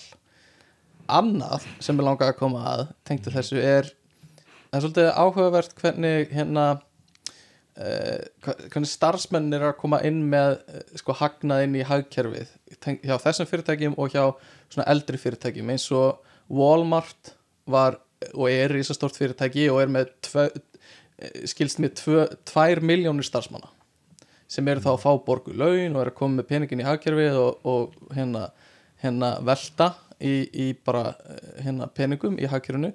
annað 1.09 1.67
sem 1.85 1.99
er 2.01 2.05
langað 2.07 2.33
að 2.33 2.39
koma 2.39 2.65
að 2.75 2.87
tengdu 3.05 3.31
Mhm. 3.31 3.37
þessu 3.39 3.59
er 3.63 3.91
það 4.73 4.79
er 4.79 4.85
svolítið 4.85 5.11
áhugavert 5.15 5.75
hvernig 5.81 6.31
hérna 6.33 6.67
uh, 7.77 8.19
hvernig 8.71 8.91
starfsmenn 8.91 9.53
er 9.55 9.65
að 9.69 9.77
koma 9.81 10.01
inn 10.07 10.23
með 10.31 10.57
uh, 10.69 10.81
sko 10.99 11.13
hagnað 11.19 11.65
inn 11.67 11.77
í 11.81 11.85
hagkerfið 11.87 12.49
hjá 13.05 13.17
þessum 13.23 13.49
fyrirtækjum 13.51 13.95
og 13.99 14.11
hjá 14.15 14.25
svona 14.71 14.89
eldri 14.91 15.19
fyrirtækjum 15.21 15.71
eins 15.75 15.89
og 15.95 16.19
Walmart 16.51 17.35
var 17.67 17.99
og 18.35 18.49
er 18.51 18.73
risastort 18.73 19.17
fyrirtæki 19.19 19.67
og 19.73 19.83
er 19.83 19.91
með 19.93 20.11
tvö, 20.25 20.47
eh, 20.49 20.61
skilst 21.49 21.81
með 21.83 21.97
tvö, 22.01 22.27
tvær 22.49 22.83
miljónir 22.85 23.27
starfsmanna 23.27 23.71
sem 24.51 24.69
eru 24.69 24.83
þá 24.85 24.91
að 24.93 25.03
fá 25.03 25.11
borgu 25.27 25.55
laun 25.57 25.97
og 25.97 26.03
eru 26.03 26.13
að 26.13 26.19
koma 26.19 26.41
með 26.41 26.49
peningin 26.51 26.83
í 26.83 26.87
hagkerfið 26.87 27.39
og, 27.41 27.67
og 27.67 28.15
hérna, 28.15 28.49
hérna 29.03 29.31
velta 29.47 29.95
í, 30.21 30.35
í 30.53 30.67
bara 30.85 31.15
eh, 31.25 31.65
hérna 31.65 31.89
peningum 31.91 32.37
í 32.39 32.49
hagkerfinu. 32.51 32.93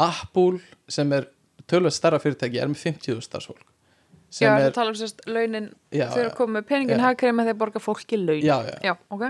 Apple 0.00 0.60
sem 0.92 1.10
er 1.16 1.26
tölvöld 1.70 1.94
stærra 1.94 2.20
fyrirtæki 2.22 2.60
er 2.60 2.70
með 2.70 2.84
50 2.84 3.22
starfsfólk 3.24 3.66
já, 4.30 4.50
er, 4.52 4.68
þú 4.68 4.74
tala 4.76 4.92
um 4.92 4.98
sérst 4.98 5.22
launin 5.26 5.70
Já, 5.90 6.06
þau 6.12 6.20
eru 6.20 6.30
að 6.30 6.36
koma 6.38 6.58
með 6.58 6.68
peningin 6.70 7.02
með 7.02 7.48
því 7.48 7.54
að 7.54 7.60
borga 7.64 7.82
fólki 7.82 8.20
laun. 8.20 8.42
Já, 8.44 8.56
já, 8.68 8.76
já 8.84 8.94
ok. 9.10 9.24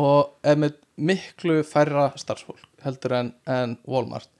Og 0.00 0.48
er 0.48 0.60
með 0.60 0.76
miklu 0.96 1.60
færra 1.66 2.10
starfsfólk 2.20 2.84
heldur 2.84 3.16
en, 3.16 3.32
en 3.48 3.76
Walmart 3.88 4.30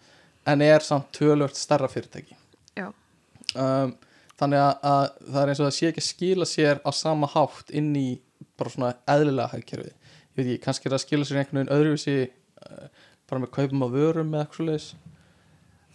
en 0.48 0.64
er 0.64 0.84
samt 0.84 1.12
tölvöld 1.16 1.56
stærra 1.56 1.88
fyrirtæki. 1.90 2.36
Já, 2.76 2.90
um, 3.58 3.94
þannig 4.40 4.62
að, 4.62 4.72
að 4.92 5.04
það 5.28 5.40
er 5.42 5.52
eins 5.52 5.60
og 5.62 5.66
það 5.68 5.76
sé 5.78 5.88
ekki 5.90 6.02
að 6.02 6.08
skila 6.08 6.48
sér 6.48 6.80
á 6.82 6.90
sama 6.96 7.28
hátt 7.34 7.70
inn 7.78 7.90
í 7.98 8.06
bara 8.58 8.72
svona 8.72 8.92
eðlilega 9.12 9.52
hagkerfið 9.54 9.92
ég 9.92 10.36
veit 10.38 10.46
ekki, 10.46 10.58
kannski 10.64 10.88
er 10.88 10.92
það 10.94 10.98
að 11.00 11.04
skila 11.06 11.28
sér 11.28 11.40
einhvern 11.42 11.60
veginn 11.60 11.74
öðruvísi 11.76 12.16
uh, 12.26 12.86
bara 13.28 13.42
með 13.44 13.52
kaupum 13.58 13.84
á 13.84 13.88
vörum 13.92 14.32
eða 14.34 14.44
eitthvað 14.46 14.58
svoleiðis. 14.60 14.88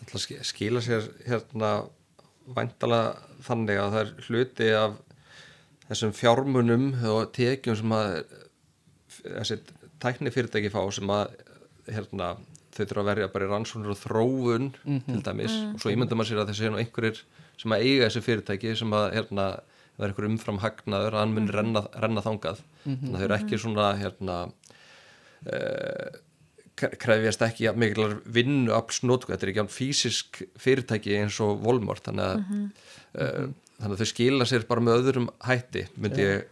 Ætla 0.02 0.20
að 0.20 0.24
ski- 0.24 0.44
skila 0.52 0.82
sér 0.86 1.08
hérna 1.28 1.72
væntalega 2.56 3.42
þannig 3.48 3.82
að 3.82 3.96
það 3.96 4.04
er 4.04 4.12
hluti 4.28 4.70
af 4.78 4.94
þessum 5.88 6.14
fjármunum 6.16 6.86
og 7.12 7.32
tekjum 7.36 7.78
sem 7.80 7.94
að 7.98 8.14
þessi 9.26 9.58
tækni 10.04 10.32
fyrirtæki 10.34 10.72
fá 10.74 10.80
sem 10.94 11.10
að 11.12 11.34
hérna, 11.92 12.32
þau 12.76 12.84
þurfa 12.84 13.02
að 13.04 13.10
verja 13.12 13.30
bara 13.34 13.48
í 13.48 13.52
rannsóknir 13.52 13.94
og 13.94 14.00
þróun 14.02 14.70
til 15.08 15.22
dæmis. 15.26 15.56
Og 15.74 15.82
svo 15.82 15.94
ímyndum 15.94 16.20
maður 16.20 16.32
sér 16.34 16.42
að 16.44 16.52
þessi 16.52 16.72
einhverjir 16.72 17.22
sem 17.58 17.74
að 17.74 17.84
eiga 17.88 18.08
þessi 18.08 18.24
fyrirtæki 18.28 18.76
sem 18.78 18.94
að 18.94 19.08
hérna, 19.18 19.48
það 19.98 20.06
er 20.06 20.12
einhver 20.12 20.30
umfram 20.30 20.62
hagnaður 20.62 21.16
að 21.18 21.24
hann 21.24 21.36
mun 21.38 21.52
renna, 21.56 21.84
renna 21.98 22.24
þangað. 22.26 22.64
Þannig 22.86 23.14
að 23.14 23.20
þau 23.22 23.28
eru 23.28 23.38
ekki 23.40 23.60
svona 23.64 23.88
hérna 23.98 24.38
uh, 25.52 26.18
krefjast 26.78 27.42
ekki 27.48 27.72
miklar 27.80 28.20
vinnu 28.30 28.74
aflsnótku, 28.78 29.32
þetta 29.34 29.48
er 29.48 29.54
ekki 29.54 29.64
án 29.66 29.72
fysisk 29.74 30.44
fyrirtæki 30.62 31.16
eins 31.18 31.40
og 31.44 31.64
Volmort 31.66 32.06
þannig 32.06 32.28
að, 32.28 32.44
uh, 33.18 33.48
þannig 33.80 33.96
að 33.96 34.04
þau 34.04 34.12
skila 34.12 34.48
sér 34.50 34.68
bara 34.70 34.86
með 34.86 35.00
öðrum 35.02 35.32
hætti 35.48 35.88
myndi 35.98 36.28
ég 36.28 36.46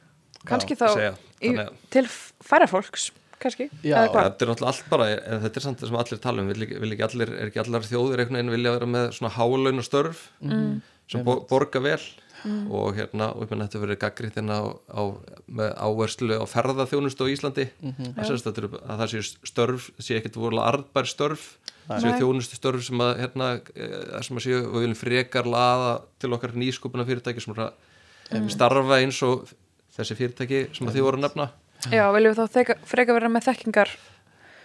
kannski 0.49 0.77
þá 0.77 0.87
segja. 0.95 1.13
í, 1.45 1.53
til 1.93 2.05
færa 2.09 2.67
fólks 2.69 3.11
kannski, 3.41 3.67
Já, 3.85 3.99
þetta 4.07 4.45
er 4.45 4.49
náttúrulega 4.49 4.71
allt 4.71 4.89
bara, 4.89 5.07
en 5.13 5.41
þetta 5.43 5.59
er 5.59 5.65
samt 5.67 5.81
það 5.81 5.89
sem 5.91 5.97
allir 6.01 6.21
tala 6.23 6.41
um, 6.41 6.49
vil 6.49 6.67
vil 6.71 6.91
ekki 6.95 7.05
allir, 7.09 7.31
er 7.35 7.49
ekki 7.51 7.61
allar 7.61 7.85
þjóðir 7.85 8.21
einhvern 8.23 8.39
veginn 8.39 8.53
vilja 8.55 8.75
vera 8.77 8.89
með 8.89 9.07
svona 9.19 9.33
hálaun 9.35 9.81
og 9.83 9.85
störf 9.85 10.25
Mm. 10.41 10.75
Sem 11.11 11.25
bo 11.25 11.39
borga 11.49 11.81
vel. 11.83 11.99
Og 12.45 12.93
hérna, 12.93 13.31
og 13.33 13.41
ég 13.41 13.49
menn 13.49 13.63
þetta 13.63 13.79
verið 13.81 13.97
gaggriðt 14.03 14.35
hérna 14.37 14.57
á, 14.61 14.65
á, 14.69 15.01
með 15.49 15.71
áherslu 15.81 16.35
á 16.37 16.45
ferðaþjónustu 16.45 17.25
á 17.25 17.33
Íslandi. 17.33 17.65
Mhm. 17.81 18.11
að, 18.13 18.27
sérst, 18.29 18.49
að, 18.51 18.75
að 18.85 19.01
það 19.01 19.09
sé 19.13 19.21
störf, 19.49 19.87
sé 19.97 20.19
ekkert 20.19 20.37
vorulega 20.37 20.67
arðbær 20.69 21.09
störf, 21.09 21.47
séu 21.89 22.11
Nei. 22.11 22.19
þjónustu 22.21 22.59
störf 22.59 22.85
sem 22.85 23.01
að, 23.01 23.11
hérna, 23.23 23.49
eh, 23.73 24.21
sem 24.21 24.37
að 24.37 24.45
séu 24.45 24.61
við 24.61 24.85
viljum 24.85 24.99
frekar 24.99 25.49
laða 25.49 25.91
til 26.21 26.33
okkar 26.37 26.53
nýskupuna 26.53 27.07
fyrirtæki 27.07 27.41
sem 27.41 27.55
er 27.55 27.65
að 27.65 28.49
starfa 28.53 29.01
eins 29.01 29.21
og 29.25 29.49
þessi 29.97 30.17
fyrirtæki 30.19 30.61
sem 30.75 30.85
að 30.85 30.99
þið 30.99 31.07
voru 31.07 31.21
að 31.21 31.25
nefna. 31.25 31.49
Já, 31.89 32.05
viljum 32.13 32.35
við 32.35 32.45
þá 32.45 32.77
freka 32.85 33.13
vera 33.13 33.29
með 33.29 33.49
þekkingar 33.49 33.89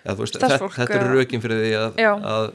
Já, 0.01 0.15
veist, 0.17 0.37
þetta, 0.41 0.69
þetta 0.73 0.97
er 0.97 1.11
rökin 1.13 1.43
fyrir 1.45 1.59
því 1.61 1.71
að, 1.77 1.99
að 2.31 2.47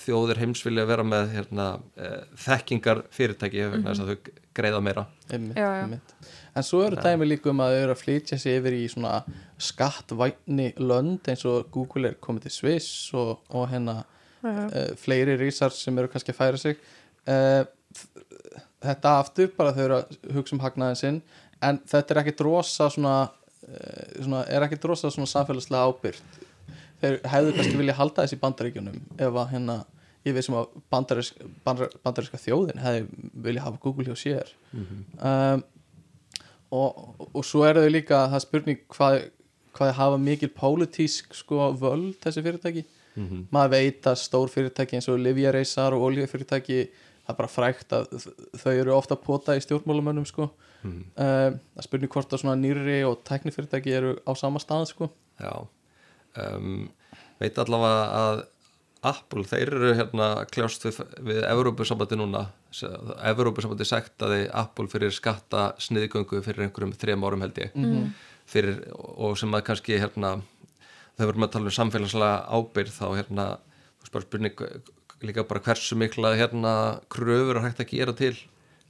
þjóðir 0.00 0.38
heims 0.40 0.62
vilja 0.64 0.86
vera 0.88 1.04
með 1.04 1.34
hérna, 1.34 1.66
e, 2.00 2.12
þekkingar 2.40 3.02
fyrirtæki 3.12 3.66
vegna 3.74 3.92
þess 3.92 4.04
að 4.04 4.12
þau 4.12 4.30
greiða 4.56 4.80
meira. 4.86 5.04
Einmitt, 5.28 5.58
Já, 5.60 5.66
já. 5.66 5.82
einmitt. 5.82 6.14
en 6.56 6.66
svo 6.66 6.80
eru 6.86 7.00
dæmi 7.04 7.28
líka 7.28 7.52
um 7.52 7.60
að 7.64 7.74
þau 7.74 7.82
eru 7.82 7.94
að 7.96 8.00
flytja 8.02 8.40
sig 8.40 8.56
yfir 8.62 8.78
í 8.78 8.80
svona 8.88 9.12
skattvætni 9.68 10.70
lönd 10.80 11.28
eins 11.28 11.44
og 11.50 11.68
Google 11.74 12.14
er 12.14 12.18
komið 12.24 12.48
til 12.48 12.54
Sviss 12.56 12.90
og, 13.18 13.44
og 13.52 13.68
hérna 13.74 14.00
uh, 14.00 14.72
fleiri 14.96 15.36
rísar 15.42 15.74
sem 15.76 16.00
eru 16.00 16.08
kannski 16.12 16.32
að 16.32 16.40
færa 16.40 16.64
sig. 16.64 16.80
Uh, 17.28 17.68
þetta 18.80 19.16
aftur 19.20 19.52
bara 19.60 19.76
þau 19.76 19.84
eru 19.84 20.00
að 20.00 20.18
hugsa 20.38 20.56
um 20.56 20.64
hagnaðin 20.64 21.02
sinn. 21.04 21.22
En 21.60 21.82
þetta 21.84 22.14
er 22.14 22.24
ekki 22.24 22.38
drosa 22.40 22.88
svona, 22.94 23.16
uh, 23.68 24.04
svona 24.16 24.46
er 24.48 24.64
ekki 24.64 24.80
drosa 24.80 25.12
svona 25.12 25.28
samfélagslega 25.28 25.84
ábyrgt 25.84 26.44
þeir 27.02 27.20
hefðu 27.32 27.54
kannski 27.56 27.80
vilja 27.80 27.96
halda 27.98 28.24
þessi 28.24 28.40
bandaríkjunum 28.42 29.00
ef 29.18 29.40
að 29.42 29.50
hérna 29.54 29.78
ég 30.26 30.36
veist 30.36 30.50
sem 30.50 30.58
að 30.58 30.68
bandarisk, 30.92 31.40
bandar, 31.64 31.90
bandariska 32.04 32.40
þjóðin 32.42 32.82
hefði 32.82 33.32
vilja 33.46 33.64
hafa 33.64 33.80
Google 33.82 34.08
hjá 34.08 34.18
sér. 34.18 34.52
Um, 34.74 35.64
og, 36.74 37.02
og 37.32 37.44
svo 37.46 37.64
er 37.64 37.80
þau 37.80 37.90
líka 37.92 38.22
það 38.34 38.44
spurning 38.44 38.80
hvað, 38.92 39.18
hvað 39.78 39.94
hafa 39.96 40.20
mikil 40.20 40.50
pólitísk 40.52 41.36
sko 41.38 41.72
völd 41.80 42.16
þessi 42.24 42.44
fyrirtæki? 42.44 42.86
Mhm. 43.18 43.48
maður 43.50 43.72
veit 43.72 44.04
að 44.06 44.20
stór 44.20 44.50
fyrirtæki 44.52 44.94
eins 44.94 45.08
og 45.10 45.16
Livjareisar 45.18 45.94
og 45.96 46.04
oljufyrirtæki 46.06 46.76
það 46.92 47.32
er 47.32 47.38
bara 47.40 47.50
frækt 47.50 47.94
að 47.96 48.28
þau 48.60 48.74
eru 48.76 48.92
ofta 48.94 49.16
pota 49.18 49.56
í 49.58 49.62
stjórnmálamönnum 49.64 50.26
sko. 50.28 50.50
Mhm. 50.84 50.92
um, 50.92 51.02
það 51.16 51.82
er 51.82 51.86
spurning 51.88 52.12
hvort 52.12 52.30
að 52.32 52.44
svona 52.44 52.60
nýri 52.60 53.00
og 53.08 53.24
tæknifyrirtæki 53.26 53.96
eru 53.96 54.12
á 54.22 54.32
sama 54.38 54.62
stað 54.62 54.86
sko. 54.92 55.10
Já 55.40 55.66
um, 56.44 56.86
veit 57.42 57.58
allavega 57.58 58.06
að 58.20 58.46
Apple, 59.08 59.44
þeir 59.46 59.70
eru 59.76 59.92
hérna 59.94 60.28
að 60.40 60.48
kljást 60.56 60.84
við, 60.88 60.96
við 61.28 61.38
Evrópusambandi 61.46 62.18
núna. 62.18 62.48
Evrópusambandi 63.30 63.86
sektaði 63.86 64.48
Apple 64.50 64.88
fyrir 64.90 65.14
skatta 65.14 65.68
sniðgöngu 65.82 66.42
fyrir 66.42 66.66
einhverjum 66.66 66.96
þrejum 66.98 67.26
árum 67.28 67.44
held 67.46 67.60
ég. 67.62 67.76
Mm. 67.78 68.10
fyrir, 68.48 68.80
og 68.96 69.36
sem 69.38 69.52
að 69.54 69.66
kannski 69.68 69.98
hérna, 70.00 70.38
þegar 71.18 71.26
við 71.26 71.32
erum 71.34 71.46
að 71.46 71.52
tala 71.54 71.70
um 71.70 71.76
samfélagslega 71.76 72.36
ábyrð 72.48 72.94
þá 72.96 73.06
hérna, 73.12 73.46
þú 73.98 74.06
veist 74.06 74.14
bara 74.16 74.26
spurning 74.26 74.62
líka 75.28 75.44
bara 75.44 75.62
hversu 75.66 75.98
mikla 75.98 76.32
hérna 76.38 76.72
kröfur 77.12 77.58
er 77.58 77.66
hægt 77.66 77.82
að 77.82 77.92
gera 77.92 78.14
til 78.16 78.34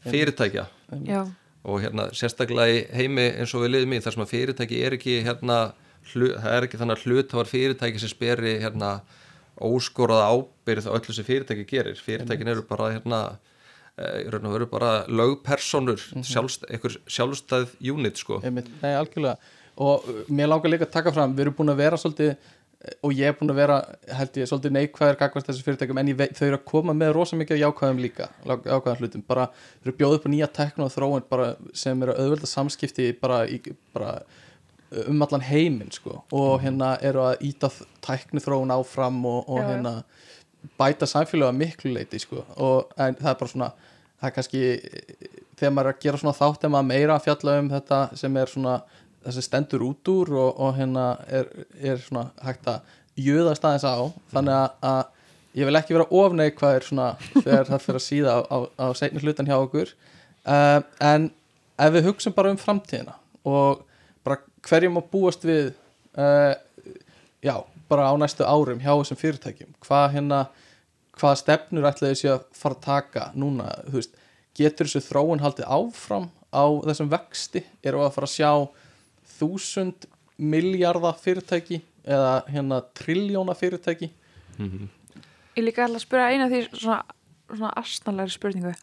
fyrirtækja. 0.06 0.66
Já, 1.08 1.22
og 1.68 1.82
hérna 1.82 2.08
sérstaklega 2.16 2.70
í 2.70 2.82
heimi 2.94 3.26
eins 3.40 3.52
og 3.56 3.64
við 3.64 3.74
liðum 3.74 3.96
í 3.96 4.00
þar 4.04 4.14
sem 4.14 4.24
að 4.24 4.32
fyrirtæki 4.32 4.80
er 4.84 4.96
ekki 4.96 5.16
hérna 5.26 5.58
það 6.12 6.52
er 6.54 6.66
ekki 6.66 6.80
þannig 6.80 6.98
að 6.98 7.06
hlut 7.06 7.30
það 7.30 7.40
var 7.40 7.50
fyrirtæki 7.52 8.02
sem 8.02 8.12
speri 8.12 8.58
hérna 8.62 8.92
óskoraða 9.58 10.30
ábyrð 10.32 10.88
á 10.88 10.96
öllu 10.96 11.14
sem 11.14 11.26
fyrirtæki 11.26 11.66
gerir. 11.68 12.00
Fyrirtækin 12.02 12.52
eru 12.52 12.64
bara 12.66 12.92
hérna 12.94 13.22
eh, 13.98 14.28
veru 14.30 14.66
bara 14.70 15.06
lögpersonur 15.06 16.00
mm 16.14 16.22
-hmm. 16.22 16.70
einhver 16.70 16.98
sjálfstæð 17.06 17.68
unit 17.80 18.18
sko. 18.18 18.40
Nei, 18.42 18.94
algjörlega. 18.94 19.36
Og 19.76 20.04
uh, 20.08 20.22
mér 20.28 20.48
langar 20.48 20.70
líka 20.70 20.84
að 20.84 20.90
taka 20.90 21.12
fram, 21.12 21.34
við 21.34 21.40
erum 21.40 21.54
búin 21.54 21.70
að 21.70 21.76
vera 21.76 21.96
svolítið 21.96 22.30
eh, 22.30 22.94
og 23.02 23.12
ég 23.12 23.28
er 23.28 23.36
búin 23.38 23.50
að 23.50 23.60
vera 23.60 23.76
held 24.10 24.36
ég 24.36 24.48
svolítið 24.48 24.72
neikvæðir 24.74 25.18
gagvart 25.18 25.46
þessu 25.46 25.62
fyrirtækjum 25.62 25.98
en 25.98 26.16
veit, 26.16 26.34
þau 26.34 26.46
eru 26.46 26.56
að 26.58 26.64
koma 26.64 26.92
með 26.92 27.12
rosa 27.12 27.36
mikið 27.36 27.62
jákvæðum 27.62 28.02
líka, 28.02 28.28
jákvæðum 28.44 28.98
hlutum. 28.98 29.22
Bara, 29.28 29.46
þau 29.46 29.86
eru 29.86 29.96
bjóðið 29.98 30.18
upp 30.18 30.26
á 30.26 30.30
nýja 30.30 30.46
tekno 30.46 30.84
og 30.84 30.92
þróun 30.92 31.56
sem 31.74 32.02
eru 32.02 32.12
auðvölda 32.12 32.46
samskipti 32.46 33.12
bara, 33.20 33.46
í, 33.46 33.62
bara 33.94 34.22
um 35.06 35.22
allan 35.22 35.44
heiminn 35.44 35.92
sko. 35.92 36.22
Og 36.32 36.62
hérna 36.62 36.94
eru 37.04 37.24
að 37.26 37.44
íta 37.48 37.70
tækni 38.04 38.42
þróun 38.44 38.72
áfram 38.74 39.20
og, 39.28 39.48
og 39.48 39.60
Já, 39.60 39.66
hérna 39.72 39.94
bæta 40.78 41.06
samfélaga 41.06 41.54
miklu 41.56 41.92
leiti 41.94 42.20
sko. 42.22 42.44
Og 42.56 42.94
en 42.96 43.18
það 43.18 43.32
er 43.32 43.40
bara 43.42 43.52
svona 43.52 43.72
það 44.18 44.30
er 44.30 44.36
kannski 44.36 44.62
þegar 45.58 45.74
maður 45.74 45.90
er 45.90 45.96
að 45.96 46.06
gera 46.06 46.22
svona 46.22 46.38
þátt 46.38 46.64
er 46.64 46.72
maður 46.74 46.90
meira 46.92 47.18
að 47.18 47.26
fjalla 47.28 47.58
um 47.62 47.70
þetta 47.72 48.00
sem 48.18 48.40
er 48.40 48.52
svona 48.54 48.74
þessi 49.26 49.44
stendur 49.44 49.84
út 49.88 50.10
úr 50.12 50.32
og, 50.38 50.50
og 50.62 50.74
hérna 50.78 51.06
er, 51.26 51.48
er 51.80 52.02
svona 52.02 52.28
hægt 52.44 52.68
að 52.70 52.96
jöðast 53.18 53.64
aðeins 53.66 53.86
á. 53.86 53.98
Þannig 54.32 54.54
að, 54.54 54.68
að 54.92 55.58
ég 55.58 55.68
vil 55.68 55.80
ekki 55.80 55.96
vera 55.96 56.08
ofneik 56.20 56.58
hvað 56.60 56.78
er 56.78 56.86
svona 56.86 57.08
þegar 57.34 57.68
það 57.72 57.84
fyrir 57.84 58.00
að 58.00 58.06
síða 58.06 58.36
á, 58.38 58.40
á, 58.46 58.58
á 58.78 58.86
seinni 58.98 59.24
hlutan 59.24 59.50
hjá 59.50 59.58
okkur. 59.58 59.92
Uh, 60.48 60.80
en 61.04 61.28
ef 61.78 61.94
við 61.94 62.08
hugsum 62.08 62.34
bara 62.36 62.52
um 62.54 62.60
framtíðina 62.60 63.18
og 63.48 63.84
bara 64.58 64.68
hverjum 64.68 64.98
að 65.00 65.10
búast 65.12 65.44
við 65.46 65.72
uh, 66.18 66.54
já, 67.44 67.54
bara 67.88 68.10
á 68.10 68.14
næstu 68.18 68.46
árum 68.46 68.80
hjá 68.82 68.92
þessum 68.92 69.20
fyrirtækjum? 69.20 69.74
Hvað 69.84 70.08
hérna, 70.16 70.40
hvaða 71.18 71.40
stefnur 71.42 71.88
ætlaði 71.88 72.14
þessi 72.14 72.32
að 72.32 72.44
fara 72.58 72.78
að 72.78 72.84
taka 72.86 73.28
núna, 73.38 73.70
veist, 73.92 74.18
getur 74.58 74.88
þessu 74.88 75.04
þróun 75.06 75.42
haldið 75.44 75.70
áfram 75.70 76.28
á 76.50 76.64
þessum 76.88 77.10
vexti, 77.12 77.64
við 77.84 77.98
að 78.02 78.14
fara 78.16 78.28
að 78.28 78.34
sjá 78.34 78.52
þúsund 79.38 80.08
miljardar 80.38 81.18
fyrirtæki 81.18 81.82
eða 82.08 82.42
hérna 82.48 82.82
triljóna 82.96 83.56
fyrirtæki? 83.58 84.10
Ég 84.58 85.64
líka 85.64 85.86
ætla 85.86 85.98
að 85.98 86.04
spyrja 86.06 86.30
eina 86.32 86.48
því 86.50 86.62
svona, 86.70 87.00
svona 87.50 87.72
astnalegri 87.78 88.34
spurningu. 88.34 88.74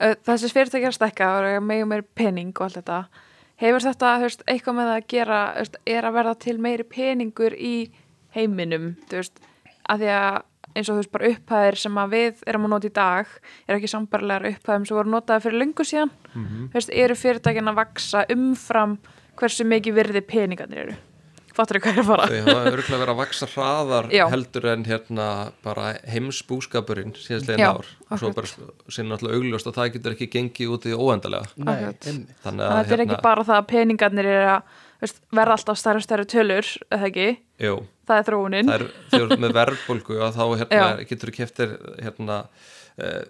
Uh, 0.00 0.14
þessi 0.26 0.52
fyrirtæki 0.54 0.86
er 0.86 0.94
að 0.94 0.98
stækka 0.98 1.32
og 1.36 1.48
er 1.48 1.64
megum 1.64 1.90
meiri 1.92 2.06
pening 2.16 2.54
og 2.56 2.66
allt 2.66 2.80
þetta 2.80 3.02
hefur 3.60 3.84
þetta 3.84 4.12
veist, 4.24 4.44
eitthvað 4.48 4.78
með 4.80 4.92
að 4.94 5.08
gera 5.14 5.40
veist, 5.58 5.80
er 5.86 6.08
að 6.08 6.16
verða 6.18 6.36
til 6.46 6.56
meiri 6.62 6.86
peningur 6.88 7.56
í 7.56 7.74
heiminum 8.36 8.94
veist, 9.10 9.40
að 9.90 10.04
því 10.04 10.14
að 10.16 10.40
eins 10.70 10.86
og 10.86 10.94
þú 10.94 11.00
veist 11.00 11.12
bara 11.14 11.30
upphæðir 11.34 11.78
sem 11.82 11.98
að 11.98 12.12
við 12.14 12.42
erum 12.46 12.66
að 12.68 12.74
nota 12.76 12.86
í 12.86 12.94
dag 12.94 13.30
er 13.66 13.76
ekki 13.76 13.90
sambarlegar 13.90 14.50
upphæðum 14.52 14.86
sem 14.86 14.98
voru 15.00 15.10
notaði 15.10 15.46
fyrir 15.46 15.62
lungu 15.64 15.86
síðan. 15.86 16.12
Þú 16.70 16.74
veist, 16.76 16.92
eru 16.94 17.16
fyrirtækin 17.18 17.72
að 17.72 17.80
vaksa 17.80 18.24
umfram 18.30 18.98
hversu 19.40 19.66
mikið 19.66 19.96
virði 19.98 20.22
peningarnir 20.30 20.84
eru 20.84 20.98
fattur 21.56 21.80
hvað 21.82 21.92
er 21.96 22.02
að 22.02 22.08
fara. 22.10 22.26
Þau 22.30 22.40
hafa 22.50 22.70
örgulega 22.70 23.00
verið 23.02 23.12
að 23.14 23.20
vaksa 23.20 23.48
hraðar 23.54 24.08
Já. 24.14 24.24
heldur 24.32 24.66
en 24.72 24.84
hérna 24.88 25.26
bara 25.66 25.86
heimsbúskapurinn 26.12 27.14
síðastlegin 27.18 27.66
ár. 27.66 27.88
Og 28.10 28.20
svo 28.22 28.30
bara 28.36 28.50
sinna 28.90 29.16
alltaf 29.16 29.34
augljóst 29.36 29.70
að 29.70 29.78
það 29.80 29.92
getur 29.96 30.16
ekki 30.16 30.30
gengið 30.36 30.74
út 30.76 30.86
í 30.90 30.94
óendalega 30.96 31.50
Nei, 31.56 31.90
þannig 32.44 32.64
að 32.66 32.76
þetta 32.80 32.96
er 32.96 33.04
ekki 33.06 33.20
bara 33.26 33.44
það 33.46 33.60
að 33.60 33.68
peningarnir 33.74 34.30
er 34.32 34.48
að 34.56 34.74
veist, 35.00 35.22
verða 35.32 35.56
alltaf 35.58 35.78
stærri 35.80 36.02
og 36.02 36.06
stærri 36.06 36.26
tölur, 36.30 36.72
eða 36.92 37.08
ekki? 37.10 37.28
jú, 37.64 37.76
Það 38.10 38.18
er 38.20 38.26
þróunin. 38.26 38.68
það 38.70 38.74
er 38.74 38.84
þegar 39.12 39.22
þú 39.22 39.30
ert 39.30 39.42
með 39.44 39.54
verðbólgu 39.60 40.16
að 40.26 40.36
þá 40.40 40.44
hérna, 40.64 40.88
getur 41.10 41.30
þú 41.30 41.36
keftir 41.38 41.74
hérna, 42.02 42.38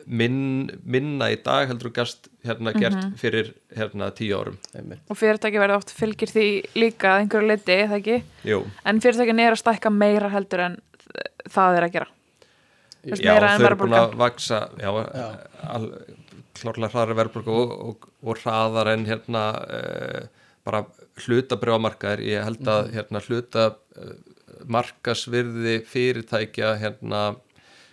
minn, 0.07 0.71
minna 0.85 1.29
í 1.31 1.37
dag 1.45 1.69
heldur 1.71 1.91
þú 1.91 1.95
gast 1.95 2.29
hérna, 2.45 2.73
gert 2.75 2.97
Mhm. 2.97 3.15
fyrir 3.21 3.53
hérna, 3.77 4.11
tíu 4.11 4.35
árum 4.41 4.57
einmitt. 4.75 5.01
Og 5.11 5.17
fyrirtæki 5.17 5.59
verða 5.61 5.77
oft 5.77 5.91
fylgir 5.95 6.29
því 6.33 6.47
líka 6.75 7.13
að 7.15 7.21
einhverju 7.29 7.47
leiti, 7.49 7.77
eða 7.85 7.99
ekki? 8.01 8.23
Jú, 8.45 8.65
En 8.85 9.01
fyrirtækin 9.01 9.41
er 9.41 9.53
að 9.53 9.63
stækka 9.63 9.91
meira 9.93 10.29
heldur 10.31 10.61
en 10.61 10.81
það 11.49 11.77
er 11.77 11.83
að 11.89 11.93
gera. 11.93 12.07
Veist, 13.05 13.23
já, 13.23 13.33
meira 13.33 13.55
en 13.55 13.61
þau 13.61 13.67
eru 13.67 13.77
búin 13.77 13.95
að 13.97 14.15
vaksa 14.17 14.69
já, 14.79 14.91
al, 15.63 15.87
klárlega 16.55 16.91
hraðar 16.93 17.17
verðbólgu 17.17 17.49
og, 17.49 17.71
og, 17.89 18.09
og 18.23 18.37
hraðar 18.43 18.89
en 18.93 19.07
hérna 19.07 19.45
uh, 19.65 20.27
bara 20.65 20.83
hlutabrjámarkaðir 21.25 22.21
ég 22.27 22.45
held 22.45 22.61
að 22.69 22.91
Mhm. 22.91 22.95
hérna, 22.99 23.23
hluta 23.25 23.65
uh, 23.97 24.13
markasvirði 24.69 25.79
fyrirtækja 25.89 26.75
hérna 26.81 27.37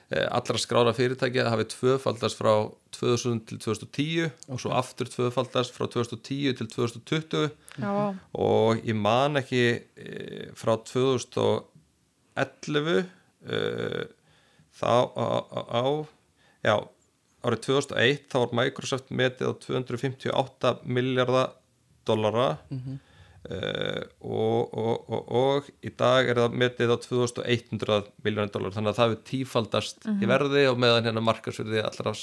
allra 0.08 0.56
skrára 0.58 0.94
fyrirtækja 0.96 1.50
hafi 1.52 1.66
tvöfaldast 1.68 2.40
frá 2.40 2.72
2000 2.96 3.44
til 3.50 3.60
2010 3.60 4.32
og 4.48 4.62
svo 4.64 4.72
aftur 4.72 5.08
tvöfaldast 5.12 5.76
frá 5.76 5.84
2010 5.92 6.56
til 6.56 6.68
2020 6.68 7.50
Já, 7.78 8.16
og 8.34 8.78
ég 8.88 8.96
man 8.96 9.38
ekki 9.42 9.82
e, 10.00 10.48
frá 10.56 10.78
2011 10.80 13.06
e, 13.44 14.08
þá 14.80 15.12
á, 15.12 15.44
á, 15.76 16.08
já, 16.64 16.88
árið 17.44 17.60
2001 17.68 18.32
þá 18.32 18.40
var 18.40 18.56
Microsoft 18.62 19.12
metið 19.12 19.52
á 19.52 19.60
258 19.60 20.88
miljardar 20.88 21.60
dollara. 22.08 22.64
Mm 22.72 23.04
og, 23.48 24.74
og, 24.74 25.08
og, 25.08 25.30
og 25.40 25.68
í 25.86 25.92
dag 25.96 26.28
er 26.28 26.42
það 26.42 26.58
metið 26.64 26.92
á 26.92 26.98
2100 27.00 28.10
miljónir 28.26 28.52
dollar 28.52 28.74
þannig 28.76 28.92
að 28.92 28.98
það 29.00 29.08
hefur 29.08 29.22
tífaldast 29.30 30.08
í 30.12 30.30
verði 30.30 30.64
og 30.68 30.82
meðan 30.84 31.08
hérna 31.08 31.24
markarsverði 31.24 31.84
allra 31.86 32.14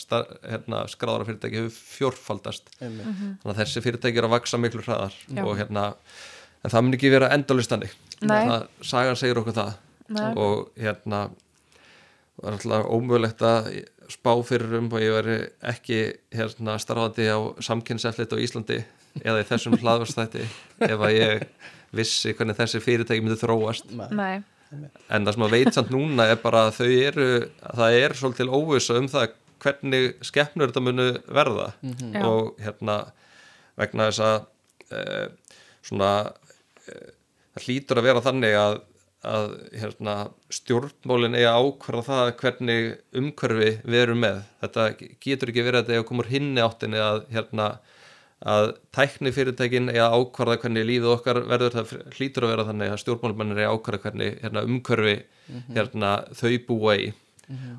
hérna, 0.45 0.83
skráðara 0.93 1.29
fyrirtæki 1.31 1.63
hefur 1.63 1.79
fjórfaldast. 1.95 2.69
Einmitt. 2.81 3.09
þannig 3.41 3.55
að 3.55 3.63
þessi 3.63 3.85
fyrirtæki 3.87 4.21
eru 4.21 4.29
að 4.29 4.37
vaksa 4.37 4.61
miklu 4.61 4.85
hraðar 4.85 5.17
Já. 5.29 5.43
og 5.47 5.55
hérna 5.63 5.87
en 6.65 6.75
það 6.75 6.85
mun 6.85 6.99
ekki 6.99 7.15
vera 7.15 7.33
það, 8.51 8.69
sagan 8.93 9.19
segir 9.21 9.41
okkur 9.41 9.57
það. 9.57 9.75
Nei. 10.13 10.27
og 10.37 10.67
hérna 10.77 11.31
það 12.35 12.49
er 12.51 12.57
alltaf 12.59 12.91
ómögulegt 12.93 13.45
að 13.47 13.69
spá 14.13 14.33
fyrir 14.45 14.77
um 14.81 14.91
og 14.93 15.01
ég 15.01 15.15
veri 15.17 15.37
ekki 15.65 16.01
hérna 16.35 16.77
starfandi 16.83 17.31
á 17.31 17.39
samkynnseflit 17.65 18.35
á 18.35 18.37
Íslandi 18.37 18.83
eða 19.23 19.43
í 19.43 19.47
þessum 19.49 19.79
hlaðvarstætti 19.79 20.43
ef 20.89 20.99
að 20.99 21.15
ég 21.15 21.47
vissi 21.95 22.35
hvernig 22.35 22.59
þessi 22.59 22.83
fyrirtæki 22.83 23.23
myndi 23.23 23.39
þróast. 23.39 23.91
Nei. 23.95 24.43
En 25.13 25.27
það 25.27 25.37
sem 25.37 25.45
að 25.47 25.55
veit 25.55 25.77
samt 25.77 25.93
núna 25.95 26.27
er 26.33 26.41
bara 26.43 26.65
að 26.69 26.79
þau 26.81 26.89
eru, 26.91 27.27
að 27.63 27.83
það 27.83 27.99
er 28.01 28.17
svolítil 28.19 28.49
óvisa 28.51 28.97
um 28.99 29.11
það 29.11 29.37
hvernig 29.65 30.09
skeppnur 30.27 30.73
þetta 30.73 30.83
munu 30.85 31.07
verða. 31.29 31.69
Já. 31.85 32.25
og 32.27 32.59
hérna 32.63 32.97
vegna 33.81 34.09
þess 34.11 34.25
að 34.25 34.35
e, 34.91 35.05
svona 35.85 36.11
e, 36.89 36.99
það 37.55 37.69
hlýtur 37.69 38.01
að 38.01 38.09
vera 38.09 38.25
þannig 38.25 38.59
að, 38.59 38.77
að 39.35 39.49
hérna, 39.81 40.17
stjórnmólin 40.59 41.39
eiga 41.39 41.55
að 41.55 41.69
ákvarða 41.69 42.07
það 42.11 42.33
hvernig 42.43 42.91
umhverfi 43.23 43.71
við 43.85 44.01
erum 44.03 44.23
með. 44.27 44.43
Þetta 44.65 44.89
getur 44.99 45.53
ekki 45.53 45.67
verið 45.67 45.81
að 45.81 45.85
þetta 45.85 45.97
eiga 45.97 46.05
að 46.05 46.09
koma 46.11 46.25
úr 46.25 46.33
hinni 46.35 46.65
áttinni 46.65 47.03
að 47.03 47.23
hérna 47.35 47.69
að 48.43 48.75
tækni 48.93 49.33
fyrirtækin 49.33 49.93
að 49.93 50.17
ákvarða 50.19 50.59
hvernig 50.65 50.87
lífið 50.89 51.13
okkar 51.15 51.41
verður. 51.49 51.77
Það 51.79 52.17
hlýtur 52.19 52.47
að 52.47 52.53
vera 52.55 52.67
þannig 52.69 52.93
að 52.93 53.01
stjórnmálmennir 53.05 53.63
að 53.65 53.77
ákvarða 53.77 54.03
hvernig 54.05 54.41
hérna, 54.43 54.65
umhverfi 54.69 55.15
hérna, 55.77 56.11
þau 56.35 56.53
búa 56.69 56.97
í. 56.99 57.07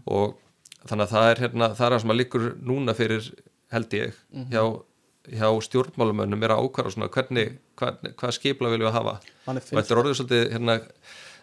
Og 0.05 0.37
þannig 0.85 1.05
að 1.05 1.13
það 1.13 1.29
er 1.29 1.43
hérna, 1.45 1.69
það 1.75 1.85
er 1.87 1.95
það 1.95 2.01
sem 2.05 2.13
að 2.15 2.19
liggur 2.21 2.47
núna 2.61 2.97
fyrir 2.97 3.29
held 3.73 3.93
ég 3.97 4.17
hjá, 4.53 4.63
hjá 5.33 5.47
stjórnmálumönnum 5.67 6.43
er 6.45 6.55
að 6.55 6.65
ákvarða 6.65 6.95
svona 6.95 7.11
hvernig, 7.13 7.55
hvað, 7.79 8.11
hvað 8.19 8.35
skipla 8.37 8.71
viljum 8.73 8.89
við 8.89 8.97
hafa. 8.97 9.15
Manni 9.47 9.63
og 9.65 9.79
þetta 9.79 9.95
er 9.95 10.01
orðið 10.03 10.19
svolítið 10.19 10.51
hérna, 10.53 10.79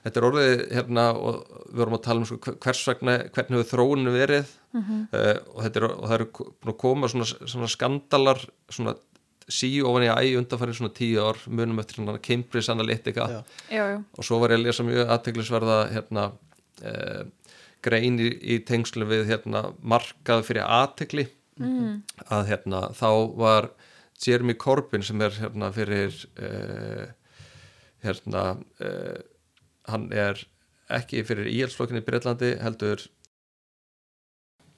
þetta 0.02 0.18
er 0.20 0.26
orðið 0.28 0.52
hérna 0.76 1.04
og 1.14 1.38
við 1.70 1.78
vorum 1.82 1.96
að 1.98 2.04
tala 2.06 2.22
um 2.22 2.26
sko, 2.28 2.54
hvers 2.64 2.82
vegna 2.90 3.16
hvernig 3.32 3.58
hefur 3.60 3.70
þróuninu 3.72 4.14
verið 4.16 4.52
uh, 4.74 5.38
og, 5.54 5.58
þetta 5.66 5.80
er, 5.82 5.86
og 5.92 6.04
það 6.08 6.14
eru 6.18 6.28
búin 6.36 6.72
að 6.74 6.78
koma 6.84 7.10
svona, 7.12 7.26
svona 7.54 7.68
skandalar 7.70 8.40
svona 8.72 8.94
síu 9.52 9.84
ofan 9.90 10.06
í 10.06 10.10
æg 10.12 10.38
undanfæri 10.38 10.74
svona 10.78 10.94
tíu 10.96 11.20
ár 11.26 11.38
munum 11.50 11.80
eftir 11.82 11.98
svona 11.98 12.18
Cambridge 12.22 12.70
Analytica 12.72 13.26
Já. 13.28 13.38
Já, 13.70 13.84
já. 13.92 13.98
og 14.18 14.24
svo 14.26 14.38
var 14.42 14.54
ég 14.54 14.60
að 14.60 14.66
lesa 14.68 14.86
mjög 14.86 15.10
aðteglisverða 15.16 15.78
hérna 15.92 16.26
uh, 16.32 17.22
grein 17.82 18.18
í, 18.22 18.28
í 18.54 18.58
tengslu 18.64 19.04
við 19.10 19.26
hérna 19.32 19.68
markað 19.82 20.44
fyrir 20.50 20.66
aðtegli 20.66 21.28
Mm. 21.60 21.98
að 22.32 22.46
hérna 22.48 22.78
þá 22.96 23.08
var 23.36 23.66
Jeremy 24.24 24.54
Corbyn 24.56 25.02
sem 25.04 25.20
er 25.20 25.34
hérna 25.36 25.68
fyrir 25.76 26.14
uh, 26.40 27.10
hérna 28.02 28.44
uh, 28.80 29.18
hann 29.90 30.08
er 30.14 30.40
ekki 30.92 31.22
fyrir 31.26 31.50
íhjálpsflokkinni 31.50 32.02
í 32.02 32.06
Breitlandi 32.06 32.52
heldur 32.62 33.04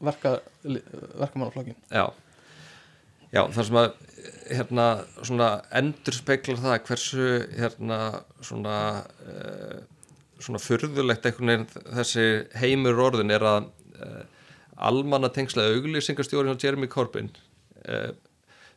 verka, 0.04 0.38
verkamannaflokkin 0.64 1.76
já, 1.90 2.06
já 3.34 3.42
þar 3.54 3.68
sem 3.68 3.80
að 3.80 3.88
hérna 4.50 4.86
svona 5.22 5.48
endur 5.76 6.16
speklar 6.16 6.60
það 6.60 6.78
hversu 6.88 7.28
hérna 7.56 7.98
svona 8.44 8.76
uh, 9.24 9.80
svona 10.42 10.60
furðulegt 10.60 11.26
einhvern 11.28 11.52
veginn 11.52 11.90
þessi 11.98 12.26
heimur 12.60 13.00
orðin 13.06 13.32
er 13.34 13.46
að 13.48 13.68
uh, 14.00 14.22
almanna 14.88 15.30
tengslega 15.32 15.76
auglýsingarstjórin 15.78 16.56
á 16.56 16.60
Jeremy 16.60 16.90
Corbyn 16.92 17.30
uh, 17.88 18.10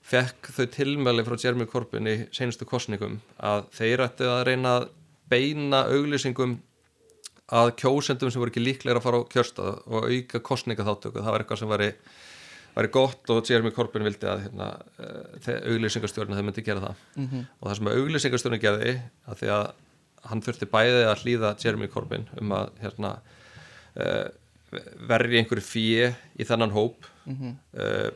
fekk 0.08 0.52
þau 0.56 0.68
tilmæli 0.72 1.26
frá 1.28 1.36
Jeremy 1.42 1.68
Corbyn 1.70 2.08
í 2.08 2.18
senustu 2.36 2.68
kostningum 2.70 3.20
að 3.44 3.68
þeir 3.76 4.06
ættu 4.08 4.30
að 4.32 4.46
reyna 4.52 4.78
að 4.78 4.90
beina 5.30 5.84
auglýsingum 5.92 6.58
að 7.58 7.70
kjósendum 7.80 8.32
sem 8.32 8.42
voru 8.42 8.52
ekki 8.52 8.64
líklega 8.64 9.00
að 9.00 9.06
fara 9.06 9.20
á 9.24 9.30
kjörstað 9.32 9.78
og 9.88 10.08
auka 10.12 10.40
kostningaþáttöku 10.44 11.22
það 11.24 11.32
var 11.32 11.44
eitthvað 11.44 11.60
sem 11.62 11.70
væri, 11.72 11.90
væri 12.76 12.92
gott 12.92 13.32
og 13.32 13.48
Jeremy 13.50 13.72
Corbyn 13.76 14.04
vildi 14.08 14.28
að 14.28 14.42
hérna, 14.48 14.68
uh, 15.00 15.52
auglýsingarstjórna 15.72 16.36
þau 16.40 16.44
myndi 16.50 16.64
gera 16.68 16.84
það 16.90 16.96
Mhm. 17.24 17.46
og 17.62 17.70
það 17.70 17.76
sem 17.80 17.88
auglýsingarstjórna 17.94 18.60
gerði 18.66 18.96
að 19.28 19.40
því 19.42 19.48
að 19.56 19.72
hann 20.28 20.42
þurfti 20.42 20.66
bæði 20.74 21.04
að 21.08 21.24
hlýða 21.24 21.54
Jeremy 21.64 21.88
Corbyn 21.88 22.28
um 22.42 22.50
að 22.52 22.70
hérna, 22.84 23.14
uh, 23.96 24.28
verri 25.08 25.40
einhverju 25.40 25.64
fíi 25.64 26.14
í 26.38 26.44
þennan 26.44 26.72
hóp 26.76 27.06
Mhm. 27.26 27.56
uh, 27.80 28.10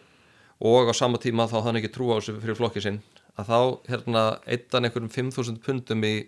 og 0.61 0.91
á 0.91 0.93
sama 0.93 1.17
tíma 1.17 1.47
þá 1.49 1.63
hann 1.63 1.75
ekki 1.79 1.89
trú 1.95 2.11
á 2.11 2.19
þessu 2.19 2.35
fyrir 2.41 2.55
flokki 2.59 2.81
sinn 2.83 2.99
að 3.39 3.47
þá 3.47 3.87
hérna 3.87 4.23
eittan 4.45 4.83
einhverjum 4.85 5.09
5.000 5.31 5.57
pundum 5.63 6.03
í 6.03 6.27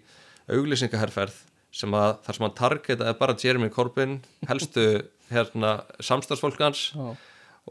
auglýsingaherferð 0.51 1.35
sem 1.73 1.93
að 1.97 2.17
þar 2.25 2.37
sem 2.37 2.45
hann 2.47 2.57
targetaði 2.57 3.13
bara 3.19 3.35
Jeremy 3.43 3.69
Corbyn 3.73 4.17
helstu 4.49 4.83
hérna 5.31 5.71
samstagsfólkans 6.03 6.81
Já. 6.93 7.05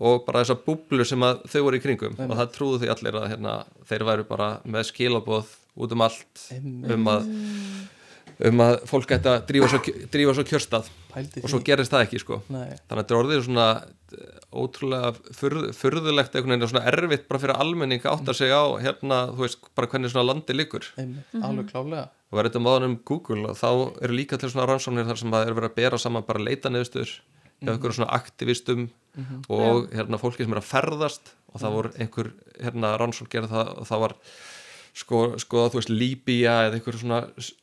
og 0.03 0.25
bara 0.27 0.43
þessa 0.43 0.57
búblu 0.67 1.05
sem 1.07 1.23
að 1.23 1.45
þau 1.53 1.61
voru 1.69 1.79
í 1.79 1.83
kringum 1.85 2.17
Einmitt. 2.17 2.31
og 2.33 2.39
það 2.41 2.53
trúðu 2.57 2.81
því 2.83 2.91
allir 2.97 3.19
að 3.21 3.29
hérna, 3.35 3.57
þeir 3.91 4.07
væru 4.09 4.25
bara 4.29 4.49
með 4.65 4.89
skilaboð 4.91 5.53
út 5.77 5.93
um 5.95 6.05
allt 6.09 6.47
Einmitt. 6.57 6.91
um 6.97 7.13
að 7.13 7.29
um 8.49 8.63
að 8.65 8.77
fólk 8.91 9.11
gæti 9.11 9.31
að 9.31 9.43
drífa 9.49 9.71
svo, 9.73 9.81
drífa 10.13 10.37
svo 10.37 10.45
kjörstað. 10.49 10.89
Pældi 11.13 11.43
og 11.43 11.51
svo 11.51 11.61
því. 11.61 11.67
gerist 11.69 11.93
það 11.93 12.07
ekki 12.07 12.23
sko. 12.23 12.39
Nei, 12.49 12.71
þannig 12.73 12.95
að 12.95 13.03
þetta 13.03 13.15
er 13.15 13.21
orðið 13.21 13.45
svona 13.47 13.67
eh, 13.83 14.39
ótrúlega 14.63 15.13
furð, 15.39 15.69
furðulegt 15.77 16.35
einhvern 16.37 16.57
veginn 16.57 16.73
svona 16.73 16.87
erfitt 16.93 17.29
bara 17.29 17.43
fyrir 17.43 17.63
almenning 17.65 18.03
að 18.07 18.17
átta 18.17 18.37
sig 18.37 18.53
á 18.55 18.63
hérna, 18.83 19.21
þú 19.33 19.45
veist, 19.45 19.71
bara 19.77 19.91
hvernig 19.93 20.15
svona 20.15 20.29
landi 20.31 20.57
liggur. 20.57 20.89
Einmitt, 21.01 21.37
alveg 21.39 21.71
klálega 21.71 22.09
og 22.33 22.39
verður 22.39 22.49
þetta 22.49 22.65
máðan 22.65 22.89
um 22.89 22.97
Google 23.05 23.51
og 23.51 23.59
þá 23.61 23.69
eru 24.07 24.17
líka 24.17 24.39
til 24.41 24.49
svona 24.49 24.65
rannsóknir 24.71 25.05
þar 25.05 25.19
sem 25.21 25.35
að 25.37 25.51
er 25.51 25.57
verið 25.59 25.69
að 25.69 25.75
bera 25.77 25.99
saman 26.01 26.25
bara 26.25 26.41
leita 26.41 26.71
neðustur 26.73 27.11
hjá 27.13 27.75
einhverjum 27.75 27.97
svona 27.99 28.15
aktivistum 28.17 28.87
og 29.53 29.91
hérna 29.93 30.19
fólki 30.19 30.47
sem 30.47 30.55
er 30.55 30.63
að 30.63 30.71
ferðast. 30.71 31.35
Og 31.53 31.61
það 31.61 31.75
voru 31.77 31.91
einhver 32.01 32.31
hérna 32.57 32.95
rannsókn 32.97 33.31
gerð 33.35 33.53
það 33.53 33.73
og 33.83 33.89
það 33.91 34.03
var 34.07 34.15
sko, 34.97 35.23
sko 35.41 35.67
þú 35.73 35.81
veist 35.81 35.93
Líbía 35.93 36.57
eða 36.67 36.79
einhver 36.79 36.99
svona 37.01 37.21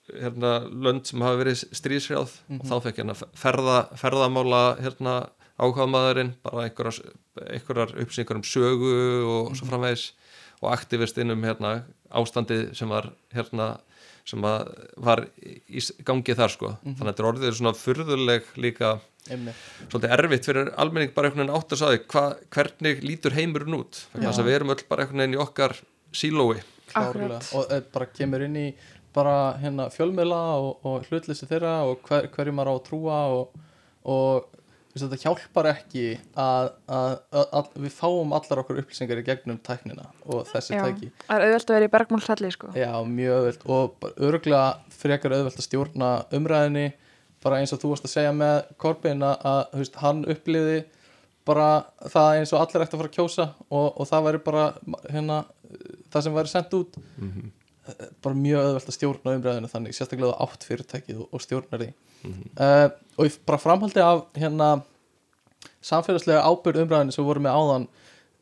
hérna 0.10 0.54
lönd 0.70 1.10
sem 1.10 1.22
hafa 1.22 1.42
verið 1.42 1.66
stríðsrjáð 1.78 2.38
og 2.58 2.64
þá 2.66 2.76
fekk 2.88 3.02
hérna 3.04 3.18
ferða, 3.18 3.78
ferðamála 4.00 4.64
hérna 4.82 5.18
ákvaðmaðurinn 5.60 6.34
bara 6.46 6.66
einhverjar, 6.70 7.94
uppsyngur 8.00 8.40
um 8.40 8.48
sögu 8.48 8.96
og 9.28 9.54
svo 9.60 9.68
framvegis 9.70 10.14
og 10.60 10.72
aktivistinn 10.74 11.36
um 11.36 11.46
hérna 11.46 11.84
ástandið 12.10 12.72
sem 12.78 12.90
var 12.92 13.12
hérna 13.36 13.76
sem 14.28 14.42
var 14.44 15.24
í 15.42 15.82
gangi 16.06 16.36
þar 16.38 16.52
sko. 16.54 16.74
Þannig 16.84 17.00
að 17.02 17.08
þetta 17.10 17.24
er 17.24 17.30
orðið 17.32 17.56
svona 17.58 17.76
furðuleg 17.78 18.50
líka 18.62 18.92
einmitt, 19.30 19.62
svolítið 19.90 20.16
erfitt 20.16 20.50
fyrir 20.50 20.72
almenning 20.82 21.14
bara 21.16 21.30
einhvern 21.30 21.46
veginn 21.46 21.56
átt 21.58 21.74
að 21.74 21.82
sagði 21.82 22.02
hvernig 22.54 23.02
lítur 23.06 23.38
heimurinn 23.38 23.80
út? 23.80 24.04
Þess 24.14 24.42
að 24.42 24.50
við 24.50 24.58
erum 24.60 24.74
öll 24.76 24.84
bara 24.92 25.06
einhvern 25.06 25.24
veginn 25.24 25.38
í 25.38 25.42
okkar 25.42 25.76
sílói 26.14 26.60
klárlega. 26.92 27.42
Og 27.58 27.74
e, 27.74 27.82
bara 27.94 28.10
kemur 28.14 28.46
inn 28.46 28.60
í 28.60 28.68
bara 29.16 29.36
hérna 29.62 29.90
fjölmiðla 29.94 30.44
og, 30.62 30.86
og 30.86 31.10
hlutleysi 31.10 31.50
þeirra 31.50 31.80
og 31.90 32.06
hver, 32.06 32.30
hverju 32.34 32.56
maður 32.56 32.72
á 32.72 32.76
að 32.76 32.86
trúa 32.86 33.20
og, 33.34 33.68
og 34.06 34.56
þetta 35.00 35.20
hjálpar 35.22 35.70
ekki 35.72 36.06
að, 36.40 36.72
að, 36.92 37.14
að, 37.46 37.74
við 37.86 37.94
fáum 37.96 38.34
allar 38.36 38.62
okkur 38.64 38.82
upplýsingar 38.82 39.22
í 39.22 39.26
gegnum 39.28 39.60
tæknina 39.66 40.08
og 40.28 40.48
þessi 40.50 40.76
Já, 40.76 40.84
tæki. 40.86 41.12
Það 41.26 41.36
er 41.36 41.46
auðvelt 41.46 41.70
að 41.70 41.78
vera 41.78 41.90
í 41.90 41.94
bergmálshalli 41.94 42.52
sko. 42.56 42.72
Já, 42.78 42.92
mjög 43.08 43.38
auðvelt. 43.38 43.68
Og 43.70 43.94
bara 44.04 44.28
örgulega 44.30 44.98
frekar 45.00 45.36
auðvelt 45.38 45.62
að 45.62 45.68
stjórna 45.68 46.12
umræðinni 46.36 46.88
bara 47.44 47.60
eins 47.62 47.74
og 47.76 47.82
þú 47.82 47.94
varst 47.94 48.08
að 48.08 48.16
segja 48.16 48.32
með 48.36 48.58
Corbyn 48.82 49.24
að, 49.26 49.62
veist, 49.78 50.00
hann 50.02 50.26
uppliði 50.30 50.82
bara 51.48 51.70
það 52.12 52.40
eins 52.40 52.52
og 52.54 52.62
allir 52.62 52.84
ætti 52.84 52.98
að 52.98 53.02
fara 53.02 53.12
að 53.12 53.16
kjósa 53.16 53.46
og, 53.70 53.88
og 53.96 54.10
það 54.10 54.26
væri 54.28 54.42
bara 54.46 54.66
hérna, 55.08 55.40
það 56.14 56.26
sem 56.26 56.38
væri 56.40 56.52
sendt 56.54 56.74
út 56.80 57.00
bara 58.22 58.36
mjög 58.38 58.60
auðvelt 58.68 58.90
að 58.92 58.96
stjórna 59.00 59.32
umræðinu 59.40 59.70
þannig 59.72 59.96
sérstaklega 59.98 60.36
átt 60.46 60.66
fyrirtækið 60.68 61.22
og, 61.24 61.40
stjórnar 61.42 61.82
því. 61.82 61.88
Uh, 62.60 62.90
og 63.18 63.26
ég 63.26 63.38
bara 63.50 63.58
framhaldi 63.64 64.04
af 64.04 64.26
hérna 64.38 64.68
samfélagslega 65.86 66.44
ábyrð 66.46 66.84
umræðinu 66.84 67.16
sem 67.16 67.24
við 67.24 67.30
vorum 67.32 67.46
með 67.48 67.58
áðan 67.60 67.88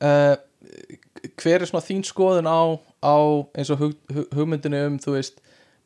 uh, 0.03 0.35
hver 1.39 1.61
er 1.63 1.69
svona 1.69 1.85
þín 1.85 2.03
skoðun 2.07 2.49
á, 2.49 2.59
á 3.05 3.15
eins 3.57 3.71
og 3.73 3.79
hug, 3.85 3.95
hug, 4.13 4.27
hugmyndinu 4.35 4.81
um 4.89 4.97
þú 5.01 5.15
veist 5.15 5.39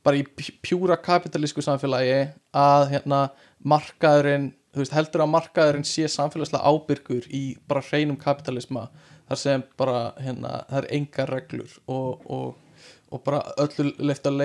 bara 0.06 0.18
í 0.18 0.26
pj- 0.26 0.56
pjúra 0.66 0.98
kapitalísku 0.98 1.62
samfélagi 1.66 2.18
að 2.58 2.88
hérna 2.96 3.22
markaðurinn 3.62 4.50
veist 4.76 4.96
heldur 4.96 5.26
að 5.26 5.34
markaðurinn 5.36 5.86
sé 5.88 6.08
samfélagslega 6.10 6.66
ábyrgur 6.72 7.28
í 7.30 7.44
bara 7.70 7.84
hreinum 7.86 8.18
kapitalisma 8.20 8.88
þar 9.32 9.40
sem 9.40 9.64
bara 9.80 10.12
hérna 10.20 10.62
það 10.68 10.78
er 10.82 10.90
engar 11.00 11.32
reglur 11.32 11.80
og, 11.88 12.28
og, 12.28 12.86
og 13.12 13.24
bara 13.26 13.42
öllu 13.64 13.96
leift 14.04 14.28
að 14.28 14.44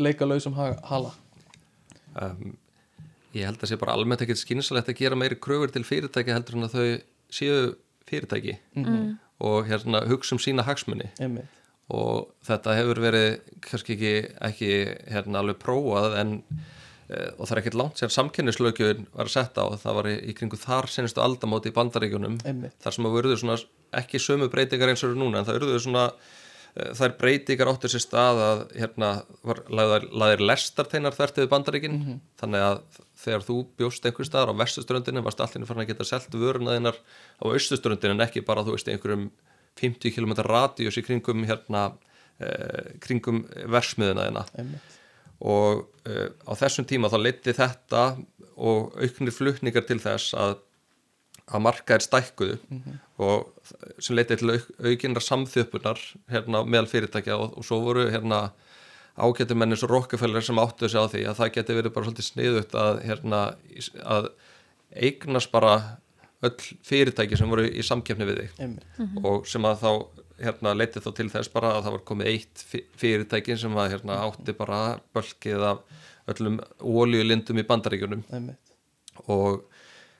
leika 0.00 0.28
lausum 0.28 0.56
ha- 0.56 0.78
hala. 0.88 1.12
Um, 2.16 2.56
ég 3.36 3.48
held 3.48 3.62
að 3.62 3.72
sé 3.72 3.78
bara 3.80 3.94
almennt 3.96 4.24
ekkert 4.24 4.40
skynsalegt 4.40 4.90
að 4.92 5.00
gera 5.00 5.18
meiri 5.18 5.38
kröfur 5.40 5.72
til 5.72 5.84
fyrirtæki 5.88 6.34
heldur 6.34 6.58
en 6.58 6.68
að 6.68 6.76
þau 6.76 6.86
séu 7.32 7.58
fyrirtæki 8.08 8.58
mm. 8.76 9.16
og 9.46 9.66
hérna 9.70 10.04
hugsa 10.10 10.36
um 10.36 10.42
sína 10.42 10.66
hagsmunni 10.66 11.08
einmitt, 11.22 11.48
og 11.92 12.32
þetta 12.46 12.76
hefur 12.76 13.00
verið 13.04 13.28
kannski 13.64 13.96
ekki, 13.96 14.14
ekki 14.50 14.70
hérna 15.14 15.40
alveg 15.40 15.60
prófað 15.62 16.18
en 16.20 16.34
e, 17.08 17.30
og 17.38 17.46
það 17.46 17.54
er 17.54 17.62
ekkert 17.62 17.80
langt 17.80 18.02
sér 18.02 18.12
samkennislaugjöfin 18.12 19.08
var 19.14 19.30
að 19.30 19.34
setja 19.38 19.64
á. 19.64 19.66
Það 19.80 19.98
var 20.00 20.10
í, 20.12 20.16
í 20.28 20.36
kringu 20.36 20.60
þar 20.60 20.90
senastu 20.92 21.24
aldamóti 21.24 21.72
í 21.72 21.76
bandaríkjunum 21.76 22.42
einmitt, 22.44 22.76
þar 22.84 22.98
sem 22.98 23.08
að 23.08 23.16
verður 23.16 23.40
svona 23.40 23.60
ekki 23.98 24.20
sömu 24.22 24.48
breytingar 24.52 24.92
eins 24.92 25.02
og 25.04 25.12
eru 25.12 25.20
núna 25.20 25.40
en 25.40 25.48
það 25.48 25.58
verður 25.58 25.82
svona 25.84 26.04
eh, 26.08 26.92
þær 26.98 27.14
breytingar 27.20 27.70
áttur 27.72 27.92
sér 27.92 28.04
stað 28.04 28.42
að 28.46 28.62
hérna 28.80 29.12
var 29.46 29.62
laðir, 29.68 30.08
laðir 30.10 30.44
lestarteinar 30.48 31.16
þvert 31.16 31.42
yfir 31.42 31.52
bandaríkin. 31.52 31.98
Þannig 32.40 32.66
að 32.66 32.82
þegar 33.22 33.46
þú 33.48 33.58
bjóst 33.80 34.08
einhver 34.08 34.28
staðar 34.28 34.54
á 34.56 34.60
vestuströndinu 34.62 35.24
varst 35.26 35.42
allir 35.44 35.68
farin 35.68 35.84
að 35.84 35.92
geta 35.92 36.08
selt 36.08 36.34
vöruna 36.34 36.76
þeinar 36.76 36.98
á 36.98 37.44
austuströndinu 37.50 38.16
en 38.16 38.26
ekki 38.26 38.44
bara 38.46 38.64
þú 38.66 38.76
veist 38.76 38.90
einhverjum 38.92 39.28
50 39.80 40.12
km 40.14 40.34
radíus 40.46 40.98
í 41.00 41.04
kringum 41.04 41.46
hérna 41.48 41.92
eh, 42.40 42.96
kringum 43.00 43.44
einmitt. 44.58 44.98
og 45.40 45.86
uh, 46.06 46.28
á 46.46 46.52
þessum 46.58 46.86
tíma 46.86 47.10
þá 47.10 47.18
leiti 47.18 47.54
þetta 47.56 48.02
og 48.56 48.92
auknir 49.00 49.34
flutningar 49.34 49.86
til 49.88 49.98
þess 50.02 50.36
að 50.38 50.58
að 51.50 51.62
markaðir 51.66 52.04
stækkuðu 52.06 52.58
og 53.18 53.48
sem 54.02 54.16
leiti 54.16 54.36
til 54.38 54.50
auk, 54.54 54.68
aukinnar 54.84 55.24
samþjöpunar 55.26 55.98
hérna 56.30 56.62
meðal 56.64 56.86
fyrirtækja 56.90 57.36
og, 57.38 57.56
og 57.58 57.64
svo 57.66 57.80
voru 57.82 58.06
hérna 58.10 58.52
ágættu 59.18 59.54
menni 59.58 59.76
svo 59.76 59.88
Rockefeller 59.90 60.40
sem 60.44 60.56
áttu 60.62 60.88
sig 60.88 60.96
á 61.02 61.06
því 61.10 61.24
að 61.28 61.36
það 61.42 61.50
geti 61.58 61.74
verið 61.76 61.92
bara 61.92 62.06
svolítið 62.06 62.28
sniðut 62.30 62.76
að 62.80 63.02
hérna 63.08 63.40
að 64.16 64.28
eignast 64.96 65.50
bara 65.52 65.74
öll 66.42 66.56
fyrirtæki 66.86 67.36
sem 67.38 67.50
voru 67.52 67.66
í 67.68 67.82
samkeppni 67.86 68.26
við 68.28 68.40
þig 68.42 68.62
einmitt. 68.64 68.86
og 69.22 69.46
sem 69.50 69.62
að 69.68 69.82
þá 69.84 69.90
hérna, 70.42 70.72
leiti 70.74 70.98
þá 71.04 71.10
til 71.14 71.28
þess 71.30 71.52
bara 71.52 71.74
að 71.76 71.84
það 71.86 71.92
var 71.98 72.04
komið 72.08 72.30
eitt 72.32 72.64
fy- 72.66 72.86
fyrirtæki 72.98 73.54
sem 73.60 73.76
að 73.78 73.92
hérna, 73.94 74.16
átti 74.26 74.54
bara 74.58 74.80
bölkið 75.14 75.62
af 75.68 75.84
öllum 76.32 76.56
ólíulindum 76.80 77.60
í 77.62 77.66
bandaríkjunum 77.68 78.24
einmitt. 78.32 78.72
og 79.28 79.62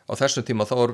á 0.09 0.13
þessum 0.19 0.45
tíma 0.47 0.67
þá 0.69 0.75
er 0.83 0.93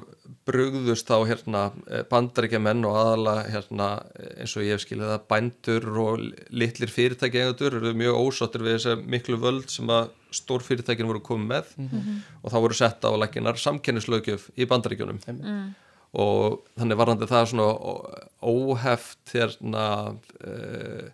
brugðust 0.48 1.08
þá 1.08 1.16
hérna 1.28 1.62
bandaríkjamenn 2.10 2.84
og 2.88 2.96
aðala 3.00 3.34
hérna 3.48 3.88
eins 4.36 4.54
og 4.56 4.66
ég 4.66 4.76
hef 4.76 4.84
skilið 4.84 5.14
að 5.14 5.26
bændur 5.32 5.88
og 6.04 6.24
litlir 6.50 6.92
fyrirtæki 6.92 7.42
eigendur 7.42 7.78
eru 7.80 7.94
mjög 7.96 8.20
ósáttur 8.22 8.64
við 8.66 8.78
þessa 8.78 8.96
miklu 9.00 9.40
völd 9.42 9.68
sem 9.72 9.90
að 9.92 10.10
stór 10.38 10.64
fyrirtækin 10.64 11.08
voru 11.08 11.22
komið 11.24 11.52
með. 11.52 11.74
Og 12.42 12.52
þá 12.52 12.58
voru 12.60 12.76
sett 12.76 13.04
á 13.04 13.10
lækinar 13.16 13.60
samkennislaugjöf 13.60 14.50
í 14.56 14.68
bandaríkjunum. 14.68 15.20
Mm. 15.28 15.68
og 16.16 16.62
þannig 16.78 16.96
varandi 16.96 17.26
það 17.28 17.48
svona 17.50 17.66
óheft 18.40 19.32
hérna 19.34 19.84
uh, 20.40 21.08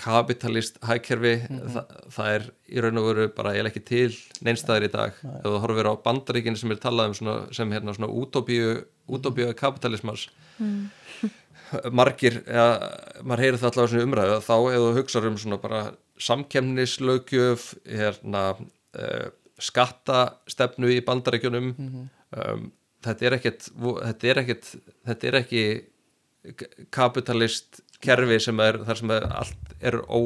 kapitalist 0.00 0.78
hækkerfi 0.86 1.34
Þa, 1.74 1.82
það 2.14 2.28
er 2.34 2.44
í 2.72 2.80
raun 2.84 2.98
og 3.02 3.06
veru 3.10 3.26
bara 3.36 3.52
eiginlega 3.52 3.72
ekki 3.74 3.82
til 3.88 4.16
neinstæðir 4.46 4.86
í 4.88 4.92
dag. 4.94 5.18
Ef 5.24 5.44
þú 5.44 5.58
horfir 5.64 5.88
á 5.90 5.94
bandaríkin 6.04 6.56
sem 6.56 6.70
er 6.72 6.80
talað 6.82 7.10
um 7.12 7.16
svona, 7.18 7.34
sem 7.52 7.72
hérna 7.74 7.94
svona 7.96 8.08
útópíu 8.12 8.84
útópíu 9.08 9.50
kapitalismans 9.58 10.28
margir 11.98 12.38
ja, 12.46 12.66
maður 13.26 13.42
heyrir 13.44 13.58
það 13.60 13.70
allavega 13.72 13.90
svona 13.92 14.06
umræðu 14.08 14.36
þá 14.46 14.54
ef 14.56 14.80
þú 14.84 14.90
hugsaður 14.98 15.30
um 15.32 15.38
svona 15.42 15.58
bara 15.60 15.80
samkemnislaugjöf 16.28 17.66
hérna 17.84 18.44
uh, 18.54 19.26
skattastefnu 19.58 20.92
í 20.94 21.00
bandarækjunum 21.04 21.72
Mhm. 21.76 22.06
um, 22.38 22.70
þetta 23.04 23.26
er 23.28 23.36
ekkit 23.38 23.66
þetta 23.74 24.30
er 24.32 24.40
ekkit 24.44 24.70
þetta 25.08 25.28
er 25.32 25.38
ekki 25.42 25.64
kapitalist 26.94 27.80
kerfi 28.04 28.38
sem 28.42 28.60
er 28.64 28.80
þar 28.86 29.00
sem 29.00 29.12
er 29.16 29.26
allt 29.30 29.74
er 29.80 29.98
ó 30.06 30.20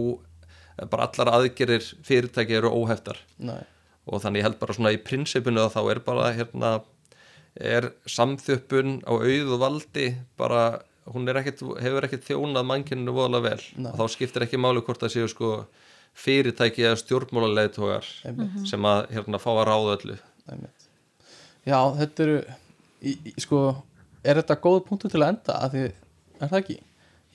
bara 0.93 1.09
allar 1.09 1.33
aðgerir 1.39 1.83
fyrirtæki 2.07 2.59
eru 2.59 2.71
óheftar. 2.71 3.19
Nei, 3.43 3.63
og 4.07 4.23
þannig 4.23 4.43
ég 4.43 4.49
held 4.49 4.61
bara 4.61 4.77
svona 4.77 4.95
í 4.95 5.01
prinsipinu 5.03 5.65
að 5.65 5.75
þá 5.75 5.81
er 5.93 6.03
bara 6.07 6.31
hérna 6.37 6.73
er 7.59 7.91
samþjöppun 8.07 9.01
á 9.03 9.13
auð 9.19 9.53
og 9.57 9.61
valdi 9.63 10.07
bara, 10.39 10.81
hún 11.11 11.27
er 11.29 11.41
ekkit 11.41 11.65
hefur 11.83 12.07
ekkit 12.07 12.29
þjónað 12.29 12.69
mannkyninu 12.71 13.15
voðalega 13.17 13.51
vel. 13.51 13.67
Nei. 13.83 13.91
og 13.93 13.99
þá 13.99 14.15
skiptir 14.15 14.47
ekki 14.47 14.61
máli 14.61 14.85
hvort 14.87 15.03
það 15.03 15.15
séu 15.17 15.31
sko 15.33 15.53
fyrirtæki 16.19 16.87
eða 16.87 16.99
stjórnmálaleitógar 17.03 18.07
einmitt, 18.27 18.63
sem 18.71 18.87
að 18.89 19.05
hérna 19.15 19.41
fá 19.43 19.51
að 19.57 19.67
ráða 19.69 19.97
öllu. 19.99 20.19
Einmitt. 20.49 20.89
Já, 21.69 21.79
þetta 21.99 22.25
eru 22.25 22.39
í, 23.03 23.13
í, 23.13 23.35
sko, 23.43 23.63
er 24.25 24.41
þetta 24.41 24.59
góð 24.65 24.81
punktu 24.89 25.11
til 25.13 25.23
að 25.23 25.33
enda? 25.35 25.59
Að 25.59 25.75
því, 25.75 25.85
er 26.39 26.53
það 26.53 26.61
ekki? 26.63 26.79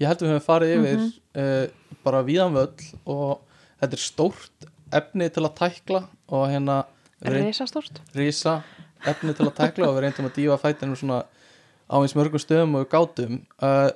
Ég 0.04 0.10
held 0.12 0.22
að 0.22 0.28
við 0.28 0.34
höfum 0.36 0.46
farið 0.48 0.74
yfir 0.78 1.04
uh, 1.40 1.98
bara 2.04 2.22
víðan 2.28 2.56
völl 2.58 2.88
og 3.10 3.42
þetta 3.82 3.98
er 3.98 4.04
stórt 4.04 4.68
efni 4.94 5.30
til 5.34 5.44
að 5.48 5.56
tækla 5.62 6.04
og 6.34 6.44
hérna 6.52 6.78
reynd- 7.24 7.48
Rísastórt 7.50 8.02
rísa 8.18 8.58
efni 9.10 9.34
til 9.38 9.48
að 9.50 9.56
tækla 9.62 9.88
og 9.90 9.96
við 9.98 10.06
reyndum 10.08 10.28
að 10.30 10.36
dífa 10.38 10.60
fætinu 10.62 10.98
svona 11.00 11.22
á 11.90 11.96
eins 12.00 12.14
mörgum 12.18 12.42
stöðum 12.42 12.78
og 12.80 12.86
gátum. 12.92 13.42
Uh, 13.60 13.90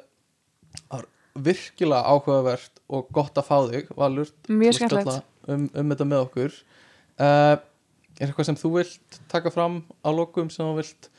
það 0.87 0.97
var 0.97 1.05
virkilega 1.47 2.01
áhugavert 2.11 2.81
og 2.89 3.07
gott 3.15 3.37
að 3.39 3.47
fá 3.47 3.57
þig 3.71 3.91
Valur. 3.97 4.31
Mjög 4.51 4.77
skemmtilegt. 4.79 5.23
um, 5.47 5.67
um 5.73 5.91
þetta 5.93 6.07
með 6.09 6.23
okkur. 6.27 6.57
Uh, 7.17 7.55
er 8.17 8.27
eitthvað 8.27 8.47
sem 8.49 8.57
þú 8.59 8.71
vilt 8.79 9.19
taka 9.31 9.51
fram 9.53 9.79
á 10.03 10.09
lokum 10.13 10.49
sem 10.53 10.65
þú 10.65 10.75
vilt 10.81 11.09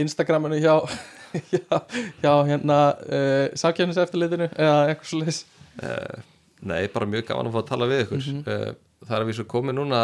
Instagraminu 0.00 0.58
hjá 0.62 0.74
hjá, 1.52 1.80
hjá 2.22 2.32
hérna 2.48 2.78
uh, 3.04 3.46
samkjæmniseftirlitinu 3.58 4.48
eða 4.54 4.76
eitthvað 4.90 5.10
svo 5.10 5.20
leis 5.24 5.42
uh, 5.82 6.22
Nei, 6.64 6.86
bara 6.88 7.04
mjög 7.10 7.26
gaman 7.28 7.50
að 7.50 7.56
fá 7.58 7.60
að 7.60 7.66
tala 7.68 7.86
við 7.90 7.98
ykkur. 8.06 8.20
Mhm. 8.24 8.44
uh, 8.48 9.00
það 9.04 9.16
er 9.18 9.22
að 9.24 9.28
við 9.28 9.36
svo 9.40 9.44
komið 9.52 9.74
núna 9.76 9.98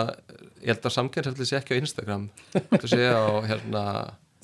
ég 0.60 0.72
held 0.74 0.88
að 0.90 0.92
samkjörnsefli 0.98 1.46
sé 1.48 1.56
ekki 1.60 1.72
á 1.72 1.80
Instagram 1.80 2.26
þú 2.74 2.90
sé 2.90 3.06
á 3.08 3.24
hérna 3.48 3.84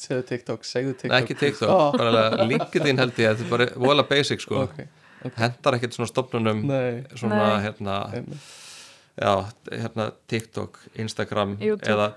segðu 0.01 0.23
TikTok, 0.31 0.65
segðu 0.69 0.95
TikTok 0.95 1.13
Nei, 1.13 1.19
ekki 1.23 1.37
TikTok, 1.41 1.73
Ó, 1.73 1.81
bara 1.97 2.45
LinkedIn 2.49 3.01
held 3.01 3.19
ég, 3.21 3.33
þetta 3.37 3.45
er 3.47 3.51
bara 3.53 3.67
vola 3.81 4.05
basic 4.09 4.43
sko. 4.45 4.67
Ok, 4.67 4.81
hendar 5.41 5.77
ekkert 5.79 5.97
svona 5.97 6.09
stofnunum 6.11 6.63
nei. 6.69 7.03
svona 7.17 7.39
Nei. 7.43 7.63
hérna, 7.65 7.95
einmitt. 8.17 8.49
Já, 9.17 9.47
hérna 9.73 10.11
TikTok, 10.29 10.79
Instagram 11.01 11.57
YouTube. 11.61 11.89
eða 11.89 12.13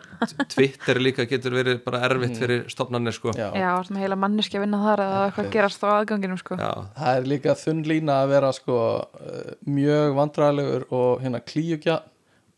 Twitter 0.51 0.99
líka 0.99 1.25
getur 1.29 1.51
verið 1.55 1.83
bara 1.85 2.01
erfitt 2.09 2.33
Mhm. 2.35 2.39
fyrir 2.39 2.65
stofnanir 2.69 3.13
sko 3.15 3.31
Já. 3.37 3.51
Já, 3.55 3.71
svona 3.87 3.99
heila 4.03 4.15
manneski 4.19 4.57
að 4.59 4.65
vinna 4.65 4.77
þar 4.83 4.99
eða 5.05 5.21
eitthvað 5.31 5.51
gerast 5.51 5.83
á 5.83 5.89
aðganginum 6.01 6.37
sko 6.41 6.57
Já, 6.59 6.71
Það 6.97 7.17
er 7.17 7.23
líka 7.31 7.55
þunn 7.55 7.83
lína 7.87 8.17
að 8.23 8.29
vera 8.29 8.51
sko 8.53 8.77
uh, 8.99 9.53
mjög 9.65 10.15
vandræðalegur 10.19 10.85
og 10.91 11.21
hérna 11.23 11.39
klíugja 11.41 12.01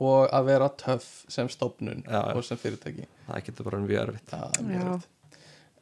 og 0.02 0.30
að 0.34 0.46
vera 0.46 0.70
töff 0.70 1.26
sem 1.30 1.48
stofnun 1.48 2.04
Já, 2.08 2.22
já. 2.26 2.36
og 2.36 2.44
sem 2.44 2.58
fyrirtæki 2.58 3.06
það 3.30 3.44
getur 3.46 3.64
bara 3.70 3.78
mjög 3.86 4.08
erfitt 4.08 4.30
Það 4.32 4.60
er 4.60 4.64
mjög 4.64 4.82
Já. 4.82 4.94
erfitt. 4.94 5.08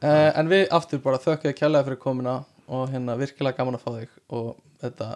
uh, 0.03 0.31
En 0.39 0.47
við 0.49 0.67
aftur 0.69 0.99
bara 0.99 1.17
þökkum 1.17 1.53
ég 1.53 1.55
kærlega 1.55 1.85
fyrir 1.87 1.97
komuna 2.03 2.43
og 2.67 2.89
hérna 2.91 3.15
virkilega 3.17 3.55
gaman 3.57 3.75
að 3.79 3.85
fá 3.87 3.91
þig 4.01 4.09
og 4.29 4.55
þetta 4.83 5.15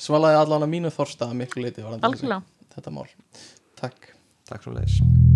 svalaði 0.00 0.36
allan 0.42 0.62
að 0.66 0.68
mínu 0.74 0.90
þorsta 0.90 1.28
að 1.30 1.36
miklu 1.38 1.62
leiti 1.62 1.82
Algjörlega 1.86 2.42
þetta 2.74 2.94
mál. 2.94 3.10
Takk. 3.80 4.14
Takk 4.50 4.66
svo 4.66 4.74
leiðis 4.74 5.29